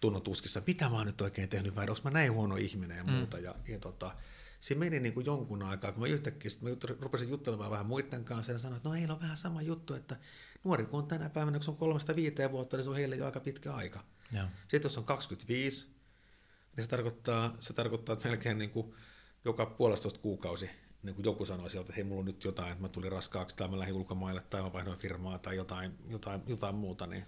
tunnon 0.00 0.22
tuskissa, 0.22 0.62
mitä 0.66 0.88
mä 0.88 0.96
oon 0.96 1.06
nyt 1.06 1.20
oikein 1.20 1.48
tehnyt 1.48 1.76
vai 1.76 1.86
onko 1.88 2.00
mä 2.04 2.10
näin 2.10 2.32
huono 2.32 2.56
ihminen 2.56 2.96
ja 2.96 3.04
muuta. 3.04 3.38
Ja, 3.38 3.54
ja 3.68 3.78
tota, 3.78 4.14
se 4.60 4.74
meni 4.74 5.00
niin 5.00 5.14
kuin 5.14 5.26
jonkun 5.26 5.62
aikaa, 5.62 5.92
kun 5.92 6.02
mä 6.02 6.06
yhtäkkiä 6.06 6.50
sit 6.50 6.62
mä 6.62 6.68
jut, 6.68 6.84
rupesin 6.84 7.28
juttelemaan 7.28 7.70
vähän 7.70 7.86
muiden 7.86 8.24
kanssa 8.24 8.52
ja 8.52 8.58
sanoin, 8.58 8.76
että 8.76 8.88
no 8.88 8.94
heillä 8.94 9.14
on 9.14 9.20
vähän 9.20 9.36
sama 9.36 9.62
juttu, 9.62 9.94
että 9.94 10.16
nuori 10.64 10.86
kun 10.86 10.98
on 10.98 11.06
tänä 11.06 11.28
päivänä, 11.28 11.58
kun 11.58 11.64
se 11.64 11.70
on 11.70 11.76
kolmesta 11.76 12.16
viiteen 12.16 12.52
vuotta, 12.52 12.76
niin 12.76 12.84
se 12.84 12.90
on 12.90 12.96
heille 12.96 13.16
jo 13.16 13.24
aika 13.24 13.40
pitkä 13.40 13.74
aika. 13.74 14.04
Joo. 14.32 14.46
Sitten 14.60 14.88
jos 14.88 14.98
on 14.98 15.04
25, 15.04 15.86
niin 16.76 16.84
se 16.84 16.90
tarkoittaa, 16.90 17.56
se 17.60 17.72
tarkoittaa 17.72 18.12
että 18.12 18.28
melkein 18.28 18.58
niin 18.58 18.70
kuin 18.70 18.94
joka 19.44 19.66
puolestoista 19.66 20.20
kuukausi 20.20 20.70
niin 21.02 21.14
kuin 21.14 21.24
joku 21.24 21.44
sanoi 21.44 21.70
sieltä, 21.70 21.84
että 21.84 21.92
hei, 21.94 22.04
mulla 22.04 22.20
on 22.20 22.24
nyt 22.24 22.44
jotain, 22.44 22.72
että 22.72 22.82
mä 22.82 22.88
tulin 22.88 23.12
raskaaksi 23.12 23.56
tai 23.56 23.68
mä 23.68 23.78
lähdin 23.78 23.94
ulkomaille 23.94 24.40
tai 24.50 24.62
mä 24.62 24.72
vaihdoin 24.72 24.98
firmaa 24.98 25.38
tai 25.38 25.56
jotain, 25.56 25.98
jotain, 26.08 26.42
jotain 26.46 26.74
muuta, 26.74 27.06
niin 27.06 27.24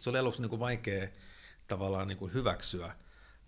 se 0.00 0.10
oli 0.10 0.18
aluksi 0.18 0.40
niin 0.42 0.50
kuin 0.50 0.60
vaikea 0.60 1.08
tavallaan 1.66 2.08
niin 2.08 2.18
kuin 2.18 2.34
hyväksyä. 2.34 2.92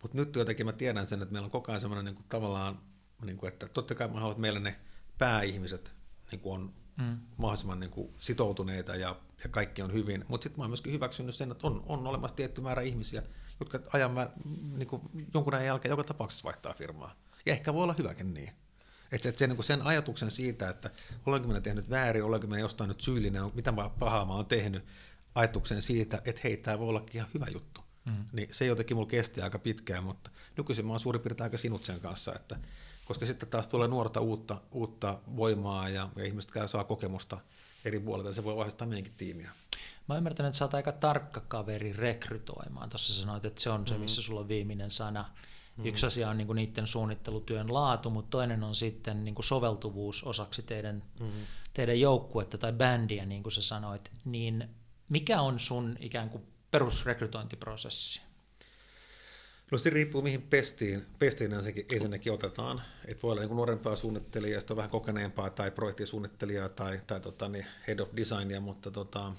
Mutta 0.02 0.16
nyt 0.16 0.36
jotenkin 0.36 0.66
mä 0.66 0.72
tiedän 0.72 1.06
sen, 1.06 1.22
että 1.22 1.32
meillä 1.32 1.46
on 1.46 1.50
koko 1.50 1.72
ajan 1.72 1.80
semmoinen 1.80 2.04
niin 2.04 2.14
kuin 2.14 2.26
tavallaan, 2.28 2.78
niin 3.24 3.36
kuin, 3.36 3.52
että 3.52 3.68
totta 3.68 3.94
kai 3.94 4.08
mä 4.08 4.14
haluan, 4.14 4.30
että 4.30 4.40
meillä 4.40 4.60
ne 4.60 4.80
pääihmiset 5.18 5.94
niin 6.30 6.40
kuin 6.40 6.54
on 6.54 6.72
Mm. 6.98 7.18
mahdollisimman 7.36 7.80
niin 7.80 7.90
kuin 7.90 8.14
sitoutuneita 8.20 8.96
ja, 8.96 9.16
ja 9.44 9.48
kaikki 9.50 9.82
on 9.82 9.92
hyvin. 9.92 10.24
Mutta 10.28 10.44
sitten 10.44 10.58
mä 10.60 10.62
oon 10.62 10.70
myöskin 10.70 10.92
hyväksynyt 10.92 11.34
sen, 11.34 11.50
että 11.50 11.66
on, 11.66 11.82
on 11.86 12.06
olemassa 12.06 12.36
tietty 12.36 12.60
määrä 12.60 12.82
ihmisiä, 12.82 13.22
jotka 13.60 13.80
ajan 13.92 14.12
mä, 14.12 14.30
niin 14.76 14.88
kuin 14.88 15.02
jonkun 15.34 15.54
ajan 15.54 15.66
jälkeen 15.66 15.90
joka 15.90 16.04
tapauksessa 16.04 16.44
vaihtaa 16.44 16.74
firmaa. 16.74 17.14
Ja 17.46 17.52
ehkä 17.52 17.74
voi 17.74 17.82
olla 17.82 17.94
hyväkin 17.98 18.34
niin. 18.34 18.52
Että 19.12 19.28
et 19.28 19.38
sen, 19.38 19.50
niin 19.50 19.64
sen 19.64 19.82
ajatuksen 19.82 20.30
siitä, 20.30 20.68
että 20.68 20.90
olenko 21.26 21.48
minä 21.48 21.60
tehnyt 21.60 21.90
väärin, 21.90 22.24
olenko 22.24 22.46
minä 22.46 22.58
jostain 22.58 22.88
nyt 22.88 23.00
syyllinen, 23.00 23.42
mitä 23.54 23.72
pahaa 23.98 24.24
mä 24.24 24.34
oon 24.34 24.46
tehnyt, 24.46 24.84
ajatuksen 25.34 25.82
siitä, 25.82 26.22
että 26.24 26.40
hei, 26.44 26.56
tämä 26.56 26.78
voi 26.78 26.88
ollakin 26.88 27.16
ihan 27.16 27.30
hyvä 27.34 27.46
juttu. 27.52 27.80
Mm. 28.04 28.24
Niin 28.32 28.48
se 28.52 28.66
jotenkin 28.66 28.96
mulla 28.96 29.08
kesti 29.08 29.40
aika 29.40 29.58
pitkään, 29.58 30.04
mutta 30.04 30.30
nykyisin 30.56 30.86
mä 30.86 30.92
oon 30.92 31.00
suurin 31.00 31.22
piirtein 31.22 31.44
aika 31.44 31.58
sinut 31.58 31.84
sen 31.84 32.00
kanssa, 32.00 32.34
että 32.34 32.56
koska 33.04 33.26
sitten 33.26 33.48
taas 33.48 33.68
tulee 33.68 33.88
nuorta 33.88 34.20
uutta, 34.20 34.60
uutta 34.72 35.18
voimaa 35.36 35.88
ja, 35.88 36.08
ja 36.16 36.24
ihmiset 36.24 36.50
käy 36.50 36.68
saa 36.68 36.84
kokemusta 36.84 37.38
eri 37.84 38.00
puolilta, 38.00 38.28
niin 38.28 38.34
se 38.34 38.44
voi 38.44 38.56
vahvistaa 38.56 38.86
meidänkin 38.88 39.14
tiimiä. 39.16 39.50
Mä 40.08 40.14
oon 40.14 40.18
ymmärtänyt, 40.18 40.48
että 40.50 40.58
sä 40.58 40.64
oot 40.64 40.74
aika 40.74 40.92
tarkka 40.92 41.40
kaveri 41.40 41.92
rekrytoimaan. 41.92 42.88
Tuossa 42.90 43.12
sanoit, 43.14 43.44
että 43.44 43.60
se 43.60 43.70
on 43.70 43.80
Mm. 43.80 43.86
se, 43.86 43.98
missä 43.98 44.22
sulla 44.22 44.40
on 44.40 44.48
viimeinen 44.48 44.90
sana. 44.90 45.30
Yksi 45.84 46.06
asia 46.06 46.30
on 46.30 46.36
niin 46.38 46.48
niiden 46.54 46.86
suunnittelutyön 46.86 47.74
laatu, 47.74 48.10
mutta 48.10 48.30
toinen 48.30 48.64
on 48.64 48.74
sitten 48.74 49.24
niin 49.24 49.34
soveltuvuus 49.40 50.24
osaksi 50.24 50.62
teidän, 50.62 51.02
Mm. 51.20 51.26
teidän 51.74 52.00
joukkuetta 52.00 52.58
tai 52.58 52.72
bändiä, 52.72 53.26
niin 53.26 53.42
kuin 53.42 53.52
sä 53.52 53.62
sanoit. 53.62 54.10
Niin 54.24 54.68
mikä 55.08 55.40
on 55.40 55.58
sun 55.58 55.96
ikään 56.00 56.30
kuin 56.30 56.42
perusrekrytointiprosessi? 56.70 58.20
No 59.70 59.78
se 59.78 59.90
riippuu 59.90 60.22
mihin 60.22 60.42
pestiin, 60.42 61.06
pestiin 61.18 61.52
ensinnäkin, 61.52 61.86
ensinnäkin 61.92 62.32
otetaan. 62.32 62.82
Että 63.04 63.22
voi 63.22 63.32
olla 63.32 63.42
niin 63.42 63.56
nuorempaa 63.56 63.96
suunnittelijaa, 63.96 64.60
sitten 64.60 64.76
vähän 64.76 64.90
kokeneempaa 64.90 65.50
tai 65.50 65.70
projektisuunnittelijaa 65.70 66.68
tai, 66.68 67.00
tai 67.06 67.20
tota, 67.20 67.48
niin 67.48 67.66
head 67.86 67.98
of 67.98 68.08
designia, 68.16 68.60
mutta 68.60 68.90
tota, 68.90 69.32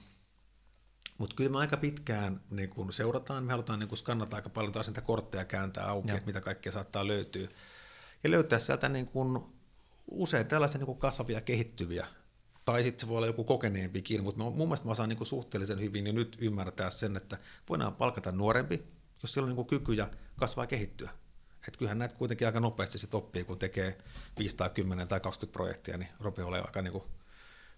mutta 1.18 1.36
kyllä 1.36 1.50
me 1.50 1.58
aika 1.58 1.78
pitkään 1.78 2.42
niin 2.52 2.70
kun 2.70 2.94
seurataan, 2.94 3.44
me 3.44 3.52
halutaan 3.52 3.80
niin 3.80 3.88
kun 3.88 3.98
skannata 3.98 4.36
aika 4.36 4.50
paljon 4.50 4.74
taas 4.74 4.88
niitä 4.88 5.02
kortteja 5.02 5.46
kääntää 5.46 5.88
auki, 5.88 6.12
että 6.12 6.26
mitä 6.26 6.42
kaikkea 6.42 6.72
saattaa 6.72 7.08
löytyä. 7.08 7.48
Ja 8.24 8.32
löytää 8.32 8.60
sieltä 8.60 8.90
niin 8.90 9.06
kun 9.06 9.54
usein 10.12 10.48
tällaisia 10.48 10.82
niin 10.82 10.98
kasvavia 10.98 11.42
kehittyviä, 11.42 12.08
tai 12.72 12.84
sitten 12.84 13.00
se 13.00 13.08
voi 13.08 13.18
olla 13.18 13.28
joku 13.28 13.44
kokeneempikin, 13.44 14.24
mutta 14.24 14.40
mun 14.40 14.56
mielestä 14.56 14.88
mä 14.88 14.96
saan 14.96 15.10
niin 15.10 15.26
suhteellisen 15.26 15.82
hyvin 15.82 16.08
jo 16.08 16.14
nyt 16.14 16.38
ymmärtää 16.40 16.90
sen, 16.90 17.18
että 17.18 17.38
voidaan 17.70 17.96
palkata 17.96 18.32
nuorempi, 18.32 18.84
jos 19.24 19.34
sillä 19.34 19.48
on 19.48 19.56
niin 19.56 19.66
kykyjä 19.66 20.10
kasvaa 20.36 20.64
ja 20.64 20.68
kehittyä. 20.68 21.10
Et 21.68 21.78
kyllähän 21.78 22.00
näitä 22.00 22.16
kuitenkin 22.16 22.48
aika 22.48 22.60
nopeasti 22.60 23.00
sit 23.00 23.14
oppii, 23.14 23.44
kun 23.44 23.60
tekee 23.60 23.98
5 24.40 24.56
tai 24.56 24.70
10 24.70 25.08
tai 25.08 25.20
20 25.20 25.54
projektia, 25.54 25.98
niin 25.98 26.10
rupeaa 26.20 26.48
olemaan 26.48 26.70
aika 26.70 26.82
niin 26.82 27.04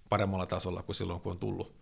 paremmalla 0.09 0.45
tasolla 0.45 0.83
kuin 0.83 0.95
silloin, 0.95 1.21
kun 1.21 1.31
on 1.31 1.39
tullut 1.39 1.75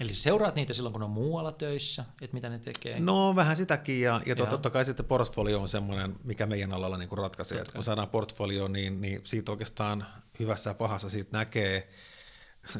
Eli 0.00 0.14
seuraat 0.14 0.54
niitä 0.54 0.72
silloin, 0.72 0.92
kun 0.92 1.02
on 1.02 1.10
muualla 1.10 1.52
töissä, 1.52 2.04
että 2.20 2.34
mitä 2.34 2.48
ne 2.48 2.58
tekee? 2.58 3.00
No 3.00 3.36
vähän 3.36 3.56
sitäkin, 3.56 4.00
ja, 4.00 4.20
ja 4.26 4.36
totta 4.36 4.70
kai 4.70 4.84
sitten 4.84 5.06
portfolio 5.06 5.60
on 5.60 5.68
semmoinen, 5.68 6.16
mikä 6.24 6.46
meidän 6.46 6.72
alalla 6.72 6.98
niin 6.98 7.08
kuin 7.08 7.18
ratkaisee. 7.18 7.58
Totta. 7.58 7.68
Että 7.68 7.74
kun 7.74 7.84
saadaan 7.84 8.08
portfolio, 8.08 8.68
niin, 8.68 9.00
niin 9.00 9.20
siitä 9.24 9.52
oikeastaan 9.52 10.06
hyvässä 10.38 10.70
ja 10.70 10.74
pahassa 10.74 11.10
siitä 11.10 11.38
näkee, 11.38 11.90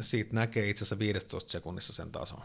siitä 0.00 0.34
näkee 0.34 0.70
itse 0.70 0.82
asiassa 0.82 0.98
15 0.98 1.52
sekunnissa 1.52 1.92
sen 1.92 2.12
tason. 2.12 2.42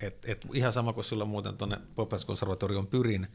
Et, 0.00 0.24
et 0.24 0.46
ihan 0.54 0.72
sama 0.72 0.92
kuin 0.92 1.04
silloin 1.04 1.30
muuten 1.30 1.56
tuonne 1.56 1.76
Poppens 1.94 2.24
konservatorion 2.24 2.86
pyrin, 2.86 3.28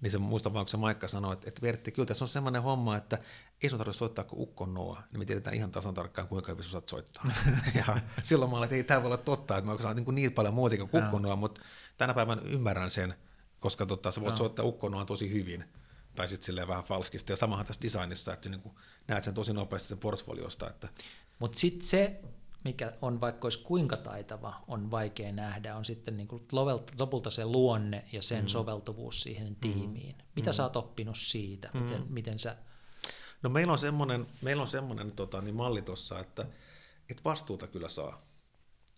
niin 0.00 0.10
se 0.10 0.18
muista 0.18 0.52
vaan, 0.52 0.64
kun 0.64 0.70
se 0.70 0.76
Maikka 0.76 1.08
sanoi, 1.08 1.32
että, 1.32 1.48
että 1.48 1.62
Vertti, 1.62 1.92
kyllä 1.92 2.06
tässä 2.06 2.24
on 2.24 2.28
semmoinen 2.28 2.62
homma, 2.62 2.96
että 2.96 3.18
ei 3.62 3.70
sun 3.70 3.78
tarvitse 3.78 3.98
soittaa 3.98 4.24
kuin 4.24 4.42
ukkon 4.42 4.74
noa, 4.74 5.02
niin 5.12 5.18
me 5.18 5.24
tiedetään 5.24 5.56
ihan 5.56 5.70
tasan 5.70 5.94
tarkkaan, 5.94 6.28
kuinka 6.28 6.52
hyvin 6.52 6.64
osaat 6.64 6.88
soittaa. 6.88 7.24
ja 7.86 8.00
silloin 8.22 8.50
mä 8.50 8.56
olin, 8.56 8.64
että 8.64 8.76
ei 8.76 8.84
tämä 8.84 9.02
voi 9.02 9.06
olla 9.06 9.16
totta, 9.16 9.56
että 9.56 9.70
mä 9.70 9.74
osaan 9.74 9.96
niin, 9.96 10.14
niin 10.14 10.32
paljon 10.32 10.54
muuta 10.54 10.76
kuin 10.76 11.04
ukkon 11.04 11.22
noa, 11.22 11.36
mutta 11.36 11.60
tänä 11.96 12.14
päivänä 12.14 12.42
ymmärrän 12.44 12.90
sen, 12.90 13.14
koska 13.60 13.86
tota, 13.86 14.10
sä 14.10 14.20
voit 14.20 14.30
no. 14.30 14.36
soittaa 14.36 14.64
ukkon 14.64 14.92
noa 14.92 15.04
tosi 15.04 15.32
hyvin, 15.32 15.64
tai 16.14 16.28
sitten 16.28 16.46
silleen 16.46 16.68
vähän 16.68 16.84
falskisti. 16.84 17.32
Ja 17.32 17.36
samahan 17.36 17.66
tässä 17.66 17.82
designissa, 17.82 18.32
että 18.32 18.48
niin 18.48 18.62
näet 19.08 19.24
sen 19.24 19.34
tosi 19.34 19.52
nopeasti 19.52 19.88
sen 19.88 19.98
portfoliosta. 19.98 20.70
Että... 20.70 20.88
Mutta 21.38 21.58
sitten 21.58 21.86
se, 21.86 22.20
mikä 22.64 22.92
on 23.02 23.20
vaikka 23.20 23.46
olisi 23.46 23.62
kuinka 23.62 23.96
taitava, 23.96 24.64
on 24.68 24.90
vaikea 24.90 25.32
nähdä, 25.32 25.76
on 25.76 25.84
sitten 25.84 26.16
niin 26.16 26.28
kuin 26.28 26.42
lopulta 26.98 27.30
se 27.30 27.44
luonne 27.44 28.04
ja 28.12 28.22
sen 28.22 28.44
mm. 28.44 28.48
soveltuvuus 28.48 29.22
siihen 29.22 29.48
mm. 29.48 29.56
tiimiin. 29.60 30.16
Mitä 30.36 30.50
mm. 30.50 30.54
sä 30.54 30.62
oot 30.62 30.76
oppinut 30.76 31.18
siitä? 31.18 31.70
Mm. 31.74 31.80
Miten, 31.80 32.06
miten 32.08 32.38
sä... 32.38 32.56
No 33.42 33.50
meillä 33.50 33.72
on 33.72 33.78
semmoinen, 33.78 34.26
meillä 34.42 34.62
on 34.62 34.68
semmoinen 34.68 35.12
tota, 35.12 35.40
niin 35.40 35.54
malli 35.54 35.82
tuossa, 35.82 36.20
että, 36.20 36.46
että 37.10 37.24
vastuuta 37.24 37.66
kyllä 37.66 37.88
saa. 37.88 38.22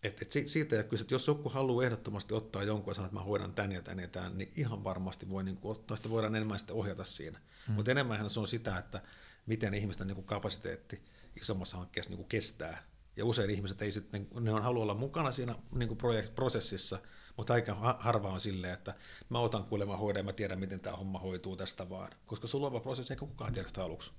Et, 0.03 0.23
et 0.23 0.33
siitä 0.47 0.77
ei 0.77 0.85
kyse, 0.85 1.03
että 1.03 1.15
jos 1.15 1.27
joku 1.27 1.49
haluaa 1.49 1.85
ehdottomasti 1.85 2.35
ottaa 2.35 2.63
jonkun 2.63 2.91
ja 2.91 2.95
sanoa, 2.95 3.07
että 3.07 3.19
mä 3.19 3.25
hoidan 3.25 3.55
tän 3.55 3.73
ja 3.73 3.83
tän 3.83 3.99
ja 3.99 4.09
tän, 4.09 4.39
niin 4.39 4.53
ihan 4.57 4.85
varmasti 4.85 5.29
voi 5.29 5.45
niin 5.45 5.57
kuin, 5.57 5.73
ottaa, 5.73 5.97
sitä 5.97 6.11
voidaan 6.11 6.35
enemmän 6.35 6.59
sitten 6.59 6.77
ohjata 6.77 7.05
siinä. 7.05 7.41
Mm. 7.69 7.75
Mutta 7.75 7.91
enemmän 7.91 8.31
se 8.31 8.41
on 8.41 8.47
sitä, 8.47 8.79
että 8.79 9.03
miten 9.47 9.75
ihmisten 9.75 10.07
niin 10.07 10.15
kuin 10.15 10.27
kapasiteetti 10.27 11.03
isommassa 11.41 11.77
hankkeessa 11.77 12.11
niin 12.11 12.17
kuin 12.19 12.29
kestää 12.29 12.92
ja 13.17 13.25
usein 13.25 13.51
ihmiset 13.51 13.83
ei 13.83 13.93
sitten, 13.93 14.29
ne 14.41 14.53
on 14.53 14.63
haluaa 14.63 14.83
olla 14.83 14.95
mukana 14.95 15.31
siinä 15.31 15.55
niin 15.75 15.89
kuin 15.89 15.99
projekt, 15.99 16.35
prosessissa, 16.35 16.99
mutta 17.37 17.53
aika 17.53 17.97
harva 17.99 18.29
on 18.29 18.41
silleen, 18.41 18.73
että 18.73 18.95
mä 19.29 19.39
otan 19.39 19.65
kuulemma 19.65 19.97
hoidon 19.97 20.21
ja 20.21 20.25
mä 20.25 20.33
tiedän, 20.33 20.59
miten 20.59 20.81
tämä 20.81 20.97
homma 20.97 21.19
hoituu 21.19 21.57
tästä 21.57 21.91
vaan. 21.91 22.11
Koska 22.27 22.47
sulla 22.47 22.67
on 22.67 22.83
prosessi, 22.83 23.13
eikä 23.13 23.27
kukaan 23.27 23.53
tiedä 23.53 23.69
sitä 23.69 23.85
aluksi. 23.85 24.11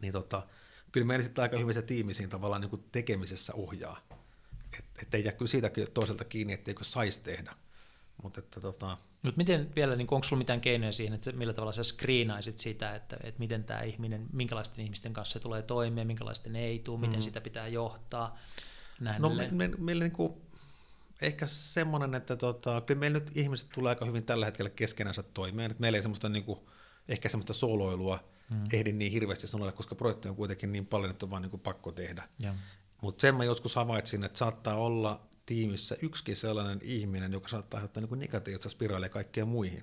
Niin 0.00 0.12
tota, 0.12 0.46
kyllä 0.92 1.06
meillä 1.06 1.24
sitten 1.24 1.42
aika 1.42 1.58
hyvin 1.58 1.74
se 1.74 1.82
tiimi 1.82 2.14
siinä 2.14 2.30
tavallaan 2.30 2.60
niin 2.60 2.70
kuin 2.70 2.84
tekemisessä 2.92 3.54
ohjaa. 3.54 4.00
Että 4.78 5.02
et 5.02 5.14
ei 5.14 5.24
jää 5.24 5.32
kyllä 5.32 5.48
siitä 5.48 5.70
toiselta 5.94 6.24
kiinni, 6.24 6.52
etteikö 6.52 6.84
saisi 6.84 7.20
tehdä. 7.20 7.54
Mutta 8.22 8.40
että 8.40 8.60
tota... 8.60 8.98
Mut 9.22 9.36
miten 9.36 9.70
vielä, 9.76 9.96
niin 9.96 10.08
onko 10.10 10.22
sinulla 10.22 10.40
mitään 10.40 10.60
keinoja 10.60 10.92
siihen, 10.92 11.14
että 11.14 11.32
millä 11.32 11.52
tavalla 11.52 11.72
sä 11.72 11.84
screenaisit 11.84 12.58
sitä, 12.58 12.94
että, 12.94 13.16
että 13.22 13.38
miten 13.38 13.64
tämä 13.64 13.80
ihminen, 13.80 14.26
minkälaisten 14.32 14.84
ihmisten 14.84 15.12
kanssa 15.12 15.32
se 15.32 15.40
tulee 15.40 15.62
toimeen, 15.62 16.06
minkälaisten 16.06 16.56
ei 16.56 16.78
tule, 16.78 17.00
miten 17.00 17.18
mm. 17.18 17.22
sitä 17.22 17.40
pitää 17.40 17.68
johtaa? 17.68 18.38
Näin 19.00 19.22
no 19.22 19.28
me, 19.28 19.48
me, 19.50 19.70
meillä 19.78 20.04
niin 20.04 20.12
kuin, 20.12 20.34
ehkä 21.22 21.46
semmoinen, 21.46 22.14
että 22.14 22.36
tota, 22.36 22.80
kyllä 22.80 23.00
meillä 23.00 23.18
nyt 23.18 23.36
ihmiset 23.36 23.68
tulee 23.74 23.90
aika 23.90 24.04
hyvin 24.04 24.24
tällä 24.24 24.46
hetkellä 24.46 24.70
keskenänsä 24.70 25.22
toimeen, 25.22 25.70
että 25.70 25.80
meillä 25.80 25.96
ei 25.96 26.02
semmoista 26.02 26.28
niin 26.28 26.44
kuin, 26.44 26.60
ehkä 27.08 27.28
semmoista 27.28 27.52
soloilua 27.52 28.24
mm. 28.50 28.64
ehdi 28.72 28.92
niin 28.92 29.12
hirveästi 29.12 29.46
sanoa, 29.46 29.72
koska 29.72 29.94
projekti 29.94 30.28
on 30.28 30.36
kuitenkin 30.36 30.72
niin 30.72 30.86
paljon, 30.86 31.10
että 31.10 31.26
on 31.26 31.30
vaan 31.30 31.42
niin 31.42 31.50
kuin 31.50 31.60
pakko 31.60 31.92
tehdä. 31.92 32.28
Mutta 33.02 33.20
sen 33.22 33.34
mä 33.34 33.44
joskus 33.44 33.76
havaitsin, 33.76 34.24
että 34.24 34.38
saattaa 34.38 34.76
olla 34.76 35.26
tiimissä 35.50 35.96
yksikin 36.02 36.36
sellainen 36.36 36.80
ihminen, 36.82 37.32
joka 37.32 37.48
saattaa 37.48 37.78
aiheuttaa 37.78 38.00
niin 38.00 38.18
negatiivista 38.18 38.68
spiraalia 38.68 39.08
kaikkeen 39.08 39.48
muihin. 39.48 39.82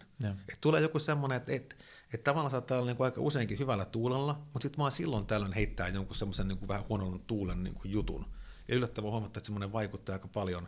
Et 0.49 0.61
tulee 0.61 0.81
joku 0.81 0.99
semmoinen, 0.99 1.37
että 1.37 1.53
et, 1.53 1.77
et 2.13 2.23
tavallaan 2.23 2.51
saattaa 2.51 2.77
olla 2.77 2.87
niin 2.87 2.97
kuin 2.97 3.05
aika 3.05 3.21
useinkin 3.21 3.59
hyvällä 3.59 3.85
tuulella, 3.85 4.33
mutta 4.33 4.59
sitten 4.59 4.77
vaan 4.77 4.91
silloin 4.91 5.25
tällöin 5.25 5.53
heittää 5.53 5.87
jonkun 5.87 6.15
semmoisen 6.15 6.47
niin 6.47 6.67
vähän 6.67 6.85
huonon 6.89 7.19
tuulen 7.19 7.63
niin 7.63 7.73
kuin 7.73 7.91
jutun. 7.91 8.25
Ja 8.67 8.75
yllättävän 8.75 9.11
huomata, 9.11 9.39
että 9.39 9.45
semmoinen 9.47 9.71
vaikuttaa 9.71 10.13
aika 10.13 10.27
paljon 10.27 10.67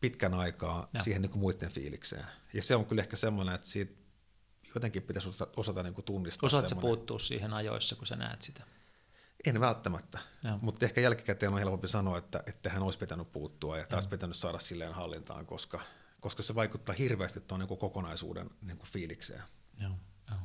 pitkän 0.00 0.34
aikaa 0.34 0.88
ja. 0.92 1.02
siihen 1.02 1.22
niin 1.22 1.30
kuin 1.30 1.40
muiden 1.40 1.72
fiilikseen. 1.72 2.26
Ja 2.52 2.62
se 2.62 2.76
on 2.76 2.86
kyllä 2.86 3.02
ehkä 3.02 3.16
semmoinen, 3.16 3.54
että 3.54 3.66
siitä 3.66 3.94
jotenkin 4.74 5.02
pitäisi 5.02 5.28
osata, 5.28 5.52
osata 5.56 5.82
niin 5.82 5.94
kuin 5.94 6.04
tunnistaa. 6.04 6.46
Osaatko 6.46 6.80
puuttua 6.80 7.18
siihen 7.18 7.52
ajoissa, 7.52 7.96
kun 7.96 8.06
sä 8.06 8.16
näet 8.16 8.42
sitä? 8.42 8.64
En 9.46 9.60
välttämättä, 9.60 10.18
mutta 10.60 10.86
ehkä 10.86 11.00
jälkikäteen 11.00 11.52
on 11.52 11.58
helpompi 11.58 11.88
sanoa, 11.88 12.18
että, 12.18 12.42
että 12.46 12.70
hän 12.70 12.82
olisi 12.82 12.98
pitänyt 12.98 13.32
puuttua 13.32 13.78
ja 13.78 13.86
taas 13.86 14.06
pitänyt 14.06 14.36
saada 14.36 14.58
silleen 14.58 14.94
hallintaan, 14.94 15.46
koska, 15.46 15.80
koska 16.20 16.42
se 16.42 16.54
vaikuttaa 16.54 16.94
hirveästi 16.94 17.40
tuon 17.40 17.60
niin 17.60 17.78
kokonaisuuden 17.78 18.50
niin 18.62 18.76
kuin 18.76 18.88
fiilikseen. 18.88 19.42
Joo, 19.80 19.92
joo. 20.30 20.38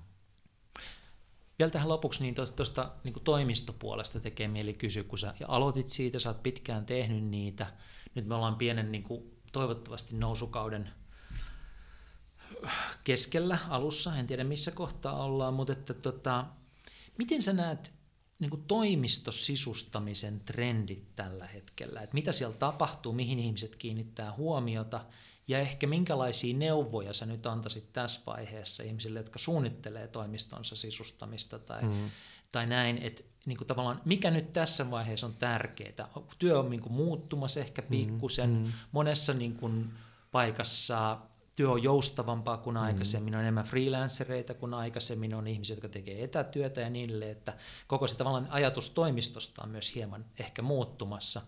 Vielä 1.60 1.72
tähän 1.72 1.90
lopuksi 1.90 2.24
niin 2.24 2.36
tuosta 2.56 2.92
niin 3.04 3.14
toimistopuolesta 3.24 4.20
tekee 4.20 4.48
mieli 4.48 4.74
kysyä, 4.74 5.04
kun 5.04 5.20
sä 5.20 5.34
aloitit 5.48 5.90
siitä, 5.90 6.20
sä 6.20 6.30
oot 6.30 6.44
pitkään 6.44 6.86
tehnyt 6.86 7.24
niitä, 7.24 7.74
nyt 8.16 8.28
me 8.28 8.36
ollaan 8.36 8.56
pienen 8.56 8.92
niin 8.92 9.04
kuin, 9.04 9.42
toivottavasti 9.52 10.16
nousukauden 10.16 10.90
keskellä 13.04 13.60
alussa, 13.70 14.16
en 14.16 14.28
tiedä 14.28 14.44
missä 14.44 14.72
kohtaa 14.72 15.24
ollaan, 15.24 15.54
mutta 15.54 15.74
että, 15.74 15.94
tota, 15.94 16.46
miten 17.18 17.42
sä 17.42 17.54
näet 17.54 17.99
niin 18.40 18.50
kuin 18.50 18.64
toimistosisustamisen 18.64 20.40
trendit 20.40 21.16
tällä 21.16 21.48
hetkellä, 21.48 22.02
että 22.02 22.14
mitä 22.14 22.32
siellä 22.32 22.56
tapahtuu, 22.56 23.14
mihin 23.14 23.40
ihmiset 23.40 23.76
kiinnittää 23.76 24.34
huomiota 24.34 25.06
ja 25.48 25.60
ehkä 25.60 25.88
minkälaisia 25.88 26.58
neuvoja 26.58 27.14
sä 27.14 27.26
nyt 27.26 27.46
antaisit 27.46 27.94
tässä 27.94 28.22
vaiheessa 28.26 28.84
ihmisille, 28.84 29.20
jotka 29.20 29.40
suunnittelee 29.40 30.08
toimistonsa 30.08 30.76
sisustamista 30.76 31.60
tai, 31.60 31.82
mm. 31.82 32.10
tai 32.52 32.68
näin, 32.68 32.98
että 32.98 33.24
niin 33.46 33.58
kuin 33.58 33.68
tavallaan 33.68 34.02
mikä 34.06 34.32
nyt 34.32 34.54
tässä 34.54 34.92
vaiheessa 34.92 35.28
on 35.28 35.34
tärkeää. 35.40 36.10
Työ 36.40 36.60
on 36.60 36.70
niin 36.70 36.82
kuin 36.82 36.94
muuttumassa 36.94 37.60
ehkä 37.60 37.82
mm-hmm. 37.82 38.12
pikkusen, 38.12 38.50
mm. 38.50 38.72
monessa 38.92 39.34
niin 39.34 39.56
kuin 39.56 39.90
paikassa 40.32 41.18
työ 41.60 41.72
on 41.72 41.84
joustavampaa 41.84 42.58
kuin 42.58 42.76
mm. 42.76 42.82
aikaisemmin, 42.82 43.36
on 43.36 43.42
enemmän 43.42 43.66
freelancereita 43.66 44.54
kuin 44.54 44.74
aikaisemmin, 44.74 45.34
on 45.34 45.48
ihmisiä, 45.48 45.74
jotka 45.74 45.90
tekee 45.90 46.24
etätyötä 46.24 46.82
ja 46.82 46.90
niin 46.90 47.10
edelleen, 47.10 47.32
että 47.32 47.54
koko 47.88 48.08
se 48.08 48.16
tavallaan 48.16 48.48
ajatus 48.50 48.90
toimistosta 48.90 49.64
on 49.64 49.70
myös 49.70 49.96
hieman 49.96 50.26
ehkä 50.40 50.62
muuttumassa, 50.62 51.42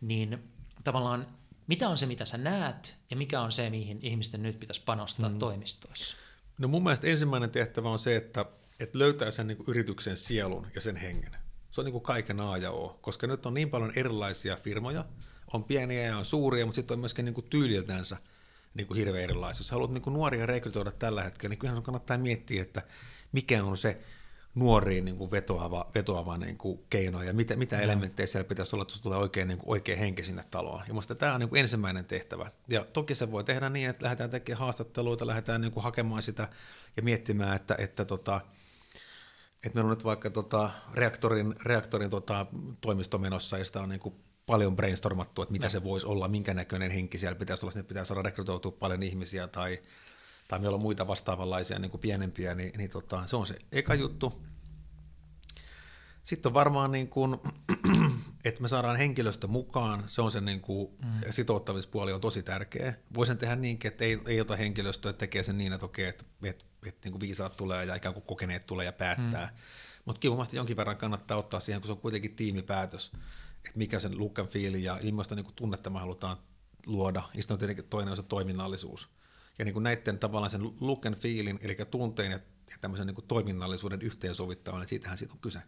niin 0.00 0.38
tavallaan 0.84 1.26
mitä 1.66 1.88
on 1.88 1.98
se, 1.98 2.06
mitä 2.06 2.24
sä 2.24 2.38
näet, 2.38 2.96
ja 3.10 3.16
mikä 3.16 3.40
on 3.40 3.52
se, 3.52 3.70
mihin 3.70 3.98
ihmisten 4.02 4.42
nyt 4.42 4.60
pitäisi 4.60 4.82
panostaa 4.84 5.28
mm. 5.28 5.38
toimistoissa? 5.38 6.16
No 6.58 6.68
mun 6.68 6.82
mielestä 6.82 7.06
ensimmäinen 7.06 7.50
tehtävä 7.50 7.90
on 7.90 7.98
se, 7.98 8.16
että, 8.16 8.44
että 8.80 8.98
löytää 8.98 9.30
sen 9.30 9.46
niin 9.46 9.64
yrityksen 9.66 10.16
sielun 10.16 10.66
ja 10.74 10.80
sen 10.80 10.96
hengen. 10.96 11.32
Se 11.70 11.80
on 11.80 11.84
niin 11.84 11.92
kuin 11.92 12.04
kaiken 12.04 12.40
A 12.40 12.56
ja 12.56 12.70
O, 12.70 12.98
koska 13.00 13.26
nyt 13.26 13.46
on 13.46 13.54
niin 13.54 13.70
paljon 13.70 13.92
erilaisia 13.96 14.56
firmoja, 14.56 15.04
on 15.52 15.64
pieniä 15.64 16.02
ja 16.02 16.18
on 16.18 16.24
suuria, 16.24 16.66
mutta 16.66 16.76
sitten 16.76 16.94
on 16.94 17.00
myöskin 17.00 17.24
niin 17.24 17.34
kuin 17.34 17.46
tyyliltänsä– 17.50 18.16
niin 18.78 18.86
kuin 18.86 18.98
hirveän 18.98 19.24
erilaisia. 19.24 19.60
Jos 19.60 19.70
haluat 19.70 19.90
niin 19.90 20.02
kuin 20.02 20.14
nuoria 20.14 20.46
rekrytoida 20.46 20.90
tällä 20.90 21.22
hetkellä, 21.22 21.50
niin 21.50 21.58
kyllähän 21.58 21.76
sun 21.76 21.84
kannattaa 21.84 22.18
miettiä, 22.18 22.62
että 22.62 22.82
mikä 23.32 23.64
on 23.64 23.76
se 23.76 24.00
nuoriin 24.54 25.04
niin 25.04 25.16
kuin 25.16 25.30
vetoava, 25.30 25.90
vetoava 25.94 26.38
niin 26.38 26.58
kuin 26.58 26.80
keino 26.90 27.22
ja 27.22 27.32
mitä, 27.32 27.56
mitä 27.56 27.80
elementtejä 27.80 28.26
siellä 28.26 28.48
pitäisi 28.48 28.76
olla, 28.76 28.82
että 28.82 29.02
tulee 29.02 29.18
oikein, 29.18 29.48
niin 29.48 29.58
kuin 29.58 29.70
oikea 29.70 29.96
henki 29.96 30.22
sinne 30.22 30.44
taloon. 30.50 30.80
Ja 30.80 30.94
minusta 30.94 31.14
tämä 31.14 31.34
on 31.34 31.40
niin 31.40 31.48
kuin 31.48 31.60
ensimmäinen 31.60 32.04
tehtävä. 32.04 32.50
Ja 32.68 32.84
toki 32.92 33.14
se 33.14 33.30
voi 33.30 33.44
tehdä 33.44 33.68
niin, 33.68 33.88
että 33.88 34.04
lähdetään 34.04 34.30
tekemään 34.30 34.60
haastatteluita, 34.60 35.26
lähdetään 35.26 35.60
niin 35.60 35.72
kuin 35.72 35.84
hakemaan 35.84 36.22
sitä 36.22 36.48
ja 36.96 37.02
miettimään, 37.02 37.56
että, 37.56 37.74
että 37.78 38.04
tota, 38.04 38.40
että 39.62 39.74
meillä 39.74 39.88
on 39.88 39.96
nyt 39.96 40.04
vaikka 40.04 40.30
tota, 40.30 40.70
reaktorin, 40.94 41.54
reaktorin 41.62 42.10
tota, 42.10 42.46
toimisto 42.80 43.18
menossa 43.18 43.58
ja 43.58 43.64
sitä 43.64 43.80
on 43.80 43.88
niin 43.88 44.00
kuin 44.00 44.14
paljon 44.48 44.76
brainstormattu, 44.76 45.42
että 45.42 45.52
mitä 45.52 45.66
no. 45.66 45.70
se 45.70 45.84
voisi 45.84 46.06
olla, 46.06 46.28
minkä 46.28 46.54
näköinen 46.54 46.90
henki 46.90 47.18
siellä 47.18 47.38
pitäisi 47.38 47.66
olla, 47.66 47.72
sinne 47.72 47.88
pitäisi 47.88 48.08
saada 48.08 48.22
rekrytoitua 48.22 48.72
paljon 48.72 49.02
ihmisiä 49.02 49.48
tai, 49.48 49.82
tai 50.48 50.58
meillä 50.58 50.74
on 50.74 50.82
muita 50.82 51.06
vastaavanlaisia 51.06 51.78
niin 51.78 51.90
kuin 51.90 52.00
pienempiä, 52.00 52.54
niin, 52.54 52.72
niin 52.76 52.90
tota, 52.90 53.26
se 53.26 53.36
on 53.36 53.46
se 53.46 53.58
eka 53.72 53.94
juttu. 53.94 54.42
Sitten 56.22 56.50
on 56.50 56.54
varmaan, 56.54 56.92
niin 56.92 57.08
kuin, 57.08 57.36
että 58.44 58.62
me 58.62 58.68
saadaan 58.68 58.96
henkilöstö 58.96 59.46
mukaan, 59.46 60.04
se 60.06 60.22
on 60.22 60.30
se 60.30 60.40
niin 60.40 60.60
kuin, 60.60 60.88
mm. 61.04 61.10
sitouttamispuoli 61.30 62.12
on 62.12 62.20
tosi 62.20 62.42
tärkeä. 62.42 62.94
Voisin 63.14 63.38
tehdä 63.38 63.56
niinkin, 63.56 63.88
että 63.88 64.04
ei, 64.04 64.18
ei 64.26 64.40
ota 64.40 64.56
henkilöstöä, 64.56 65.10
että 65.10 65.20
tekee 65.20 65.42
sen 65.42 65.58
niin, 65.58 65.72
että 65.72 65.86
okei, 65.86 66.08
että, 66.08 66.24
että, 66.42 66.64
että 66.86 67.00
niin 67.04 67.12
kuin 67.12 67.20
viisaat 67.20 67.56
tulee 67.56 67.84
ja 67.84 67.94
ikään 67.94 68.14
kuin 68.14 68.24
kokeneet 68.24 68.66
tulee 68.66 68.86
ja 68.86 68.92
päättää. 68.92 69.46
Mm. 69.46 69.58
Mutta 70.04 70.20
kyllä 70.20 70.36
jonkin 70.52 70.76
verran 70.76 70.96
kannattaa 70.96 71.36
ottaa 71.36 71.60
siihen, 71.60 71.80
kun 71.80 71.86
se 71.86 71.92
on 71.92 71.98
kuitenkin 71.98 72.36
tiimipäätös, 72.36 73.12
että 73.66 73.78
mikä 73.78 74.00
sen 74.00 74.18
look 74.18 74.38
and 74.38 74.48
feel 74.48 74.74
ja 74.74 74.98
millaista 75.02 75.34
niin 75.34 75.46
tunnetta 75.56 75.90
me 75.90 75.98
halutaan 75.98 76.36
luoda. 76.86 77.22
Ja 77.34 77.42
sitten 77.42 77.54
on 77.54 77.58
tietenkin 77.58 77.84
toinen 77.84 78.10
on 78.10 78.16
se 78.16 78.22
toiminnallisuus. 78.22 79.08
Ja 79.58 79.64
niin 79.64 79.72
kuin 79.72 79.82
näiden 79.82 80.18
tavallaan 80.18 80.50
sen 80.50 80.62
look 80.80 81.06
and 81.06 81.14
feelin, 81.14 81.58
eli 81.62 81.76
tunteen 81.90 82.30
ja, 82.30 82.38
ja 82.70 82.76
tämmöisen 82.80 83.06
niin 83.06 83.14
kuin 83.14 83.26
toiminnallisuuden 83.26 84.02
yhteensovittaminen, 84.02 84.80
niin 84.80 84.88
siitähän 84.88 85.18
siitä 85.18 85.34
on 85.34 85.40
kyse. 85.40 85.58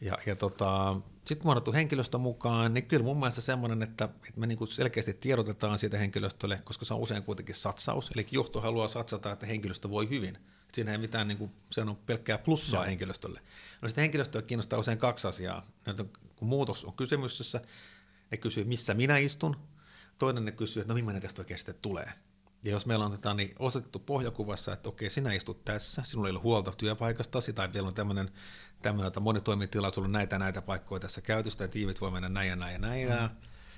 Ja, 0.00 0.18
ja 0.26 0.36
tota, 0.36 0.96
sitten 1.26 1.46
muodottu 1.46 1.72
henkilöstö 1.72 2.18
mukaan, 2.18 2.74
niin 2.74 2.86
kyllä 2.86 3.04
mun 3.04 3.18
mielestä 3.18 3.40
semmoinen, 3.40 3.82
että, 3.82 4.04
että 4.04 4.40
me 4.40 4.46
niinku 4.46 4.66
selkeästi 4.66 5.14
tiedotetaan 5.14 5.78
siitä 5.78 5.98
henkilöstölle, 5.98 6.60
koska 6.64 6.84
se 6.84 6.94
on 6.94 7.00
usein 7.00 7.22
kuitenkin 7.22 7.54
satsaus, 7.54 8.10
eli 8.14 8.26
johto 8.30 8.60
haluaa 8.60 8.88
satsata, 8.88 9.32
että 9.32 9.46
henkilöstö 9.46 9.90
voi 9.90 10.08
hyvin. 10.08 10.38
Siinä 10.74 10.92
ei 10.92 10.98
mitään, 10.98 11.28
niin 11.28 11.38
kuin, 11.38 11.50
se 11.70 11.80
on 11.80 11.96
pelkkää 11.96 12.38
plussaa 12.38 12.80
no. 12.80 12.86
henkilöstölle. 12.86 13.40
No 13.82 13.88
sitten 13.88 14.02
henkilöstöä 14.02 14.42
kiinnostaa 14.42 14.78
usein 14.78 14.98
kaksi 14.98 15.28
asiaa. 15.28 15.66
Kun 16.36 16.48
muutos 16.48 16.84
on 16.84 16.92
kysymyksessä, 16.92 17.60
ne 18.30 18.36
kysyy, 18.36 18.64
missä 18.64 18.94
minä 18.94 19.16
istun. 19.16 19.56
Toinen 20.18 20.44
ne 20.44 20.52
kysyy, 20.52 20.80
että 20.80 20.92
no 20.92 20.94
millainen 20.94 21.22
tästä 21.22 21.42
oikeasti 21.42 21.74
tulee. 21.74 22.12
Ja 22.64 22.70
jos 22.70 22.86
meillä 22.86 23.04
on 23.04 23.10
tota, 23.10 23.34
niin 23.34 23.54
osoitettu 23.58 23.98
pohjakuvassa, 23.98 24.72
että 24.72 24.88
okei, 24.88 25.10
sinä 25.10 25.32
istut 25.32 25.64
tässä, 25.64 26.02
sinulla 26.04 26.28
ei 26.28 26.32
ole 26.32 26.40
huolta 26.40 26.72
työpaikastasi, 26.72 27.52
tai 27.52 27.72
vielä 27.72 27.88
on 27.88 27.94
tämmöinen, 27.94 28.30
tämmöinen 28.82 29.06
että 29.06 29.20
monitoimitila, 29.20 29.90
sulla 29.90 30.06
on 30.06 30.12
näitä 30.12 30.38
näitä 30.38 30.62
paikkoja 30.62 31.00
tässä 31.00 31.20
käytössä, 31.20 31.64
ja 31.64 31.68
tiimit 31.68 32.00
voi 32.00 32.10
mennä 32.10 32.28
näin 32.28 32.48
ja 32.48 32.56
näin 32.56 32.72
ja 32.72 32.78
näin. 32.78 33.08
Mm. 33.08 33.28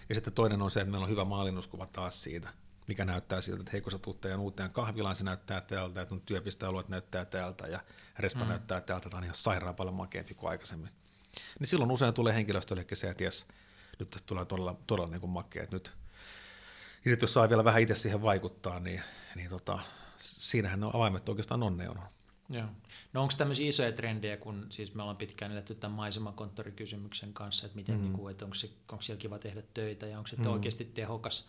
Ja 0.08 0.14
sitten 0.14 0.32
toinen 0.32 0.62
on 0.62 0.70
se, 0.70 0.80
että 0.80 0.90
meillä 0.90 1.04
on 1.04 1.10
hyvä 1.10 1.24
maalinnuskuva 1.24 1.86
taas 1.86 2.22
siitä, 2.22 2.48
mikä 2.86 3.04
näyttää 3.04 3.40
siltä, 3.40 3.60
että 3.60 3.72
hei 3.72 3.80
kun 3.80 3.92
sä 3.92 3.98
tuut 3.98 4.20
teidän 4.20 4.40
uuteen 4.40 4.72
kahvilaan, 4.72 5.16
se 5.16 5.24
näyttää 5.24 5.60
täältä, 5.60 6.00
että 6.00 6.14
työpistealueet 6.26 6.88
näyttää 6.88 7.24
täältä, 7.24 7.66
ja 7.66 7.80
respa 8.18 8.44
mm. 8.44 8.48
näyttää 8.48 8.80
täältä, 8.80 9.10
tämä 9.10 9.18
on 9.18 9.24
ihan 9.24 9.36
sairaan 9.36 9.74
paljon 9.74 9.94
makeampi 9.94 10.34
kuin 10.34 10.50
aikaisemmin. 10.50 10.90
Niin 11.60 11.68
silloin 11.68 11.90
usein 11.90 12.14
tulee 12.14 12.34
henkilöstöllekin 12.34 12.96
se, 12.96 13.10
että 13.10 13.24
jes, 13.24 13.46
nyt 13.98 14.10
tästä 14.10 14.26
tulee 14.26 14.44
todella, 14.44 14.76
todella 14.86 15.10
niin 15.10 15.20
kuin 15.20 15.30
makea, 15.30 15.62
että 15.62 15.76
nyt 15.76 15.92
ja 17.06 17.10
sitten 17.10 17.24
jos 17.24 17.34
saa 17.34 17.48
vielä 17.48 17.64
vähän 17.64 17.82
itse 17.82 17.94
siihen 17.94 18.22
vaikuttaa, 18.22 18.80
niin, 18.80 19.02
niin 19.34 19.48
tota, 19.48 19.78
siinähän 20.16 20.80
ne 20.80 20.86
avaimet 20.92 21.28
oikeastaan 21.28 21.62
onneen 21.62 21.90
on. 21.90 22.00
Joo. 22.48 22.66
No 23.12 23.22
onko 23.22 23.34
tämmöisiä 23.38 23.68
isoja 23.68 23.92
trendejä, 23.92 24.36
kun 24.36 24.66
siis 24.70 24.94
me 24.94 25.02
ollaan 25.02 25.16
pitkään 25.16 25.52
eletty 25.52 25.74
tämän 25.74 25.96
maisemakonttorikysymyksen 25.96 27.32
kanssa, 27.32 27.66
että, 27.66 27.76
miten, 27.76 27.94
mm. 27.94 28.02
niin 28.02 28.12
kuin, 28.12 28.30
että 28.30 28.44
onko, 28.44 28.54
se, 28.54 28.70
onko 28.92 29.02
siellä 29.02 29.20
kiva 29.20 29.38
tehdä 29.38 29.62
töitä 29.74 30.06
ja 30.06 30.18
onko 30.18 30.28
se 30.28 30.36
mm. 30.36 30.46
oikeasti 30.46 30.84
tehokas 30.84 31.48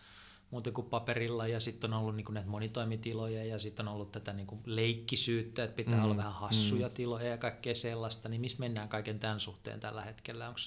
muuten 0.50 0.72
kuin 0.72 0.86
paperilla 0.86 1.46
ja 1.46 1.60
sitten 1.60 1.92
on 1.94 2.00
ollut 2.00 2.16
niin 2.16 2.24
kuin 2.24 2.34
näitä 2.34 2.50
monitoimitiloja 2.50 3.44
ja 3.44 3.58
sitten 3.58 3.88
on 3.88 3.94
ollut 3.94 4.12
tätä 4.12 4.32
niin 4.32 4.46
kuin 4.46 4.60
leikkisyyttä, 4.64 5.64
että 5.64 5.76
pitää 5.76 5.96
mm. 5.96 6.04
olla 6.04 6.16
vähän 6.16 6.32
hassuja 6.32 6.88
mm. 6.88 6.94
tiloja 6.94 7.28
ja 7.28 7.38
kaikkea 7.38 7.74
sellaista, 7.74 8.28
niin 8.28 8.40
missä 8.40 8.60
mennään 8.60 8.88
kaiken 8.88 9.18
tämän 9.18 9.40
suhteen 9.40 9.80
tällä 9.80 10.02
hetkellä? 10.02 10.48
Onko 10.48 10.60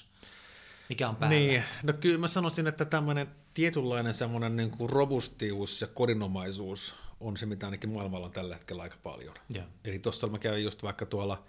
mikä 0.88 1.08
on 1.08 1.16
päällä? 1.16 1.36
Niin, 1.36 1.62
no 1.82 1.92
kyllä 1.92 2.18
mä 2.18 2.28
sanoisin, 2.28 2.66
että 2.66 2.84
tämmöinen 2.84 3.26
tietynlainen 3.54 4.14
semmoinen 4.14 4.56
niin 4.56 4.70
kuin 4.70 4.90
robustius 4.90 5.80
ja 5.80 5.86
kodinomaisuus 5.86 6.94
on 7.20 7.36
se, 7.36 7.46
mitä 7.46 7.66
ainakin 7.66 7.90
maailmalla 7.90 8.26
on 8.26 8.32
tällä 8.32 8.54
hetkellä 8.54 8.82
aika 8.82 8.96
paljon. 9.02 9.34
Yeah. 9.54 9.66
Eli 9.84 9.98
tuossa 9.98 10.26
mä 10.26 10.38
kävin 10.38 10.64
just 10.64 10.82
vaikka 10.82 11.06
tuolla 11.06 11.44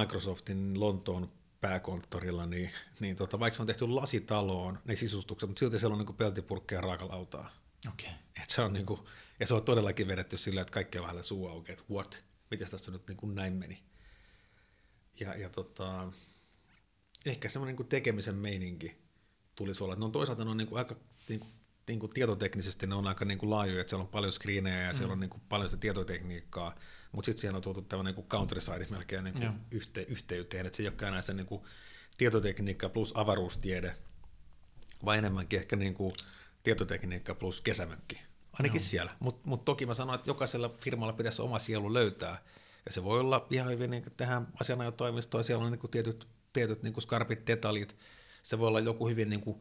Microsoftin 0.00 0.80
Lontoon 0.80 1.28
pääkonttorilla, 1.62 2.46
niin, 2.46 2.70
niin 3.00 3.16
tota, 3.16 3.40
vaikka 3.40 3.56
se 3.56 3.62
on 3.62 3.66
tehty 3.66 3.88
lasitaloon, 3.88 4.78
ne 4.84 4.96
sisustukset, 4.96 5.48
mutta 5.48 5.60
silti 5.60 5.78
siellä 5.78 5.96
on 5.96 6.06
niin 6.06 6.16
peltipurkkeja 6.16 6.78
ja 6.78 6.82
raakalautaa. 6.82 7.50
Okay. 7.88 8.12
Et 8.42 8.50
se 8.50 8.62
on 8.62 8.72
niin 8.72 8.86
kuin, 8.86 9.00
ja 9.40 9.46
se 9.46 9.54
on 9.54 9.62
todellakin 9.62 10.08
vedetty 10.08 10.36
silleen, 10.36 10.62
että 10.62 10.72
kaikki 10.72 10.98
on 10.98 11.06
vähän 11.06 11.24
suu 11.24 11.48
auki, 11.48 11.72
että 11.72 11.84
what, 11.90 12.24
miten 12.50 12.70
tässä 12.70 12.90
nyt 12.90 13.08
niin 13.08 13.16
kuin 13.16 13.34
näin 13.34 13.52
meni. 13.52 13.82
Ja, 15.20 15.34
ja 15.34 15.50
tota, 15.50 16.12
ehkä 17.26 17.48
semmoinen 17.48 17.76
niin 17.76 17.88
tekemisen 17.88 18.34
meininki 18.34 19.02
tulisi 19.56 19.84
olla. 19.84 19.96
Ne 19.96 20.04
on 20.04 20.12
toisaalta 20.12 20.44
ne 20.44 20.50
on 20.50 20.56
niin 20.56 20.68
kuin 20.68 20.78
aika 20.78 20.96
niin 21.28 21.40
kuin, 21.40 21.52
niin 21.88 22.00
kuin 22.00 22.12
tietoteknisesti 22.12 22.86
ne 22.86 22.94
on 22.94 23.06
aika 23.06 23.24
niin 23.24 23.38
kuin 23.38 23.50
laajoja, 23.50 23.80
että 23.80 23.90
siellä 23.90 24.02
on 24.02 24.08
paljon 24.08 24.32
screenejä 24.32 24.82
ja 24.82 24.92
mm. 24.92 24.96
siellä 24.96 25.12
on 25.12 25.20
niin 25.20 25.30
kuin 25.30 25.42
paljon 25.48 25.68
sitä 25.68 25.80
tietotekniikkaa, 25.80 26.74
mutta 27.12 27.26
sitten 27.26 27.40
siellä 27.40 27.56
on 27.56 27.62
tuotu 27.62 27.82
tämmöinen 27.82 28.14
niin 28.14 28.26
countryside 28.26 28.86
melkein 28.90 29.24
niin 29.24 29.34
kuin 29.34 29.52
yhte, 29.70 30.06
yhteyteen, 30.08 30.66
että 30.66 30.76
se 30.76 30.82
ei 30.82 30.88
olekaan 30.88 31.08
enää 31.08 31.22
se 31.22 31.34
niin 31.34 31.46
kuin 31.46 31.62
tietotekniikka 32.18 32.88
plus 32.88 33.12
avaruustiede, 33.16 33.94
vaan 35.04 35.18
enemmänkin 35.18 35.58
ehkä 35.58 35.76
niin 35.76 35.94
kuin 35.94 36.14
tietotekniikka 36.62 37.34
plus 37.34 37.60
kesämökki, 37.60 38.20
ainakin 38.52 38.80
Joo. 38.80 38.88
siellä. 38.88 39.16
Mutta 39.20 39.48
mut 39.48 39.64
toki 39.64 39.86
mä 39.86 39.94
sanoin, 39.94 40.14
että 40.14 40.30
jokaisella 40.30 40.74
firmalla 40.84 41.12
pitäisi 41.12 41.42
oma 41.42 41.58
sielu 41.58 41.94
löytää, 41.94 42.38
ja 42.86 42.92
se 42.92 43.04
voi 43.04 43.20
olla 43.20 43.46
ihan 43.50 43.70
hyvin 43.70 43.90
niin 43.90 44.02
kuin 44.02 44.14
tehdään 44.16 44.48
asianajotoimistoa, 44.60 45.42
siellä 45.42 45.64
on 45.64 45.72
niin 45.72 45.80
kuin 45.80 45.90
tietyt, 45.90 46.28
tietyt 46.52 46.82
niin 46.82 46.92
kuin 46.92 47.02
skarpit 47.02 47.46
detaljit, 47.46 47.96
se 48.42 48.58
voi 48.58 48.68
olla 48.68 48.80
joku 48.80 49.08
hyvin 49.08 49.30
niin 49.30 49.40
kuin 49.40 49.60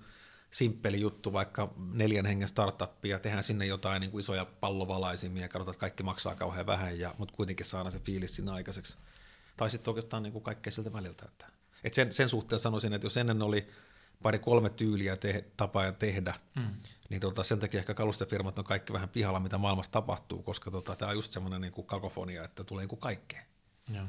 simppeli 0.52 1.02
juttu, 1.02 1.34
vaikka 1.34 1.74
neljän 1.94 2.26
hengen 2.26 2.48
startuppia, 2.48 3.20
tehdään 3.20 3.44
sinne 3.44 3.66
jotain 3.66 4.00
niin 4.00 4.12
kuin 4.12 4.20
isoja 4.20 4.46
pallovalaisimia 4.46 5.42
ja 5.42 5.50
katsotaan, 5.50 5.74
että 5.74 5.80
kaikki 5.80 6.04
maksaa 6.04 6.36
kauhean 6.36 6.66
vähän, 6.66 7.00
ja, 7.00 7.16
mutta 7.18 7.36
kuitenkin 7.36 7.66
saadaan 7.66 7.92
se 7.92 8.00
fiilis 8.00 8.36
sinne 8.36 8.52
aikaiseksi. 8.52 8.98
Tai 9.58 9.70
sitten 9.70 9.92
oikeastaan 9.92 10.24
niin 10.24 10.34
kuin 10.34 10.44
kaikkea 10.44 10.72
siltä 10.72 10.94
väliltä. 10.94 11.26
Että, 11.26 11.48
että 11.84 11.96
sen, 11.96 12.14
sen 12.14 12.30
suhteen 12.30 12.60
sanoisin, 12.60 12.94
että 12.94 13.06
jos 13.06 13.18
ennen 13.18 13.42
oli 13.42 13.68
pari-kolme 14.24 14.70
tyyliä 14.70 15.16
te, 15.16 15.46
tapaa 15.58 15.92
tehdä, 15.92 16.34
mm. 16.56 16.76
niin 17.10 17.22
tota, 17.22 17.44
sen 17.44 17.60
takia 17.60 17.80
ehkä 17.80 17.94
kalustefirmat 17.94 18.60
on 18.60 18.66
kaikki 18.66 18.94
vähän 18.94 19.10
pihalla, 19.10 19.40
mitä 19.40 19.58
maailmassa 19.58 19.92
tapahtuu, 19.92 20.44
koska 20.44 20.72
tota, 20.72 20.96
tämä 20.96 21.10
on 21.10 21.16
just 21.16 21.32
semmoinen 21.32 21.62
niin 21.62 21.86
kakofonia, 21.86 22.44
että 22.44 22.64
tulee 22.64 22.82
niin 22.82 22.90
kuin 22.90 23.00
kaikkea. 23.00 23.42
Joo. 23.94 24.06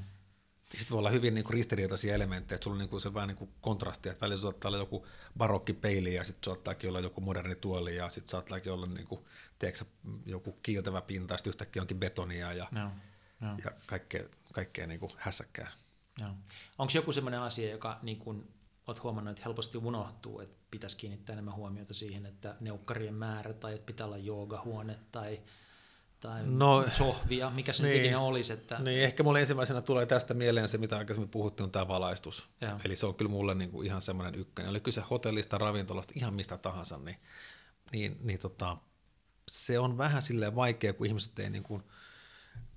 Sitten 0.79 0.91
voi 0.91 0.99
olla 0.99 1.11
hyvin 1.11 1.35
niin 1.35 1.45
kuin 1.45 1.55
ristiriitaisia 1.55 2.15
elementtejä, 2.15 2.57
että 2.57 2.65
sulla 2.65 2.75
on 2.75 2.79
niin 2.79 2.89
kuin 2.89 3.01
se 3.01 3.15
vähän 3.15 3.29
niin 3.29 3.37
kuin 3.37 3.51
kontrasti, 3.61 4.09
että 4.09 4.21
välillä 4.21 4.43
saattaa 4.43 4.69
olla 4.69 4.79
joku 4.79 5.07
barokkipeili 5.39 6.15
ja 6.15 6.25
sitten 6.25 6.51
saattaakin 6.51 6.89
olla 6.89 7.01
joku 7.01 7.21
moderni 7.21 7.55
tuoli 7.55 7.97
ja 7.97 8.09
sitten 8.09 8.31
saattaakin 8.31 8.73
olla 8.73 8.87
niin 8.87 9.07
kuin, 9.07 9.25
tiedätkö, 9.59 9.85
joku 10.27 10.53
kiiltävä 10.63 11.01
pinta 11.03 11.35
ja 11.35 11.39
sitten 11.39 11.51
yhtäkkiä 11.51 11.83
onkin 11.83 12.01
betonia 12.01 12.53
ja, 12.53 12.69
no, 12.71 12.91
no. 13.41 13.57
ja 13.65 13.71
kaikkea, 13.87 14.25
kaikkea 14.53 14.87
niin 14.87 15.01
kuin 15.01 15.13
hässäkkää. 15.17 15.71
No. 16.21 16.37
Onko 16.79 16.93
joku 16.95 17.13
sellainen 17.13 17.41
asia, 17.41 17.71
joka 17.71 17.99
niin 18.03 18.19
kuin 18.19 18.49
olet 18.87 19.03
huomannut, 19.03 19.33
että 19.33 19.43
helposti 19.45 19.79
unohtuu, 19.79 20.41
että 20.41 20.57
pitäisi 20.71 20.97
kiinnittää 20.97 21.33
enemmän 21.33 21.55
huomiota 21.55 21.95
siihen, 21.95 22.27
että 22.27 22.57
neukkarien 22.61 23.15
määrä 23.15 23.53
tai 23.53 23.75
että 23.75 23.87
pitää 23.87 24.07
olla 24.07 24.19
joogahuone 24.19 24.99
tai 25.13 25.41
tai 26.23 26.43
no, 26.47 26.85
sohvia, 26.93 27.51
mikä 27.51 27.73
se 27.73 27.89
niin, 27.89 28.17
olisi. 28.17 28.53
Että... 28.53 28.79
Niin, 28.79 29.03
ehkä 29.03 29.23
mulle 29.23 29.41
ensimmäisenä 29.41 29.83
tulee 29.83 30.07
tästä 30.07 30.35
mieleen 30.35 30.69
se, 30.69 30.79
mitä 30.79 30.99
aikaisemmin 30.99 31.29
puhuttiin, 31.29 31.65
on 31.65 31.73
tämä 31.73 31.89
valaistus. 31.89 32.49
Ja. 32.61 32.81
Eli 32.85 32.97
se 32.97 33.07
on 33.07 33.15
kyllä 33.15 33.31
mulle 33.31 33.55
niin 33.55 33.71
kuin 33.71 33.87
ihan 33.87 34.01
semmoinen 34.01 34.35
ykkönen. 34.35 34.71
Oli 34.71 34.81
kyse 34.81 35.03
hotellista, 35.11 35.59
ravintolasta, 35.59 36.13
ihan 36.17 36.35
mistä 36.35 36.59
tahansa, 36.59 36.99
niin, 36.99 37.17
niin, 37.93 38.17
niin 38.23 38.39
tota, 38.39 38.77
se 39.51 39.79
on 39.79 39.99
vähän 39.99 40.23
silleen 40.23 40.55
vaikea, 40.55 40.93
kun 40.93 41.07
ihmiset 41.07 41.39
ei 41.39 41.51
niin 41.51 41.63
kuin, 41.63 41.83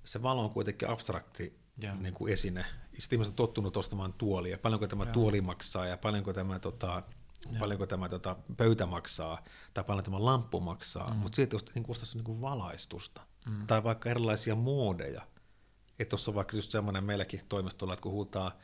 se 0.04 0.22
valo 0.22 0.44
on 0.44 0.50
kuitenkin 0.50 0.90
abstrakti 0.90 1.58
ja. 1.78 1.94
niin 1.94 2.14
kuin 2.14 2.32
esine. 2.32 2.64
Sitten 2.98 3.16
ihmiset 3.16 3.32
on 3.32 3.36
tottunut 3.36 3.76
ostamaan 3.76 4.12
tuolia, 4.12 4.58
paljonko 4.58 4.86
tämä 4.86 5.04
ja. 5.04 5.12
tuoli 5.12 5.40
maksaa 5.40 5.86
ja 5.86 5.96
paljonko 5.96 6.32
tämä 6.32 6.58
tota, 6.58 7.02
ja. 7.52 7.58
paljonko 7.58 7.86
tämä 7.86 8.08
tota, 8.08 8.36
pöytä 8.56 8.86
maksaa 8.86 9.44
tai 9.74 9.84
paljon 9.84 10.04
tämä 10.04 10.24
lamppu 10.24 10.60
maksaa, 10.60 11.10
mm. 11.10 11.16
mutta 11.16 11.40
jos 11.52 11.64
niin 11.74 11.84
ostaisi 11.88 12.18
niin 12.18 12.40
valaistusta 12.40 13.22
mm. 13.46 13.66
tai 13.66 13.84
vaikka 13.84 14.10
erilaisia 14.10 14.54
moodeja, 14.54 15.22
että 15.98 16.10
tuossa 16.10 16.30
on 16.30 16.34
vaikka 16.34 16.56
just 16.56 16.70
semmoinen 16.70 17.04
meilläkin 17.04 17.40
toimistolla, 17.48 17.92
että 17.92 18.02
kun 18.02 18.12
huutaa 18.12 18.58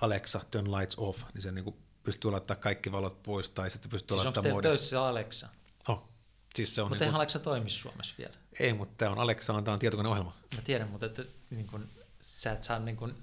Alexa, 0.00 0.40
turn 0.50 0.72
lights 0.72 0.94
off, 0.98 1.22
niin 1.34 1.42
se 1.42 1.52
niin 1.52 1.64
kuin 1.64 1.76
pystyy 2.02 2.30
laittamaan 2.30 2.62
kaikki 2.62 2.92
valot 2.92 3.22
pois 3.22 3.50
tai 3.50 3.70
sitten 3.70 3.90
pystyy 3.90 4.16
siis 4.16 4.24
laittamaan 4.24 4.52
moode. 4.52 4.76
Siis 4.76 4.92
onko 4.92 5.06
Alexa? 5.06 5.48
Oh. 5.88 6.08
Siis 6.54 6.74
se 6.74 6.82
on 6.82 6.88
mutta 6.88 7.04
niin 7.04 7.10
kuin... 7.10 7.16
Alexa 7.16 7.38
toimi 7.38 7.70
Suomessa 7.70 8.14
vielä. 8.18 8.34
Ei, 8.60 8.72
mutta 8.72 8.94
tämä 8.98 9.10
on 9.10 9.18
Alexa, 9.18 9.62
tämä 9.62 9.72
on 9.72 9.78
tietokoneohjelma. 9.78 10.34
Mä 10.54 10.62
tiedän, 10.62 10.88
mutta 10.88 11.06
että, 11.06 11.22
niin 11.50 11.66
kuin, 11.66 11.90
sä 12.20 12.52
et 12.52 12.62
saa 12.62 12.78
niin 12.78 12.96
kuin 12.96 13.14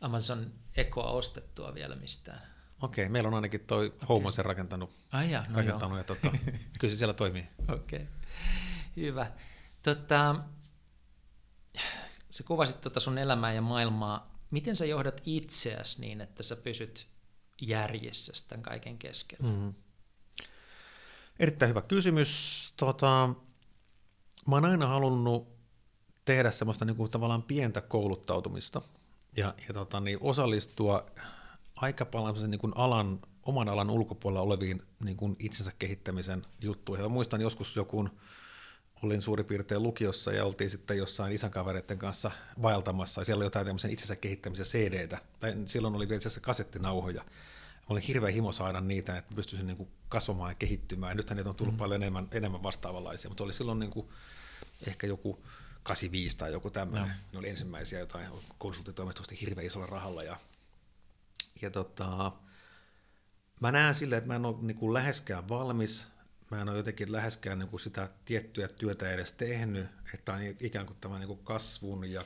Amazon 0.00 0.52
Ekoa 0.76 1.10
ostettua 1.10 1.74
vielä 1.74 1.96
mistään. 1.96 2.42
Okei, 2.82 3.08
meillä 3.08 3.28
on 3.28 3.34
ainakin 3.34 3.60
toi 3.60 3.86
okay. 3.86 4.08
Home 4.08 4.32
sen 4.32 4.44
rakentanut, 4.44 4.90
Ai 5.12 5.30
ja, 5.30 5.44
no 5.48 5.56
rakentanut 5.56 5.98
ja 5.98 6.04
tota, 6.04 6.30
kyllä 6.78 6.92
se 6.92 6.96
siellä 6.96 7.14
toimii. 7.14 7.48
Okei, 7.68 7.98
okay. 7.98 8.06
hyvä. 8.96 9.32
Tota, 9.82 10.36
sä 12.30 12.42
kuvasit 12.42 12.80
tota 12.80 13.00
sun 13.00 13.18
elämää 13.18 13.52
ja 13.52 13.62
maailmaa. 13.62 14.40
Miten 14.50 14.76
sä 14.76 14.86
johdat 14.86 15.20
itseäsi 15.24 16.00
niin, 16.00 16.20
että 16.20 16.42
sä 16.42 16.56
pysyt 16.56 17.06
järjessä 17.62 18.48
tämän 18.48 18.62
kaiken 18.62 18.98
keskellä? 18.98 19.48
Mm-hmm. 19.48 19.74
Erittäin 21.38 21.68
hyvä 21.68 21.82
kysymys. 21.82 22.72
Tota, 22.76 23.34
mä 24.48 24.56
oon 24.56 24.64
aina 24.64 24.86
halunnut 24.86 25.48
tehdä 26.24 26.50
semmoista 26.50 26.84
niin 26.84 26.96
kuin 26.96 27.10
tavallaan 27.10 27.42
pientä 27.42 27.80
kouluttautumista 27.80 28.82
ja, 29.36 29.54
ja 29.68 29.74
tota, 29.74 30.00
niin 30.00 30.18
osallistua 30.20 31.06
aika 31.76 32.04
paljon 32.04 32.50
niin 32.50 32.58
kuin 32.58 32.72
alan, 32.76 33.20
oman 33.42 33.68
alan 33.68 33.90
ulkopuolella 33.90 34.42
oleviin 34.42 34.82
niin 35.04 35.16
kuin 35.16 35.36
itsensä 35.38 35.72
kehittämisen 35.78 36.46
juttuihin. 36.60 37.04
Mä 37.04 37.08
muistan 37.08 37.40
joskus 37.40 37.76
joku, 37.76 38.08
olin 39.02 39.22
suurin 39.22 39.46
piirtein 39.46 39.82
lukiossa 39.82 40.32
ja 40.32 40.44
oltiin 40.44 40.70
sitten 40.70 40.98
jossain 40.98 41.32
isänkavereiden 41.32 41.98
kanssa 41.98 42.30
vaeltamassa 42.62 43.20
ja 43.20 43.24
siellä 43.24 43.38
oli 43.38 43.46
jotain 43.46 43.66
tämmöisen 43.66 43.90
itsensä 43.90 44.16
kehittämisen 44.16 44.66
CD-tä, 44.66 45.18
tai 45.40 45.54
silloin 45.66 45.94
oli 45.94 46.04
itse 46.04 46.16
asiassa 46.16 46.40
kasettinauhoja. 46.40 47.22
Mä 47.22 47.86
olin 47.88 48.02
hirveän 48.02 48.32
himo 48.32 48.52
saada 48.52 48.80
niitä, 48.80 49.16
että 49.16 49.34
pystyisin 49.34 49.66
niin 49.66 49.76
kuin 49.76 49.88
kasvamaan 50.08 50.50
ja 50.50 50.54
kehittymään. 50.54 51.10
Ja 51.10 51.14
nythän 51.14 51.36
niitä 51.36 51.50
on 51.50 51.56
tullut 51.56 51.74
mm. 51.74 51.78
paljon 51.78 52.02
enemmän, 52.02 52.28
enemmän 52.32 52.62
vastaavanlaisia, 52.62 53.30
mutta 53.30 53.44
oli 53.44 53.52
silloin 53.52 53.78
niin 53.78 53.90
kuin 53.90 54.08
ehkä 54.86 55.06
joku 55.06 55.44
85 55.82 56.38
tai 56.38 56.52
joku 56.52 56.70
tämmöinen. 56.70 57.08
No. 57.08 57.14
Ne 57.32 57.38
oli 57.38 57.48
ensimmäisiä 57.48 57.98
jotain 57.98 58.26
konsulttitoimistosta 58.58 59.34
hirveän 59.40 59.66
isolla 59.66 59.86
rahalla. 59.86 60.22
Ja, 60.22 60.36
ja 61.62 61.70
tota, 61.70 62.32
mä 63.60 63.72
näen 63.72 63.94
silleen, 63.94 64.18
että 64.18 64.28
mä 64.28 64.36
en 64.36 64.44
ole 64.44 64.56
niin 64.60 64.76
kuin 64.76 64.94
läheskään 64.94 65.48
valmis, 65.48 66.06
mä 66.50 66.60
en 66.62 66.68
ole 66.68 66.76
jotenkin 66.76 67.12
läheskään 67.12 67.58
niin 67.58 67.68
kuin 67.68 67.80
sitä 67.80 68.08
tiettyä 68.24 68.68
työtä 68.68 69.10
edes 69.10 69.32
tehnyt, 69.32 69.86
että 70.14 70.32
on 70.32 70.40
ikään 70.60 70.86
kuin 70.86 70.96
tämä 71.00 71.18
niin 71.18 71.26
kuin 71.28 71.44
kasvun 71.44 72.10
ja 72.10 72.24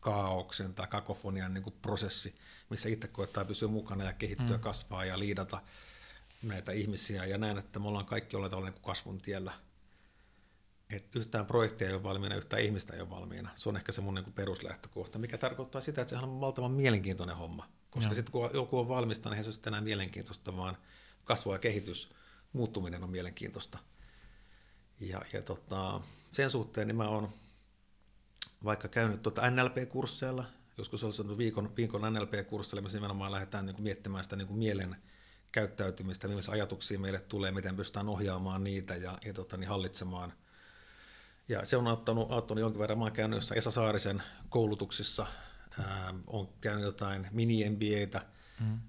kaauksen 0.00 0.74
tai 0.74 0.86
kakofonian 0.86 1.54
niin 1.54 1.64
kuin 1.64 1.76
prosessi, 1.82 2.34
missä 2.70 2.88
itse 2.88 3.08
koettaa 3.08 3.44
pysyä 3.44 3.68
mukana 3.68 4.04
ja 4.04 4.12
kehittyä, 4.12 4.56
mm. 4.56 4.62
kasvaa 4.62 5.04
ja 5.04 5.18
liidata 5.18 5.62
näitä 6.42 6.72
ihmisiä. 6.72 7.24
Ja 7.24 7.38
näen, 7.38 7.58
että 7.58 7.78
me 7.78 7.88
ollaan 7.88 8.06
kaikki 8.06 8.36
olleet 8.36 8.52
niin 8.52 8.82
kasvun 8.82 9.20
tiellä– 9.20 9.52
että 10.90 11.18
yhtään 11.18 11.46
projektia 11.46 11.88
ei 11.88 11.94
ole 11.94 12.02
valmiina, 12.02 12.36
yhtään 12.36 12.62
ihmistä 12.62 12.94
ei 12.94 13.00
ole 13.00 13.10
valmiina. 13.10 13.50
Se 13.54 13.68
on 13.68 13.76
ehkä 13.76 13.92
se 13.92 14.00
mun 14.00 14.14
niin 14.14 14.32
peruslähtökohta, 14.32 15.18
mikä 15.18 15.38
tarkoittaa 15.38 15.80
sitä, 15.80 16.02
että 16.02 16.10
sehän 16.10 16.28
on 16.28 16.40
valtavan 16.40 16.72
mielenkiintoinen 16.72 17.36
homma. 17.36 17.68
Koska 17.90 18.14
sitten 18.14 18.32
kun 18.32 18.50
joku 18.54 18.78
on 18.78 18.88
valmista, 18.88 19.30
niin 19.30 19.44
se 19.44 19.48
on 19.48 19.54
sitten 19.54 19.70
enää 19.70 19.80
mielenkiintoista, 19.80 20.56
vaan 20.56 20.76
kasvu 21.24 21.52
ja 21.52 21.58
kehitys, 21.58 22.10
muuttuminen 22.56 23.04
on 23.04 23.10
mielenkiintoista. 23.10 23.78
Ja, 25.00 25.22
ja 25.32 25.42
tota, 25.42 26.00
sen 26.32 26.50
suhteen 26.50 26.86
niin 26.88 26.96
mä 26.96 27.08
oon 27.08 27.28
vaikka 28.64 28.88
käynyt 28.88 29.22
tuota 29.22 29.50
NLP-kursseilla, 29.50 30.44
joskus 30.78 31.00
sanonut 31.00 31.38
viikon, 31.38 31.76
viikon 31.76 32.14
NLP-kursseilla, 32.14 32.82
missä 32.82 32.98
nimenomaan 32.98 33.32
lähdetään 33.32 33.66
niin 33.66 33.74
kuin 33.74 33.84
miettimään 33.84 34.24
sitä 34.24 34.36
niin 34.36 34.48
kuin 34.48 34.58
mielen 34.58 34.96
käyttäytymistä, 35.52 36.28
millaisia 36.28 36.54
ajatuksia 36.54 36.98
meille 36.98 37.20
tulee, 37.20 37.52
miten 37.52 37.76
pystytään 37.76 38.08
ohjaamaan 38.08 38.64
niitä 38.64 38.96
ja, 38.96 39.18
ja 39.24 39.32
tota, 39.32 39.56
niin 39.56 39.68
hallitsemaan– 39.68 40.32
ja 41.48 41.64
se 41.64 41.76
on 41.76 41.86
auttanut, 41.86 42.32
auttanut 42.32 42.60
jonkin 42.60 42.80
verran. 42.80 42.98
Mä 42.98 43.04
oon 43.04 43.12
käynyt 43.12 43.36
jossain 43.36 43.58
Esa 43.58 43.70
Saarisen 43.70 44.22
koulutuksissa, 44.48 45.26
ää, 45.78 46.14
on 46.26 46.48
käynyt 46.60 46.84
jotain 46.84 47.28
mini-MBAtä, 47.30 48.22
mm. 48.60 48.80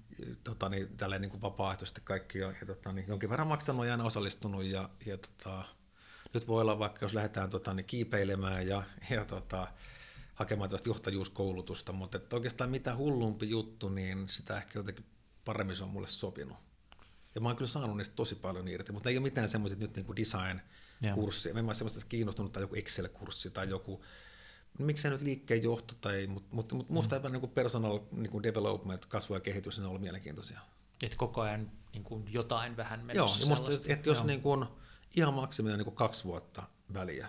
Tota, 0.44 0.68
niin, 0.68 0.96
tälleen 0.96 1.22
niin 1.22 1.30
kuin 1.30 1.42
vapaaehtoisesti 1.42 2.00
kaikki, 2.04 2.38
ja, 2.38 2.52
ja 2.60 2.66
tota, 2.66 2.92
niin, 2.92 3.08
jonkin 3.08 3.30
verran 3.30 3.48
maksanut 3.48 3.86
ja 3.86 3.92
aina 3.92 4.04
osallistunut, 4.04 4.64
ja, 4.64 4.88
ja 5.06 5.18
tota, 5.18 5.64
nyt 6.34 6.48
voi 6.48 6.60
olla 6.60 6.78
vaikka, 6.78 7.04
jos 7.04 7.14
lähdetään 7.14 7.50
tota, 7.50 7.74
niin 7.74 7.86
kiipeilemään 7.86 8.66
ja, 8.66 8.82
ja 9.10 9.24
tota, 9.24 9.68
hakemaan 10.34 10.70
tällaista 10.70 10.88
johtajuuskoulutusta, 10.88 11.92
mutta 11.92 12.16
että 12.16 12.36
oikeastaan 12.36 12.70
mitä 12.70 12.96
hullumpi 12.96 13.50
juttu, 13.50 13.88
niin 13.88 14.28
sitä 14.28 14.56
ehkä 14.56 14.78
jotenkin 14.78 15.04
paremmin 15.44 15.76
se 15.76 15.84
on 15.84 15.90
mulle 15.90 16.08
sopinut. 16.08 16.56
Ja 17.34 17.40
mä 17.40 17.48
oon 17.48 17.56
kyllä 17.56 17.70
saanut 17.70 17.96
niistä 17.96 18.14
tosi 18.16 18.34
paljon 18.34 18.68
irti, 18.68 18.92
mutta 18.92 19.08
ei 19.08 19.16
ole 19.16 19.22
mitään 19.22 19.48
semmoiset 19.48 19.78
nyt 19.78 19.96
niin 19.96 20.06
kuin 20.06 20.16
design 20.16 20.60
kurssi. 21.14 21.52
Mä 21.52 21.58
en 21.58 21.66
ole 21.66 21.74
semmoista 21.74 22.06
kiinnostunut 22.08 22.52
tai 22.52 22.62
joku 22.62 22.74
Excel-kurssi 22.74 23.50
tai 23.50 23.70
joku, 23.70 24.04
miksei 24.78 25.10
nyt 25.10 25.20
liikkeen 25.20 25.62
johto, 25.62 25.94
tai, 26.00 26.26
mutta 26.26 26.54
mut, 26.54 26.72
mut 26.72 26.88
musta 26.88 27.18
mm. 27.18 27.32
niin 27.32 27.50
personal 27.50 28.00
niin 28.12 28.30
kuin 28.30 28.42
development, 28.42 29.06
kasvu 29.06 29.34
ja 29.34 29.40
kehitys, 29.40 29.78
ne 29.78 29.84
on 29.84 29.88
ollut 29.88 30.02
mielenkiintoisia. 30.02 30.60
Et 31.02 31.14
koko 31.14 31.40
ajan 31.40 31.70
niin 31.92 32.04
kuin 32.04 32.32
jotain 32.32 32.76
vähän 32.76 33.04
menossa 33.04 33.40
Joo, 33.40 33.48
musta, 33.48 33.72
että 33.72 33.92
et 33.92 34.06
jos 34.06 34.24
niin 34.24 34.42
kuin, 34.42 34.66
ihan 35.16 35.34
maksimia 35.34 35.76
niin 35.76 35.92
kaksi 35.92 36.24
vuotta 36.24 36.62
väliä, 36.94 37.28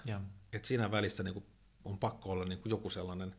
että 0.54 0.68
siinä 0.68 0.92
välissä 0.92 1.24
niin 1.24 1.34
kuin, 1.34 1.46
on 1.86 1.98
pakko 1.98 2.32
olla 2.32 2.46
niin 2.46 2.60
kuin 2.60 2.70
joku 2.70 2.90
sellainen 2.90 3.36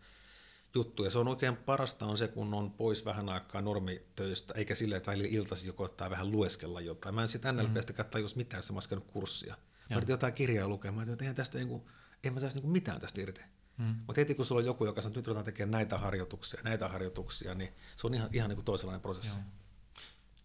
juttu, 0.74 1.04
ja 1.04 1.10
se 1.10 1.18
on 1.18 1.28
oikein 1.28 1.56
parasta 1.56 2.06
on 2.06 2.18
se, 2.18 2.28
kun 2.28 2.54
on 2.54 2.70
pois 2.70 3.04
vähän 3.04 3.28
aikaa 3.28 3.62
normitöistä, 3.62 4.54
eikä 4.56 4.74
sille, 4.74 4.96
että 4.96 5.10
välillä 5.10 5.28
iltaisin 5.30 5.66
joku 5.66 5.82
ottaa 5.82 6.10
vähän 6.10 6.30
lueskella 6.30 6.80
jotain. 6.80 7.14
Mä 7.14 7.22
en 7.22 7.28
sitten 7.28 7.56
NLPstä 7.56 7.92
mm. 7.92 8.10
tajus 8.10 8.36
mitään, 8.36 8.58
jos 8.58 8.90
mä 8.90 9.00
kurssia. 9.06 9.56
Mä 9.94 10.02
jotain 10.08 10.32
kirjaa 10.32 10.68
lukemaan, 10.68 11.10
että 11.10 11.24
eihän 11.24 11.36
tästä 11.36 11.58
niinku, 11.58 11.90
en 12.24 12.34
mä 12.34 12.40
saisi 12.40 12.56
niinku 12.56 12.70
mitään 12.70 13.00
tästä 13.00 13.20
irti. 13.20 13.40
Hmm. 13.80 13.94
Mutta 14.06 14.20
heti 14.20 14.34
kun 14.34 14.46
sulla 14.46 14.58
on 14.58 14.66
joku, 14.66 14.84
joka 14.84 15.00
sanoo, 15.00 15.10
että 15.10 15.18
nyt 15.18 15.26
ruvetaan 15.26 15.44
tekemään 15.44 15.70
näitä 15.70 15.98
harjoituksia, 15.98 16.60
näitä 16.64 16.88
harjoituksia, 16.88 17.54
niin 17.54 17.72
se 17.96 18.06
on 18.06 18.14
ihan, 18.14 18.28
ihan 18.32 18.48
niinku 18.48 18.62
toisenlainen 18.62 19.00
prosessi. 19.00 19.38
Joo. 19.38 19.44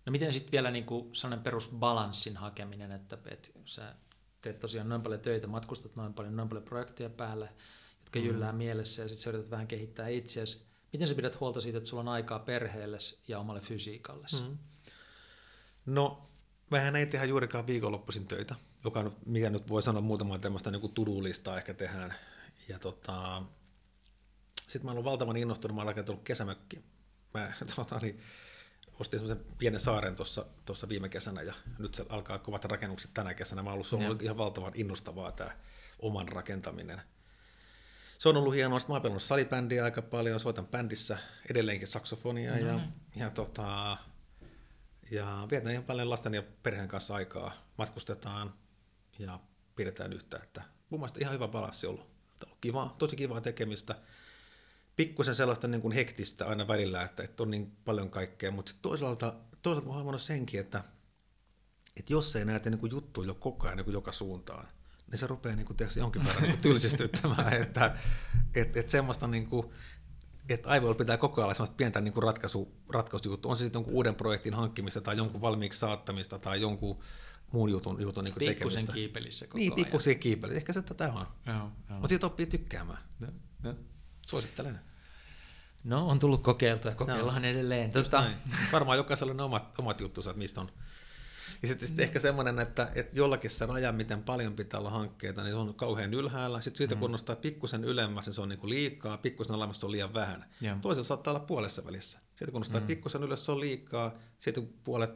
No 0.06 0.12
miten 0.12 0.34
sitten 0.34 0.52
vielä 0.52 0.72
niinku 0.72 1.10
sellainen 1.14 1.44
perusbalanssin 1.44 2.38
hakeminen, 2.38 2.91
että, 2.91 3.18
että 3.26 3.49
sä 3.66 3.95
teet 4.41 4.60
tosiaan 4.60 4.90
noin 4.90 5.02
paljon 5.02 5.22
töitä, 5.22 5.48
matkustat 5.48 5.95
noin 5.95 6.14
paljon, 6.14 6.36
noin 6.36 6.49
paljon 6.49 6.66
projekteja 6.66 7.10
päälle, 7.10 7.49
jotka 7.99 8.20
mm. 8.20 8.26
jyllää 8.26 8.53
mielessä 8.53 9.02
ja 9.02 9.07
sitten 9.07 9.24
sä 9.24 9.30
yrität 9.30 9.52
vähän 9.52 9.68
kehittää 9.68 10.07
itseäsi. 10.07 10.66
Miten 10.94 11.07
sä 11.07 11.16
pidät 11.16 11.40
huolta 11.40 11.62
siitä, 11.62 11.78
että 11.78 11.90
sulla 11.90 12.02
on 12.02 12.07
aikaa 12.07 12.40
perheelle 12.40 12.98
ja 13.28 13.40
omalle 13.40 13.62
fysiikalle? 13.62 14.28
Mm. 14.41 14.57
No, 15.86 16.30
vähän 16.72 16.95
ei 16.95 17.06
tehdä 17.06 17.26
juurikaan 17.26 17.68
viikonloppuisin 17.68 18.28
töitä 18.28 18.56
joka, 18.86 19.12
mikä 19.26 19.49
nyt 19.49 19.70
voi 19.70 19.82
sanoa 19.82 20.02
muutamaa 20.02 20.40
tämmöistä 20.40 20.72
niin 20.72 20.94
tudulistaa 20.94 21.57
ehkä 21.57 21.74
tehdään. 21.74 22.16
Ja 22.68 22.80
tota, 22.80 23.44
sitten 24.68 24.86
mä 24.86 24.92
olen 24.92 25.04
valtavan 25.04 25.38
innostunut, 25.38 25.76
mä 25.76 25.82
olen 25.82 25.92
rakentanut 25.92 26.24
kesämökki. 26.24 26.84
Mä 27.34 27.52
tota, 27.76 27.98
niin, 28.02 28.20
ostin 29.00 29.20
semmoisen 29.20 29.46
pienen 29.58 29.80
saaren 29.80 30.16
tuossa 30.66 30.90
viime 30.90 31.10
kesänä 31.10 31.42
ja 31.42 31.54
nyt 31.80 31.96
se 31.96 32.06
alkaa 32.10 32.40
kovat 32.40 32.66
rakennukset 32.66 33.12
tänä 33.14 33.34
kesänä. 33.34 33.64
Mä 33.64 33.72
ollut, 33.72 33.88
se 33.88 33.96
on 33.96 34.06
ollut 34.06 34.22
ihan 34.22 34.38
valtavan 34.38 34.72
innostavaa 34.76 35.32
tämä 35.32 35.52
oman 36.00 36.28
rakentaminen. 36.28 37.02
Se 38.18 38.30
on 38.30 38.38
ollut 38.38 38.54
hienoa, 38.54 38.80
mä 38.88 38.96
oon 38.96 39.22
salibändiä 39.22 39.84
aika 39.84 40.02
paljon, 40.02 40.40
soitan 40.40 40.68
bändissä 40.68 41.18
edelleenkin 41.50 41.88
saksofonia 41.88 42.52
no, 42.52 42.68
ja, 42.68 42.80
ja, 43.16 43.30
tota, 43.30 43.98
ja 45.12 45.48
vietän 45.52 45.72
ihan 45.72 45.84
paljon 45.84 46.10
lasten 46.10 46.34
ja 46.34 46.44
perheen 46.64 46.88
kanssa 46.88 47.16
aikaa. 47.16 47.52
Matkustetaan, 47.78 48.54
ja 49.20 49.40
pidetään 49.76 50.14
yhtä. 50.14 50.40
Että 50.44 50.62
mun 50.90 51.00
mielestä 51.00 51.20
ihan 51.20 51.34
hyvä 51.34 51.48
balanssi 51.48 51.88
ollut. 51.88 52.15
Kiva, 52.66 52.96
tosi 52.98 53.16
kivaa 53.16 53.42
tekemistä. 53.42 53.96
Pikkusen 54.96 55.36
sellaista 55.36 55.68
niin 55.68 55.82
kuin 55.82 55.92
hektistä 55.92 56.46
aina 56.48 56.68
välillä, 56.68 57.04
että, 57.04 57.24
että 57.24 57.44
on 57.44 57.52
niin 57.52 57.72
paljon 57.86 58.10
kaikkea, 58.10 58.52
mutta 58.52 58.72
toisaalta, 58.82 59.34
toisaalta 59.62 59.88
mä 59.88 59.94
huomannut 59.94 60.22
senkin, 60.22 60.60
että, 60.60 60.84
että 61.98 62.14
jos 62.14 62.36
ei 62.36 62.46
näitä 62.46 62.70
niin 62.70 62.92
juttuja 62.92 63.30
ole 63.30 63.38
koko 63.40 63.68
ajan 63.68 63.78
niin 63.78 63.94
joka 63.94 64.12
suuntaan, 64.12 64.68
niin 65.12 65.18
se 65.18 65.28
rupeaa 65.28 65.56
niin 65.56 65.66
kuin, 65.66 65.78
jonkin 65.96 66.26
verran 66.26 66.44
niin 66.44 66.62
tylsistyttämään, 66.62 67.54
että 67.64 67.98
että 68.56 68.80
että 68.80 68.92
semmoista 68.92 69.28
niin 69.28 69.48
kuin, 69.48 69.70
että 70.50 70.70
aivoilla 70.70 70.96
pitää 70.96 71.18
koko 71.18 71.44
ajan 71.44 71.56
semmoista 71.56 71.76
pientä 71.76 72.02
niin 72.02 72.24
ratkaisu, 72.24 72.72
ratkaisujuttu. 72.90 73.50
On 73.50 73.58
se 73.58 73.64
sitten 73.64 73.80
jonkun 73.80 73.94
uuden 73.94 74.16
projektin 74.16 74.54
hankkimista 74.54 75.02
tai 75.02 75.18
jonkun 75.18 75.42
valmiiksi 75.42 75.80
saattamista 75.80 76.40
tai 76.40 76.62
jonkun 76.62 77.00
muun 77.51 77.69
jutun, 77.69 78.01
jutun 78.01 78.23
niin 78.23 78.34
pikkusen 78.34 78.55
tekemistä. 78.55 78.93
kiipelissä 78.93 79.47
koko 79.47 79.57
Niin, 79.57 79.73
pikkusen 79.73 80.19
kiipelissä. 80.19 80.57
Ehkä 80.57 80.73
se 80.73 80.81
tätä 80.81 81.13
on. 81.13 81.27
Mutta 81.89 82.07
siitä 82.07 82.27
oppii 82.27 82.45
tykkäämään. 82.45 82.99
Ja, 83.22 83.27
ja. 83.63 83.73
Suosittelen. 84.27 84.80
No, 85.84 86.07
on 86.07 86.19
tullut 86.19 86.43
kokeiltua 86.43 86.91
ja 86.91 86.95
kokeillaan 86.95 87.41
no. 87.41 87.47
edelleen. 87.47 87.93
Tuota... 87.93 88.23
Varmaan 88.72 88.97
jokaisella 88.97 89.34
on 89.34 89.39
omat, 89.39 89.80
omat 89.80 90.01
juttunsa, 90.01 90.30
että 90.30 90.38
mistä 90.38 90.61
on. 90.61 90.72
Ja 91.61 91.67
sitten 91.67 91.88
sit 91.88 91.99
ehkä 91.99 92.19
semmoinen, 92.19 92.59
että, 92.59 92.91
että 92.95 93.15
jollakin 93.15 93.49
se 93.49 93.65
raja, 93.65 93.91
miten 93.91 94.23
paljon 94.23 94.55
pitää 94.55 94.80
olla 94.80 94.89
hankkeita, 94.89 95.43
niin 95.43 95.51
se 95.51 95.57
on 95.57 95.76
kauhean 95.76 96.13
ylhäällä. 96.13 96.61
Sitten 96.61 96.77
siitä 96.77 96.95
mm. 96.95 96.99
kun 96.99 97.11
nostaa 97.11 97.35
pikkusen 97.35 97.84
ylemmäs, 97.84 98.26
niin 98.26 98.34
se 98.34 98.41
on 98.41 98.49
niin 98.49 98.59
kuin 98.59 98.69
liikaa, 98.69 99.17
pikkusen 99.17 99.55
alemmas 99.55 99.80
se 99.80 99.85
on 99.85 99.91
liian 99.91 100.13
vähän. 100.13 100.45
Yeah. 100.63 100.81
Toisella 100.81 101.07
saattaa 101.07 101.31
olla 101.34 101.45
puolessa 101.45 101.85
välissä. 101.85 102.19
Sitten 102.30 102.51
kun 102.51 102.59
nostaa 102.59 102.81
mm. 102.81 102.88
pikkusen 102.88 103.23
ylös, 103.23 103.45
se 103.45 103.51
on 103.51 103.59
liikaa. 103.59 104.15
Sitten 104.38 104.67
kun 104.67 104.80
puolet 104.84 105.11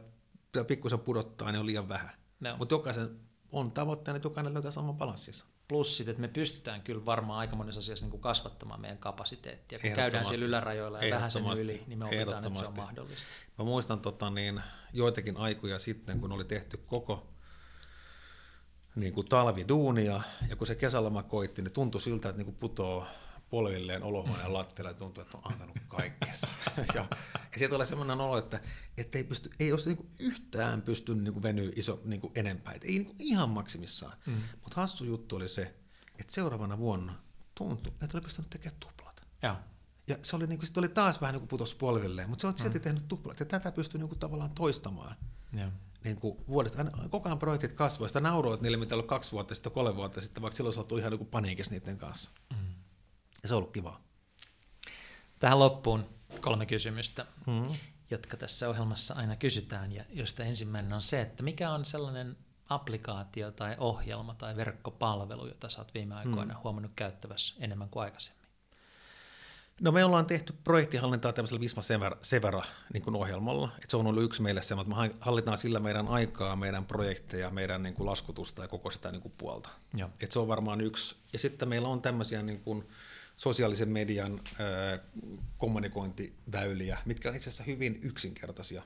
pikkusen 0.66 0.98
pudottaa, 0.98 1.52
niin 1.52 1.60
on 1.60 1.66
liian 1.66 1.88
vähän. 1.88 2.10
No. 2.40 2.56
Mutta 2.56 2.74
jokaisen 2.74 3.20
on 3.52 3.72
tavoitteena, 3.72 4.16
että 4.16 4.26
jokainen 4.26 4.54
löytää 4.54 4.72
saman 4.72 4.96
balanssinsa. 4.96 5.44
Plus 5.68 5.96
sitten, 5.96 6.10
että 6.10 6.20
me 6.20 6.28
pystytään 6.28 6.82
kyllä 6.82 7.04
varmaan 7.04 7.38
aika 7.38 7.56
monessa 7.56 7.78
asiassa 7.78 8.04
niin 8.04 8.10
kuin 8.10 8.20
kasvattamaan 8.20 8.80
meidän 8.80 8.98
kapasiteettia. 8.98 9.78
Kun 9.78 9.90
käydään 9.90 10.26
siellä 10.26 10.46
ylärajoilla 10.46 11.04
ja 11.04 11.14
vähän 11.14 11.30
sen 11.30 11.44
yli, 11.60 11.82
niin 11.86 11.98
me 11.98 12.04
opitaan, 12.04 12.46
että 12.46 12.58
se 12.58 12.66
on 12.66 12.76
mahdollista. 12.76 13.28
Mä 13.58 13.64
muistan 13.64 14.00
tota, 14.00 14.30
niin, 14.30 14.62
joitakin 14.92 15.36
aikoja 15.36 15.78
sitten, 15.78 16.20
kun 16.20 16.32
oli 16.32 16.44
tehty 16.44 16.76
koko 16.76 17.26
niin 18.94 19.12
kuin 19.12 19.28
talviduunia, 19.28 20.20
ja 20.48 20.56
kun 20.56 20.66
se 20.66 20.74
kesäloma 20.74 21.22
koitti, 21.22 21.62
niin 21.62 21.72
tuntui 21.72 22.00
siltä, 22.00 22.28
että 22.28 22.38
niin 22.38 22.46
kuin 22.46 22.56
putoo 22.56 23.06
polvilleen 23.50 24.02
olohuoneen 24.02 24.52
lattialle 24.52 24.90
ja 24.90 24.94
tuntuu, 24.94 25.22
että 25.22 25.38
on 25.38 25.52
antanut 25.52 25.76
kaikkensa. 25.88 26.46
ja, 26.94 27.06
ja 27.32 27.58
sieltä 27.58 27.72
tulee 27.72 27.86
sellainen 27.86 28.20
olo, 28.20 28.38
että, 28.38 28.60
että 28.96 29.18
ei, 29.18 29.24
pysty, 29.24 29.50
ei 29.60 29.72
olisi 29.72 29.88
niinku 29.88 30.06
yhtään 30.18 30.82
pystynyt 30.82 31.24
niinku 31.24 31.42
venyä 31.42 31.70
iso 31.76 32.00
niinku 32.04 32.32
enempää. 32.34 32.74
Et 32.74 32.84
ei 32.84 32.90
niinku 32.90 33.14
ihan 33.18 33.50
maksimissaan. 33.50 34.12
Mm. 34.26 34.42
Mutta 34.62 34.80
hassu 34.80 35.04
juttu 35.04 35.36
oli 35.36 35.48
se, 35.48 35.74
että 36.18 36.34
seuraavana 36.34 36.78
vuonna 36.78 37.14
tuntui, 37.54 37.92
että 38.02 38.16
oli 38.16 38.22
pystynyt 38.22 38.50
tekemään 38.50 38.80
tuplat. 38.80 39.26
Joo. 39.42 39.56
Ja 40.06 40.16
se 40.22 40.36
oli, 40.36 40.46
niin 40.46 40.58
kuin, 40.58 40.68
oli 40.76 40.88
taas 40.88 41.20
vähän 41.20 41.32
niin 41.32 41.40
kuin 41.40 41.48
putosi 41.48 41.76
polvilleen, 41.76 42.28
mutta 42.28 42.40
se 42.40 42.46
on 42.46 42.58
silti 42.58 42.78
mm. 42.78 42.82
tehnyt 42.82 43.08
tuplat. 43.08 43.40
Ja 43.40 43.46
tätä 43.46 43.72
pystyy 43.72 44.00
niin 44.00 44.08
kuin, 44.08 44.18
tavallaan 44.18 44.50
toistamaan. 44.50 45.16
Joo. 45.52 45.70
Niin 46.04 46.16
kuin 46.16 46.38
vuodesta, 46.48 46.78
aina, 46.78 47.08
koko 47.10 47.28
ajan 47.28 47.38
projektit 47.38 47.72
kasvoivat. 47.72 48.10
Sitä 48.10 48.20
nauroit 48.20 48.60
niille, 48.60 48.76
mitä 48.76 48.94
oli 48.94 49.02
kaksi 49.02 49.32
vuotta 49.32 49.54
sitten, 49.54 49.72
kolme 49.72 49.96
vuotta 49.96 50.20
sitten, 50.20 50.42
vaikka 50.42 50.56
silloin 50.56 50.74
sä 50.74 50.80
ihan 50.98 51.12
niin 51.12 51.26
paniikissa 51.26 51.72
niiden 51.72 51.98
kanssa. 51.98 52.30
Mm. 52.50 52.69
Ja 53.42 53.48
se 53.48 53.54
on 53.54 53.58
ollut 53.58 53.72
kivaa. 53.72 54.00
Tähän 55.38 55.58
loppuun 55.58 56.06
kolme 56.40 56.66
kysymystä, 56.66 57.26
mm. 57.46 57.74
jotka 58.10 58.36
tässä 58.36 58.68
ohjelmassa 58.68 59.14
aina 59.14 59.36
kysytään, 59.36 59.92
ja 59.92 60.04
josta 60.10 60.44
ensimmäinen 60.44 60.92
on 60.92 61.02
se, 61.02 61.20
että 61.20 61.42
mikä 61.42 61.70
on 61.70 61.84
sellainen 61.84 62.36
applikaatio 62.68 63.50
tai 63.50 63.76
ohjelma 63.78 64.34
tai 64.34 64.56
verkkopalvelu, 64.56 65.46
jota 65.46 65.68
sä 65.68 65.78
oot 65.78 65.94
viime 65.94 66.14
aikoina 66.14 66.54
mm. 66.54 66.60
huomannut 66.64 66.92
käyttävässä 66.96 67.54
enemmän 67.60 67.88
kuin 67.88 68.02
aikaisemmin? 68.02 68.40
No 69.80 69.92
me 69.92 70.04
ollaan 70.04 70.26
tehty 70.26 70.54
projektihallintaa 70.64 71.32
tämmöisellä 71.32 71.60
Visma 71.60 71.82
Severa, 71.82 72.16
Severa 72.22 72.62
niin 72.92 73.02
kuin 73.02 73.16
ohjelmalla. 73.16 73.68
Et 73.84 73.90
se 73.90 73.96
on 73.96 74.06
ollut 74.06 74.22
yksi 74.22 74.42
meille 74.42 74.62
se, 74.62 74.74
että 74.74 74.88
me 74.88 75.14
hallitaan 75.20 75.58
sillä 75.58 75.80
meidän 75.80 76.08
aikaa, 76.08 76.56
meidän 76.56 76.86
projekteja, 76.86 77.50
meidän 77.50 77.82
niin 77.82 77.94
kuin 77.94 78.06
laskutusta 78.06 78.62
ja 78.62 78.68
koko 78.68 78.90
sitä 78.90 79.12
niin 79.12 79.22
kuin 79.22 79.34
puolta. 79.38 79.68
Et 80.20 80.32
se 80.32 80.38
on 80.38 80.48
varmaan 80.48 80.80
yksi. 80.80 81.16
Ja 81.32 81.38
sitten 81.38 81.68
meillä 81.68 81.88
on 81.88 82.02
tämmöisiä 82.02 82.42
niin 82.42 82.60
kuin 82.60 82.88
sosiaalisen 83.40 83.88
median 83.88 84.40
kommunikointiväyliä, 85.56 86.98
mitkä 87.04 87.28
on 87.28 87.36
itse 87.36 87.50
asiassa 87.50 87.64
hyvin 87.64 88.00
yksinkertaisia. 88.02 88.82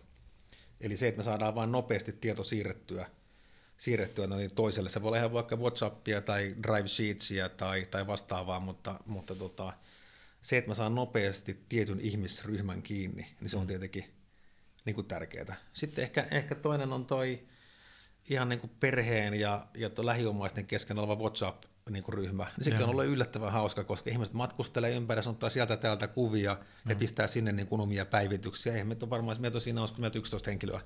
Eli 0.80 0.96
se, 0.96 1.08
että 1.08 1.18
me 1.18 1.22
saadaan 1.22 1.54
vain 1.54 1.72
nopeasti 1.72 2.12
tieto 2.12 2.44
siirrettyä, 2.44 3.06
siirrettyä 3.76 4.26
no 4.26 4.36
niin 4.36 4.54
toiselle. 4.54 4.90
Se 4.90 5.02
voi 5.02 5.08
olla 5.08 5.18
ihan 5.18 5.32
vaikka 5.32 5.56
WhatsAppia 5.56 6.20
tai 6.20 6.54
Drive 6.62 6.88
Sheetsia 6.88 7.48
tai, 7.48 7.86
tai 7.90 8.06
vastaavaa, 8.06 8.60
mutta, 8.60 9.00
mutta 9.06 9.34
tota, 9.34 9.72
se, 10.42 10.56
että 10.56 10.70
mä 10.70 10.74
saan 10.74 10.94
nopeasti 10.94 11.64
tietyn 11.68 12.00
ihmisryhmän 12.00 12.82
kiinni, 12.82 13.26
niin 13.40 13.50
se 13.50 13.56
on 13.56 13.62
mm. 13.62 13.68
tietenkin 13.68 14.04
niin 14.84 14.94
kuin 14.94 15.06
tärkeää. 15.06 15.56
Sitten 15.72 16.02
ehkä, 16.04 16.26
ehkä 16.30 16.54
toinen 16.54 16.92
on 16.92 17.06
toi 17.06 17.46
ihan 18.30 18.48
niin 18.48 18.60
kuin 18.60 18.70
perheen 18.80 19.34
ja, 19.34 19.66
ja 19.74 19.90
lähiomaisten 20.02 20.66
kesken 20.66 20.98
oleva 20.98 21.14
WhatsApp 21.16 21.64
niin 21.90 22.04
kuin 22.04 22.14
ryhmä. 22.14 22.44
Niin 22.44 22.64
sekin 22.64 22.82
on 22.82 22.88
ollut 22.88 23.04
yllättävän 23.04 23.52
hauska, 23.52 23.84
koska 23.84 24.10
ihmiset 24.10 24.34
matkustelee 24.34 24.90
ympäri, 24.90 25.20
ottaa 25.26 25.50
sieltä 25.50 25.76
täältä 25.76 26.08
kuvia 26.08 26.54
mm. 26.54 26.90
ja 26.90 26.96
pistää 26.96 27.26
sinne 27.26 27.52
niin 27.52 27.66
kuin 27.66 27.80
omia 27.80 28.06
päivityksiä. 28.06 28.72
Eihän 28.72 28.86
meitä 28.86 29.06
on 29.06 29.10
varmaan, 29.10 29.40
meitä 29.40 29.56
on 29.56 29.60
siinä 29.62 29.80
olisiko 29.80 30.00
meitä 30.00 30.18
11 30.18 30.50
henkilöä. 30.50 30.80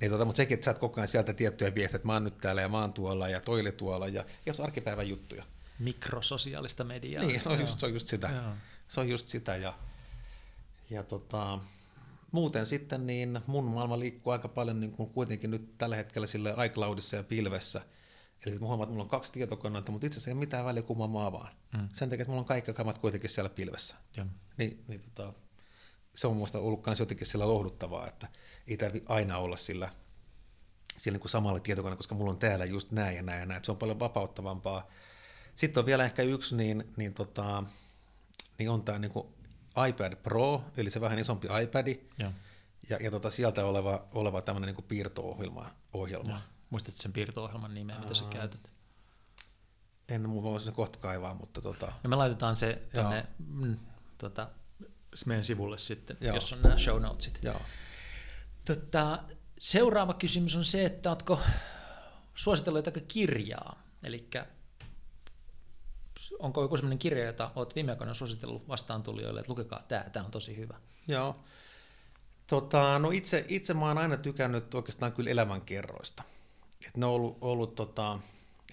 Niin, 0.00 0.10
tota, 0.10 0.24
mutta 0.24 0.36
sekin, 0.36 0.54
että 0.54 0.64
saat 0.64 0.78
koko 0.78 1.00
ajan 1.00 1.08
sieltä 1.08 1.32
tiettyjä 1.32 1.74
viestejä, 1.74 1.96
että 1.96 2.08
mä 2.08 2.12
oon 2.12 2.24
nyt 2.24 2.38
täällä 2.38 2.62
ja 2.62 2.68
mä 2.68 2.80
oon 2.80 2.92
tuolla 2.92 3.28
ja 3.28 3.40
toili 3.40 3.72
tuolla 3.72 4.08
ja 4.08 4.24
jos 4.46 4.60
arkipäivän 4.60 5.08
juttuja. 5.08 5.44
Mikrososiaalista 5.78 6.84
mediaa. 6.84 7.24
Niin, 7.24 7.40
se 7.40 7.48
on, 7.48 7.60
just, 7.60 7.80
se 7.80 7.86
on 7.86 7.92
just 7.92 8.06
sitä. 8.06 8.28
Joo 8.28 8.52
se 8.88 9.00
on 9.00 9.08
just 9.08 9.28
sitä. 9.28 9.56
Ja, 9.56 9.74
ja 10.90 11.02
tota, 11.02 11.58
muuten 12.32 12.66
sitten 12.66 13.06
niin 13.06 13.40
mun 13.46 13.64
maailma 13.64 13.98
liikkuu 13.98 14.32
aika 14.32 14.48
paljon 14.48 14.80
niin 14.80 14.92
kuin 14.92 15.10
kuitenkin 15.10 15.50
nyt 15.50 15.78
tällä 15.78 15.96
hetkellä 15.96 16.26
sille 16.26 16.54
iCloudissa 16.66 17.16
ja 17.16 17.22
pilvessä. 17.22 17.80
Eli 18.46 18.58
mä 18.58 18.66
huomaan, 18.66 18.82
että 18.82 18.92
mulla 18.92 19.04
on 19.04 19.10
kaksi 19.10 19.32
tietokoneita, 19.32 19.92
mutta 19.92 20.06
itse 20.06 20.16
asiassa 20.16 20.30
ei 20.30 20.34
mitään 20.34 20.64
väliä, 20.64 20.82
kun 20.82 20.98
mä 20.98 21.32
vaan. 21.32 21.48
Mm. 21.72 21.88
Sen 21.92 22.10
takia, 22.10 22.22
että 22.22 22.30
mulla 22.30 22.40
on 22.40 22.46
kaikki 22.46 22.72
kamat 22.72 22.98
kuitenkin 22.98 23.30
siellä 23.30 23.50
pilvessä. 23.50 23.96
Ja. 24.16 24.26
Niin, 24.58 24.84
niin 24.88 25.00
tota, 25.00 25.32
se 26.14 26.26
on 26.26 26.34
minusta 26.34 26.58
ollut 26.58 26.86
myös 26.86 27.00
jotenkin 27.00 27.26
sillä 27.26 27.48
lohduttavaa, 27.48 28.08
että 28.08 28.28
ei 28.66 28.76
tarvi 28.76 29.02
aina 29.06 29.38
olla 29.38 29.56
sillä, 29.56 29.90
sillä 30.96 31.14
niin 31.14 31.20
kuin 31.20 31.30
samalla 31.30 31.60
tietokoneella, 31.60 31.96
koska 31.96 32.14
mulla 32.14 32.30
on 32.30 32.38
täällä 32.38 32.64
just 32.64 32.92
näin 32.92 33.16
ja 33.16 33.22
näin 33.22 33.40
ja 33.40 33.46
näin. 33.46 33.64
Se 33.64 33.70
on 33.70 33.78
paljon 33.78 34.00
vapauttavampaa. 34.00 34.88
Sitten 35.54 35.80
on 35.80 35.86
vielä 35.86 36.04
ehkä 36.04 36.22
yksi, 36.22 36.56
niin, 36.56 36.92
niin 36.96 37.14
tota, 37.14 37.62
niin 38.58 38.70
on 38.70 38.82
tämä 38.82 38.98
niin 38.98 39.12
iPad 39.88 40.16
Pro, 40.16 40.64
eli 40.76 40.90
se 40.90 41.00
vähän 41.00 41.18
isompi 41.18 41.48
iPad, 41.62 41.86
ja, 42.18 42.32
ja, 42.90 42.96
ja 43.00 43.10
tota 43.10 43.30
sieltä 43.30 43.64
oleva, 43.64 44.08
oleva 44.12 44.42
tämmöinen 44.42 44.74
niin 44.74 44.84
piirto-ohjelma. 44.84 45.70
Ohjelma. 45.92 46.40
Muistatko 46.70 47.00
sen 47.02 47.12
piirto-ohjelman 47.12 47.74
nimeä, 47.74 47.98
mitä 47.98 48.14
sä 48.14 48.24
käytät? 48.30 48.72
En 50.08 50.32
voisi 50.42 50.64
sen 50.64 50.74
kohta 50.74 50.98
kaivaa, 50.98 51.34
mutta 51.34 51.60
tota... 51.60 51.92
No 52.02 52.10
me 52.10 52.16
laitetaan 52.16 52.56
se 52.56 52.82
tuonne 52.92 53.26
mm, 53.38 53.76
tota, 54.18 54.48
meidän 55.26 55.44
sivulle 55.44 55.78
sitten, 55.78 56.16
Joo. 56.20 56.34
jos 56.34 56.52
on 56.52 56.62
nämä 56.62 56.78
show 56.78 57.02
notesit. 57.02 57.38
Joo. 57.42 57.60
Tota, 58.64 59.22
seuraava 59.58 60.14
kysymys 60.14 60.56
on 60.56 60.64
se, 60.64 60.84
että 60.84 61.10
oletko 61.10 61.40
suositellut 62.34 62.78
jotakin 62.78 63.06
kirjaa? 63.06 63.82
Eli 64.02 64.28
onko 66.38 66.62
joku 66.62 66.76
sellainen 66.76 66.98
kirja, 66.98 67.26
jota 67.26 67.50
olet 67.56 67.74
viime 67.74 67.92
aikoina 67.92 68.14
suositellut 68.14 68.68
vastaantulijoille, 68.68 69.40
että 69.40 69.52
lukekaa 69.52 69.82
tämä, 69.88 70.04
tämä 70.12 70.24
on 70.24 70.30
tosi 70.30 70.56
hyvä? 70.56 70.74
Joo. 71.08 71.36
Tota, 72.46 72.98
no 72.98 73.10
itse, 73.10 73.44
itse 73.48 73.74
mä 73.74 73.86
oon 73.88 73.98
aina 73.98 74.16
tykännyt 74.16 74.74
oikeastaan 74.74 75.12
kyllä 75.12 75.30
elämänkerroista. 75.30 76.22
Et 76.86 76.96
ne 76.96 77.06
on 77.06 77.12
ollut, 77.12 77.38
ollut 77.40 77.74
tota, 77.74 78.18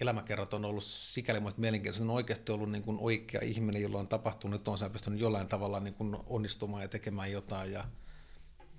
elämäkerrat 0.02 0.54
on 0.54 0.66
ollut 0.66 0.84
sikäli 0.84 1.40
mielenkiintoista. 1.58 2.06
Ne 2.06 2.12
on 2.12 2.16
oikeasti 2.16 2.52
ollut 2.52 2.72
niin 2.72 2.84
kuin 2.84 2.98
oikea 3.00 3.42
ihminen, 3.44 3.82
jolla 3.82 4.00
on 4.00 4.08
tapahtunut, 4.08 4.60
että 4.60 4.72
on 4.72 4.78
se 4.78 4.90
pystynyt 4.90 5.20
jollain 5.20 5.48
tavalla 5.48 5.80
niin 5.80 5.94
kuin 5.94 6.18
onnistumaan 6.28 6.82
ja 6.82 6.88
tekemään 6.88 7.32
jotain. 7.32 7.72
Ja, 7.72 7.84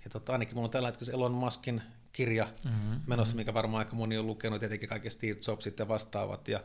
ja 0.04 0.10
tota, 0.10 0.32
ainakin 0.32 0.54
mulla 0.54 0.66
on 0.66 0.70
tällä 0.70 0.88
hetkellä 0.88 1.12
Elon 1.12 1.32
Muskin 1.32 1.82
kirja 2.12 2.48
mm-hmm, 2.64 3.00
menossa, 3.06 3.36
mikä 3.36 3.54
varmaan 3.54 3.78
aika 3.78 3.96
moni 3.96 4.18
on 4.18 4.26
lukenut, 4.26 4.60
tietenkin 4.60 4.88
kaikki 4.88 5.10
Steve 5.10 5.38
Jobsit 5.48 5.78
ja 5.78 5.88
vastaavat. 5.88 6.48
Ja 6.48 6.60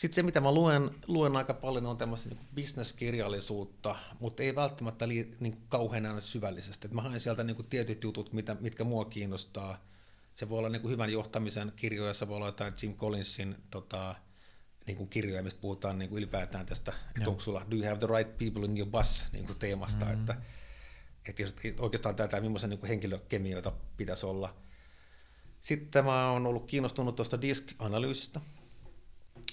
sitten 0.00 0.14
se, 0.14 0.22
mitä 0.22 0.40
mä 0.40 0.52
luen, 0.52 0.90
luen 1.06 1.36
aika 1.36 1.54
paljon, 1.54 1.86
on 1.86 1.98
tämmöistä 1.98 2.28
niin 2.28 2.40
bisneskirjallisuutta, 2.54 3.96
mutta 4.20 4.42
ei 4.42 4.54
välttämättä 4.54 5.08
li, 5.08 5.30
niin 5.40 5.62
kauhean 5.68 6.22
syvällisesti. 6.22 6.86
Et 6.86 6.92
mä 6.92 7.02
haen 7.02 7.20
sieltä 7.20 7.44
niin 7.44 7.68
tietyt 7.70 8.04
jutut, 8.04 8.32
mitä, 8.32 8.56
mitkä 8.60 8.84
mua 8.84 9.04
kiinnostaa. 9.04 9.84
Se 10.34 10.48
voi 10.48 10.58
olla 10.58 10.68
niin 10.68 10.82
kuin 10.82 10.92
hyvän 10.92 11.12
johtamisen 11.12 11.72
kirjoja, 11.76 12.14
se 12.14 12.28
voi 12.28 12.36
olla 12.36 12.46
jotain 12.46 12.74
Jim 12.82 12.94
Collinsin 12.94 13.56
tota, 13.70 14.14
niin 14.86 14.96
kuin 14.96 15.10
kirjoja, 15.10 15.42
mistä 15.42 15.60
puhutaan 15.60 15.98
niin 15.98 16.08
kuin 16.08 16.18
ylipäätään 16.18 16.66
tästä, 16.66 16.92
että 17.16 17.30
onko 17.30 17.42
sulla, 17.42 17.66
do 17.70 17.76
you 17.76 17.84
have 17.84 17.98
the 17.98 18.06
right 18.06 18.38
people 18.38 18.64
in 18.64 18.78
your 18.78 18.90
bus 18.90 19.26
niin 19.32 19.46
kuin 19.46 19.58
teemasta, 19.58 20.04
mm-hmm. 20.04 20.20
että, 20.20 20.36
että 21.28 21.42
jos, 21.42 21.54
oikeastaan 21.78 22.16
tätä, 22.16 22.40
millaisen 22.40 22.70
niin 22.70 22.86
henkilökemioita 22.86 23.72
pitäisi 23.96 24.26
olla. 24.26 24.56
Sitten 25.60 26.04
mä 26.04 26.30
oon 26.30 26.46
ollut 26.46 26.66
kiinnostunut 26.66 27.16
tuosta 27.16 27.42
disk-analyysistä, 27.42 28.40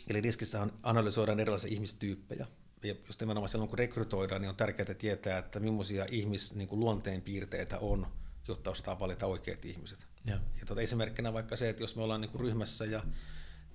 Eli 0.09 0.23
diskissä 0.23 0.67
analysoidaan 0.83 1.39
erilaisia 1.39 1.73
ihmistyyppejä. 1.73 2.47
Ja 2.83 2.95
just 3.07 3.19
nimenomaan 3.19 3.49
silloin, 3.49 3.69
kun 3.69 3.79
rekrytoidaan, 3.79 4.41
niin 4.41 4.49
on 4.49 4.55
tärkeää 4.55 4.93
tietää, 4.93 5.37
että 5.37 5.59
millaisia 5.59 6.05
ihmis, 6.11 6.55
niin 6.55 6.67
kuin 6.67 6.79
luonteen 6.79 7.21
piirteitä 7.21 7.79
on, 7.79 8.07
jotta 8.47 8.71
osataan 8.71 8.99
valita 8.99 9.25
oikeat 9.25 9.65
ihmiset. 9.65 10.07
Ja, 10.25 10.39
ja 10.59 10.65
tuota, 10.65 10.81
esimerkkinä 10.81 11.33
vaikka 11.33 11.55
se, 11.55 11.69
että 11.69 11.83
jos 11.83 11.95
me 11.95 12.03
ollaan 12.03 12.21
niin 12.21 12.31
kuin 12.31 12.41
ryhmässä 12.41 12.85
ja, 12.85 13.03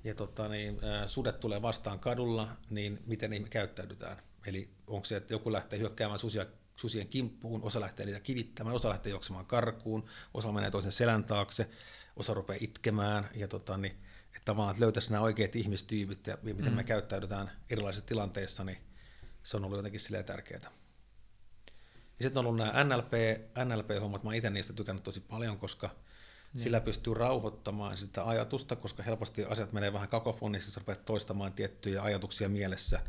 ja 0.04 0.14
tota, 0.14 0.48
niin, 0.48 0.84
ä, 0.84 1.08
sudet 1.08 1.40
tulee 1.40 1.62
vastaan 1.62 2.00
kadulla, 2.00 2.56
niin 2.70 3.02
miten 3.06 3.30
niihin 3.30 3.50
käyttäydytään. 3.50 4.16
Eli 4.46 4.68
onko 4.86 5.04
se, 5.04 5.16
että 5.16 5.34
joku 5.34 5.52
lähtee 5.52 5.78
hyökkäämään 5.78 6.18
susia, 6.18 6.46
susien 6.76 7.08
kimppuun, 7.08 7.62
osa 7.62 7.80
lähtee 7.80 8.06
niitä 8.06 8.20
kivittämään, 8.20 8.76
osa 8.76 8.88
lähtee 8.88 9.10
juoksemaan 9.10 9.46
karkuun, 9.46 10.04
osa 10.34 10.52
menee 10.52 10.70
toisen 10.70 10.92
selän 10.92 11.24
taakse, 11.24 11.68
osa 12.16 12.34
rupeaa 12.34 12.58
itkemään 12.60 13.28
ja 13.34 13.48
tota, 13.48 13.76
niin, 13.76 13.96
että 14.36 14.44
tavallaan 14.44 14.74
että 14.74 14.84
löytäisi 14.84 15.12
nämä 15.12 15.22
oikeat 15.22 15.56
ihmistyypit 15.56 16.26
ja 16.26 16.38
miten 16.42 16.64
mm. 16.64 16.76
me 16.76 16.84
käyttäydytään 16.84 17.50
erilaisissa 17.70 18.06
tilanteissa, 18.06 18.64
niin 18.64 18.78
se 19.42 19.56
on 19.56 19.64
ollut 19.64 19.78
jotenkin 19.78 20.00
silleen 20.00 20.24
tärkeää. 20.24 20.70
Ja 22.18 22.26
sitten 22.26 22.38
on 22.38 22.46
ollut 22.46 22.66
nämä 22.66 22.84
NLP, 22.84 23.12
NLP-hommat, 23.64 24.22
mä 24.22 24.28
oon 24.28 24.34
itse 24.34 24.50
niistä 24.50 24.72
tykännyt 24.72 25.04
tosi 25.04 25.20
paljon, 25.20 25.58
koska 25.58 25.86
mm. 25.86 26.58
sillä 26.58 26.80
pystyy 26.80 27.14
rauhoittamaan 27.14 27.96
sitä 27.96 28.28
ajatusta, 28.28 28.76
koska 28.76 29.02
helposti 29.02 29.44
asiat 29.44 29.72
menee 29.72 29.92
vähän 29.92 30.08
kakofoniksi, 30.08 30.68
jos 30.68 30.76
rupeat 30.76 31.04
toistamaan 31.04 31.52
tiettyjä 31.52 32.02
ajatuksia 32.02 32.48
mielessä, 32.48 33.00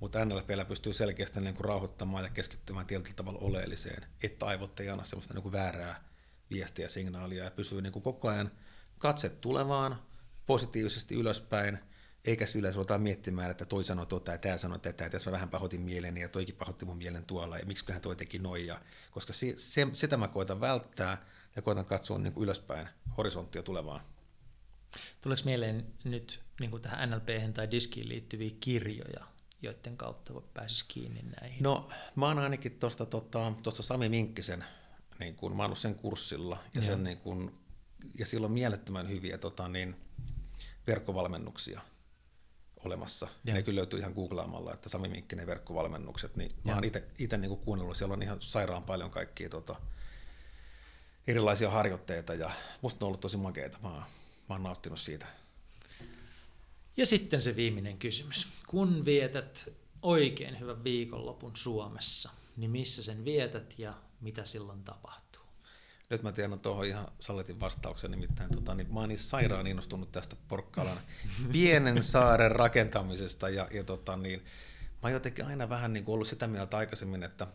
mutta 0.00 0.24
NLPllä 0.24 0.64
pystyy 0.64 0.92
selkeästi 0.92 1.40
niin 1.40 1.54
kuin 1.54 1.64
rauhoittamaan 1.64 2.24
ja 2.24 2.30
keskittymään 2.30 2.86
tietyllä 2.86 3.14
tavalla 3.16 3.38
oleelliseen, 3.42 4.06
että 4.22 4.46
aivot 4.46 4.80
ei 4.80 4.90
anna 4.90 5.04
sellaista 5.04 5.34
niin 5.34 5.42
kuin 5.42 5.52
väärää 5.52 6.04
viestiä 6.50 6.84
ja 6.84 6.88
signaalia 6.88 7.44
ja 7.44 7.50
pysyy 7.50 7.82
niin 7.82 7.92
kuin 7.92 8.02
koko 8.02 8.28
ajan 8.28 8.50
katse 8.98 9.28
tulevaan, 9.28 10.02
positiivisesti 10.48 11.14
ylöspäin, 11.14 11.78
eikä 12.24 12.46
sillä 12.46 12.70
ruvetaan 12.70 13.02
miettimään, 13.02 13.50
että 13.50 13.64
toi 13.64 13.84
sanoi 13.84 14.06
tota 14.06 14.32
ja 14.32 14.38
tämä 14.38 14.58
sanoi 14.58 14.78
tätä, 14.78 15.04
ja 15.04 15.10
tässä 15.10 15.30
mä 15.30 15.34
vähän 15.34 15.48
pahoitin 15.48 15.80
mieleni 15.80 16.20
ja 16.20 16.28
toikin 16.28 16.54
pahoitti 16.54 16.84
mun 16.84 16.96
mielen 16.96 17.24
tuolla, 17.24 17.58
ja 17.58 17.66
miksiköhän 17.66 18.02
toi 18.02 18.16
teki 18.16 18.38
noin, 18.38 18.66
ja, 18.66 18.80
koska 19.10 19.32
se, 19.32 19.54
se, 19.56 19.86
sitä 19.92 20.16
mä 20.16 20.28
koitan 20.28 20.60
välttää, 20.60 21.26
ja 21.56 21.62
koitan 21.62 21.84
katsoa 21.84 22.18
niin 22.18 22.32
kuin 22.32 22.44
ylöspäin 22.44 22.88
horisonttia 23.16 23.62
tulevaan. 23.62 24.00
Tuleeko 25.20 25.42
mieleen 25.44 25.86
nyt 26.04 26.40
niin 26.60 26.70
kuin 26.70 26.82
tähän 26.82 27.10
NLP 27.10 27.54
tai 27.54 27.70
diskiin 27.70 28.08
liittyviä 28.08 28.50
kirjoja, 28.60 29.26
joiden 29.62 29.96
kautta 29.96 30.32
pääsisi 30.54 30.84
kiinni 30.88 31.22
näihin? 31.40 31.62
No, 31.62 31.88
mä 32.16 32.26
oon 32.26 32.38
ainakin 32.38 32.78
tuosta 32.78 33.06
tota, 33.06 33.52
Sami 33.70 34.08
Minkkisen, 34.08 34.64
niin 35.20 35.36
kun, 35.36 35.56
mä 35.56 35.62
oon 35.62 35.76
sen 35.76 35.94
kurssilla, 35.94 36.58
ja, 36.74 36.80
sen, 36.80 37.04
niin 37.04 37.18
kun, 37.18 37.52
ja 38.18 38.26
sillä 38.26 38.44
on 38.44 38.52
mielettömän 38.52 39.08
hyviä 39.08 39.38
tota, 39.38 39.68
niin, 39.68 39.96
verkkovalmennuksia. 40.88 41.80
olemassa. 42.84 43.28
Ja. 43.44 43.54
Ne 43.54 43.62
kyllä 43.62 43.78
löytyy 43.78 43.98
ihan 43.98 44.12
googlaamalla, 44.12 44.72
että 44.72 44.88
Sami 44.88 45.08
Minkkinen 45.08 45.46
verkkovalmennukset, 45.46 46.36
niin 46.36 46.50
ja. 46.50 46.56
mä 46.64 46.74
oon 46.74 46.84
itse 47.18 47.36
niin 47.38 47.56
kuunnellut, 47.56 47.96
siellä 47.96 48.12
on 48.12 48.22
ihan 48.22 48.36
sairaan 48.40 48.84
paljon 48.84 49.10
kaikkia 49.10 49.48
tota, 49.48 49.76
erilaisia 51.26 51.70
harjoitteita 51.70 52.34
ja 52.34 52.50
musta 52.82 53.04
on 53.04 53.06
ollut 53.06 53.20
tosi 53.20 53.36
makeita. 53.36 53.78
Mä, 53.82 53.88
mä 53.88 54.04
oon 54.48 54.62
nauttinut 54.62 55.00
siitä. 55.00 55.26
Ja 56.96 57.06
sitten 57.06 57.42
se 57.42 57.56
viimeinen 57.56 57.98
kysymys. 57.98 58.48
Kun 58.66 59.04
vietät 59.04 59.72
oikein 60.02 60.60
hyvän 60.60 60.84
viikonlopun 60.84 61.56
Suomessa, 61.56 62.30
niin 62.56 62.70
missä 62.70 63.02
sen 63.02 63.24
vietät 63.24 63.78
ja 63.78 63.94
mitä 64.20 64.44
silloin 64.44 64.84
tapahtuu? 64.84 65.27
Nyt 66.10 66.22
mä 66.22 66.32
tiedän 66.32 66.60
tuohon 66.60 66.86
ihan 66.86 67.08
Saletin 67.20 67.60
vastauksen, 67.60 68.10
nimittäin 68.10 68.50
tota, 68.50 68.74
niin 68.74 68.94
mä 68.94 69.00
oon 69.00 69.08
niin 69.08 69.18
sairaan 69.18 69.66
innostunut 69.66 70.12
tästä 70.12 70.36
Porkkalan 70.48 70.98
pienen 71.52 72.02
saaren 72.02 72.52
rakentamisesta 72.52 73.48
ja, 73.48 73.68
ja 73.70 73.84
tota, 73.84 74.16
niin, 74.16 74.40
mä 74.40 74.98
oon 75.02 75.12
jotenkin 75.12 75.46
aina 75.46 75.68
vähän 75.68 75.92
niin 75.92 76.04
kuin 76.04 76.14
ollut 76.14 76.28
sitä 76.28 76.46
mieltä 76.46 76.76
aikaisemmin, 76.76 77.22
että 77.22 77.46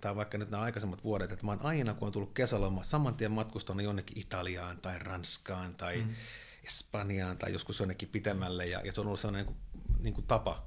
tai 0.00 0.16
vaikka 0.16 0.38
nyt 0.38 0.50
nämä 0.50 0.62
aikaisemmat 0.62 1.04
vuodet, 1.04 1.32
että 1.32 1.46
mä 1.46 1.52
oon 1.52 1.62
aina, 1.62 1.94
kun 1.94 2.06
on 2.06 2.12
tullut 2.12 2.34
kesäloma, 2.34 2.82
saman 2.82 3.16
tien 3.16 3.32
matkustanut 3.32 3.82
jonnekin 3.82 4.18
Italiaan 4.18 4.78
tai 4.80 4.98
Ranskaan 4.98 5.74
tai 5.74 5.96
mm. 5.96 6.14
Espanjaan 6.64 7.38
tai 7.38 7.52
joskus 7.52 7.80
jonnekin 7.80 8.08
pitemmälle, 8.08 8.66
ja, 8.66 8.80
ja 8.84 8.92
se 8.92 9.00
on 9.00 9.06
ollut 9.06 9.20
sellainen 9.20 9.46
niin 9.46 9.56
kuin, 9.56 10.02
niin 10.02 10.14
kuin 10.14 10.26
tapa. 10.26 10.66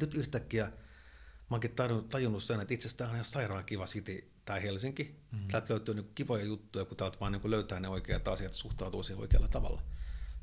Nyt 0.00 0.14
yhtäkkiä 0.14 0.64
mä 0.64 1.54
oonkin 1.54 1.74
tajunnut 2.08 2.42
sen, 2.42 2.60
että 2.60 2.74
itse 2.74 2.86
asiassa 2.88 2.98
tämä 2.98 3.10
on 3.10 3.16
ihan 3.16 3.24
sairaan 3.24 3.64
kiva 3.64 3.86
city, 3.86 4.31
tämä 4.44 4.60
Helsinki. 4.60 5.04
Mm-hmm. 5.04 5.48
Täältä 5.48 5.74
löytyy 5.74 5.94
niin 5.94 6.10
kivoja 6.14 6.44
juttuja, 6.44 6.84
kun 6.84 6.96
täältä 6.96 7.20
vaan 7.20 7.32
niin 7.32 7.50
löytää 7.50 7.80
ne 7.80 7.88
oikeat 7.88 8.28
asiat 8.28 8.52
suhtautuu 8.52 9.02
siihen 9.02 9.20
oikealla 9.20 9.48
tavalla. 9.48 9.82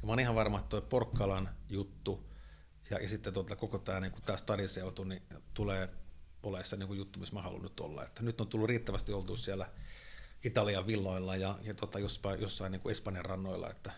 Ja 0.01 0.05
mä 0.05 0.11
oon 0.11 0.19
ihan 0.19 0.35
varma, 0.35 0.59
että 0.59 0.69
tuo 0.69 0.81
Porkkalan 0.81 1.49
juttu 1.69 2.30
ja, 2.89 2.99
ja 2.99 3.09
sitten 3.09 3.34
tuota, 3.34 3.55
koko 3.55 3.77
tämä, 3.77 3.99
niin 3.99 4.13
stadiseutu 4.35 5.03
niin 5.03 5.23
tulee 5.53 5.89
ole 6.43 6.63
se 6.63 6.77
niin 6.77 6.97
juttu, 6.97 7.19
missä 7.19 7.35
mä 7.35 7.41
haluan 7.41 7.61
nyt 7.61 7.80
olla. 7.80 8.03
Että 8.03 8.23
nyt 8.23 8.41
on 8.41 8.47
tullut 8.47 8.69
riittävästi 8.69 9.13
oltu 9.13 9.38
siellä 9.38 9.69
Italian 10.43 10.88
villoilla 10.88 11.35
ja, 11.35 11.59
ja 11.61 11.73
tota, 11.73 11.99
jossain, 11.99 12.41
jossain 12.41 12.71
niin 12.71 12.89
Espanjan 12.89 13.26
rannoilla. 13.26 13.69
Että... 13.69 13.91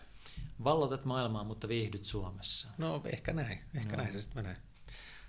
Vallotat 0.64 1.04
maailmaa, 1.04 1.44
mutta 1.44 1.68
viihdyt 1.68 2.04
Suomessa. 2.04 2.68
No 2.78 3.02
ehkä 3.04 3.32
näin, 3.32 3.60
ehkä 3.74 3.96
no. 3.96 4.02
näin 4.02 4.12
se 4.12 4.22
sitten 4.22 4.44
menee. 4.44 4.56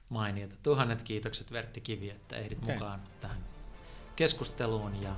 Mainiota. 0.10 0.56
Tuhannet 0.64 1.02
kiitokset 1.02 1.52
Vertti 1.52 1.82
Kivi, 1.82 2.10
että 2.10 2.36
ehdit 2.36 2.64
okay. 2.64 2.74
mukaan 2.74 3.02
tähän 3.22 3.46
keskusteluun 4.16 5.02
ja 5.02 5.16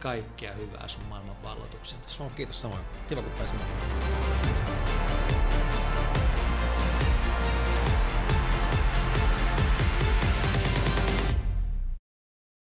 kaikkea 0.00 0.54
hyvää 0.54 0.88
sun 0.88 1.02
maailmanvalloituksellesi. 1.08 2.18
No, 2.18 2.30
kiitos 2.36 2.60
samoin. 2.60 2.82
Kiva 3.08 3.22
kun 3.22 3.32
pääsin. 3.32 3.60